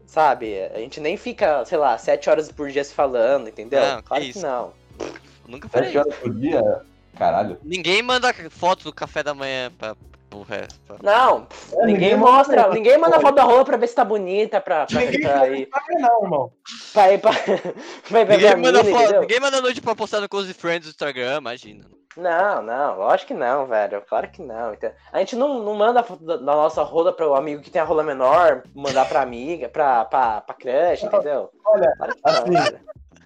Sabe? 0.05 0.63
A 0.73 0.79
gente 0.79 0.99
nem 0.99 1.15
fica, 1.15 1.63
sei 1.65 1.77
lá, 1.77 1.95
sete 1.97 2.29
horas 2.29 2.51
por 2.51 2.69
dia 2.71 2.83
se 2.83 2.93
falando, 2.93 3.47
entendeu? 3.47 3.81
Não, 3.81 3.97
que 3.97 4.03
claro 4.07 4.23
que 4.23 4.29
isso. 4.31 4.41
não. 4.41 4.73
Eu 4.99 5.13
nunca 5.47 5.69
falei 5.69 5.89
Sete 5.91 5.97
horas 5.99 6.15
por 6.15 6.33
dia? 6.33 6.81
Caralho. 7.15 7.57
Ninguém 7.63 8.01
manda 8.01 8.33
foto 8.49 8.83
do 8.85 8.93
café 8.93 9.21
da 9.21 9.33
manhã 9.33 9.71
pra, 9.77 9.95
pro 10.29 10.41
resto. 10.43 10.79
pra- 10.87 10.97
Não, 11.01 11.47
É, 11.73 11.75
ninguém 11.85 11.93
ninguém 11.93 12.15
mostra, 12.17 12.61
manda- 12.63 12.73
ninguém 12.73 12.97
manda 12.97 13.19
foto 13.19 13.35
da 13.35 13.43
rola 13.43 13.65
pra 13.65 13.77
ver 13.77 13.87
se 13.87 13.95
tá 13.95 14.05
bonita, 14.05 14.61
pra, 14.61 14.85
pra, 14.85 14.99
Ninguém 15.01 15.21
pra 15.21 15.47
ir, 15.49 15.69
não, 15.99 16.23
irmão. 16.23 16.51
pra 16.93 17.11
ir 17.13 17.19
pra, 17.19 17.31
pra 18.09 18.21
ir 18.21 18.25
ver 18.25 18.37
Ninguém 18.37 18.55
manda, 18.55 18.83
mina, 18.83 18.97
foto, 18.97 19.19
ninguém 19.21 19.39
manda 19.39 19.61
noite 19.61 19.81
pra 19.81 19.95
postar 19.95 20.21
no 20.21 20.29
Close 20.29 20.53
Friends 20.53 20.87
do 20.87 20.91
Instagram, 20.91 21.37
imagina. 21.37 21.85
Não, 22.17 22.61
não, 22.63 22.97
lógico 22.97 23.29
que 23.29 23.33
não, 23.33 23.65
velho. 23.67 24.01
Claro 24.01 24.29
que 24.29 24.41
não. 24.41 24.73
Então, 24.73 24.91
a 25.13 25.19
gente 25.19 25.35
não, 25.35 25.59
não 25.63 25.75
manda 25.75 26.01
a 26.01 26.03
foto 26.03 26.23
da, 26.25 26.35
da 26.37 26.41
nossa 26.43 26.81
rola 26.83 27.13
pro 27.13 27.33
amigo 27.35 27.61
que 27.61 27.69
tem 27.69 27.81
a 27.81 27.85
rola 27.85 28.03
menor, 28.03 28.63
mandar 28.75 29.07
pra 29.07 29.21
amiga, 29.21 29.69
pra, 29.69 30.03
pra, 30.05 30.41
pra 30.41 30.55
crush, 30.55 31.03
entendeu? 31.03 31.49
Olha, 31.65 31.93
Claro 31.97 32.13
não, 32.25 32.33
assim, 32.33 32.51
velho. 32.71 32.79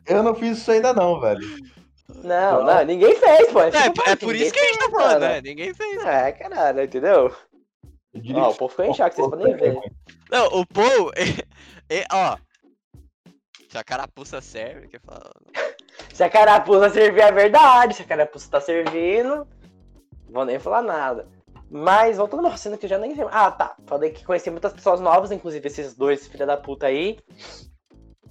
Eu 0.06 0.22
não 0.22 0.36
fiz 0.36 0.58
isso 0.58 0.70
ainda 0.70 0.93
não, 0.93 1.20
velho. 1.20 1.39
Não, 2.24 2.64
não, 2.64 2.86
ninguém 2.86 3.16
fez, 3.16 3.51
pô. 3.51 3.62
É, 3.62 3.68
é 3.70 3.72
falando 3.72 4.20
por 4.20 4.36
isso 4.36 4.54
que 4.54 4.60
a 4.60 4.64
gente 4.64 4.78
tá 4.78 4.86
fez, 4.86 4.91
falando, 4.97 5.22
né? 5.22 5.41
Ninguém 5.41 5.74
fez. 5.74 6.04
É, 6.04 6.32
caralho, 6.32 6.84
entendeu? 6.84 7.36
Ó, 8.16 8.20
que- 8.22 8.34
o 8.34 8.54
povo 8.56 8.70
ficou 8.70 8.86
em 8.86 8.93
choque, 8.93 9.16
vocês 9.16 9.30
podem 9.30 9.56
ver. 9.56 9.80
Não, 10.30 10.47
o 10.47 10.66
Paul, 10.68 11.12
é, 11.89 12.04
ó. 12.12 12.38
Se 13.70 13.78
a 13.78 13.84
carapuça 13.84 14.39
serve, 14.41 14.88
que 14.88 14.99
fala. 14.99 15.32
Se 16.14 16.24
a 16.24 16.30
carapuça 16.30 16.89
servir 16.91 17.24
a 17.24 17.32
verdade, 17.32 17.95
se 17.95 18.04
a 18.04 18.06
carapuça 18.06 18.49
tá 18.51 18.62
servindo, 18.62 19.47
não 20.28 20.34
vou 20.34 20.45
nem 20.45 20.60
falar 20.60 20.82
nada. 20.84 21.28
Mas 21.72 22.18
voltando 22.18 22.39
ao 22.39 22.43
meu 22.43 22.51
raciocínio 22.51 22.78
que 22.78 22.86
eu 22.86 22.89
já 22.89 22.99
nem 22.99 23.16
sei. 23.16 23.26
Ah, 23.32 23.49
tá. 23.49 23.76
Falei 23.88 24.12
que 24.12 24.24
conheci 24.24 24.51
muitas 24.51 24.74
pessoas 24.74 24.99
novas, 24.99 25.32
inclusive 25.32 25.66
esses 25.66 25.95
dois 25.95 26.28
filha 26.28 26.45
da 26.45 26.56
puta 26.56 26.86
aí. 26.86 27.18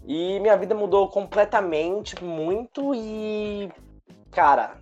E 0.07 0.41
minha 0.41 0.57
vida 0.57 0.75
mudou 0.75 1.09
completamente, 1.09 2.23
muito 2.23 2.95
e. 2.95 3.71
Cara. 4.31 4.77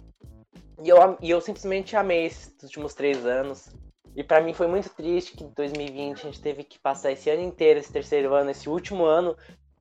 E 0.82 0.88
eu, 0.88 1.18
e 1.20 1.30
eu 1.30 1.40
simplesmente 1.40 1.94
amei 1.94 2.26
esses 2.26 2.54
últimos 2.62 2.94
três 2.94 3.26
anos. 3.26 3.70
E 4.16 4.24
pra 4.24 4.40
mim 4.40 4.52
foi 4.52 4.66
muito 4.66 4.88
triste 4.90 5.36
que 5.36 5.44
em 5.44 5.50
2020 5.50 6.20
a 6.20 6.22
gente 6.24 6.40
teve 6.40 6.64
que 6.64 6.78
passar 6.78 7.12
esse 7.12 7.30
ano 7.30 7.42
inteiro, 7.42 7.78
esse 7.78 7.92
terceiro 7.92 8.34
ano, 8.34 8.50
esse 8.50 8.68
último 8.68 9.04
ano. 9.04 9.36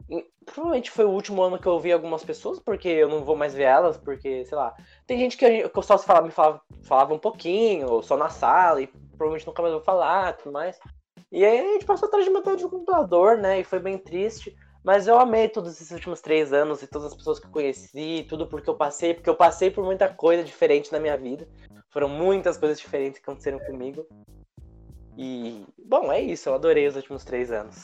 E 0.10 0.26
provavelmente 0.46 0.92
foi 0.92 1.06
o 1.06 1.12
último 1.12 1.42
ano 1.42 1.58
que 1.60 1.68
eu 1.68 1.80
vi 1.80 1.92
algumas 1.92 2.24
pessoas, 2.24 2.60
porque 2.60 2.88
eu 2.88 3.08
não 3.08 3.24
vou 3.24 3.36
mais 3.36 3.54
ver 3.54 3.64
elas, 3.64 3.98
porque, 3.98 4.44
sei 4.46 4.58
lá. 4.58 4.76
Tem 5.08 5.18
gente 5.18 5.38
que, 5.38 5.48
gente, 5.48 5.70
que 5.70 5.78
eu 5.78 5.84
só 5.84 5.98
falava, 5.98 6.26
me 6.26 6.32
falava, 6.32 6.62
falava 6.84 7.14
um 7.14 7.20
pouquinho, 7.20 7.88
ou 7.90 8.04
só 8.04 8.18
na 8.18 8.30
sala, 8.30 8.82
e 8.82 8.88
provavelmente 8.88 9.48
nunca 9.48 9.62
mais 9.62 9.74
vou 9.74 9.84
falar 9.84 10.34
tudo 10.34 10.52
mais. 10.52 10.80
E 11.32 11.46
aí 11.46 11.60
a 11.60 11.74
gente 11.74 11.86
passou 11.86 12.08
atrás 12.08 12.26
de 12.26 12.32
metade 12.32 12.64
do 12.64 12.70
computador, 12.70 13.38
né? 13.38 13.60
E 13.60 13.64
foi 13.64 13.80
bem 13.80 13.98
triste. 13.98 14.56
Mas 14.90 15.08
eu 15.08 15.20
amei 15.20 15.48
todos 15.48 15.74
esses 15.74 15.92
últimos 15.92 16.20
três 16.20 16.52
anos 16.52 16.82
e 16.82 16.88
todas 16.88 17.10
as 17.10 17.16
pessoas 17.16 17.40
que 17.40 17.46
eu 17.46 17.52
conheci, 17.52 18.26
tudo 18.28 18.48
porque 18.48 18.68
eu 18.68 18.74
passei, 18.74 19.14
porque 19.14 19.30
eu 19.30 19.36
passei 19.36 19.70
por 19.70 19.86
muita 19.86 20.12
coisa 20.12 20.44
diferente 20.44 20.92
na 20.92 21.00
minha 21.00 21.16
vida. 21.16 21.48
Foram 21.92 22.10
muitas 22.10 22.58
coisas 22.58 22.80
diferentes 22.80 23.20
que 23.20 23.30
aconteceram 23.30 23.60
comigo. 23.60 24.08
E, 25.16 25.64
bom, 25.86 26.12
é 26.12 26.20
isso. 26.20 26.50
Eu 26.50 26.56
adorei 26.56 26.88
os 26.88 26.96
últimos 26.96 27.24
três 27.24 27.52
anos. 27.52 27.84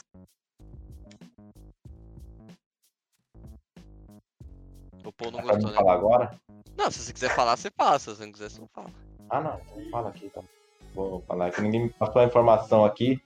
O 5.04 5.12
Paul 5.12 5.30
não 5.30 5.42
gostou, 5.42 5.70
né? 5.70 5.76
falar 5.76 5.92
agora? 5.92 6.40
Não, 6.76 6.90
se 6.90 6.98
você 6.98 7.12
quiser 7.12 7.32
falar, 7.36 7.56
você 7.56 7.70
fala. 7.70 8.00
Se 8.00 8.10
você 8.10 8.24
não 8.26 8.32
quiser, 8.32 8.50
você 8.50 8.60
não 8.60 8.68
fala. 8.74 8.90
Ah, 9.30 9.40
não. 9.40 9.90
Fala 9.92 10.08
aqui, 10.08 10.26
então. 10.26 10.44
Vou 10.92 11.20
falar 11.20 11.52
que 11.52 11.62
ninguém 11.62 11.84
me 11.84 11.88
passou 11.88 12.20
a 12.20 12.24
informação 12.24 12.84
aqui. 12.84 13.22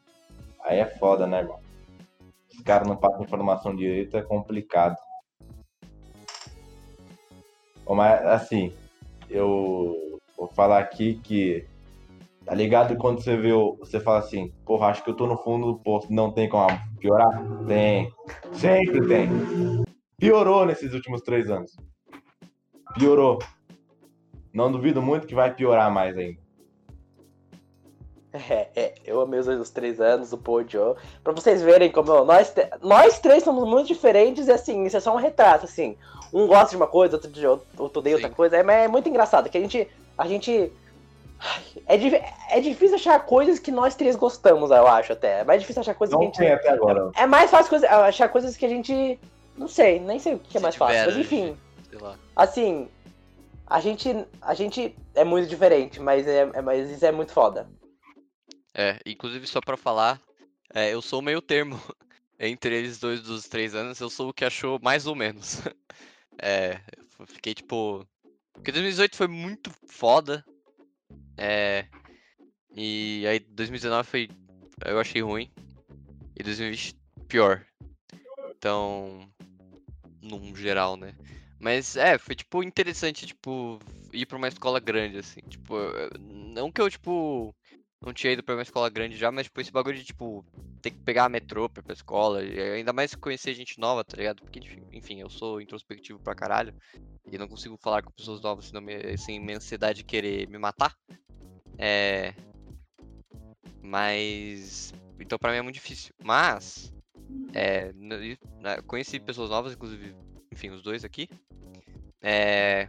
Aí 0.64 0.81
é 0.81 0.85
foda, 0.85 1.26
né, 1.26 1.39
irmão? 1.39 1.69
Os 2.61 2.64
caras 2.64 2.86
não 2.86 2.94
passam 2.94 3.22
informação 3.22 3.74
direito, 3.74 4.18
é 4.18 4.22
complicado. 4.22 4.94
Mas, 7.88 8.22
assim, 8.26 8.70
eu 9.30 10.20
vou 10.36 10.46
falar 10.48 10.78
aqui 10.78 11.14
que. 11.24 11.66
Tá 12.44 12.54
ligado 12.54 12.96
quando 12.98 13.22
você 13.22 13.34
vê. 13.34 13.50
Você 13.78 13.98
fala 13.98 14.18
assim, 14.18 14.52
porra, 14.66 14.88
acho 14.88 15.02
que 15.02 15.08
eu 15.08 15.16
tô 15.16 15.26
no 15.26 15.38
fundo 15.38 15.72
do 15.72 15.78
poço, 15.78 16.12
não 16.12 16.30
tem 16.30 16.50
como 16.50 16.68
piorar? 16.98 17.42
Tem. 17.66 18.12
Sempre 18.52 19.08
tem. 19.08 19.30
Piorou 20.18 20.66
nesses 20.66 20.92
últimos 20.92 21.22
três 21.22 21.50
anos. 21.50 21.74
Piorou. 22.94 23.38
Não 24.52 24.70
duvido 24.70 25.00
muito 25.00 25.26
que 25.26 25.34
vai 25.34 25.54
piorar 25.54 25.90
mais 25.90 26.14
ainda. 26.14 26.38
É, 28.33 28.68
é, 28.76 28.95
eu 29.05 29.20
amei 29.20 29.41
os 29.41 29.49
os 29.49 29.70
três 29.70 30.01
anos, 30.01 30.33
o 30.33 30.39
Paul 30.39 30.64
Joe. 30.68 30.95
Pra 31.24 31.33
vocês 31.33 31.62
verem 31.62 31.91
como 31.91 32.24
nós, 32.24 32.51
te- 32.51 32.68
nós 32.81 33.18
três 33.18 33.43
somos 33.43 33.68
muito 33.68 33.89
diferentes 33.89 34.47
e 34.47 34.53
assim, 34.53 34.85
isso 34.85 34.97
é 34.97 35.01
só 35.01 35.12
um 35.12 35.18
retrato, 35.18 35.64
assim. 35.64 35.97
Um 36.33 36.47
gosta 36.47 36.70
de 36.70 36.76
uma 36.76 36.87
coisa, 36.87 37.16
outro, 37.16 37.28
de, 37.28 37.45
outro 37.45 37.99
odeia 37.99 38.14
outra 38.16 38.31
coisa. 38.31 38.57
É, 38.57 38.62
mas 38.62 38.85
é 38.85 38.89
muito 38.89 39.09
engraçado 39.09 39.51
que 39.51 39.59
a 39.59 39.61
gente. 39.61 39.89
A 40.16 40.28
gente. 40.28 40.72
É, 41.87 42.57
é 42.57 42.61
difícil 42.61 42.95
achar 42.97 43.18
coisas 43.26 43.59
que 43.59 43.72
nós 43.72 43.95
três 43.97 44.14
gostamos, 44.14 44.70
eu 44.70 44.87
acho 44.87 45.12
até. 45.12 45.41
É 45.41 45.45
mais 45.45 45.61
difícil 45.61 45.81
achar 45.81 45.95
coisas 45.95 46.14
que 46.14 46.16
a 46.16 46.24
Não 46.24 46.26
gente. 46.26 46.39
tem 46.39 46.53
até 46.53 46.68
agora. 46.70 47.11
É 47.16 47.26
mais 47.26 47.51
fácil 47.51 47.70
coisa- 47.70 47.89
achar 47.89 48.28
coisas 48.28 48.57
que 48.57 48.64
a 48.64 48.68
gente. 48.68 49.18
Não 49.57 49.66
sei, 49.66 49.99
nem 49.99 50.18
sei 50.20 50.35
o 50.35 50.39
que 50.39 50.57
é 50.57 50.61
mais 50.61 50.76
fácil. 50.76 51.07
Mas 51.07 51.16
enfim, 51.16 51.57
Sei 51.89 51.99
lá. 51.99 52.14
assim. 52.37 52.89
A 53.66 53.81
gente. 53.81 54.24
A 54.43 54.55
gente 54.55 54.95
é 55.14 55.24
muito 55.24 55.49
diferente, 55.49 56.01
mas, 56.01 56.26
é, 56.28 56.49
é- 56.53 56.62
mas 56.62 56.89
isso 56.91 57.05
é 57.05 57.11
muito 57.12 57.33
foda. 57.33 57.66
É, 58.74 58.98
inclusive 59.04 59.46
só 59.46 59.60
pra 59.60 59.76
falar, 59.76 60.20
é, 60.72 60.94
eu 60.94 61.02
sou 61.02 61.20
meio 61.20 61.42
termo 61.42 61.80
entre 62.38 62.74
eles 62.74 62.98
dois 62.98 63.22
dos 63.22 63.48
três 63.48 63.74
anos, 63.74 64.00
eu 64.00 64.08
sou 64.08 64.30
o 64.30 64.34
que 64.34 64.44
achou 64.44 64.78
mais 64.82 65.06
ou 65.06 65.14
menos. 65.14 65.60
É, 66.42 66.80
fiquei 67.26 67.52
tipo. 67.52 68.06
Porque 68.54 68.72
2018 68.72 69.14
foi 69.14 69.28
muito 69.28 69.70
foda. 69.86 70.42
É. 71.36 71.86
E 72.74 73.26
aí 73.28 73.40
2019 73.40 74.08
foi. 74.08 74.28
Eu 74.86 74.98
achei 74.98 75.20
ruim. 75.20 75.50
E 76.34 76.42
2020 76.42 76.96
pior. 77.28 77.66
Então. 78.56 79.30
Num 80.22 80.56
geral, 80.56 80.96
né? 80.96 81.14
Mas 81.58 81.94
é, 81.96 82.16
foi 82.16 82.34
tipo 82.34 82.62
interessante, 82.62 83.26
tipo, 83.26 83.78
ir 84.14 84.24
pra 84.24 84.38
uma 84.38 84.48
escola 84.48 84.80
grande, 84.80 85.18
assim. 85.18 85.40
Tipo, 85.42 85.76
não 86.18 86.72
que 86.72 86.80
eu, 86.80 86.88
tipo 86.88 87.54
não 88.05 88.12
tinha 88.12 88.32
ido 88.32 88.42
pra 88.42 88.55
uma 88.55 88.62
escola 88.62 88.88
grande 88.88 89.16
já, 89.16 89.30
mas 89.30 89.44
tipo, 89.46 89.61
esse 89.61 89.70
bagulho 89.70 89.98
de, 89.98 90.05
tipo, 90.05 90.44
ter 90.80 90.90
que 90.90 90.98
pegar 90.98 91.24
a 91.26 91.28
metrô 91.28 91.68
pra 91.68 91.80
ir 91.80 91.84
pra 91.84 91.92
escola, 91.92 92.42
e 92.42 92.59
ainda 92.59 92.92
mais 92.92 93.14
conhecer 93.14 93.53
gente 93.55 93.78
nova, 93.78 94.03
tá 94.05 94.16
ligado? 94.16 94.40
Porque, 94.42 94.61
enfim- 94.92 95.20
eu 95.20 95.28
sou 95.28 95.61
introspectivo 95.61 96.18
pra 96.18 96.34
caralho, 96.34 96.74
e 97.30 97.36
não 97.38 97.46
consigo 97.46 97.76
falar 97.76 98.03
com 98.03 98.11
pessoas 98.11 98.40
novas 98.40 98.70
sem 99.18 99.38
minha 99.38 99.57
ansiedade 99.59 99.98
de 99.98 100.05
querer 100.05 100.48
me 100.48 100.59
matar. 100.59 100.96
É. 101.78 102.34
Mas. 103.82 104.92
Então 105.18 105.38
pra 105.38 105.53
mim 105.53 105.59
é 105.59 105.62
muito 105.62 105.74
difícil. 105.74 106.14
Mas. 106.22 106.92
É. 107.55 107.92
né, 107.92 108.82
Conheci 108.86 109.20
pessoas 109.20 109.51
novas, 109.51 109.72
inclusive, 109.72 110.14
enfim, 110.53 110.70
os 110.70 110.82
dois 110.82 111.05
aqui. 111.05 111.28
É. 112.20 112.88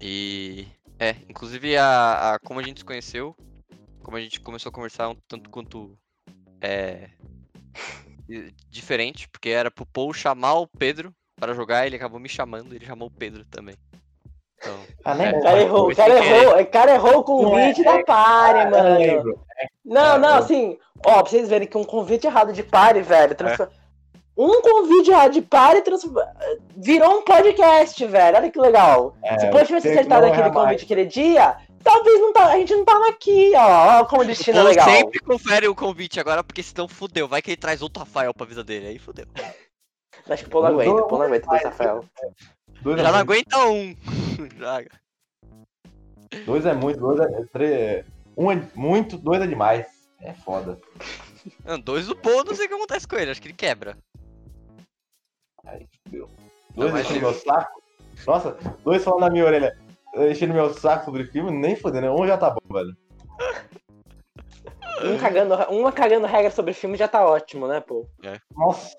E. 0.00 0.66
É, 0.98 1.16
inclusive 1.28 1.76
a, 1.76 2.34
a 2.34 2.38
como 2.38 2.60
a 2.60 2.62
gente 2.62 2.80
se 2.80 2.84
conheceu, 2.84 3.36
como 4.02 4.16
a 4.16 4.20
gente 4.20 4.40
começou 4.40 4.70
a 4.70 4.72
conversar 4.72 5.08
um 5.08 5.16
tanto 5.28 5.48
quanto 5.50 5.96
é 6.60 7.10
diferente, 8.70 9.28
porque 9.28 9.50
era 9.50 9.70
pro 9.70 9.86
Paul 9.86 10.12
chamar 10.12 10.54
o 10.54 10.66
Pedro 10.66 11.12
para 11.38 11.54
jogar, 11.54 11.86
ele 11.86 11.96
acabou 11.96 12.20
me 12.20 12.28
chamando, 12.28 12.74
ele 12.74 12.84
chamou 12.84 13.08
o 13.08 13.10
Pedro 13.10 13.44
também. 13.46 13.74
Então, 14.58 14.78
Ah, 15.04 15.14
nem 15.14 15.26
É. 15.26 15.30
O 15.38 15.42
cara 15.42 15.60
errou, 15.60 15.90
o 15.90 15.96
cara 15.96 16.24
errou, 16.24 16.60
o 16.60 16.66
cara 16.66 16.94
errou 16.94 17.18
o 17.18 17.24
convite 17.24 17.82
da 17.82 18.02
party, 18.04 18.60
Ah, 18.74 19.00
eu 19.00 19.16
mano. 19.24 19.40
Não, 19.84 20.14
É, 20.14 20.18
não, 20.18 20.34
assim, 20.38 20.78
ó, 21.04 21.14
pra 21.22 21.30
vocês 21.30 21.48
verem 21.48 21.66
que 21.66 21.76
um 21.76 21.84
convite 21.84 22.26
errado 22.26 22.52
de 22.52 22.62
party, 22.62 23.00
É. 23.00 23.02
velho, 23.02 23.34
transfor- 23.34 23.70
um 24.36 24.62
convite 24.62 25.10
errado 25.10 25.32
de 25.32 25.42
party 25.42 25.82
transfor- 25.82 26.24
virou 26.76 27.18
um 27.18 27.22
podcast, 27.24 28.06
velho, 28.06 28.36
olha 28.36 28.50
que 28.50 28.58
legal. 28.60 29.16
É, 29.22 29.38
Se 29.38 29.46
o 29.46 29.50
Paul 29.50 29.64
tivesse 29.66 29.88
acertado 29.88 30.26
aquele 30.26 30.42
mais. 30.42 30.54
convite 30.54 30.84
aquele 30.84 31.06
dia, 31.06 31.56
talvez 31.82 32.20
não 32.20 32.32
tá, 32.32 32.52
a 32.52 32.58
gente 32.58 32.74
não 32.74 32.84
tava 32.84 33.08
aqui, 33.08 33.52
ó, 33.54 34.00
ó 34.00 34.04
como 34.04 34.22
o 34.22 34.24
destino 34.24 34.58
é 34.58 34.62
legal. 34.62 34.88
sempre 34.88 35.20
confere 35.20 35.68
o 35.68 35.74
convite 35.74 36.20
agora, 36.20 36.42
porque 36.44 36.62
senão 36.62 36.88
fudeu, 36.88 37.26
vai 37.28 37.40
que 37.42 37.50
ele 37.50 37.56
traz 37.56 37.82
outro 37.82 38.00
Rafael 38.00 38.32
pra 38.34 38.46
vida 38.46 38.62
dele, 38.64 38.86
aí 38.88 38.98
fudeu. 38.98 39.26
Acho 40.28 40.44
que 40.44 40.56
o 40.56 40.60
Não, 40.60 40.66
aguenta, 40.68 40.90
não, 40.90 40.96
o 40.98 41.08
Paul 41.08 41.18
não 41.18 41.26
aguenta 41.26 41.46
dois 41.48 41.62
Rafael. 41.62 42.04
Dois 42.82 43.00
Já 43.00 43.08
é 43.08 43.12
não 43.12 43.24
muito, 43.24 43.56
aguenta 43.56 43.58
um. 43.66 43.96
Dois 46.46 46.64
é 46.64 46.72
muito, 46.72 46.98
dois 46.98 47.20
é. 47.20 47.44
Três, 47.52 48.06
um 48.36 48.50
é 48.50 48.62
muito, 48.74 49.18
dois 49.18 49.42
é 49.42 49.46
demais. 49.46 49.86
É 50.20 50.32
foda. 50.32 50.78
Não, 51.64 51.78
dois 51.78 52.06
do 52.06 52.16
Paul, 52.16 52.44
não 52.44 52.54
sei 52.54 52.66
o 52.66 52.68
que 52.68 52.74
acontece 52.74 53.06
com 53.06 53.16
ele, 53.16 53.30
acho 53.30 53.42
que 53.42 53.48
ele 53.48 53.54
quebra. 53.54 53.98
Aí, 55.64 55.86
fudeu. 56.04 56.28
Dois 56.74 56.94
enchendo 56.94 57.26
eu- 57.26 57.32
meu 57.32 57.34
saco. 57.34 57.82
Nossa, 58.26 58.52
dois 58.84 59.02
falando 59.02 59.20
na 59.22 59.30
minha 59.30 59.44
orelha. 59.44 59.76
Enchendo 60.14 60.52
meu 60.54 60.72
saco 60.74 61.06
sobre 61.06 61.24
filme, 61.26 61.50
nem 61.50 61.74
fodendo. 61.76 62.12
Um 62.12 62.26
já 62.26 62.36
tá 62.36 62.50
bom, 62.50 62.74
velho. 62.74 62.96
Um 65.04 65.18
cagando, 65.18 65.54
uma 65.70 65.90
cagando 65.90 66.26
regra 66.26 66.50
sobre 66.50 66.74
filme 66.74 66.96
já 66.96 67.08
tá 67.08 67.26
ótimo, 67.26 67.66
né, 67.66 67.80
pô? 67.80 68.06
Nossa. 68.54 68.94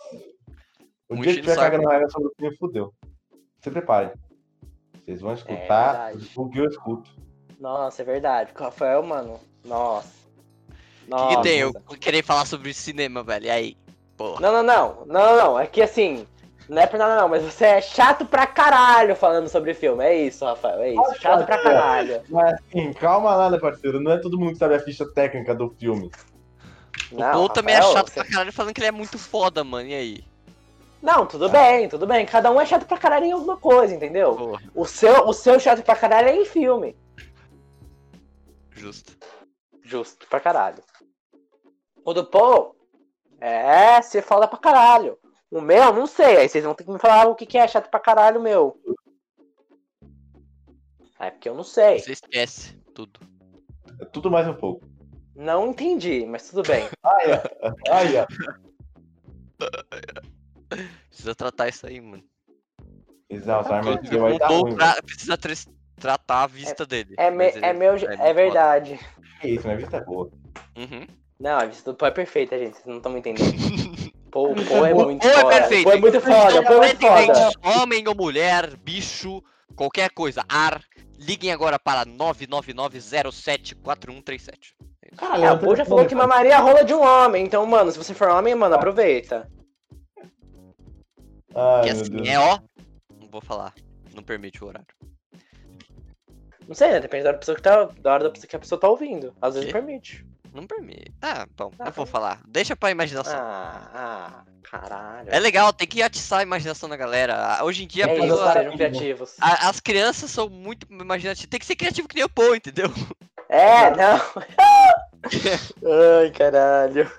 O 1.07 1.15
Um 1.15 1.21
dia 1.21 1.33
que 1.35 1.41
tiver 1.41 1.53
saco. 1.55 1.71
cagando 1.71 1.89
regra 1.89 2.09
sobre 2.09 2.27
o 2.27 2.33
filme, 2.37 2.57
fudeu. 2.57 2.93
Se 3.61 3.69
preparem. 3.69 4.11
Vocês 5.05 5.21
vão 5.21 5.33
escutar 5.33 6.11
verdade. 6.13 6.31
o 6.35 6.49
que 6.49 6.57
eu 6.59 6.65
escuto. 6.65 7.11
Nossa, 7.59 8.01
é 8.01 8.05
verdade. 8.05 8.53
Com 8.53 8.61
o 8.61 8.65
Rafael, 8.65 9.03
mano, 9.03 9.39
nossa. 9.63 10.11
O 11.09 11.27
que, 11.27 11.35
que 11.35 11.41
tem? 11.43 11.59
Eu 11.59 11.73
querer 11.99 12.23
falar 12.23 12.45
sobre 12.45 12.73
cinema, 12.73 13.23
velho. 13.23 13.45
E 13.45 13.49
aí? 13.49 13.77
Porra. 14.17 14.39
Não, 14.41 14.51
não, 14.51 14.63
não. 14.63 15.05
Não, 15.05 15.25
não, 15.25 15.37
não. 15.37 15.59
É 15.59 15.67
que 15.67 15.81
assim, 15.81 16.25
não 16.69 16.81
é 16.81 16.87
por 16.87 16.97
nada 16.97 17.15
não, 17.21 17.27
mas 17.29 17.43
você 17.43 17.65
é 17.65 17.81
chato 17.81 18.25
pra 18.25 18.45
caralho 18.47 19.15
falando 19.15 19.47
sobre 19.49 19.73
filme. 19.73 20.03
É 20.03 20.15
isso, 20.15 20.45
Rafael, 20.45 20.81
é 20.81 20.89
isso. 20.93 21.21
Chato 21.21 21.45
pra 21.45 21.57
caralho. 21.61 22.21
Mas 22.29 22.53
assim, 22.53 22.93
calma 22.93 23.35
nada, 23.37 23.59
parceiro. 23.59 23.99
Não 23.99 24.11
é 24.11 24.17
todo 24.17 24.37
mundo 24.39 24.53
que 24.53 24.57
sabe 24.57 24.75
a 24.75 24.79
ficha 24.79 25.05
técnica 25.13 25.53
do 25.53 25.69
filme. 25.69 26.09
O 27.11 27.17
Não, 27.19 27.31
Paul 27.31 27.49
também 27.49 27.75
é 27.75 27.81
chato 27.81 28.07
você- 28.09 28.13
pra 28.21 28.25
caralho 28.29 28.53
falando 28.53 28.73
que 28.73 28.79
ele 28.79 28.87
é 28.87 28.91
muito 28.91 29.17
foda, 29.19 29.63
mano. 29.63 29.87
E 29.89 29.93
aí? 29.93 30.23
Não, 31.01 31.25
tudo 31.25 31.49
bem, 31.49 31.89
tudo 31.89 32.07
bem. 32.07 32.25
Cada 32.25 32.49
um 32.49 32.61
é 32.61 32.65
chato 32.65 32.85
pra 32.85 32.97
caralho 32.97 33.25
em 33.25 33.31
alguma 33.33 33.57
coisa, 33.57 33.93
entendeu? 33.93 34.35
Porra, 34.35 34.61
O 34.73 34.85
seu, 34.85 35.27
o 35.27 35.33
seu 35.33 35.59
chato 35.59 35.83
pra 35.83 35.95
caralho 35.97 36.29
é 36.29 36.35
em 36.35 36.45
filme. 36.45 36.95
justo. 38.71 39.13
Justo 39.83 40.25
pra 40.27 40.39
caralho. 40.39 40.81
O 42.05 42.13
do 42.13 42.25
Paul 42.25 42.75
é 43.39 44.01
ser 44.01 44.21
foda 44.21 44.47
pra 44.47 44.57
caralho. 44.57 45.17
O 45.53 45.61
meu, 45.61 45.93
não 45.93 46.07
sei. 46.07 46.37
Aí 46.37 46.49
vocês 46.49 46.63
vão 46.63 46.73
ter 46.73 46.83
que 46.83 46.89
me 46.91 46.97
falar 46.97 47.27
o 47.27 47.35
que 47.35 47.45
que 47.45 47.59
é 47.59 47.67
chato 47.67 47.87
pra 47.87 47.99
caralho 47.99 48.41
meu. 48.41 48.75
É 51.19 51.29
porque 51.29 51.47
eu 51.47 51.53
não 51.53 51.63
sei. 51.63 51.99
Você 51.99 52.13
esquece 52.13 52.75
tudo. 52.95 53.19
É 54.01 54.05
tudo 54.05 54.31
mais 54.31 54.47
um 54.47 54.55
pouco. 54.55 54.83
Não 55.35 55.67
entendi, 55.67 56.25
mas 56.25 56.49
tudo 56.49 56.63
bem. 56.67 56.87
Ai, 57.05 57.25
ó. 57.33 57.73
Ai, 57.91 58.07
ó. 58.17 58.25
Precisa 61.07 61.35
tratar 61.35 61.69
isso 61.69 61.85
aí, 61.85 62.01
mano. 62.01 62.23
Exato, 63.29 63.71
a 63.71 63.77
arma 63.77 63.93
Inclusive, 63.93 64.17
vai 64.17 64.37
dar 64.39 64.47
ruim. 64.47 64.75
tra- 64.75 65.01
precisa 65.03 65.37
tratar 65.99 66.43
a 66.43 66.47
vista 66.47 66.83
dele. 66.85 67.13
É, 67.17 67.29
me- 67.29 67.45
é 67.45 67.73
meu. 67.73 67.93
É 67.93 68.33
verdade. 68.33 68.99
Que 69.39 69.49
isso, 69.49 69.67
minha 69.67 69.77
vista 69.77 69.97
é 69.97 70.01
boa. 70.03 70.31
Uhum. 70.75 71.05
Não, 71.39 71.59
a 71.59 71.65
vista 71.65 71.91
do 71.91 71.97
Paul 71.97 72.09
é 72.09 72.13
perfeita, 72.13 72.57
gente. 72.57 72.73
Vocês 72.73 72.85
não 72.87 72.97
estão 72.97 73.11
me 73.11 73.19
entendendo. 73.19 73.51
Paul 74.33 74.55
é 74.87 74.93
Paul 74.93 75.05
muito 75.05 75.21
Paul 75.21 75.31
é 75.31 75.41
foda. 75.41 75.55
perfeito. 75.59 75.83
Paul 75.83 75.95
é 75.95 75.99
muito 75.99 76.19
foda. 76.19 76.49
Então, 76.49 76.63
Paul 76.63 76.83
é 76.83 76.87
muito 76.87 77.07
foda. 77.07 77.51
Homem 77.81 78.07
ou 78.07 78.15
mulher, 78.15 78.75
bicho, 78.77 79.43
qualquer 79.75 80.09
coisa, 80.09 80.43
ar, 80.49 80.81
liguem 81.19 81.51
agora 81.51 81.77
para 81.77 82.03
999074137. 82.05 84.73
Caralho, 85.15 85.43
É, 85.45 85.51
o 85.51 85.59
Paul 85.59 85.75
já 85.75 85.85
falou 85.85 86.07
que 86.07 86.15
mamaria 86.15 86.53
é 86.53 86.57
rola 86.57 86.83
de 86.83 86.95
um 86.95 87.03
homem. 87.03 87.45
Então, 87.45 87.63
mano, 87.67 87.91
se 87.91 87.97
você 87.99 88.15
for 88.15 88.29
homem, 88.29 88.55
mano, 88.55 88.73
aproveita. 88.73 89.47
Ai, 91.53 91.83
Que 91.83 91.89
assim, 91.91 92.27
é 92.27 92.39
ó. 92.39 92.57
Não 93.21 93.27
vou 93.29 93.41
falar. 93.41 93.71
Não 94.15 94.23
permite 94.23 94.63
o 94.63 94.67
horário. 94.67 94.87
Não 96.67 96.73
sei, 96.73 96.89
né? 96.89 96.99
Depende 96.99 97.21
da 97.23 97.29
hora 97.29 97.37
da 97.37 97.39
pessoa 97.39 97.55
que, 97.55 97.61
tá, 97.61 97.85
da 98.01 98.13
hora 98.13 98.23
da 98.23 98.31
pessoa 98.31 98.47
que 98.47 98.55
a 98.55 98.59
pessoa 98.59 98.81
tá 98.81 98.89
ouvindo. 98.89 99.31
Às 99.39 99.53
vezes 99.53 99.67
Quê? 99.67 99.73
permite. 99.73 100.25
Não 100.53 100.67
permite. 100.67 101.11
Ah, 101.21 101.47
bom, 101.57 101.71
Ah, 101.79 101.85
não 101.85 101.91
vou 101.91 102.05
falar. 102.05 102.39
Deixa 102.47 102.75
pra 102.75 102.91
imaginação. 102.91 103.33
Ah, 103.35 103.89
ah, 103.93 104.43
caralho. 104.61 105.29
É 105.31 105.39
legal, 105.39 105.73
tem 105.73 105.87
que 105.87 106.01
atiçar 106.03 106.39
a 106.39 106.43
imaginação 106.43 106.87
da 106.87 106.95
galera. 106.95 107.35
Ah, 107.57 107.63
Hoje 107.63 107.83
em 107.83 107.87
dia, 107.87 108.05
a 108.05 108.09
É 108.09 108.17
isso, 108.19 108.71
criativos. 108.73 109.35
a- 109.41 109.69
as 109.69 109.79
crianças 109.79 110.29
são 110.29 110.47
muito 110.49 110.85
imaginativas. 110.91 111.49
Tem 111.49 111.59
que 111.59 111.65
ser 111.65 111.75
criativo 111.75 112.07
que 112.07 112.15
nem 112.15 112.23
o 112.23 112.29
Paul, 112.29 112.55
entendeu? 112.55 112.91
É, 113.49 113.89
não. 113.95 114.21
Ai, 116.21 116.31
caralho. 116.31 117.11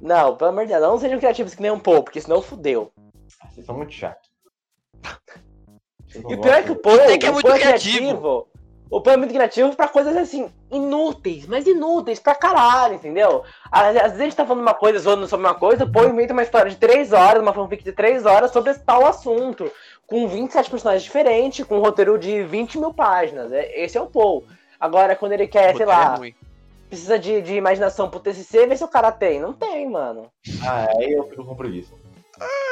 Não, 0.00 0.36
pelo 0.36 0.50
amor 0.50 0.66
de 0.66 0.72
Deus, 0.72 0.82
não 0.82 0.98
sejam 0.98 1.18
criativos 1.18 1.54
que 1.54 1.62
nem 1.62 1.70
um 1.70 1.80
Paul, 1.80 2.02
porque 2.04 2.20
senão 2.20 2.42
fudeu. 2.42 2.92
Vocês 3.50 3.64
são 3.66 3.76
muito 3.76 3.92
chatos. 3.92 4.28
E 6.14 6.18
o 6.18 6.40
pior 6.40 6.54
é 6.54 6.62
que 6.62 6.70
o. 6.72 6.76
Paul, 6.76 6.98
é 7.00 7.06
o 7.30 7.32
muito 7.32 7.46
Paul 7.48 7.58
criativo. 7.58 8.48
O 8.88 9.00
Paul 9.00 9.14
é 9.14 9.16
muito 9.16 9.32
criativo 9.34 9.74
pra 9.74 9.88
coisas 9.88 10.16
assim, 10.16 10.48
inúteis, 10.70 11.44
mas 11.46 11.66
inúteis 11.66 12.20
pra 12.20 12.34
caralho, 12.36 12.94
entendeu? 12.94 13.42
Às, 13.70 13.94
vezes 13.94 14.20
a 14.20 14.24
gente 14.24 14.36
tá 14.36 14.46
falando 14.46 14.62
uma 14.62 14.74
coisa, 14.74 14.98
zoando 15.00 15.26
sobre 15.26 15.44
uma 15.46 15.54
coisa, 15.54 15.84
o 15.84 15.90
Paul 15.90 16.08
inventa 16.08 16.32
uma 16.32 16.42
história 16.42 16.70
de 16.70 16.76
3 16.76 17.12
horas, 17.12 17.42
uma 17.42 17.52
fanfic 17.52 17.82
de 17.82 17.92
3 17.92 18.24
horas 18.24 18.52
sobre 18.52 18.70
esse 18.70 18.80
tal 18.80 19.04
assunto. 19.04 19.70
Com 20.06 20.28
27 20.28 20.70
personagens 20.70 21.02
diferentes, 21.02 21.66
com 21.66 21.78
um 21.78 21.82
roteiro 21.82 22.16
de 22.16 22.44
20 22.44 22.78
mil 22.78 22.94
páginas. 22.94 23.50
É- 23.52 23.82
Esse 23.82 23.98
é 23.98 24.00
o 24.00 24.06
Paul. 24.06 24.44
Agora, 24.78 25.16
quando 25.16 25.32
ele 25.32 25.48
quer, 25.48 25.74
sei 25.74 25.82
é 25.82 25.88
lá, 25.88 26.14
ruim. 26.14 26.32
precisa 26.88 27.18
de, 27.18 27.42
de 27.42 27.54
imaginação 27.54 28.08
pro 28.08 28.20
TCC, 28.20 28.68
vê 28.68 28.76
se 28.76 28.84
o 28.84 28.88
cara 28.88 29.10
tem. 29.10 29.40
Não 29.40 29.52
tem, 29.52 29.90
mano. 29.90 30.30
Ah, 30.62 30.86
aí 30.96 31.12
eu 31.12 31.24
fico 31.28 31.44
com 31.44 31.56
preguiça. 31.56 31.92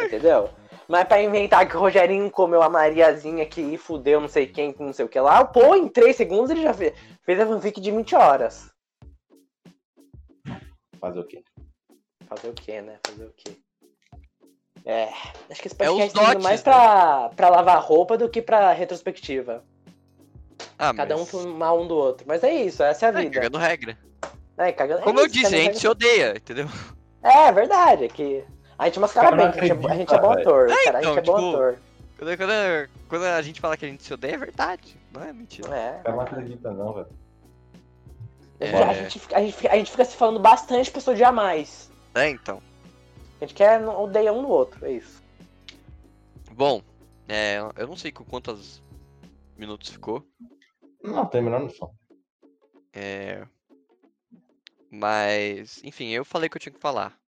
Entendeu? 0.01 0.49
Mas 0.89 1.05
pra 1.05 1.23
inventar 1.23 1.67
que 1.69 1.77
o 1.77 1.81
Rogerinho 1.81 2.31
comeu 2.31 2.63
a 2.63 2.69
Mariazinha 2.69 3.43
aqui 3.43 3.61
e 3.63 3.79
fudeu 3.79 4.21
não 4.21 4.29
sei 4.29 4.47
quem, 4.47 4.75
não 4.79 4.93
sei 4.93 5.05
o 5.05 5.09
que 5.09 5.19
lá, 5.19 5.45
pô, 5.45 5.75
em 5.75 5.89
3 5.89 6.15
segundos 6.15 6.51
ele 6.51 6.63
já 6.63 6.75
fez, 6.75 6.93
fez 7.23 7.41
a 7.41 7.47
fanfic 7.47 7.81
de 7.81 7.91
20 7.91 8.15
horas. 8.15 8.71
Fazer 11.01 11.21
o 11.21 11.25
quê? 11.25 11.43
Fazer 12.27 12.49
o 12.49 12.53
quê, 12.55 12.81
né? 12.83 12.99
Fazer 13.07 13.25
o 13.25 13.33
quê? 13.37 13.57
É, 14.87 15.05
acho 15.51 15.63
que 15.63 15.69
esse 15.69 15.77
É 15.79 15.87
podcast 15.87 16.15
tá 16.15 16.21
indo 16.23 16.29
dotes, 16.29 16.45
mais 16.45 16.61
né? 16.61 16.65
pra, 16.65 17.29
pra 17.31 17.49
lavar 17.49 17.81
roupa 17.83 18.19
do 18.19 18.29
que 18.29 18.43
pra 18.43 18.73
retrospectiva. 18.73 19.65
Ah, 20.79 20.93
Cada 20.93 21.17
um 21.17 21.21
mas... 21.21 21.31
fumar 21.31 21.75
um 21.75 21.87
do 21.87 21.95
outro. 21.95 22.27
Mas 22.29 22.45
é 22.45 22.53
isso, 22.53 22.83
essa 22.83 23.07
é 23.07 23.09
a 23.09 23.13
É, 23.19 23.23
vida. 23.23 23.35
cagando 23.37 23.59
regra. 23.59 23.97
É, 24.59 24.71
cagando- 24.73 25.01
é 25.01 25.05
Como 25.05 25.19
eu 25.21 25.25
isso, 25.27 25.35
disse, 25.35 25.47
a 25.47 25.59
gente 25.59 25.79
se 25.79 25.89
odeia, 25.89 26.35
entendeu? 26.37 26.67
É, 27.23 27.47
é 27.49 27.53
verdade, 27.53 28.05
é 28.05 28.09
que 28.09 28.45
a 28.79 28.87
gente 28.87 29.01
mascara 29.01 29.31
Cara, 29.31 29.37
bem, 29.37 29.47
a 29.47 29.53
gente, 29.53 29.87
é, 29.87 29.93
a 29.93 29.97
gente 29.97 30.13
é 30.13 30.17
acredita, 30.17 30.21
bom 30.21 30.33
ator, 30.33 30.71
É, 30.71 30.85
cara, 30.85 30.99
a 30.99 31.03
gente 31.03 31.11
então, 31.11 31.19
é 31.19 31.27
bom 31.27 31.37
tipo, 31.37 31.49
ator. 31.57 31.79
Quando, 32.19 32.37
quando, 32.37 32.91
quando 33.09 33.25
a 33.25 33.43
gente 33.43 33.61
fala 33.61 33.77
que 33.77 33.85
a 33.85 33.89
gente 33.89 34.03
se 34.03 34.15
odeia, 34.15 34.35
é 34.35 34.39
verdade. 34.39 34.97
Não 35.13 35.23
é 35.23 35.33
mentira. 35.33 35.77
É. 35.77 36.01
O 36.01 36.03
cara 36.05 36.17
não 36.17 36.23
acredita, 36.23 36.71
não, 36.73 36.93
velho. 36.93 37.09
A, 38.61 38.65
gente, 38.65 38.75
É. 38.77 38.83
a, 38.85 38.95
gente, 38.95 39.19
fica- 39.21 39.37
a, 39.37 39.41
gente, 39.41 39.53
fica- 39.53 39.73
a 39.73 39.77
gente 39.77 39.91
fica 39.91 40.05
se 40.05 40.17
falando 40.17 40.41
bastante 40.41 40.91
pra 40.91 41.01
se 41.01 41.11
odiar 41.11 41.33
mais. 41.33 41.91
É, 42.15 42.29
então. 42.29 42.63
A 43.41 43.45
gente 43.45 43.55
quer 43.55 43.81
não 43.81 44.03
odeia 44.03 44.33
um 44.33 44.43
no 44.43 44.49
outro, 44.49 44.85
é 44.87 44.93
isso. 44.93 45.23
Bom, 46.53 46.81
é, 47.29 47.59
eu 47.77 47.87
não 47.87 47.97
sei 47.97 48.13
com 48.13 48.25
quantos 48.25 48.83
minutos 49.57 49.91
ficou. 49.91 50.25
Não 51.03 51.29
menor 51.35 51.61
noção. 51.61 51.93
É... 52.93 53.45
Mas, 54.91 55.83
enfim, 55.83 56.11
eu 56.11 56.25
falei 56.25 56.49
que 56.49 56.57
eu 56.57 56.61
tinha 56.61 56.73
que 56.73 56.81
falar. 56.81 57.19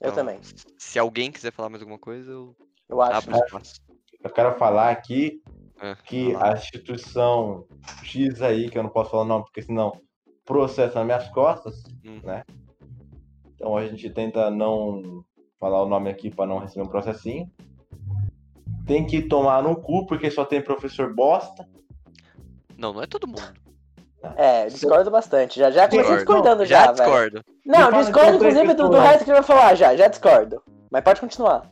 Eu 0.00 0.10
Então, 0.10 0.14
também. 0.14 0.40
Se 0.78 0.98
alguém 0.98 1.30
quiser 1.30 1.52
falar 1.52 1.68
mais 1.68 1.82
alguma 1.82 1.98
coisa, 1.98 2.30
eu 2.30 2.56
Eu 2.88 3.00
acho. 3.02 3.28
Eu 4.22 4.30
quero 4.30 4.56
falar 4.58 4.90
aqui 4.90 5.42
É, 5.80 5.94
que 6.04 6.32
lá. 6.32 6.50
a 6.50 6.52
instituição 6.54 7.66
X 8.02 8.42
aí, 8.42 8.68
que 8.68 8.76
eu 8.78 8.82
não 8.82 8.90
posso 8.90 9.10
falar 9.10 9.22
o 9.22 9.26
nome, 9.26 9.44
porque 9.44 9.62
senão 9.62 9.92
processa 10.44 10.96
nas 10.98 11.06
minhas 11.06 11.28
costas, 11.30 11.82
Hum. 12.04 12.20
né? 12.24 12.44
Então 13.54 13.76
a 13.76 13.86
gente 13.86 14.08
tenta 14.10 14.50
não 14.50 15.24
falar 15.58 15.82
o 15.82 15.88
nome 15.88 16.10
aqui 16.10 16.30
para 16.30 16.46
não 16.46 16.58
receber 16.58 16.82
um 16.82 16.88
processinho. 16.88 17.50
Tem 18.86 19.06
que 19.06 19.22
tomar 19.22 19.62
no 19.62 19.76
cu, 19.76 20.06
porque 20.06 20.30
só 20.30 20.44
tem 20.44 20.62
professor 20.62 21.14
bosta. 21.14 21.68
Não, 22.76 22.92
não 22.94 23.02
é 23.02 23.06
todo 23.06 23.26
mundo. 23.28 23.42
É, 24.36 24.66
discordo 24.66 25.10
bastante. 25.10 25.58
Já, 25.58 25.70
já 25.70 25.88
comecei 25.88 26.16
discordando 26.16 26.64
já, 26.66 26.92
velho. 26.92 26.94
discordo. 26.94 27.44
Não, 27.64 27.90
discordo 27.92 28.36
inclusive 28.36 28.74
do, 28.74 28.88
do 28.88 28.98
resto 28.98 29.24
que 29.24 29.30
ele 29.30 29.40
vai 29.40 29.42
falar 29.42 29.74
já, 29.74 29.96
já 29.96 30.08
discordo. 30.08 30.62
Mas 30.90 31.02
pode 31.02 31.20
continuar. 31.20 31.70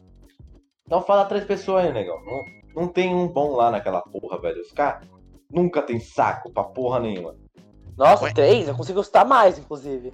Então 0.86 1.02
fala 1.02 1.26
três 1.26 1.44
pessoas 1.44 1.84
aí, 1.84 1.92
negão. 1.92 2.18
Não, 2.24 2.82
não 2.82 2.88
tem 2.88 3.14
um 3.14 3.28
bom 3.28 3.54
lá 3.54 3.70
naquela 3.70 4.00
porra, 4.00 4.40
velho. 4.40 4.62
Os 4.62 4.72
caras 4.72 5.06
nunca 5.50 5.82
tem 5.82 6.00
saco 6.00 6.50
pra 6.50 6.64
porra 6.64 7.00
nenhuma. 7.00 7.36
Nossa, 7.96 8.24
Ué? 8.24 8.32
três? 8.32 8.68
Eu 8.68 8.74
consigo 8.76 8.98
gostar 8.98 9.24
mais, 9.24 9.58
inclusive. 9.58 10.12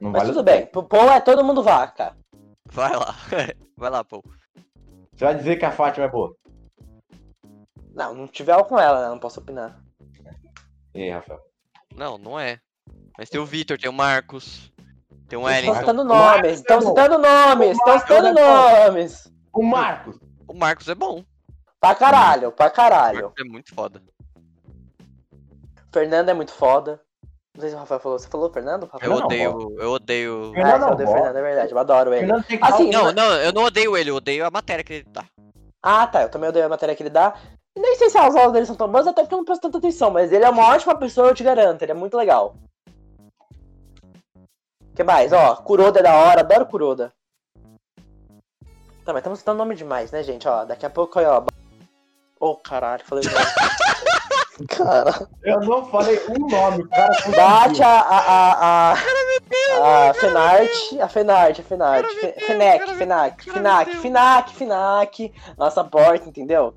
Não 0.00 0.10
Mas 0.10 0.22
vale 0.22 0.34
tudo 0.34 0.44
bem. 0.44 0.66
Paul 0.66 1.10
é 1.10 1.20
todo 1.20 1.42
mundo 1.42 1.62
vaca. 1.62 2.16
Vai 2.66 2.94
lá. 2.94 3.14
Vai 3.76 3.90
lá, 3.90 4.04
pô. 4.04 4.22
Você 5.12 5.24
vai 5.24 5.34
dizer 5.34 5.56
que 5.56 5.64
a 5.64 5.72
Fátima 5.72 6.06
é 6.06 6.08
boa. 6.08 6.36
Não, 7.92 8.14
não 8.14 8.26
tiver 8.28 8.62
com 8.64 8.78
ela, 8.78 9.02
né? 9.02 9.08
Não 9.08 9.18
posso 9.18 9.40
opinar. 9.40 9.83
E 10.94 11.02
aí, 11.02 11.10
Rafael? 11.10 11.40
Não, 11.94 12.18
não 12.18 12.38
é. 12.38 12.60
Mas 13.18 13.28
tem 13.30 13.40
o 13.40 13.46
Vitor, 13.46 13.78
tem 13.78 13.88
o 13.88 13.92
Marcos, 13.92 14.72
tem 15.28 15.38
o 15.38 15.42
Estão 15.48 15.72
Wellington. 15.72 15.74
citando 15.80 16.04
Marcos 16.04 16.34
nomes, 16.36 16.50
é 16.50 16.54
estão 16.54 16.78
bom. 16.80 16.88
citando 16.88 17.18
nomes, 17.18 17.70
estão 17.78 17.98
citando 17.98 18.26
é 18.28 18.32
bom. 18.34 18.86
nomes. 18.86 19.32
O 19.52 19.62
Marcos! 19.62 20.18
O 20.48 20.54
Marcos 20.54 20.88
é 20.88 20.94
bom. 20.94 21.24
Pra 21.80 21.94
caralho, 21.94 22.50
pra 22.52 22.66
O 22.66 22.70
caralho. 22.70 23.22
Marcos 23.22 23.44
é 23.44 23.48
muito 23.48 23.74
foda. 23.74 24.02
Fernando 25.92 26.28
é 26.28 26.34
muito 26.34 26.52
foda. 26.52 27.00
Não 27.54 27.60
sei 27.60 27.70
se 27.70 27.76
o 27.76 27.78
Rafael 27.78 28.00
falou. 28.00 28.18
Você 28.18 28.28
falou 28.28 28.52
Fernando? 28.52 28.86
Rafael? 28.86 29.12
Eu 29.12 29.16
odeio, 29.18 29.76
eu 29.78 29.90
odeio. 29.92 30.30
Eu- 30.30 30.50
Ah, 30.50 30.54
Fernando 30.54 30.82
eu 30.82 30.88
é 30.88 30.92
odeio 30.92 31.08
um 31.08 31.12
o 31.12 31.14
Fernando, 31.14 31.36
é 31.36 31.42
verdade. 31.42 31.72
Eu 31.72 31.78
adoro 31.78 32.14
ele. 32.14 32.32
Assim, 32.60 32.90
Não, 32.90 33.12
não, 33.12 33.32
eu 33.36 33.52
não 33.52 33.62
odeio 33.64 33.96
ele, 33.96 34.10
eu 34.10 34.16
odeio 34.16 34.44
a 34.44 34.50
matéria 34.50 34.82
que 34.82 34.92
ele 34.94 35.04
tá. 35.04 35.24
Ah, 35.80 36.06
tá. 36.06 36.22
Eu 36.22 36.28
também 36.30 36.48
odeio 36.48 36.66
a 36.66 36.68
matéria 36.68 36.96
que 36.96 37.02
ele 37.02 37.10
dá. 37.10 37.34
Nem 37.76 37.96
sei 37.96 38.08
se 38.08 38.16
as 38.16 38.36
aulas 38.36 38.52
dele 38.52 38.66
são 38.66 38.76
tão 38.76 38.90
boas, 38.90 39.06
até 39.06 39.22
porque 39.22 39.34
eu 39.34 39.38
não 39.38 39.44
presto 39.44 39.62
tanta 39.62 39.78
atenção. 39.78 40.10
Mas 40.10 40.32
ele 40.32 40.44
é 40.44 40.50
uma 40.50 40.68
ótima 40.68 40.96
pessoa, 40.96 41.28
eu 41.28 41.34
te 41.34 41.42
garanto. 41.42 41.82
Ele 41.82 41.92
é 41.92 41.94
muito 41.94 42.16
legal. 42.16 42.54
O 44.36 44.94
que 44.94 45.02
mais? 45.02 45.32
Ó, 45.32 45.56
Kuroda 45.56 45.98
é 46.00 46.02
da 46.02 46.14
hora. 46.14 46.40
Adoro 46.40 46.66
Kuroda. 46.66 47.12
Tá, 49.04 49.12
mas 49.12 49.20
estamos 49.20 49.40
citando 49.40 49.58
nome 49.58 49.74
demais, 49.74 50.12
né, 50.12 50.22
gente? 50.22 50.46
Ó, 50.48 50.64
daqui 50.64 50.86
a 50.86 50.90
pouco 50.90 51.18
aí, 51.18 51.26
ó. 51.26 51.42
Ô, 52.40 52.50
oh, 52.50 52.56
caralho, 52.56 53.04
falei 53.04 53.24
nome. 53.24 53.36
Cara. 54.68 55.28
Eu 55.42 55.60
não 55.60 55.84
falei 55.86 56.20
um 56.28 56.46
nome, 56.46 56.88
cara. 56.88 57.12
Bate 57.36 57.82
a. 57.82 57.88
a. 57.88 58.52
a. 58.52 58.92
a, 58.92 60.10
a 60.10 60.14
Fenart, 60.14 60.70
a 61.00 61.08
Fenart, 61.08 61.58
a 61.58 61.62
Fenart. 61.64 62.06
Fe- 62.20 62.34
Fenec, 62.38 62.94
Fenac, 62.94 63.50
Finac, 63.50 63.96
Finac, 63.96 64.54
Finac. 64.54 65.34
Nossa 65.58 65.82
porta, 65.82 66.28
entendeu? 66.28 66.72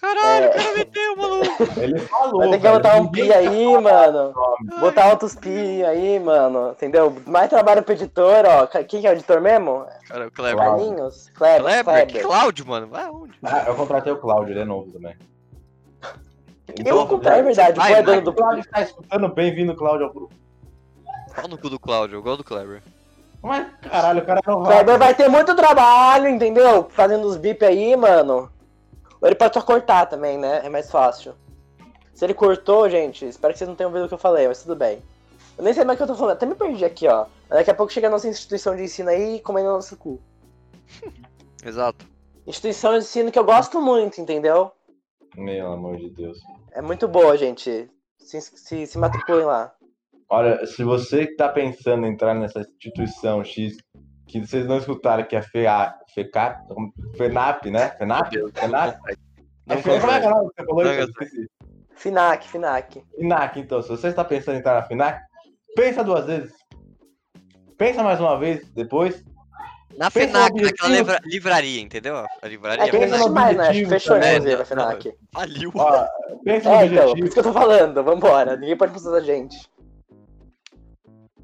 Caralho, 0.00 0.46
É. 0.46 0.48
o 0.48 0.52
cara 0.52 0.72
meteu, 0.74 1.16
maluco. 1.16 1.46
Ele 1.80 1.98
falou. 1.98 2.38
Vai 2.38 2.48
ter 2.50 2.56
que 2.56 2.62
velho, 2.62 2.74
botar 2.74 2.96
um 2.96 3.06
pi 3.08 3.32
aí, 3.32 3.78
mano. 3.80 4.32
nome. 4.32 4.80
Botar 4.80 5.10
outros 5.10 5.34
pi 5.36 5.84
aí, 5.84 6.18
mano. 6.18 6.70
Entendeu? 6.70 7.14
Mais 7.26 7.48
trabalho 7.50 7.82
pro 7.82 7.92
editor, 7.94 8.44
ó. 8.46 8.66
Quem 8.66 9.00
que 9.02 9.06
é 9.06 9.10
o 9.10 9.12
editor 9.12 9.40
mesmo? 9.40 9.84
Cara, 10.08 10.28
o 10.28 10.30
Kleber. 10.30 10.56
Cláudio. 10.56 10.86
Carlinhos? 10.86 11.28
Kleber, 11.34 11.60
Kleber? 11.62 12.06
Que 12.06 12.12
Kleber. 12.12 12.28
Cláudio, 12.28 12.66
mano. 12.66 12.86
Vai 12.86 13.04
aonde? 13.04 13.34
Ah, 13.44 13.64
eu 13.66 13.74
contratei 13.74 14.12
o 14.12 14.16
Cláudio, 14.16 14.52
ele 14.52 14.60
é 14.60 14.64
novo 14.64 14.90
também. 14.90 15.14
Eu 16.84 16.94
vou 16.94 17.06
contar, 17.06 17.36
é 17.38 17.42
verdade. 17.42 17.78
O 17.78 17.82
Vai, 17.82 17.92
é 17.92 17.94
vai. 17.96 18.02
dono 18.04 18.18
O 18.18 18.24
do. 18.24 18.32
Cláudio 18.32 18.60
está 18.60 18.80
escutando, 18.82 19.28
bem-vindo, 19.28 19.74
Cláudio, 19.74 20.06
ao 20.06 20.12
grupo. 20.12 20.32
Pau 21.34 21.48
no 21.48 21.58
cu 21.58 21.68
do 21.68 21.78
Cláudio, 21.78 22.16
eu 22.16 22.22
gosto 22.22 22.38
do 22.38 22.44
Kleber. 22.44 22.80
Mas, 23.42 23.66
caralho, 23.90 24.22
o 24.22 24.24
cara 24.24 24.40
não 24.46 24.60
O 24.60 24.64
Kleber 24.64 24.86
vai. 24.86 24.98
vai 24.98 25.14
ter 25.14 25.28
muito 25.28 25.54
trabalho, 25.56 26.28
entendeu? 26.28 26.86
Fazendo 26.90 27.26
os 27.26 27.36
bip 27.36 27.64
aí, 27.64 27.96
mano. 27.96 28.50
Ele 29.22 29.34
pode 29.34 29.54
só 29.54 29.62
cortar 29.62 30.06
também, 30.06 30.38
né? 30.38 30.60
É 30.64 30.68
mais 30.68 30.90
fácil. 30.90 31.34
Se 32.14 32.24
ele 32.24 32.34
cortou, 32.34 32.88
gente, 32.88 33.24
espero 33.26 33.52
que 33.52 33.58
vocês 33.58 33.68
não 33.68 33.76
tenham 33.76 33.90
ouvido 33.90 34.04
o 34.04 34.08
que 34.08 34.14
eu 34.14 34.18
falei, 34.18 34.46
mas 34.46 34.62
tudo 34.62 34.76
bem. 34.76 35.02
Eu 35.56 35.64
nem 35.64 35.72
sei 35.74 35.84
mais 35.84 35.96
o 35.96 35.98
que 35.98 36.02
eu 36.04 36.14
tô 36.14 36.14
falando, 36.14 36.32
até 36.32 36.46
me 36.46 36.54
perdi 36.54 36.84
aqui, 36.84 37.06
ó. 37.06 37.26
Daqui 37.48 37.70
a 37.70 37.74
pouco 37.74 37.92
chega 37.92 38.08
a 38.08 38.10
nossa 38.10 38.28
instituição 38.28 38.74
de 38.74 38.82
ensino 38.82 39.10
aí 39.10 39.40
comendo 39.40 39.68
nosso 39.68 39.96
cu. 39.96 40.20
Exato. 41.64 42.06
Instituição 42.46 42.92
de 42.92 42.98
ensino 42.98 43.30
que 43.30 43.38
eu 43.38 43.44
gosto 43.44 43.80
muito, 43.80 44.20
entendeu? 44.20 44.72
Meu 45.36 45.72
amor 45.72 45.96
de 45.96 46.10
Deus. 46.10 46.38
É 46.72 46.80
muito 46.80 47.06
boa, 47.06 47.36
gente. 47.36 47.90
Se, 48.18 48.40
se, 48.40 48.86
se 48.86 48.98
matriculem 48.98 49.44
lá. 49.44 49.72
Olha, 50.28 50.64
se 50.66 50.84
você 50.84 51.26
que 51.26 51.36
tá 51.36 51.48
pensando 51.48 52.06
em 52.06 52.12
entrar 52.12 52.34
nessa 52.34 52.60
instituição 52.60 53.44
X, 53.44 53.76
que 54.30 54.46
vocês 54.46 54.66
não 54.66 54.78
escutaram 54.78 55.24
que 55.24 55.34
é 55.36 55.42
FEA, 55.42 55.94
FECAP, 56.14 56.66
FENAP, 57.16 57.70
né? 57.70 57.90
FENAP? 57.90 58.30
FENAP? 58.54 58.98
Não 59.66 59.76
É 59.76 59.82
FENAP, 59.82 60.00
como 60.02 60.12
é 60.12 60.20
que 60.20 60.26
é 60.26 60.30
você 60.62 60.64
falou? 60.66 60.84
Esqueci. 60.92 61.50
FINAC, 61.94 62.48
FINAC. 62.48 63.04
FINAC, 63.16 63.60
então, 63.60 63.82
se 63.82 63.88
você 63.88 64.08
está 64.08 64.24
pensando 64.24 64.56
em 64.56 64.58
entrar 64.60 64.74
na 64.74 64.82
FINAC, 64.86 65.20
pensa 65.76 66.02
duas 66.04 66.24
vezes. 66.26 66.52
Pensa 67.76 68.02
mais 68.02 68.20
uma 68.20 68.38
vez, 68.38 68.66
depois. 68.72 69.22
Na 69.96 70.10
Pensa 70.10 70.26
no 70.28 70.32
FENAC, 70.32 70.52
naquela 70.54 70.60
objetivo. 70.60 70.92
livra- 70.96 71.20
livraria, 71.24 71.80
entendeu? 71.80 72.16
A 72.16 72.48
livraria 72.48 72.84
É 72.84 72.88
que 72.88 72.92
não 72.92 73.00
pensa 73.00 73.14
FENAC 73.16 73.20
existe 73.20 73.34
mais, 73.34 73.56
né? 73.56 73.62
Acho 73.64 73.72
que 73.72 73.84
objetivo 73.84 73.90
fechou, 73.90 74.14
também. 74.14 74.30
inclusive, 74.30 74.54
É, 74.54 74.62
a 74.62 74.64
FINAC. 74.64 75.14
faliu. 75.32 75.72
Ó, 75.74 76.06
pensa 76.44 76.68
no 76.70 76.74
É, 76.76 76.86
então, 76.86 76.94
por 76.96 77.02
objetivo. 77.02 77.24
isso 77.26 77.32
que 77.34 77.38
eu 77.40 77.44
tô 77.44 77.52
falando. 77.52 78.04
Vambora. 78.04 78.56
Ninguém 78.56 78.76
pode 78.76 78.92
precisar 78.92 79.10
da 79.12 79.20
gente. 79.20 79.56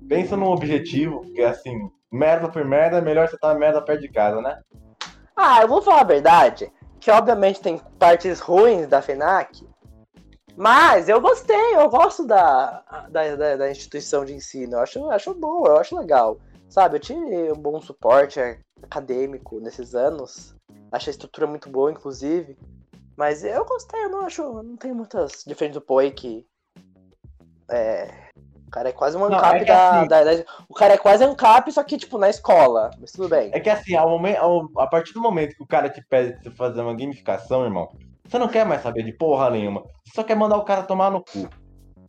Pensa 0.09 0.37
num 0.37 0.47
objetivo, 0.47 1.20
que 1.34 1.41
é 1.43 1.49
assim, 1.49 1.91
merda 2.13 2.49
por 2.49 2.65
merda, 2.65 2.99
é 2.99 3.01
melhor 3.01 3.29
você 3.29 3.35
estar 3.37 3.55
merda 3.55 3.83
perto 3.83 4.01
de 4.01 4.09
casa, 4.09 4.41
né? 4.41 4.61
Ah, 5.37 5.61
eu 5.63 5.69
vou 5.69 5.83
falar 5.83 6.01
a 6.01 6.05
verdade, 6.05 6.73
que 7.01 7.11
obviamente 7.11 7.61
tem 7.61 7.79
partes 7.99 8.41
ruins 8.41 8.87
da 8.87 9.03
FENAC, 9.03 9.69
mas 10.57 11.09
eu 11.09 11.21
gostei, 11.21 11.75
eu 11.77 11.89
gosto 11.91 12.27
da, 12.27 13.07
da, 13.11 13.37
da- 13.37 13.57
da 13.57 13.71
instituição 13.71 14.25
de 14.25 14.35
ensino, 14.35 14.75
eu 14.75 14.81
acho, 14.81 14.99
eu 14.99 15.11
acho 15.11 15.35
boa, 15.35 15.69
eu 15.69 15.79
acho 15.79 15.97
legal. 15.99 16.39
Sabe, 16.69 16.97
eu 16.97 17.01
tive 17.01 17.53
um 17.53 17.57
bom 17.57 17.81
suporte 17.81 18.41
acadêmico 18.83 19.61
nesses 19.61 19.95
anos, 19.95 20.55
acho 20.91 21.11
a 21.11 21.13
estrutura 21.13 21.47
muito 21.47 21.69
boa, 21.69 21.93
inclusive, 21.93 22.59
mas 23.17 23.45
eu 23.45 23.65
gostei, 23.65 24.03
eu 24.05 24.09
não 24.11 24.21
acho, 24.27 24.43
não 24.63 24.77
tenho 24.77 24.95
muitas, 24.95 25.45
diferente 25.47 25.75
do 25.75 25.81
POI 25.81 26.11
que 26.11 26.45
é, 27.71 28.31
o 28.67 28.71
cara 28.71 28.89
é 28.89 28.93
quase 28.93 29.17
um 29.17 29.21
Não, 29.21 29.27
ANCAP 29.39 29.57
é 29.57 29.59
que 29.61 29.64
da, 29.67 29.91
assim- 30.01 30.09
da- 30.09 30.25
da- 30.25 30.45
o 30.69 30.75
cara 30.75 30.95
é 30.95 30.99
quase 30.99 31.25
ANCAP, 31.25 31.71
só 31.73 31.83
que 31.85 31.97
tipo 31.97 32.19
na 32.19 32.29
escola, 32.29 32.91
mas 33.01 33.12
tudo 33.12 33.29
bem. 33.29 33.51
É 33.55 33.61
que 33.61 33.71
assim, 33.71 33.95
ao 33.95 34.09
momento, 34.11 34.39
ao- 34.39 34.69
a 34.79 34.87
partir 34.87 35.12
do 35.12 35.21
momento 35.21 35.55
que 35.57 35.62
o 35.62 35.67
cara 35.67 35.89
te 35.89 36.03
pede 36.09 36.33
pra 36.33 36.43
você 36.43 36.51
fazer 36.51 36.81
uma 36.81 36.95
gamificação, 36.95 37.64
irmão, 37.64 37.89
você 38.27 38.39
não 38.39 38.49
quer 38.49 38.67
mais 38.67 38.83
saber 38.83 39.03
de 39.05 39.12
porra 39.12 39.51
nenhuma. 39.51 39.83
Você 40.05 40.14
só 40.14 40.23
quer 40.25 40.35
mandar 40.35 40.57
o 40.57 40.64
cara 40.64 40.83
tomar 40.83 41.11
no 41.11 41.21
cu. 41.23 41.49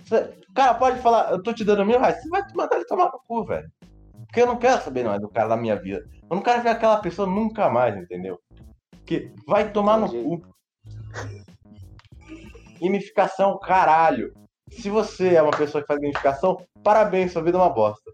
Você- 0.03 0.33
o 0.49 0.53
cara 0.53 0.73
pode 0.73 0.99
falar, 0.99 1.31
eu 1.31 1.41
tô 1.43 1.53
te 1.53 1.63
dando 1.63 1.85
mil 1.85 1.99
reais, 1.99 2.21
você 2.21 2.29
vai 2.29 2.41
mandar 2.55 2.75
ele 2.77 2.85
tomar 2.85 3.05
no 3.05 3.19
cu, 3.27 3.45
velho. 3.45 3.69
Porque 4.25 4.41
eu 4.41 4.47
não 4.47 4.57
quero 4.57 4.81
saber 4.81 5.05
mais 5.05 5.21
do 5.21 5.29
cara 5.29 5.47
da 5.49 5.57
minha 5.57 5.75
vida. 5.75 6.03
Eu 6.29 6.35
não 6.35 6.41
quero 6.41 6.61
ver 6.61 6.69
aquela 6.69 6.97
pessoa 6.97 7.27
nunca 7.27 7.69
mais, 7.69 7.95
entendeu? 7.95 8.37
Porque 8.91 9.31
vai 9.47 9.71
tomar 9.71 9.99
Entendi. 10.01 10.17
no 10.27 10.41
cu. 10.41 10.47
Gamificação, 12.81 13.57
caralho. 13.59 14.33
Se 14.71 14.89
você 14.89 15.35
é 15.35 15.41
uma 15.41 15.51
pessoa 15.55 15.81
que 15.81 15.87
faz 15.87 15.99
gamificação, 15.99 16.57
parabéns, 16.83 17.31
sua 17.33 17.41
vida 17.41 17.57
é 17.57 17.61
uma 17.61 17.69
bosta. 17.69 18.11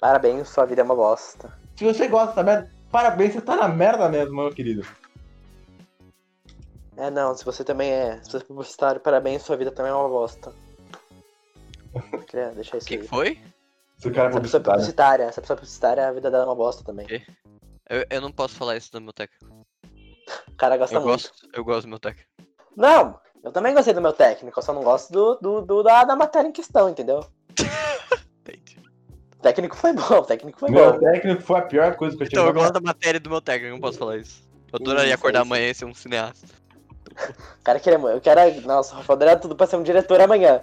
Parabéns, 0.00 0.48
sua 0.48 0.64
vida 0.64 0.80
é 0.82 0.84
uma 0.84 0.94
bosta. 0.94 1.56
Se 1.76 1.84
você 1.84 2.08
gosta 2.08 2.28
dessa 2.28 2.42
merda, 2.42 2.72
parabéns, 2.90 3.32
você 3.32 3.40
tá 3.40 3.56
na 3.56 3.68
merda 3.68 4.08
mesmo, 4.08 4.34
meu 4.36 4.50
querido. 4.52 4.86
É, 6.96 7.10
não, 7.10 7.34
se 7.34 7.44
você 7.44 7.64
também 7.64 7.90
é. 7.90 8.22
Se 8.22 8.30
você 8.30 8.36
é 8.38 8.40
publicitário, 8.46 9.00
parabéns, 9.00 9.42
sua 9.42 9.56
vida 9.56 9.72
também 9.72 9.90
é 9.90 9.94
uma 9.94 10.08
bosta. 10.08 10.52
Queria 12.28 12.50
deixar 12.50 12.78
isso 12.78 12.86
que, 12.86 12.94
aí. 12.94 13.00
que 13.02 13.08
foi? 13.08 13.40
Se 13.98 14.08
o 14.08 14.12
cara 14.12 14.28
é 14.28 14.30
Essa 14.30 14.40
pessoa 14.40 14.60
é 14.60 14.62
publicitário. 14.62 14.64
publicitária, 14.80 15.22
essa 15.24 15.40
pessoa 15.40 15.54
é 15.54 15.58
publicitária, 15.58 16.08
a 16.08 16.12
vida 16.12 16.30
dela 16.30 16.44
é 16.44 16.46
uma 16.46 16.54
bosta 16.54 16.84
também. 16.84 17.04
Ok. 17.06 17.22
Eu, 17.90 18.04
eu 18.10 18.20
não 18.20 18.32
posso 18.32 18.54
falar 18.54 18.76
isso 18.76 18.90
do 18.92 19.00
meu 19.00 19.12
técnico. 19.12 19.46
O 20.48 20.56
cara 20.56 20.76
gosta 20.76 20.96
Eu 20.96 21.00
muito. 21.00 21.12
gosto, 21.12 21.48
eu 21.52 21.64
gosto 21.64 21.82
do 21.82 21.88
meu 21.88 21.98
técnico. 21.98 22.28
Não, 22.76 23.18
eu 23.44 23.52
também 23.52 23.72
gostei 23.74 23.94
do 23.94 24.00
meu 24.00 24.12
técnico, 24.12 24.58
eu 24.58 24.62
só 24.62 24.72
não 24.72 24.82
gosto 24.82 25.12
do, 25.12 25.34
do, 25.36 25.60
do- 25.62 25.82
da, 25.84 26.02
da 26.04 26.16
matéria 26.16 26.48
em 26.48 26.52
questão, 26.52 26.88
entendeu? 26.88 27.24
Entendi. 28.40 28.78
O 29.38 29.42
técnico 29.42 29.76
foi 29.76 29.92
bom, 29.92 30.18
o 30.18 30.24
técnico 30.24 30.58
foi 30.58 30.70
Meu 30.70 30.92
bom. 30.94 30.98
técnico 30.98 31.42
foi 31.42 31.58
a 31.58 31.62
pior 31.62 31.94
coisa 31.96 32.16
que 32.16 32.22
eu 32.22 32.28
tive. 32.28 32.40
Então, 32.40 32.48
eu 32.48 32.54
gosto 32.54 32.72
da 32.72 32.80
matéria 32.80 33.20
do 33.20 33.30
meu 33.30 33.40
técnico, 33.40 33.68
eu 33.68 33.74
não 33.74 33.80
posso 33.80 33.98
falar 33.98 34.16
isso. 34.16 34.42
Eu 34.72 34.78
adoraria 34.80 35.10
Isso, 35.10 35.14
acordar 35.14 35.40
isso. 35.44 35.46
amanhã 35.52 35.70
e 35.70 35.74
ser 35.74 35.84
um 35.84 35.94
cineasta. 35.94 36.48
O 37.60 37.62
cara 37.62 37.78
queria. 37.78 37.96
Eu 37.98 38.20
quero. 38.20 38.60
Nossa, 38.62 38.92
o 38.94 38.96
Rafael 38.96 39.16
daria 39.16 39.36
tudo 39.36 39.54
pra 39.54 39.68
ser 39.68 39.76
um 39.76 39.84
diretor 39.84 40.20
amanhã. 40.20 40.62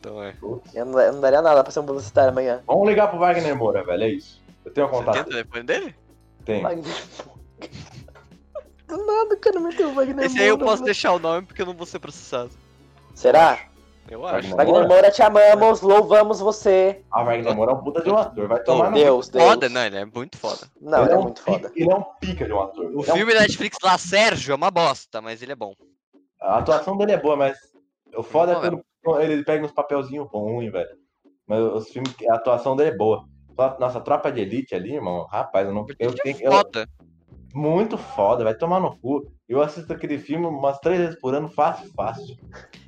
Então 0.00 0.20
é. 0.22 0.34
Eu 0.74 0.84
não, 0.84 0.98
eu 1.00 1.12
não 1.12 1.20
daria 1.20 1.40
nada 1.40 1.62
pra 1.62 1.70
ser 1.72 1.78
um 1.80 1.86
publicitário 1.86 2.30
amanhã. 2.30 2.60
Vamos 2.66 2.88
ligar 2.88 3.08
pro 3.08 3.18
Wagner 3.20 3.54
Moura, 3.54 3.84
velho, 3.84 4.02
é 4.02 4.08
isso. 4.08 4.42
Eu 4.64 4.72
tenho 4.72 4.88
um 4.88 4.90
Você 4.90 4.96
tem 4.96 5.02
o 5.04 5.06
contato. 5.06 5.28
telefone 5.28 5.62
dele? 5.62 5.94
Tem. 6.44 6.62
Wagner 6.62 6.94
Do 8.88 8.96
nada, 9.06 9.34
o 9.34 9.38
cara 9.38 9.60
meteu 9.60 9.90
o 9.90 9.94
Wagner 9.94 10.24
Esse 10.26 10.40
aí 10.40 10.48
eu 10.48 10.58
posso 10.58 10.80
né? 10.82 10.86
deixar 10.86 11.12
o 11.12 11.18
nome 11.18 11.46
porque 11.46 11.60
eu 11.62 11.66
não 11.66 11.74
vou 11.74 11.86
ser 11.86 11.98
processado. 11.98 12.50
Será? 13.14 13.68
Eu 14.10 14.26
acho. 14.26 14.56
Wagner 14.56 14.88
Moura, 14.88 15.10
te 15.10 15.20
amamos, 15.22 15.82
louvamos 15.82 16.40
você. 16.40 17.02
Ah, 17.10 17.22
Wagner 17.22 17.54
Moura 17.54 17.72
é 17.72 17.74
um 17.74 17.84
puta 17.84 18.02
de 18.02 18.08
um 18.10 18.16
ator, 18.16 18.48
vai 18.48 18.62
tomar 18.62 18.90
no 18.90 18.96
Deus, 18.96 19.28
Deus. 19.28 19.44
Foda, 19.44 19.68
não, 19.68 19.84
ele 19.84 19.98
é 19.98 20.04
muito 20.06 20.38
foda. 20.38 20.66
Não, 20.80 21.04
ele 21.04 21.12
é 21.12 21.16
um 21.18 21.22
muito 21.22 21.42
pi- 21.42 21.52
foda. 21.52 21.72
Ele 21.76 21.90
é 21.92 21.94
um 21.94 22.02
pica 22.18 22.46
de 22.46 22.52
um 22.52 22.60
ator. 22.62 22.86
O 22.86 23.00
Ele 23.02 23.10
é 23.10 23.12
um- 23.12 23.16
filme 23.16 23.34
da 23.34 23.40
Netflix 23.40 23.76
lá, 23.82 23.98
Sérgio, 23.98 24.52
é 24.52 24.54
uma 24.54 24.70
bosta, 24.70 25.20
mas 25.20 25.42
ele 25.42 25.52
é 25.52 25.56
bom. 25.56 25.74
A 26.40 26.56
atuação 26.58 26.96
dele 26.96 27.12
é 27.12 27.20
boa, 27.20 27.36
mas 27.36 27.58
o 28.16 28.22
foda 28.22 28.52
é 28.52 28.70
Bom, 28.70 28.80
quando 29.04 29.20
ele 29.20 29.44
pega 29.44 29.64
uns 29.66 29.72
papelzinhos 29.72 30.26
ruins, 30.32 30.72
velho. 30.72 30.88
Mas 31.46 31.60
os 31.60 31.88
filmes, 31.90 32.14
a 32.30 32.34
atuação 32.36 32.74
dele 32.74 32.90
é 32.90 32.96
boa. 32.96 33.24
Nossa, 33.78 34.00
tropa 34.00 34.30
de 34.32 34.40
elite 34.40 34.74
ali, 34.74 34.94
irmão, 34.94 35.26
rapaz, 35.26 35.66
eu 35.66 35.74
não. 35.74 35.84
Eu 35.98 36.14
tenho, 36.14 36.36
é 36.40 36.46
eu- 36.46 36.52
foda. 36.52 36.88
Muito 37.54 37.96
foda, 37.98 38.44
vai 38.44 38.54
tomar 38.54 38.80
no 38.80 38.96
cu. 38.98 39.30
Eu 39.48 39.62
assisto 39.62 39.92
aquele 39.92 40.18
filme 40.18 40.46
umas 40.46 40.78
três 40.80 40.98
vezes 40.98 41.20
por 41.20 41.34
ano, 41.34 41.48
fácil, 41.48 41.90
fácil. 41.94 42.36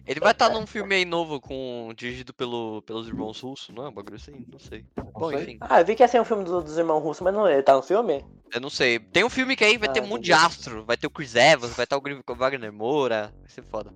Ele 0.07 0.21
vai 0.21 0.33
estar 0.33 0.49
num 0.51 0.67
filme 0.67 0.95
aí 0.95 1.05
novo 1.05 1.41
com 1.41 1.93
dirigido 1.97 2.35
pelo, 2.35 2.83
pelos 2.83 3.07
irmãos 3.07 3.41
russos, 3.41 3.75
não 3.75 3.87
é? 3.87 3.89
Um 3.89 3.93
bagulho 3.93 4.17
assim? 4.17 4.45
Não 4.51 4.59
sei. 4.59 4.85
Bom, 5.15 5.31
sei. 5.31 5.43
enfim. 5.43 5.59
Ah, 5.61 5.81
eu 5.81 5.87
vi 5.87 5.95
que 5.95 6.03
ia 6.03 6.09
ser 6.09 6.21
um 6.21 6.25
filme 6.25 6.45
do- 6.45 6.63
dos 6.63 6.77
irmãos 6.77 7.01
russos, 7.01 7.23
mas 7.23 7.33
não 7.33 7.49
ele 7.49 7.63
tá 7.63 7.75
no 7.77 7.83
filme? 7.83 8.25
Eu 8.53 8.61
não 8.61 8.71
sei. 8.71 8.99
Tem 8.99 9.23
um 9.25 9.31
filme 9.31 9.55
que 9.55 9.65
aí 9.65 9.79
vai 9.79 9.89
Ah, 9.89 9.93
ter 9.93 10.03
um 10.03 10.07
monte 10.09 10.25
de 10.25 10.33
astro. 10.33 10.85
Vai 10.85 10.97
ter 10.97 11.07
o 11.07 11.11
Chris 11.11 11.35
Evans, 11.37 11.75
vai 11.77 11.85
estar 11.85 11.97
o 11.97 12.01
Gri- 12.01 12.21
o 12.29 12.35
Wagner 12.35 12.73
Moura. 12.73 13.33
Vai 13.41 13.49
ser 13.49 13.63
foda. 13.63 13.95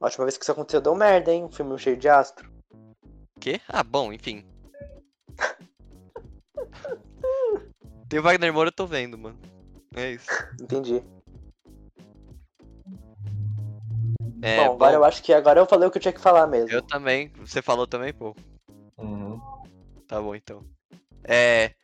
A 0.00 0.04
última 0.06 0.24
vez 0.24 0.36
que 0.38 0.44
isso 0.44 0.52
aconteceu 0.52 0.80
deu 0.80 0.94
merda, 0.94 1.32
hein? 1.32 1.44
Um 1.44 1.50
filme 1.50 1.76
cheio 1.78 1.96
de 1.96 2.08
astro. 2.08 2.48
Quê? 3.40 3.60
Ah, 3.68 3.82
bom, 3.82 4.12
enfim. 4.12 4.44
Tem 8.08 8.20
o 8.20 8.22
Wagner 8.22 8.52
Moura, 8.52 8.68
eu 8.68 8.72
tô 8.72 8.86
vendo, 8.86 9.18
mano. 9.18 9.38
É 9.94 10.12
isso. 10.12 10.26
Entendi. 10.60 11.02
É, 14.42 14.56
bom, 14.56 14.68
bom, 14.68 14.74
agora 14.74 14.96
eu 14.96 15.04
acho 15.04 15.22
que 15.22 15.32
agora 15.32 15.60
eu 15.60 15.66
falei 15.66 15.86
o 15.86 15.90
que 15.90 15.98
eu 15.98 16.02
tinha 16.02 16.12
que 16.12 16.20
falar 16.20 16.46
mesmo. 16.46 16.70
eu 16.70 16.82
também. 16.82 17.28
Você 17.36 17.62
falou 17.62 17.86
também, 17.86 18.12
pô. 18.12 18.34
Uhum. 18.98 19.40
Tá 20.08 20.20
bom, 20.20 20.34
então. 20.34 20.64
É. 21.22 21.74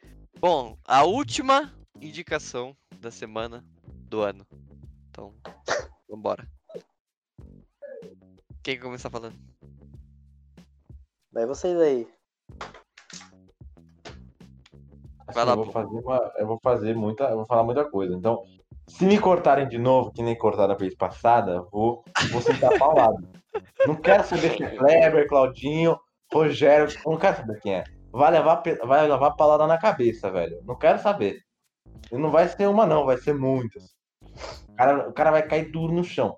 Bom, 0.40 0.76
a 0.84 1.04
última 1.04 1.72
indicação 2.00 2.76
da 3.00 3.10
semana 3.10 3.64
do 4.08 4.22
ano. 4.22 4.46
Então, 5.08 5.34
vambora. 6.08 6.48
Quem 8.62 8.78
começar 8.78 9.10
falando? 9.10 9.36
Vai 11.32 11.46
vocês 11.46 11.78
aí. 11.78 12.08
Vai 15.32 15.44
lá, 15.44 15.52
eu 15.52 15.56
vou 15.56 15.66
pô. 15.66 15.72
fazer 15.72 15.98
uma- 15.98 16.32
eu 16.38 16.46
vou 16.46 16.58
fazer 16.62 16.94
muita, 16.94 17.24
eu 17.24 17.36
vou 17.36 17.46
falar 17.46 17.62
muita 17.62 17.84
coisa. 17.84 18.14
Então, 18.14 18.42
se 18.86 19.04
me 19.04 19.18
cortarem 19.18 19.68
de 19.68 19.78
novo, 19.78 20.10
que 20.12 20.22
nem 20.22 20.36
cortaram 20.36 20.74
a 20.74 20.76
vez 20.76 20.94
passada, 20.96 21.52
eu 21.52 21.68
vou, 21.70 22.02
vou 22.30 22.40
sentar 22.40 22.76
pau 22.78 22.94
lado. 22.94 23.28
Não 23.86 23.94
quero 23.94 24.24
saber 24.24 24.56
se 24.56 24.62
é 24.62 24.70
Kleber, 24.76 25.28
Claudinho, 25.28 25.98
Rogério, 26.32 26.86
eu 27.04 27.10
não 27.12 27.18
quero 27.18 27.36
saber 27.36 27.60
quem 27.60 27.74
é. 27.74 27.84
Vai 28.10 28.30
levar, 28.30 28.62
vai 28.84 29.06
levar 29.06 29.30
paulada 29.32 29.66
na 29.66 29.78
cabeça, 29.78 30.30
velho. 30.30 30.58
Não 30.64 30.74
quero 30.76 30.98
saber. 30.98 31.38
E 32.10 32.16
não 32.16 32.30
vai 32.30 32.48
ser 32.48 32.66
uma, 32.66 32.86
não, 32.86 33.04
vai 33.04 33.18
ser 33.18 33.34
muitas. 33.34 33.82
O 34.68 34.74
cara, 34.76 35.08
o 35.08 35.12
cara 35.12 35.30
vai 35.30 35.42
cair 35.42 35.70
duro 35.70 35.92
no 35.92 36.04
chão. 36.04 36.36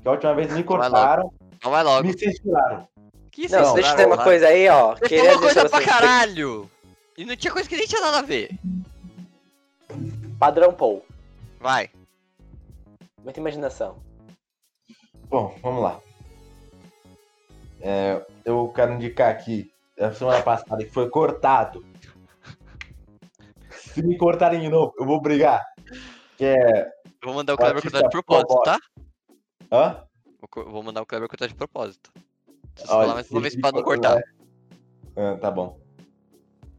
Que 0.00 0.08
a 0.08 0.12
última 0.12 0.34
vez 0.34 0.52
me 0.52 0.62
cortaram, 0.62 1.32
Então 1.56 1.70
vai 1.70 1.82
logo. 1.82 2.06
me 2.06 2.16
censuraram. 2.16 2.86
Que 3.32 3.48
Não, 3.50 3.74
deixa 3.74 3.90
eu 3.92 3.96
ter 3.96 4.06
uma 4.06 4.22
coisa 4.22 4.46
aí, 4.46 4.68
ó. 4.68 4.94
Você 4.94 5.08
Queria 5.08 5.24
falou 5.24 5.40
coisa 5.40 5.60
pra 5.62 5.68
pra 5.70 5.78
vocês, 5.78 5.90
caralho! 5.90 6.70
E 7.16 7.24
não 7.24 7.36
tinha 7.36 7.52
coisa 7.52 7.68
que 7.68 7.76
nem 7.76 7.86
tinha 7.86 8.00
nada 8.00 8.18
a 8.18 8.22
ver. 8.22 8.50
Padrão 10.38 10.72
Paul. 10.74 11.04
Vai. 11.60 11.90
Muita 13.22 13.40
imaginação. 13.40 14.02
Bom, 15.28 15.56
vamos 15.62 15.82
lá. 15.82 16.00
É, 17.80 18.24
eu 18.44 18.68
quero 18.74 18.94
indicar 18.94 19.30
aqui, 19.30 19.70
a 19.98 20.12
semana 20.12 20.42
passada 20.42 20.84
que 20.84 20.90
foi 20.90 21.08
cortado. 21.08 21.84
Se 23.70 24.02
me 24.02 24.16
cortarem 24.18 24.60
de 24.60 24.68
novo, 24.68 24.92
eu 24.98 25.06
vou 25.06 25.20
brigar. 25.20 25.64
Que 26.36 26.46
é. 26.46 26.86
Eu 27.22 27.28
vou 27.28 27.34
mandar 27.34 27.54
o 27.54 27.56
Kleber 27.56 27.80
cortar 27.82 28.02
de 28.02 28.10
propósito, 28.10 28.62
tá? 28.62 28.78
Hã? 29.70 30.04
Vou 30.66 30.82
mandar 30.82 31.02
o 31.02 31.06
Kleber 31.06 31.28
cortar 31.28 31.46
de 31.46 31.54
propósito. 31.54 32.12
Se 32.76 32.86
você 32.86 32.92
Olha, 32.92 33.02
falar 33.02 33.14
mais 33.14 33.30
uma 33.30 33.40
vez 33.40 33.56
pra 33.56 33.70
não 33.72 33.82
cortar- 33.82 34.14
cortar. 34.14 34.34
Ah, 35.16 35.38
tá 35.40 35.50
bom. 35.50 35.78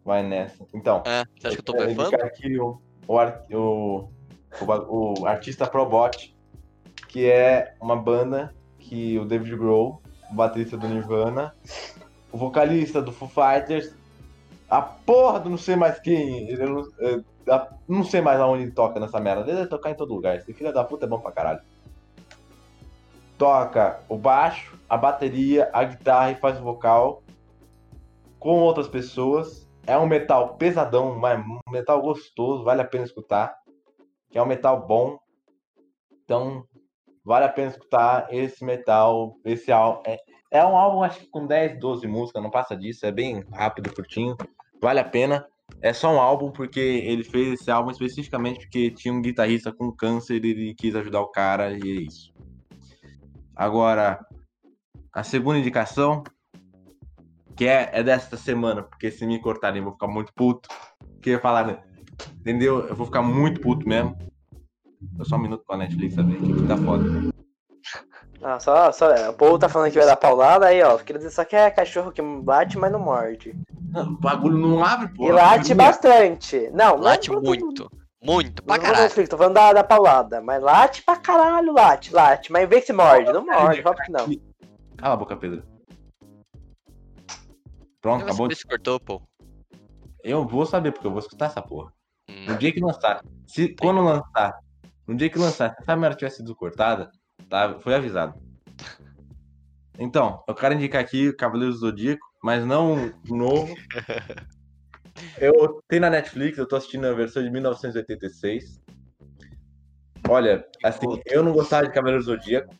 Vai 0.05 0.21
nessa. 0.21 0.65
Então, 0.71 1.01
É, 1.03 1.25
você 1.35 1.47
acha 1.47 1.55
que 1.55 1.61
eu 1.61 1.65
tô 1.65 1.73
blefando? 1.73 2.09
indicar 2.09 2.27
aqui 2.27 2.59
o, 2.59 2.79
o, 3.07 3.17
o, 3.51 4.09
o, 4.61 5.21
o 5.21 5.25
artista 5.25 5.65
Probot, 5.65 6.37
que 7.09 7.27
é 7.27 7.73
uma 7.81 7.95
banda 7.95 8.53
que 8.77 9.17
o 9.17 9.25
David 9.25 9.55
Grohl, 9.57 9.99
o 10.31 10.35
baterista 10.35 10.77
do 10.77 10.87
Nirvana, 10.87 11.55
o 12.31 12.37
vocalista 12.37 13.01
do 13.01 13.11
Foo 13.11 13.27
Fighters, 13.27 13.95
a 14.69 14.79
porra 14.79 15.39
do 15.39 15.49
não 15.49 15.57
sei 15.57 15.75
mais 15.75 15.99
quem, 15.99 16.49
ele 16.49 16.65
não, 16.65 16.87
não 17.87 18.03
sei 18.03 18.21
mais 18.21 18.39
aonde 18.39 18.63
ele 18.63 18.71
toca 18.71 18.99
nessa 18.99 19.19
merda, 19.19 19.41
ele 19.41 19.57
deve 19.57 19.69
tocar 19.69 19.89
em 19.89 19.95
todo 19.95 20.13
lugar, 20.13 20.35
esse 20.35 20.53
filho 20.53 20.71
da 20.71 20.83
puta 20.83 21.05
é 21.05 21.09
bom 21.09 21.19
pra 21.19 21.31
caralho. 21.31 21.61
Toca 23.39 23.99
o 24.07 24.17
baixo, 24.17 24.77
a 24.87 24.95
bateria, 24.95 25.69
a 25.73 25.83
guitarra 25.83 26.31
e 26.31 26.35
faz 26.35 26.59
o 26.59 26.63
vocal 26.63 27.23
com 28.39 28.59
outras 28.59 28.87
pessoas. 28.87 29.64
É 29.87 29.97
um 29.97 30.07
metal 30.07 30.57
pesadão, 30.57 31.17
mas 31.17 31.39
um 31.39 31.71
metal 31.71 32.01
gostoso, 32.01 32.63
vale 32.63 32.81
a 32.81 32.85
pena 32.85 33.05
escutar. 33.05 33.55
É 34.33 34.41
um 34.41 34.45
metal 34.45 34.85
bom. 34.87 35.19
Então, 36.23 36.65
vale 37.23 37.45
a 37.45 37.49
pena 37.49 37.69
escutar 37.69 38.27
esse 38.33 38.65
metal, 38.65 39.35
esse 39.45 39.71
álbum. 39.71 40.01
É, 40.07 40.17
é 40.49 40.65
um 40.65 40.75
álbum, 40.75 41.03
acho 41.03 41.19
que 41.19 41.27
com 41.27 41.45
10, 41.45 41.79
12 41.79 42.07
músicas, 42.07 42.41
não 42.41 42.49
passa 42.49 42.75
disso, 42.75 43.05
é 43.05 43.11
bem 43.11 43.43
rápido, 43.53 43.93
curtinho. 43.93 44.35
Vale 44.81 44.99
a 44.99 45.05
pena. 45.05 45.45
É 45.81 45.93
só 45.93 46.11
um 46.11 46.19
álbum 46.19 46.51
porque 46.51 46.79
ele 46.79 47.23
fez 47.23 47.59
esse 47.59 47.69
álbum 47.69 47.91
especificamente 47.91 48.61
porque 48.61 48.91
tinha 48.91 49.13
um 49.13 49.21
guitarrista 49.21 49.71
com 49.71 49.91
câncer 49.91 50.43
e 50.43 50.51
ele 50.51 50.75
quis 50.75 50.95
ajudar 50.95 51.21
o 51.21 51.31
cara 51.31 51.71
e 51.71 51.81
é 51.81 52.01
isso. 52.01 52.33
Agora, 53.55 54.19
a 55.13 55.23
segunda 55.23 55.59
indicação, 55.59 56.23
que 57.55 57.67
é, 57.67 57.89
é 57.93 58.03
desta 58.03 58.37
semana, 58.37 58.83
porque 58.83 59.09
se 59.09 59.25
me 59.25 59.39
cortarem 59.39 59.79
eu 59.79 59.85
vou 59.85 59.93
ficar 59.93 60.07
muito 60.07 60.33
puto. 60.33 60.69
Que 61.21 61.29
eu 61.29 61.33
ia 61.33 61.39
falar, 61.39 61.65
né? 61.65 61.79
Entendeu? 62.39 62.87
Eu 62.87 62.95
vou 62.95 63.05
ficar 63.05 63.21
muito 63.21 63.61
puto 63.61 63.87
mesmo. 63.87 64.15
É 65.19 65.23
só 65.23 65.35
um 65.35 65.39
minuto 65.39 65.63
pra 65.65 65.77
Netflix 65.77 66.15
saber 66.15 66.37
que 66.37 66.67
tá 66.67 66.77
foda. 66.77 67.03
Ah, 68.41 68.59
só, 68.59 68.91
só. 68.91 69.29
O 69.29 69.33
povo 69.33 69.57
tá 69.57 69.69
falando 69.69 69.91
que 69.91 69.97
vai 69.97 70.05
dar 70.05 70.15
paulada 70.15 70.67
aí, 70.67 70.81
ó. 70.83 70.97
Queria 70.97 71.19
dizer 71.19 71.31
só 71.31 71.43
que 71.45 71.55
é 71.55 71.71
cachorro 71.71 72.11
que 72.11 72.21
bate, 72.21 72.77
mas 72.77 72.91
não 72.91 72.99
morde. 72.99 73.55
Não, 73.89 74.03
o 74.03 74.17
bagulho 74.17 74.57
não 74.57 74.83
abre, 74.83 75.07
pô. 75.09 75.27
e 75.27 75.31
late 75.31 75.73
bastante. 75.73 76.69
Não, 76.73 76.97
Late 76.97 77.31
não, 77.31 77.41
muito. 77.41 77.89
Muito, 78.23 78.63
pra 78.63 78.77
não, 78.77 78.83
caralho. 78.83 79.13
não, 79.15 79.27
tô 79.27 79.37
falando 79.37 79.53
da, 79.53 79.73
da 79.73 79.83
paulada. 79.83 80.41
Mas 80.41 80.61
late 80.61 81.03
pra 81.03 81.15
caralho, 81.15 81.71
late, 81.73 82.13
late. 82.13 82.51
Mas 82.51 82.67
vê 82.67 82.81
que 82.81 82.87
se 82.87 82.93
morde, 82.93 83.31
não 83.31 83.45
morde, 83.45 83.81
óbvio 83.85 84.05
que 84.05 84.11
não. 84.11 84.27
Cala 84.97 85.13
a 85.13 85.17
boca, 85.17 85.35
Pedro. 85.35 85.63
Pronto, 88.05 88.21
Eu 88.21 88.25
acabou. 88.27 88.45
acabou 88.45 88.55
se 88.55 88.67
cortou, 88.67 88.99
pô. 88.99 89.21
Eu 90.23 90.47
vou 90.47 90.63
saber, 90.63 90.91
porque 90.91 91.07
eu 91.07 91.11
vou 91.11 91.19
escutar 91.19 91.47
essa 91.47 91.59
porra. 91.59 91.91
Hum, 92.29 92.45
No 92.49 92.55
dia 92.55 92.71
que 92.71 92.79
lançar. 92.79 93.25
Se, 93.47 93.75
quando 93.81 93.99
lançar. 94.03 94.59
No 95.07 95.15
dia 95.15 95.27
que 95.27 95.39
lançar, 95.39 95.71
se 95.71 95.81
essa 95.81 95.95
merda 95.95 96.15
tivesse 96.15 96.37
sido 96.37 96.55
cortada, 96.55 97.11
tá? 97.49 97.79
Foi 97.79 97.95
avisado. 97.95 98.39
Então, 99.97 100.43
eu 100.47 100.53
quero 100.53 100.75
indicar 100.75 101.01
aqui 101.01 101.33
Cavaleiros 101.33 101.79
do 101.79 101.87
Zodíaco, 101.87 102.23
mas 102.43 102.63
não 102.63 103.11
novo. 103.27 103.73
Eu 105.39 105.81
tenho 105.87 106.01
na 106.01 106.09
Netflix, 106.09 106.57
eu 106.57 106.67
tô 106.67 106.75
assistindo 106.75 107.05
a 107.05 107.13
versão 107.13 107.41
de 107.41 107.49
1986. 107.49 108.83
Olha, 110.27 110.67
assim, 110.83 111.05
eu 111.25 111.41
não 111.41 111.53
gostava 111.53 111.87
de 111.87 111.93
Cavaleiros 111.93 112.25
do 112.25 112.33
Zodíaco. 112.35 112.75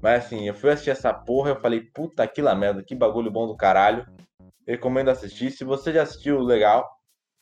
Mas 0.00 0.24
assim, 0.24 0.48
eu 0.48 0.54
fui 0.54 0.70
assistir 0.70 0.90
essa 0.90 1.12
porra 1.12 1.50
eu 1.50 1.60
falei, 1.60 1.82
puta 1.82 2.26
que 2.26 2.40
lá 2.40 2.54
merda, 2.54 2.82
que 2.82 2.94
bagulho 2.94 3.30
bom 3.30 3.46
do 3.46 3.54
caralho. 3.54 4.06
Recomendo 4.66 5.08
assistir. 5.10 5.50
Se 5.50 5.64
você 5.64 5.92
já 5.92 6.02
assistiu, 6.02 6.38
legal. 6.40 6.88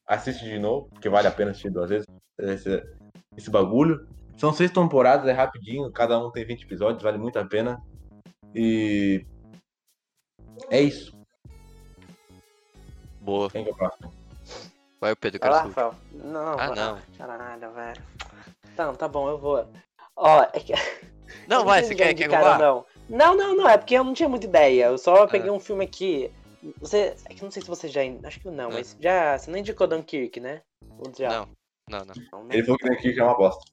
Assiste 0.06 0.44
de 0.44 0.59
novo, 0.59 0.88
porque 0.90 1.09
vale 1.09 1.28
a 1.28 1.30
pena 1.30 1.51
assistir 1.52 1.70
duas 1.70 1.88
vezes 1.88 2.06
esse, 2.38 2.82
esse 3.36 3.51
bagulho. 3.51 4.09
São 4.36 4.52
seis 4.52 4.70
temporadas, 4.70 5.28
é 5.28 5.32
rapidinho, 5.32 5.90
cada 5.92 6.18
um 6.18 6.30
tem 6.30 6.44
20 6.44 6.62
episódios, 6.62 7.02
vale 7.02 7.18
muito 7.18 7.38
a 7.38 7.44
pena. 7.44 7.80
E. 8.55 9.24
É 10.70 10.80
isso. 10.80 11.14
Boa. 13.20 13.51
Quem 13.51 13.64
que 13.64 13.70
é 13.70 13.72
o 13.72 13.76
próximo? 13.76 14.12
Vai 15.01 15.12
o 15.12 15.16
Pedro, 15.16 15.38
eu 15.38 15.40
Vai 15.40 15.51
quero 15.51 15.68
lá, 15.68 15.72
sua 15.74 15.84
Rafael. 15.84 15.94
Não, 16.12 16.59
Ah, 16.59 16.74
não. 16.74 16.98
Caralho, 17.16 17.72
velho. 17.72 18.02
Então, 18.72 18.94
tá 18.94 19.09
bom, 19.09 19.28
eu 19.28 19.38
vou. 19.38 19.66
Ó, 20.16 20.42
é 20.52 20.60
que. 20.60 20.72
Não, 21.47 21.64
vai, 21.64 21.82
você 21.82 21.94
quer, 21.94 22.14
quer? 22.14 22.28
Não. 22.28 22.84
não, 23.09 23.36
não, 23.36 23.56
não, 23.56 23.68
é 23.68 23.78
porque 23.78 23.94
eu 23.94 24.05
não 24.05 24.12
tinha 24.14 24.28
muita 24.28 24.47
ideia. 24.47 24.86
Eu 24.86 24.98
só 24.98 25.26
peguei 25.26 25.51
Ah. 25.51 25.52
um 25.52 25.60
filme 25.60 25.84
aqui. 25.84 26.30
Você. 26.81 27.15
É 27.24 27.35
que 27.35 27.41
eu 27.43 27.45
não 27.47 27.51
sei 27.51 27.62
se 27.62 27.69
você 27.69 27.89
já. 27.89 28.01
Acho 28.24 28.41
que 28.41 28.51
não, 28.51 28.69
Ah. 28.70 28.73
mas 28.74 28.97
já. 29.01 29.39
Você 29.39 29.51
não 29.51 29.59
indicou 29.59 29.87
Dunkirk, 29.87 30.41
né? 30.41 30.62
Ou 30.99 31.12
já? 31.16 31.28
Não, 31.28 31.49
não, 31.89 32.05
não. 32.05 32.15
Não, 32.32 32.45
né? 32.45 32.55
Ele 32.55 32.65
falou 32.65 32.78
que 32.78 32.93
aqui 32.93 33.19
é 33.19 33.23
uma 33.24 33.37
bosta. 33.37 33.65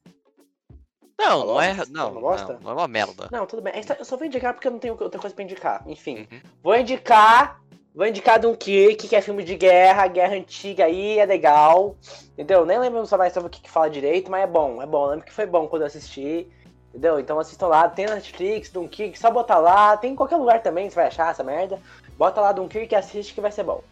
Não, 1.20 1.46
não 1.46 1.62
é. 1.62 1.76
Não, 1.90 2.12
Uma 2.12 2.14
não, 2.14 2.22
bosta? 2.22 2.60
não 2.62 2.72
é 2.72 2.74
uma 2.74 2.88
merda. 2.88 3.28
Não, 3.32 3.46
tudo 3.48 3.62
bem. 3.62 3.74
É 3.74 3.82
Eu 4.00 4.06
só 4.06 4.16
vou 4.16 4.26
indicar 4.28 4.54
porque 4.54 4.68
eu 4.68 4.72
não 4.72 4.80
tenho 4.80 4.96
outra 5.00 5.20
coisa 5.20 5.36
pra 5.36 5.44
indicar. 5.44 5.84
Enfim. 5.88 6.28
Uhum. 6.32 6.42
Vou 6.62 6.76
indicar. 6.76 7.62
Vou 7.96 8.06
indicar 8.06 8.40
Dunkirk, 8.40 9.08
que 9.08 9.16
é 9.16 9.22
filme 9.22 9.44
de 9.44 9.56
guerra, 9.56 10.06
guerra 10.06 10.36
antiga 10.36 10.86
aí, 10.86 11.18
é 11.18 11.26
legal. 11.26 11.96
Entendeu? 12.34 12.64
Nem 12.64 12.78
lembro 12.78 13.04
só 13.08 13.18
mais 13.18 13.34
sobre 13.34 13.48
o 13.48 13.50
que, 13.50 13.60
que 13.60 13.70
fala 13.72 13.90
direito, 13.90 14.30
mas 14.30 14.44
é 14.44 14.48
bom, 14.48 14.80
é 14.80 14.86
bom. 14.86 15.06
Eu 15.06 15.10
lembro 15.12 15.26
que 15.26 15.34
foi 15.34 15.48
bom 15.48 15.68
quando 15.68 15.82
eu 15.82 15.88
assisti. 15.88 16.48
Entendeu? 16.90 17.20
Então 17.20 17.40
assistam 17.40 17.68
lá, 17.68 17.90
tem 17.90 18.06
na 18.06 18.16
Netflix, 18.16 18.70
Dunkirk, 18.70 19.18
só 19.18 19.32
botar 19.32 19.58
lá, 19.58 19.98
tem 19.98 20.14
em 20.14 20.16
qualquer 20.16 20.36
lugar 20.38 20.62
também, 20.62 20.88
você 20.90 20.96
vai 20.96 21.08
achar 21.08 21.32
essa 21.32 21.44
merda. 21.44 21.80
Bota 22.18 22.42
lá 22.42 22.52
Dunkirk 22.52 22.94
e 22.94 22.98
assiste 22.98 23.34
que 23.34 23.42
vai 23.42 23.52
ser 23.52 23.64
bom. 23.64 23.84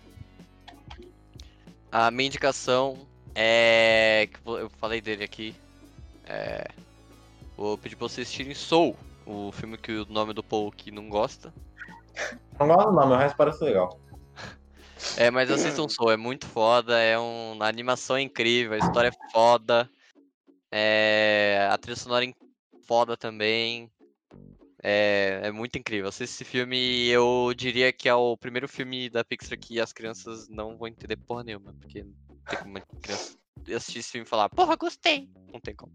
A 1.92 2.10
minha 2.10 2.28
indicação 2.28 2.98
é. 3.36 4.28
que 4.32 4.40
Eu 4.50 4.70
falei 4.70 5.00
dele 5.00 5.24
aqui. 5.24 5.56
É. 6.26 6.68
Vou 7.56 7.78
pedir 7.78 7.96
pra 7.96 8.08
vocês 8.08 8.28
assistirem 8.28 8.54
Soul, 8.54 8.98
o 9.26 9.52
filme 9.52 9.78
que 9.78 9.92
o 9.92 10.06
nome 10.10 10.34
do 10.34 10.44
Paul 10.44 10.72
que 10.72 10.92
não 10.92 11.10
gosta. 11.10 11.54
Não 12.58 12.68
gosto 12.68 12.92
não, 12.94 13.08
meu 13.08 13.18
resto 13.18 13.36
parece 13.36 13.64
legal. 13.64 14.00
É, 15.18 15.30
mas 15.30 15.52
assistam 15.52 15.88
Soul, 15.88 16.12
é 16.12 16.18
muito 16.18 16.48
foda, 16.48 16.98
é 16.98 17.20
um... 17.20 17.58
a 17.62 17.68
animação 17.68 18.16
é 18.16 18.22
incrível, 18.22 18.74
a 18.74 18.78
história 18.78 19.10
é 19.10 19.32
foda. 19.32 19.90
É... 20.72 21.70
A 21.70 21.78
trilha 21.78 21.98
sonora 21.98 22.26
é 22.26 22.34
foda 22.88 23.16
também. 23.16 23.92
É... 24.88 25.40
é 25.44 25.52
muito 25.52 25.80
incrível. 25.80 26.10
Assista 26.10 26.26
esse 26.26 26.45
filme 26.45 27.07
eu 27.07 27.52
diria 27.56 27.91
que 27.91 28.07
é 28.07 28.14
o 28.14 28.38
primeiro 28.38 28.68
filme 28.68 29.10
da 29.10 29.24
Pixar 29.24 29.57
que 29.57 29.80
as 29.80 29.91
crianças 29.91 30.48
não 30.48 30.78
vão 30.78 30.88
entender 30.88 31.16
porra 31.18 31.44
nenhuma, 31.44 31.74
porque 31.74 32.03
não 32.03 32.14
tem 32.45 32.60
como 32.60 32.70
uma 32.70 32.82
criança 33.02 33.36
assistir 33.76 33.99
esse 33.99 34.12
filme 34.12 34.26
e 34.26 34.30
falar, 34.30 34.48
porra, 34.49 34.76
gostei. 34.76 35.28
Não 35.52 35.60
tem 35.60 35.74
como. 35.74 35.91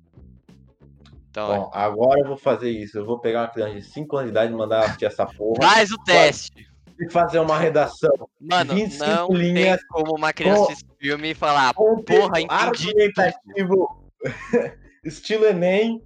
Então, 1.30 1.52
é. 1.52 1.58
Bom, 1.58 1.70
agora 1.72 2.20
eu 2.20 2.26
vou 2.26 2.36
fazer 2.36 2.70
isso. 2.70 2.98
Eu 2.98 3.06
vou 3.06 3.20
pegar 3.20 3.42
uma 3.42 3.48
criança 3.48 3.74
de 3.74 3.82
5 3.84 4.16
anos 4.16 4.26
de 4.26 4.30
idade 4.32 4.52
e 4.52 4.56
mandar 4.56 4.80
assistir 4.80 5.04
essa 5.04 5.24
porra. 5.24 5.62
faz 5.62 5.92
o 5.92 5.98
teste. 5.98 6.68
E 6.98 7.10
fazer 7.10 7.38
uma 7.38 7.56
redação. 7.56 8.10
Mano, 8.40 8.74
25 8.74 9.06
não 9.06 9.28
tem 9.28 9.36
linhas 9.36 9.84
como 9.88 10.16
uma 10.16 10.32
criança 10.32 10.64
assistir 10.64 10.86
esse 10.86 10.98
filme 10.98 11.30
e 11.30 11.34
falar, 11.34 11.72
Porra, 11.72 12.40
entendi 12.40 12.46
argumentativo, 12.50 14.10
estilo 15.04 15.46
Enem, 15.46 16.04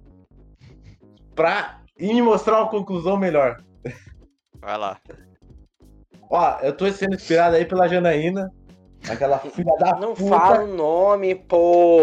pra 1.33 1.81
e 1.97 2.13
me 2.13 2.21
mostrar 2.21 2.59
uma 2.61 2.69
conclusão 2.69 3.17
melhor. 3.17 3.61
vai 4.59 4.77
lá. 4.77 4.99
Ó, 6.29 6.59
eu 6.61 6.75
tô 6.75 6.91
sendo 6.91 7.15
inspirado 7.15 7.55
aí 7.55 7.65
pela 7.65 7.87
Janaína, 7.87 8.51
aquela 9.07 9.37
filha 9.39 9.71
da 9.79 9.95
Não 9.99 10.13
puta. 10.13 10.29
fala 10.37 10.63
o 10.63 10.75
nome, 10.75 11.35
pô. 11.35 12.01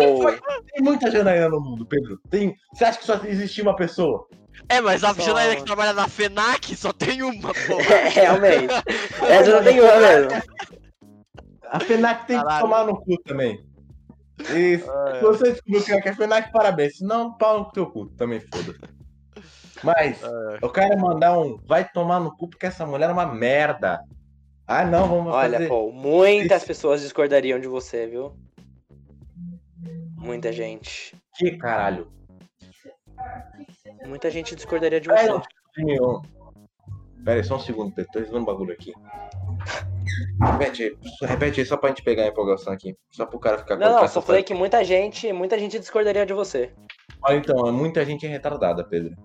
Tem 0.73 0.83
muita 0.83 1.11
Janaína 1.11 1.49
no 1.49 1.61
mundo, 1.61 1.85
Pedro. 1.85 2.19
Tem... 2.31 2.55
Você 2.73 2.85
acha 2.85 2.99
que 2.99 3.05
só 3.05 3.15
existe 3.25 3.61
uma 3.63 3.75
pessoa? 3.77 4.27
É, 4.69 4.81
mas 4.81 5.03
a 5.03 5.13
Só- 5.15 5.23
Janaína 5.23 5.57
que 5.57 5.65
trabalha 5.65 5.93
na 5.93 6.07
FENAC 6.09 6.77
só 6.77 6.93
tem 6.93 7.23
uma, 7.23 7.53
porra. 7.53 7.83
É, 7.93 8.09
realmente. 8.09 8.73
Essa 9.29 9.51
não 9.57 9.65
tem 9.65 9.81
uma 9.81 9.97
mesmo. 9.97 10.31
A 11.69 11.81
FENAC 11.81 12.27
tem 12.27 12.37
Caralho. 12.37 12.57
que 12.57 12.63
tomar 12.63 12.87
no 12.87 12.97
cu 13.01 13.19
também. 13.25 13.67
E 14.55 14.79
se 14.79 15.21
você 15.23 15.53
descobriu 15.53 15.83
que 16.03 16.09
é 16.09 16.11
a 16.13 16.17
FENAC, 16.17 16.53
parabéns. 16.53 16.99
Se 16.99 17.05
não, 17.05 17.33
pau 17.37 17.61
no 17.61 17.73
teu 17.73 17.87
cu, 17.87 18.07
também 18.11 18.41
foda. 18.41 18.75
Mas, 19.83 20.21
eu 20.61 20.71
quero 20.71 20.99
mandar 20.99 21.39
um. 21.39 21.59
Vai 21.67 21.89
tomar 21.89 22.21
no 22.21 22.37
cu 22.37 22.49
porque 22.49 22.67
essa 22.67 22.87
mulher 22.87 23.11
é 23.11 23.13
uma 23.13 23.27
merda. 23.27 24.01
Ah, 24.67 24.85
não, 24.85 25.09
vamos 25.09 25.35
Olha, 25.35 25.55
fazer. 25.55 25.69
pô, 25.69 25.91
muitas 25.91 26.65
pessoas 26.65 27.03
discordariam 27.03 27.59
de 27.59 27.67
você, 27.67 28.07
viu? 28.07 28.37
Muita 30.17 30.53
gente. 30.53 31.15
Que 31.35 31.57
caralho? 31.57 32.11
Muita 34.07 34.31
gente 34.31 34.55
discordaria 34.55 35.01
de 35.01 35.09
você. 35.09 35.41
Pera 37.25 37.39
aí, 37.39 37.45
só 37.45 37.57
um 37.57 37.61
segundo, 37.61 37.93
Pedro. 37.95 38.11
Tô 38.13 38.19
resolvendo 38.19 38.43
um 38.43 38.47
bagulho 38.47 38.73
aqui. 38.73 38.93
Repete 40.41 40.83
aí, 40.83 40.97
só- 41.19 41.27
repete 41.27 41.61
aí 41.61 41.67
só 41.67 41.77
pra 41.77 41.89
gente 41.91 42.03
pegar 42.03 42.25
a 42.25 42.29
empolgação 42.29 42.73
aqui. 42.73 42.97
Só 43.11 43.27
pro 43.27 43.39
cara 43.39 43.59
ficar 43.59 43.77
Não, 43.77 44.01
não, 44.01 44.09
só 44.09 44.21
falei 44.21 44.43
que 44.43 44.55
muita 44.55 44.85
gente, 44.85 45.33
muita 45.33 45.59
gente 45.59 45.79
discordaria 45.79 46.27
de 46.27 46.33
você. 46.33 46.73
Olha, 47.23 47.37
então, 47.37 47.73
muita 47.73 48.05
gente 48.05 48.27
é 48.27 48.29
retardada, 48.29 48.83
Pedro. 48.83 49.17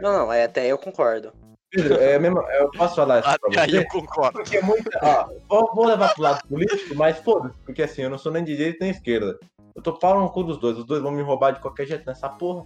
Não, 0.00 0.12
não, 0.12 0.32
é, 0.32 0.44
até 0.44 0.66
eu 0.66 0.78
concordo. 0.78 1.32
Pedro, 1.70 1.94
é 2.02 2.18
mesmo, 2.18 2.38
eu 2.50 2.70
posso 2.72 2.96
falar 2.96 3.20
isso 3.20 3.38
pra 3.40 3.62
aí 3.62 3.70
você? 3.70 3.78
eu 3.78 3.86
concordo. 3.88 4.32
Porque 4.32 4.60
muita. 4.60 4.90
Ó, 5.02 5.28
vou, 5.48 5.74
vou 5.74 5.86
levar 5.86 6.12
pro 6.12 6.22
lado 6.22 6.46
político, 6.46 6.94
mas 6.94 7.16
foda-se, 7.18 7.54
porque 7.64 7.82
assim, 7.82 8.02
eu 8.02 8.10
não 8.10 8.18
sou 8.18 8.30
nem 8.30 8.44
de 8.44 8.54
direita 8.56 8.78
nem 8.82 8.90
esquerda. 8.90 9.38
Eu 9.74 9.80
tô 9.82 9.94
falando 9.96 10.28
com 10.30 10.42
dos 10.44 10.58
dois, 10.58 10.76
os 10.76 10.84
dois 10.84 11.00
vão 11.02 11.10
me 11.10 11.22
roubar 11.22 11.52
de 11.52 11.60
qualquer 11.60 11.86
jeito 11.86 12.04
nessa 12.06 12.28
porra. 12.28 12.64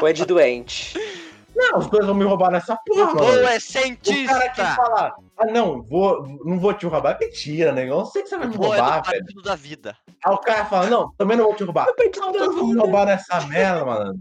Foi 0.00 0.12
de 0.12 0.24
doente. 0.24 0.98
Não, 1.54 1.78
os 1.78 1.86
dois 1.86 2.04
vão 2.04 2.14
me 2.16 2.24
roubar 2.24 2.50
nessa 2.50 2.76
porra, 2.84 3.10
Ou 3.10 3.14
mano. 3.14 3.28
é 3.28 3.32
O 3.32 3.42
cara 3.44 3.54
que 3.54 3.60
cientista! 3.60 4.74
falar, 4.74 5.14
ah 5.38 5.46
não, 5.46 5.80
vou, 5.82 6.26
não 6.44 6.58
vou 6.58 6.74
te 6.74 6.84
roubar, 6.86 7.16
é 7.20 7.24
mentira, 7.24 7.70
né? 7.70 7.84
Eu 7.84 7.98
não 7.98 8.04
sei 8.06 8.22
que 8.22 8.28
você 8.30 8.36
vai 8.36 8.48
me 8.48 8.56
Ou 8.56 8.74
é 8.74 8.76
do 8.78 8.82
roubar, 8.82 9.02
velho. 9.08 9.42
da 9.44 9.54
vida. 9.54 9.96
Aí 10.26 10.34
o 10.34 10.38
cara 10.38 10.64
fala, 10.64 10.90
não, 10.90 11.12
também 11.16 11.36
não 11.36 11.44
vou 11.44 11.54
te 11.54 11.62
roubar. 11.62 11.86
Não, 12.16 12.32
todos 12.32 12.56
vão 12.56 12.66
me 12.66 12.76
roubar 12.76 13.06
nessa 13.06 13.40
merda, 13.46 13.84
mano. 13.84 14.18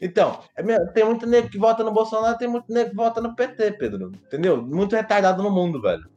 Então, 0.00 0.42
é 0.54 0.62
tem 0.92 1.04
muito 1.04 1.26
nego 1.26 1.48
que 1.48 1.58
vota 1.58 1.82
no 1.82 1.90
Bolsonaro, 1.90 2.36
tem 2.36 2.48
muito 2.48 2.70
nego 2.70 2.90
que 2.90 2.96
vota 2.96 3.20
no 3.20 3.34
PT, 3.34 3.72
Pedro. 3.72 4.12
Entendeu? 4.26 4.60
Muito 4.60 4.94
retardado 4.94 5.42
no 5.42 5.50
mundo, 5.50 5.80
velho. 5.80 6.08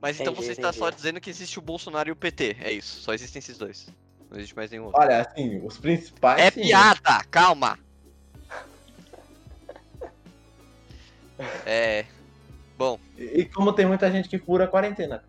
Mas 0.00 0.20
então 0.20 0.32
Entendi, 0.32 0.46
você 0.46 0.52
está 0.52 0.72
só 0.72 0.90
dizendo 0.90 1.20
que 1.20 1.30
existe 1.30 1.58
o 1.58 1.62
Bolsonaro 1.62 2.08
e 2.08 2.12
o 2.12 2.16
PT. 2.16 2.56
É 2.60 2.72
isso. 2.72 3.00
Só 3.00 3.14
existem 3.14 3.38
esses 3.38 3.56
dois. 3.56 3.86
Não 4.28 4.36
existe 4.36 4.54
mais 4.54 4.70
nenhum 4.70 4.86
outro. 4.86 5.00
Olha, 5.00 5.20
assim, 5.20 5.64
os 5.64 5.78
principais. 5.78 6.40
É 6.40 6.50
sim. 6.50 6.62
piada! 6.62 7.24
Calma! 7.30 7.78
É. 11.64 12.04
Bom, 12.76 12.98
E, 13.16 13.40
e 13.40 13.44
como 13.44 13.72
tem 13.72 13.86
muita 13.86 14.10
gente 14.10 14.28
que 14.28 14.38
fura 14.38 14.64
a 14.64 14.68
quarentena. 14.68 15.24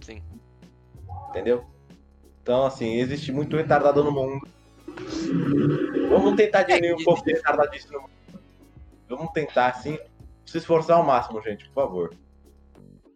sim. 0.00 0.22
Entendeu? 1.28 1.64
Então, 2.42 2.66
assim, 2.66 2.94
existe 2.96 3.30
muito 3.30 3.56
retardado 3.56 4.02
no 4.02 4.10
mundo. 4.10 4.48
Vamos 6.08 6.36
tentar 6.36 6.62
diminuir 6.64 6.94
um 6.94 7.04
pouco 7.04 7.22
no 7.24 8.00
mundo. 8.00 8.10
Vamos 9.08 9.32
tentar, 9.32 9.68
assim, 9.68 9.98
se 10.46 10.58
esforçar 10.58 10.96
ao 10.96 11.04
máximo, 11.04 11.42
gente, 11.42 11.64
por 11.66 11.74
favor. 11.74 12.14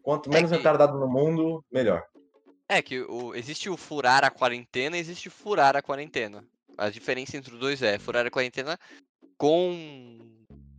Quanto 0.03 0.31
menos 0.31 0.51
que- 0.51 0.57
retardado 0.57 0.99
no 0.99 1.09
mundo, 1.09 1.65
melhor. 1.73 2.03
É 2.69 2.81
que 2.83 3.01
o, 3.03 3.35
existe 3.35 3.69
o 3.69 3.77
furar 3.77 4.25
a 4.25 4.31
quarentena 4.31 4.97
e 4.97 5.01
existe 5.01 5.29
o 5.29 5.31
furar 5.31 5.77
a 5.77 5.83
quarentena. 5.83 6.43
A 6.77 6.89
diferença 6.91 7.37
entre 7.37 7.53
os 7.53 7.61
dois 7.61 7.83
é 7.83 7.99
furar 7.99 8.27
a 8.27 8.31
quarentena 8.31 8.79
com. 9.37 10.19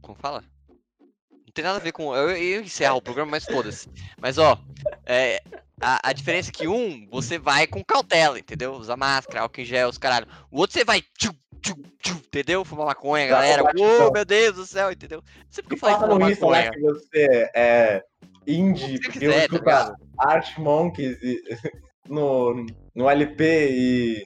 Como 0.02 0.18
fala? 0.18 0.44
Não 0.70 1.54
tem 1.54 1.64
nada 1.64 1.78
a 1.78 1.82
ver 1.82 1.92
com. 1.92 2.14
Eu, 2.16 2.32
eu 2.32 2.38
ia 2.38 2.60
encerrar 2.62 2.96
o 2.96 3.02
programa, 3.02 3.32
mas 3.32 3.46
foda-se. 3.46 3.90
Mas 4.20 4.38
ó, 4.38 4.58
é, 5.06 5.42
a, 5.82 6.10
a 6.10 6.14
diferença 6.14 6.50
é 6.50 6.54
que 6.54 6.68
um, 6.68 7.08
você 7.10 7.38
vai 7.38 7.68
com 7.68 7.84
cautela, 7.84 8.40
entendeu? 8.40 8.74
Usa 8.74 8.96
máscara, 8.96 9.42
álcool 9.42 9.62
em 9.62 9.66
gel, 9.66 9.90
os 9.90 9.98
caralho. 9.98 10.28
O 10.52 10.60
outro 10.60 10.74
você 10.78 10.84
vai. 10.86 11.02
Tchu, 11.18 11.34
tchu, 11.62 11.76
tchu, 12.02 12.14
entendeu? 12.16 12.64
Fumar 12.64 12.86
maconha, 12.88 13.28
Tá, 13.28 13.34
galera. 13.36 13.64
então. 13.74 14.12
meu 14.12 14.26
Deus 14.26 14.56
do 14.56 14.66
céu, 14.66 14.92
entendeu? 14.92 15.22
Sempre 15.50 15.70
que 15.70 15.76
eu 15.76 15.80
falei 15.80 15.96
fumar 15.96 16.10
lá 16.20 16.30
maconha. 16.30 16.72
que 16.72 16.80
você 16.82 17.52
é 17.56 18.04
indie, 18.48 19.00
porque 19.00 19.20
quiser, 19.20 19.28
você 19.28 19.34
tá 19.34 19.56
escuta 19.56 19.58
ligado? 19.60 19.96
Art 20.20 20.58
Monkeys 20.58 21.18
e- 21.22 21.42
no, 22.08 22.66
no 22.94 23.10
LP 23.10 23.68
e 23.72 24.26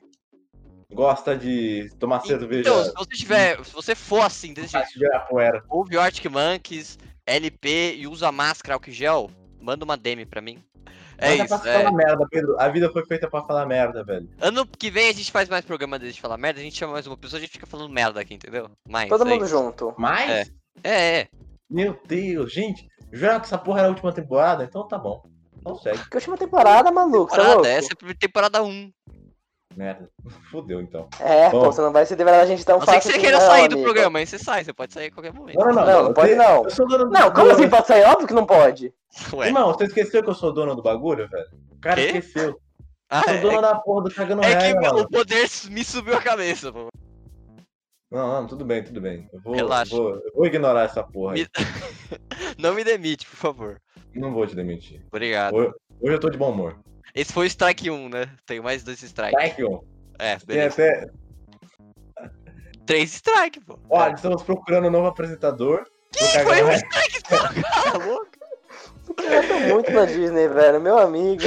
gosta 0.93 1.37
de 1.37 1.89
tomar 1.99 2.19
cerveja. 2.21 2.69
Então, 2.69 2.83
se 2.83 2.93
você 2.93 3.15
tiver, 3.15 3.63
se 3.65 3.73
você 3.73 3.95
for 3.95 4.21
assim, 4.21 4.53
desse 4.53 4.73
jeito, 4.73 4.99
Virar 4.99 5.19
poeira. 5.21 5.63
ouve 5.69 5.97
Arctic 5.97 6.25
Monkeys, 6.31 6.97
LP 7.25 7.95
e 7.95 8.07
usa 8.07 8.31
máscara, 8.31 8.73
álcool 8.75 8.89
em 8.89 8.93
gel, 8.93 9.31
manda 9.61 9.85
uma 9.85 9.95
DM 9.95 10.25
pra 10.25 10.41
mim. 10.41 10.61
É 11.21 11.35
Mas 11.35 11.51
isso, 11.51 11.67
é. 11.67 11.83
falar 11.83 11.91
merda, 11.91 12.27
Pedro. 12.29 12.59
A 12.59 12.69
vida 12.69 12.89
foi 12.91 13.05
feita 13.05 13.29
pra 13.29 13.43
falar 13.43 13.65
merda, 13.65 14.03
velho. 14.03 14.29
Ano 14.39 14.65
que 14.65 14.89
vem 14.89 15.09
a 15.09 15.13
gente 15.13 15.31
faz 15.31 15.49
mais 15.49 15.65
programa 15.65 15.99
desse 15.99 16.13
de 16.13 16.21
falar 16.21 16.37
merda, 16.37 16.59
a 16.59 16.63
gente 16.63 16.77
chama 16.77 16.93
mais 16.93 17.05
uma 17.05 17.17
pessoa, 17.17 17.37
a 17.37 17.41
gente 17.41 17.51
fica 17.51 17.65
falando 17.65 17.91
merda 17.93 18.21
aqui, 18.21 18.33
entendeu? 18.33 18.69
Mais. 18.87 19.09
Todo 19.09 19.25
é 19.25 19.29
mundo 19.29 19.45
isso. 19.45 19.51
junto. 19.51 19.93
Mas, 19.97 20.29
É. 20.29 20.45
É, 20.83 21.19
é. 21.19 21.27
meu 21.69 21.99
Deus, 22.07 22.53
gente, 22.53 22.87
jurava 23.11 23.41
que 23.41 23.47
essa 23.47 23.57
porra 23.57 23.79
era 23.79 23.87
a 23.87 23.91
última 23.91 24.13
temporada? 24.13 24.63
Então 24.63 24.87
tá 24.87 24.97
bom. 24.97 25.21
Então 25.59 25.75
segue. 25.75 26.09
Que 26.09 26.15
última 26.15 26.37
temporada, 26.37 26.91
maluco, 26.91 27.35
é 27.35 27.37
louco? 27.37 27.63
Temporada, 27.63 27.67
essa 27.67 27.89
é 27.91 28.11
a 28.11 28.15
temporada 28.15 28.63
1. 28.63 28.91
Merda. 29.79 30.09
Fudeu 30.51 30.81
então. 30.81 31.07
É, 31.21 31.49
Bom. 31.49 31.61
pô, 31.63 31.71
você 31.71 31.79
não 31.81 31.93
vai 31.93 32.05
se 32.05 32.13
livrar 32.13 32.35
da 32.35 32.45
gente 32.45 32.65
tão 32.65 32.79
Não 32.79 32.85
sei 32.85 32.95
que 32.95 33.01
fácil 33.01 33.11
você 33.11 33.17
assim, 33.17 33.21
queira 33.25 33.39
sair 33.39 33.67
do 33.69 33.75
amigo. 33.75 33.83
programa, 33.89 34.19
aí 34.19 34.27
você 34.27 34.37
sai, 34.37 34.63
você 34.65 34.73
pode 34.73 34.93
sair 34.93 35.07
a 35.07 35.11
qualquer 35.11 35.31
momento. 35.33 35.57
Não, 35.57 35.67
não, 35.67 35.73
não. 35.73 35.85
Não, 35.85 36.03
não 36.03 36.13
pode 36.13 36.31
eu, 36.31 36.37
não. 36.37 36.63
Eu 36.65 36.69
sou 36.69 36.85
dono 36.85 37.05
do 37.05 37.11
Não, 37.11 37.31
como 37.31 37.45
do- 37.47 37.51
assim 37.53 37.69
pode 37.69 37.87
sair? 37.87 38.03
Óbvio 38.03 38.27
que 38.27 38.33
não 38.33 38.45
pode. 38.45 38.93
Ué. 39.33 39.47
Irmão, 39.47 39.71
você 39.73 39.85
esqueceu 39.85 40.21
que 40.21 40.29
eu 40.29 40.33
sou 40.35 40.53
dono 40.53 40.75
do 40.75 40.83
bagulho, 40.83 41.29
velho? 41.29 41.47
O 41.71 41.79
cara 41.79 41.95
Quê? 41.95 42.07
esqueceu. 42.07 42.59
Ah, 43.09 43.23
Sou 43.23 43.33
é, 43.33 43.37
dono 43.39 43.61
da 43.61 43.75
porra 43.75 44.03
do 44.03 44.13
cagando 44.13 44.43
é 44.43 44.55
que 44.73 44.73
mano. 44.79 44.99
o 44.99 45.09
poder 45.09 45.47
me 45.71 45.83
subiu 45.83 46.15
a 46.15 46.21
cabeça, 46.21 46.71
pô. 46.71 46.89
Não, 48.11 48.27
não, 48.41 48.47
tudo 48.47 48.65
bem, 48.65 48.83
tudo 48.83 48.99
bem. 48.99 49.29
Eu 49.31 49.39
vou, 49.41 49.55
Relaxa. 49.55 49.95
vou, 49.95 50.09
eu 50.15 50.31
vou 50.35 50.45
ignorar 50.45 50.83
essa 50.83 51.03
porra 51.03 51.35
aí. 51.35 51.41
Me- 51.41 51.47
Não 52.59 52.73
me 52.73 52.83
demite, 52.83 53.25
por 53.27 53.37
favor. 53.37 53.81
Não 54.13 54.33
vou 54.33 54.45
te 54.45 54.55
demitir. 54.55 55.05
Obrigado. 55.07 55.55
Hoje, 55.55 55.71
hoje 56.01 56.13
eu 56.15 56.19
tô 56.19 56.29
de 56.29 56.37
bom 56.37 56.51
humor. 56.51 56.75
Esse 57.15 57.33
foi 57.33 57.45
o 57.45 57.47
strike 57.47 57.89
1, 57.89 58.09
né? 58.09 58.29
Tenho 58.45 58.63
mais 58.63 58.83
dois 58.83 59.01
strikes. 59.01 59.39
Strike 59.39 59.63
on. 59.63 59.83
É, 60.19 60.37
Tem 60.37 60.45
beleza. 60.47 60.73
até. 60.73 61.09
Três 62.85 63.13
strikes, 63.13 63.63
pô. 63.63 63.79
Olha, 63.89 64.13
estamos 64.13 64.41
procurando 64.43 64.87
um 64.87 64.91
novo 64.91 65.07
apresentador. 65.07 65.85
que 66.11 66.25
foi 66.39 66.63
um 66.63 66.71
strike, 66.71 67.21
pô? 67.23 67.37
Cala 67.37 67.95
a 67.95 67.99
boca. 67.99 68.39
Eu 69.17 69.47
tô 69.47 69.59
muito 69.73 69.91
na 69.91 70.05
Disney, 70.05 70.47
velho, 70.47 70.79
meu 70.79 70.97
amigo. 70.97 71.41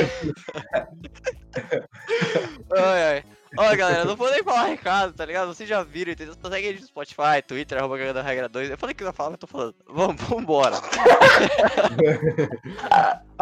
Ai, 2.77 3.03
ai. 3.05 3.25
Ó, 3.59 3.77
galera, 3.77 4.05
não 4.07 4.17
vou 4.17 4.31
nem 4.31 4.43
falar 4.43 4.65
recado, 4.65 5.13
tá 5.13 5.27
ligado? 5.27 5.49
Vocês 5.55 5.69
já 5.69 5.83
viram, 5.83 6.13
entendeu? 6.13 6.35
Só 6.41 6.49
segue 6.49 6.69
a 6.69 6.71
gente 6.71 6.81
no 6.81 6.87
Spotify, 6.87 7.43
Twitter, 7.47 7.77
arroba 7.79 7.99
Cagando 7.99 8.23
Regra 8.23 8.49
2. 8.49 8.71
Eu 8.71 8.79
falei 8.79 8.95
que 8.95 9.03
não 9.05 9.11
ia 9.11 9.13
falar, 9.13 9.31
mas 9.31 9.39
tô 9.39 9.47
falando. 9.47 9.75
Vamos, 9.89 10.21
vambora. 10.23 10.77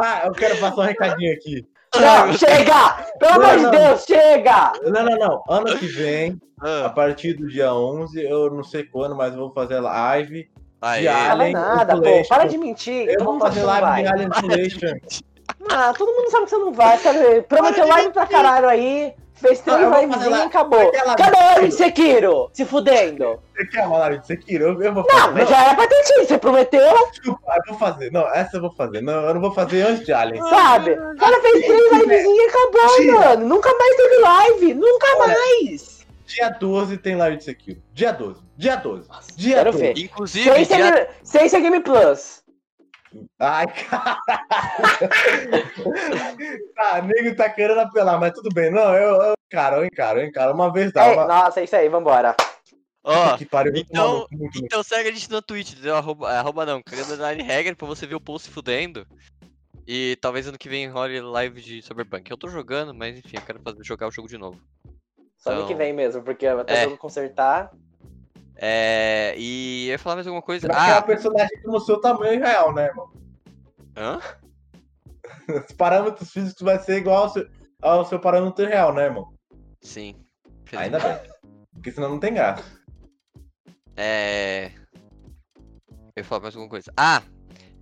Ah, 0.03 0.23
eu 0.25 0.33
quero 0.33 0.57
passar 0.59 0.81
um 0.81 0.87
recadinho 0.87 1.35
aqui. 1.35 1.69
Não, 1.99 2.33
chega! 2.35 3.05
Pelo 3.19 3.33
amor 3.33 3.59
de. 3.59 3.79
Deus, 3.79 4.05
chega! 4.05 4.73
Não, 4.85 5.03
não, 5.05 5.19
não. 5.19 5.43
Ano 5.49 5.77
que 5.77 5.87
vem, 5.87 6.41
a 6.61 6.87
Ah, 6.87 6.89
partir 6.91 7.35
do 7.35 7.49
dia 7.49 7.75
11, 7.75 8.23
eu 8.23 8.51
não 8.51 8.63
sei 8.63 8.85
quando, 8.85 9.17
mas 9.17 9.33
eu 9.35 9.41
vou 9.41 9.53
fazer 9.53 9.81
live. 9.81 10.49
Aí. 10.81 11.03
Diário. 11.03 11.29
Não 11.29 11.33
Alien 11.41 11.53
nada, 11.53 12.01
pô. 12.01 12.29
Para 12.29 12.45
de 12.45 12.57
mentir. 12.57 13.09
Eu 13.09 13.25
vou 13.25 13.39
fazer 13.41 13.63
live 13.65 14.03
de. 14.03 14.09
Alien 14.09 14.31
Isolation. 14.37 14.97
Ah, 15.69 15.93
todo 15.97 16.13
mundo 16.15 16.31
sabe 16.31 16.45
que 16.45 16.51
você 16.51 16.59
não 16.59 16.73
vai? 16.73 16.99
Prometeu 17.49 17.85
de 17.85 17.91
live 17.91 18.13
pra 18.13 18.27
caralho 18.27 18.69
aí. 18.69 19.13
Fez 19.41 19.65
Não, 19.65 19.75
três 19.75 19.81
eu 19.85 19.91
vou 19.91 19.93
fazer 19.93 20.07
livezinhas 20.07 20.39
e 20.41 20.47
acabou. 20.47 20.93
Cadê 21.17 21.61
ele, 21.61 21.71
Sekiro? 21.71 22.51
Se 22.53 22.65
fudendo. 22.65 23.41
Você 23.57 23.67
quer 23.67 23.87
uma 23.87 23.99
live 23.99 24.19
de 24.19 24.27
Sekiro? 24.27 24.83
Eu, 24.83 24.93
vou 24.95 25.05
Não, 25.09 25.19
fazer. 25.19 25.33
mas 25.33 25.49
já 25.49 25.65
era 25.65 25.75
pra 25.75 25.87
ter 25.87 26.03
tido. 26.03 26.27
Você 26.27 26.39
prometeu, 26.39 27.09
Desculpa, 27.11 27.41
eu 27.55 27.63
vou 27.73 27.79
fazer. 27.79 28.13
Não, 28.13 28.27
essa 28.35 28.57
eu 28.57 28.61
vou 28.61 28.73
fazer. 28.73 29.01
Não, 29.01 29.13
eu 29.29 29.35
não 29.35 29.41
vou 29.41 29.53
fazer 29.53 29.83
antes 29.83 30.05
de 30.05 30.13
Alien. 30.13 30.43
sabe? 30.49 30.93
O 30.93 31.17
cara 31.17 31.41
fez 31.41 31.65
três 31.67 31.93
livezinhas 31.93 32.39
e 32.45 32.49
acabou, 32.49 32.97
Tira. 32.97 33.13
mano. 33.19 33.47
Nunca 33.47 33.71
mais 33.79 33.97
teve 33.97 34.17
live. 34.19 34.75
Nunca 34.75 35.07
Olha, 35.17 35.35
mais. 35.35 36.01
Dia 36.27 36.49
12 36.51 36.97
tem 36.99 37.17
live 37.17 37.37
de 37.39 37.45
Sekiro. 37.45 37.81
Dia 37.93 38.13
12. 38.13 38.41
Dia 38.57 38.77
12. 38.77 39.09
Dia 39.37 39.57
Quero 39.57 39.73
12. 39.73 39.85
ver. 39.85 39.99
Inclusive, 39.99 40.45
Sem 40.45 40.65
dia... 40.65 40.77
game, 40.93 41.07
sem 41.25 41.49
ser 41.49 41.61
Game 41.61 41.81
Plus. 41.81 42.40
Ai, 43.39 43.67
cara. 43.67 44.21
tá, 46.75 47.03
nego 47.03 47.35
tá 47.37 47.49
querendo 47.51 47.81
apelar, 47.81 48.19
mas 48.19 48.33
tudo 48.33 48.49
bem. 48.55 48.71
Não, 48.71 48.95
eu, 48.95 49.21
eu 49.23 49.35
encaro, 49.47 49.77
eu 49.77 49.85
encaro, 49.87 50.21
eu 50.21 50.27
encaro. 50.27 50.55
Uma 50.55 50.73
vez 50.73 50.93
dá. 50.93 51.07
É, 51.07 51.13
Uma... 51.15 51.27
nossa, 51.27 51.61
é 51.61 51.65
isso 51.65 51.77
aí, 51.77 51.89
vambora. 51.89 52.35
Ó, 53.03 53.39
pariu. 53.51 53.73
tô 53.73 53.79
então- 53.81 54.27
então 54.57 54.83
segue 54.83 55.09
a 55.09 55.13
gente 55.13 55.31
no 55.31 55.41
Twitch, 55.41 55.73
entendeu? 55.73 55.97
Arroba, 55.97 56.31
arroba 56.31 56.67
não, 56.67 56.83
underline 57.03 57.43
regra 57.43 57.75
pra 57.75 57.87
você 57.87 58.07
ver 58.07 58.15
o 58.15 58.21
post 58.21 58.49
se 58.49 58.55
fudendo. 58.55 59.07
E 59.87 60.17
talvez 60.21 60.47
ano 60.47 60.59
que 60.59 60.69
vem 60.69 60.87
role 60.89 61.21
live 61.21 61.61
de 61.61 61.83
Cyberpunk. 61.83 62.31
Eu 62.31 62.37
tô 62.37 62.49
jogando, 62.49 62.95
mas 62.95 63.19
enfim, 63.19 63.37
eu 63.39 63.43
quero 63.43 63.61
fazer, 63.63 63.83
jogar 63.83 64.07
o 64.07 64.11
jogo 64.13 64.29
de 64.29 64.39
novo. 64.39 64.61
Só 65.39 65.51
ano 65.51 65.61
Então- 65.61 65.69
que 65.69 65.75
vem 65.75 65.93
mesmo, 65.93 66.23
porque 66.23 66.47
até 66.47 66.75
É. 66.75 66.85
jogo 66.85 66.99
consertar. 66.99 67.71
É. 68.63 69.35
E 69.39 69.87
eu 69.87 69.93
ia 69.93 69.99
falar 69.99 70.17
mais 70.17 70.27
alguma 70.27 70.43
coisa. 70.43 70.69
Ah, 70.71 70.99
um 70.99 71.03
personagem 71.03 71.63
no 71.65 71.81
seu 71.81 71.99
tamanho 71.99 72.41
real, 72.41 72.75
né, 72.75 72.87
irmão? 72.87 73.11
hã? 73.97 74.21
Os 75.67 75.73
parâmetros 75.73 76.31
físicos 76.31 76.63
vai 76.63 76.79
ser 76.79 76.99
igual 76.99 77.25
ao 77.25 77.29
seu, 77.31 77.49
ao 77.81 78.05
seu 78.05 78.21
parâmetro 78.21 78.67
real, 78.67 78.93
né, 78.93 79.05
irmão? 79.05 79.33
Sim. 79.81 80.15
Ainda 80.77 81.01
bem. 81.01 81.17
Porque 81.73 81.91
senão 81.91 82.11
não 82.11 82.21
tem 82.21 82.35
graça. 82.35 82.63
É. 83.97 84.71
Eu 85.89 86.13
ia 86.19 86.25
falar 86.25 86.43
mais 86.43 86.55
alguma 86.55 86.71
coisa. 86.71 86.93
Ah! 86.97 87.23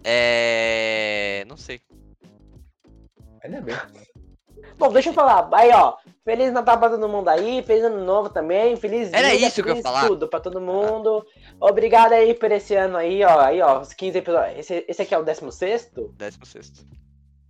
É. 0.04 1.44
Não 1.48 1.56
sei. 1.56 1.80
Ainda 3.42 3.60
bem. 3.60 3.74
Bom, 4.78 4.92
deixa 4.92 5.10
eu 5.10 5.14
falar. 5.14 5.48
Aí, 5.52 5.70
ó. 5.72 5.96
Feliz 6.24 6.52
Natal 6.52 6.78
pra 6.78 6.90
todo 6.90 7.08
mundo 7.08 7.28
aí. 7.28 7.62
Feliz 7.62 7.84
Ano 7.84 8.04
Novo 8.04 8.28
também. 8.28 8.76
Feliz 8.76 9.12
Era 9.12 9.28
vida, 9.30 9.46
isso 9.46 9.62
que 9.62 9.68
eu 9.70 9.76
ia 9.76 9.82
feliz 9.82 9.82
falar. 9.82 10.06
tudo 10.08 10.28
pra 10.28 10.40
todo 10.40 10.60
mundo. 10.60 11.24
Obrigado 11.58 12.12
aí 12.12 12.34
por 12.34 12.52
esse 12.52 12.74
ano 12.74 12.96
aí, 12.98 13.24
ó. 13.24 13.40
Aí, 13.40 13.60
ó. 13.62 13.80
Os 13.80 13.92
15 13.92 14.18
episódios. 14.18 14.58
Esse, 14.58 14.84
esse 14.86 15.02
aqui 15.02 15.14
é 15.14 15.18
o 15.18 15.24
16 15.24 15.90
Décimo 16.16 16.44
sexto. 16.46 16.86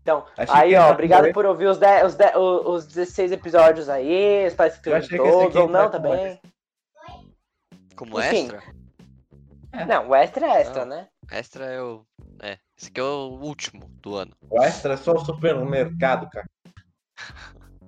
Então, 0.02 0.24
Achei 0.36 0.54
aí, 0.54 0.74
ó. 0.76 0.90
Obrigado 0.90 1.32
por 1.32 1.44
ouvir 1.44 1.66
os, 1.66 1.78
10, 1.78 2.06
os, 2.06 2.14
10, 2.14 2.36
os, 2.36 2.66
os 2.66 2.86
16 2.86 3.32
episódios 3.32 3.88
aí. 3.88 4.48
Que 4.82 4.90
esse 4.90 5.16
todos. 5.16 5.56
Ou 5.56 5.68
não 5.68 5.90
também. 5.90 6.40
Como 7.96 8.18
Enfim. 8.20 8.44
extra? 8.44 8.62
Não, 9.86 10.08
o 10.08 10.14
extra 10.14 10.46
é 10.46 10.60
extra, 10.60 10.82
Ah. 10.82 10.86
né? 10.86 11.08
Extra 11.30 11.64
é 11.66 11.82
o. 11.82 12.04
É. 12.42 12.56
Esse 12.78 12.88
aqui 12.90 13.00
é 13.00 13.02
o 13.02 13.38
último 13.42 13.86
do 14.00 14.14
ano. 14.14 14.32
O 14.48 14.62
extra 14.62 14.94
é 14.94 14.96
só 14.96 15.12
o 15.12 15.24
supermercado, 15.24 16.30
cara. 16.30 16.46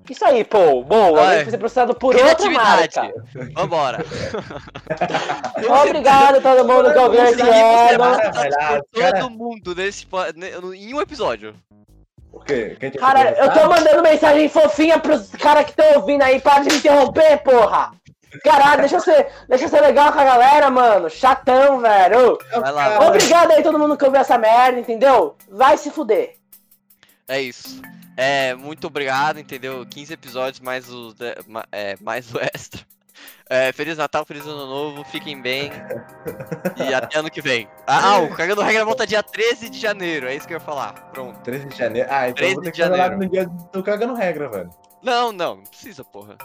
Isso 0.09 0.25
aí, 0.25 0.45
pô. 0.45 0.83
Boa. 0.83 1.21
Ai. 1.21 1.37
Vai 1.37 1.51
ser 1.51 1.59
processado 1.59 1.95
por 1.95 2.17
outra 2.17 2.51
marca. 2.51 3.13
Vambora. 3.55 4.05
Obrigado 5.87 6.39
a 6.39 6.41
todo 6.41 6.67
mundo 6.67 6.93
que 6.93 6.99
ouviu 6.99 7.25
esse 7.25 7.41
ano. 7.41 8.05
todo 8.93 9.31
mundo 9.31 9.75
nesse, 9.75 10.07
em 10.75 10.95
um 10.95 11.01
episódio. 11.01 11.55
O 12.33 12.41
quê? 12.41 12.77
Cara, 12.99 13.31
eu 13.33 13.53
tô 13.53 13.69
mandando 13.69 14.03
mensagem 14.03 14.49
fofinha 14.49 14.99
pros 14.99 15.31
caras 15.31 15.65
que 15.65 15.71
estão 15.71 16.01
ouvindo 16.01 16.23
aí. 16.23 16.41
Para 16.41 16.65
de 16.65 16.71
me 16.71 16.77
interromper, 16.79 17.39
porra! 17.43 17.93
Caralho, 18.45 18.81
deixa 18.81 18.97
eu 18.97 19.01
ser, 19.01 19.27
deixa 19.49 19.65
eu 19.65 19.69
ser 19.69 19.81
legal 19.81 20.13
com 20.13 20.21
a 20.21 20.25
galera, 20.25 20.71
mano. 20.71 21.11
Chatão, 21.11 21.81
velho. 21.81 22.39
Vai 22.61 22.73
lá. 22.73 23.09
Obrigado 23.09 23.51
aí 23.51 23.63
todo 23.63 23.79
mundo 23.79 23.97
que 23.97 24.05
ouviu 24.05 24.21
essa 24.21 24.39
merda, 24.39 24.79
entendeu? 24.79 25.37
Vai 25.51 25.77
se 25.77 25.91
fuder. 25.91 26.35
É 27.27 27.41
isso. 27.41 27.81
É, 28.23 28.55
muito 28.55 28.87
obrigado, 28.87 29.41
entendeu? 29.41 29.87
15 29.87 30.13
episódios 30.13 30.61
mais 30.61 30.93
o, 30.93 31.15
é, 31.73 31.97
mais 32.03 32.31
o 32.35 32.39
extra. 32.39 32.83
É, 33.49 33.73
Feliz 33.73 33.97
Natal, 33.97 34.27
Feliz 34.27 34.47
Ano 34.47 34.67
Novo, 34.67 35.03
fiquem 35.05 35.41
bem. 35.41 35.73
E 36.77 36.93
até 36.93 37.19
ano 37.19 37.31
que 37.31 37.41
vem. 37.41 37.67
Ah, 37.87 38.11
ah, 38.11 38.19
o 38.19 38.29
Cagando 38.37 38.61
Regra 38.61 38.85
volta 38.85 39.07
dia 39.07 39.23
13 39.23 39.71
de 39.71 39.79
janeiro, 39.79 40.29
é 40.29 40.35
isso 40.35 40.47
que 40.47 40.53
eu 40.53 40.59
ia 40.59 40.65
falar. 40.65 40.93
Pronto. 41.13 41.41
13 41.41 41.67
de 41.69 41.79
janeiro. 41.79 42.09
Ah, 42.13 42.29
então 42.29 42.35
13 42.35 42.51
eu 42.51 42.55
vou 42.57 42.65
ter 42.65 42.71
de 42.73 42.83
que 42.83 42.89
live 42.89 43.17
no 43.17 43.29
dia 43.31 43.47
do 43.73 43.83
cagando 43.83 44.13
regra, 44.13 44.51
velho. 44.51 44.71
Não, 45.03 45.33
não, 45.33 45.57
não 45.57 45.65
precisa, 45.65 46.05
porra. 46.05 46.37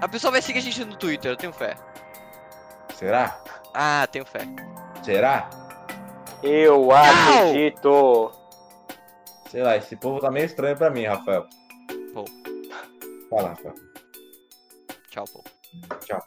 A 0.00 0.08
pessoa 0.08 0.30
vai 0.30 0.42
seguir 0.42 0.60
a 0.60 0.62
gente 0.62 0.84
no 0.84 0.94
Twitter, 0.94 1.32
eu 1.32 1.36
tenho 1.36 1.52
fé. 1.52 1.74
Será? 2.94 3.36
Ah, 3.74 4.06
tenho 4.12 4.24
fé. 4.24 4.46
Será? 5.02 5.50
Eu 6.40 6.92
acredito. 6.92 8.43
Sei 9.54 9.62
lá, 9.62 9.76
esse 9.76 9.94
povo 9.94 10.18
tá 10.18 10.32
meio 10.32 10.46
estranho 10.46 10.76
pra 10.76 10.90
mim, 10.90 11.04
Rafael. 11.04 11.46
Pô. 12.12 12.24
Fala, 13.30 13.50
Rafael. 13.50 13.74
Tchau, 15.10 15.24
pô. 15.32 15.44
Tchau. 16.04 16.20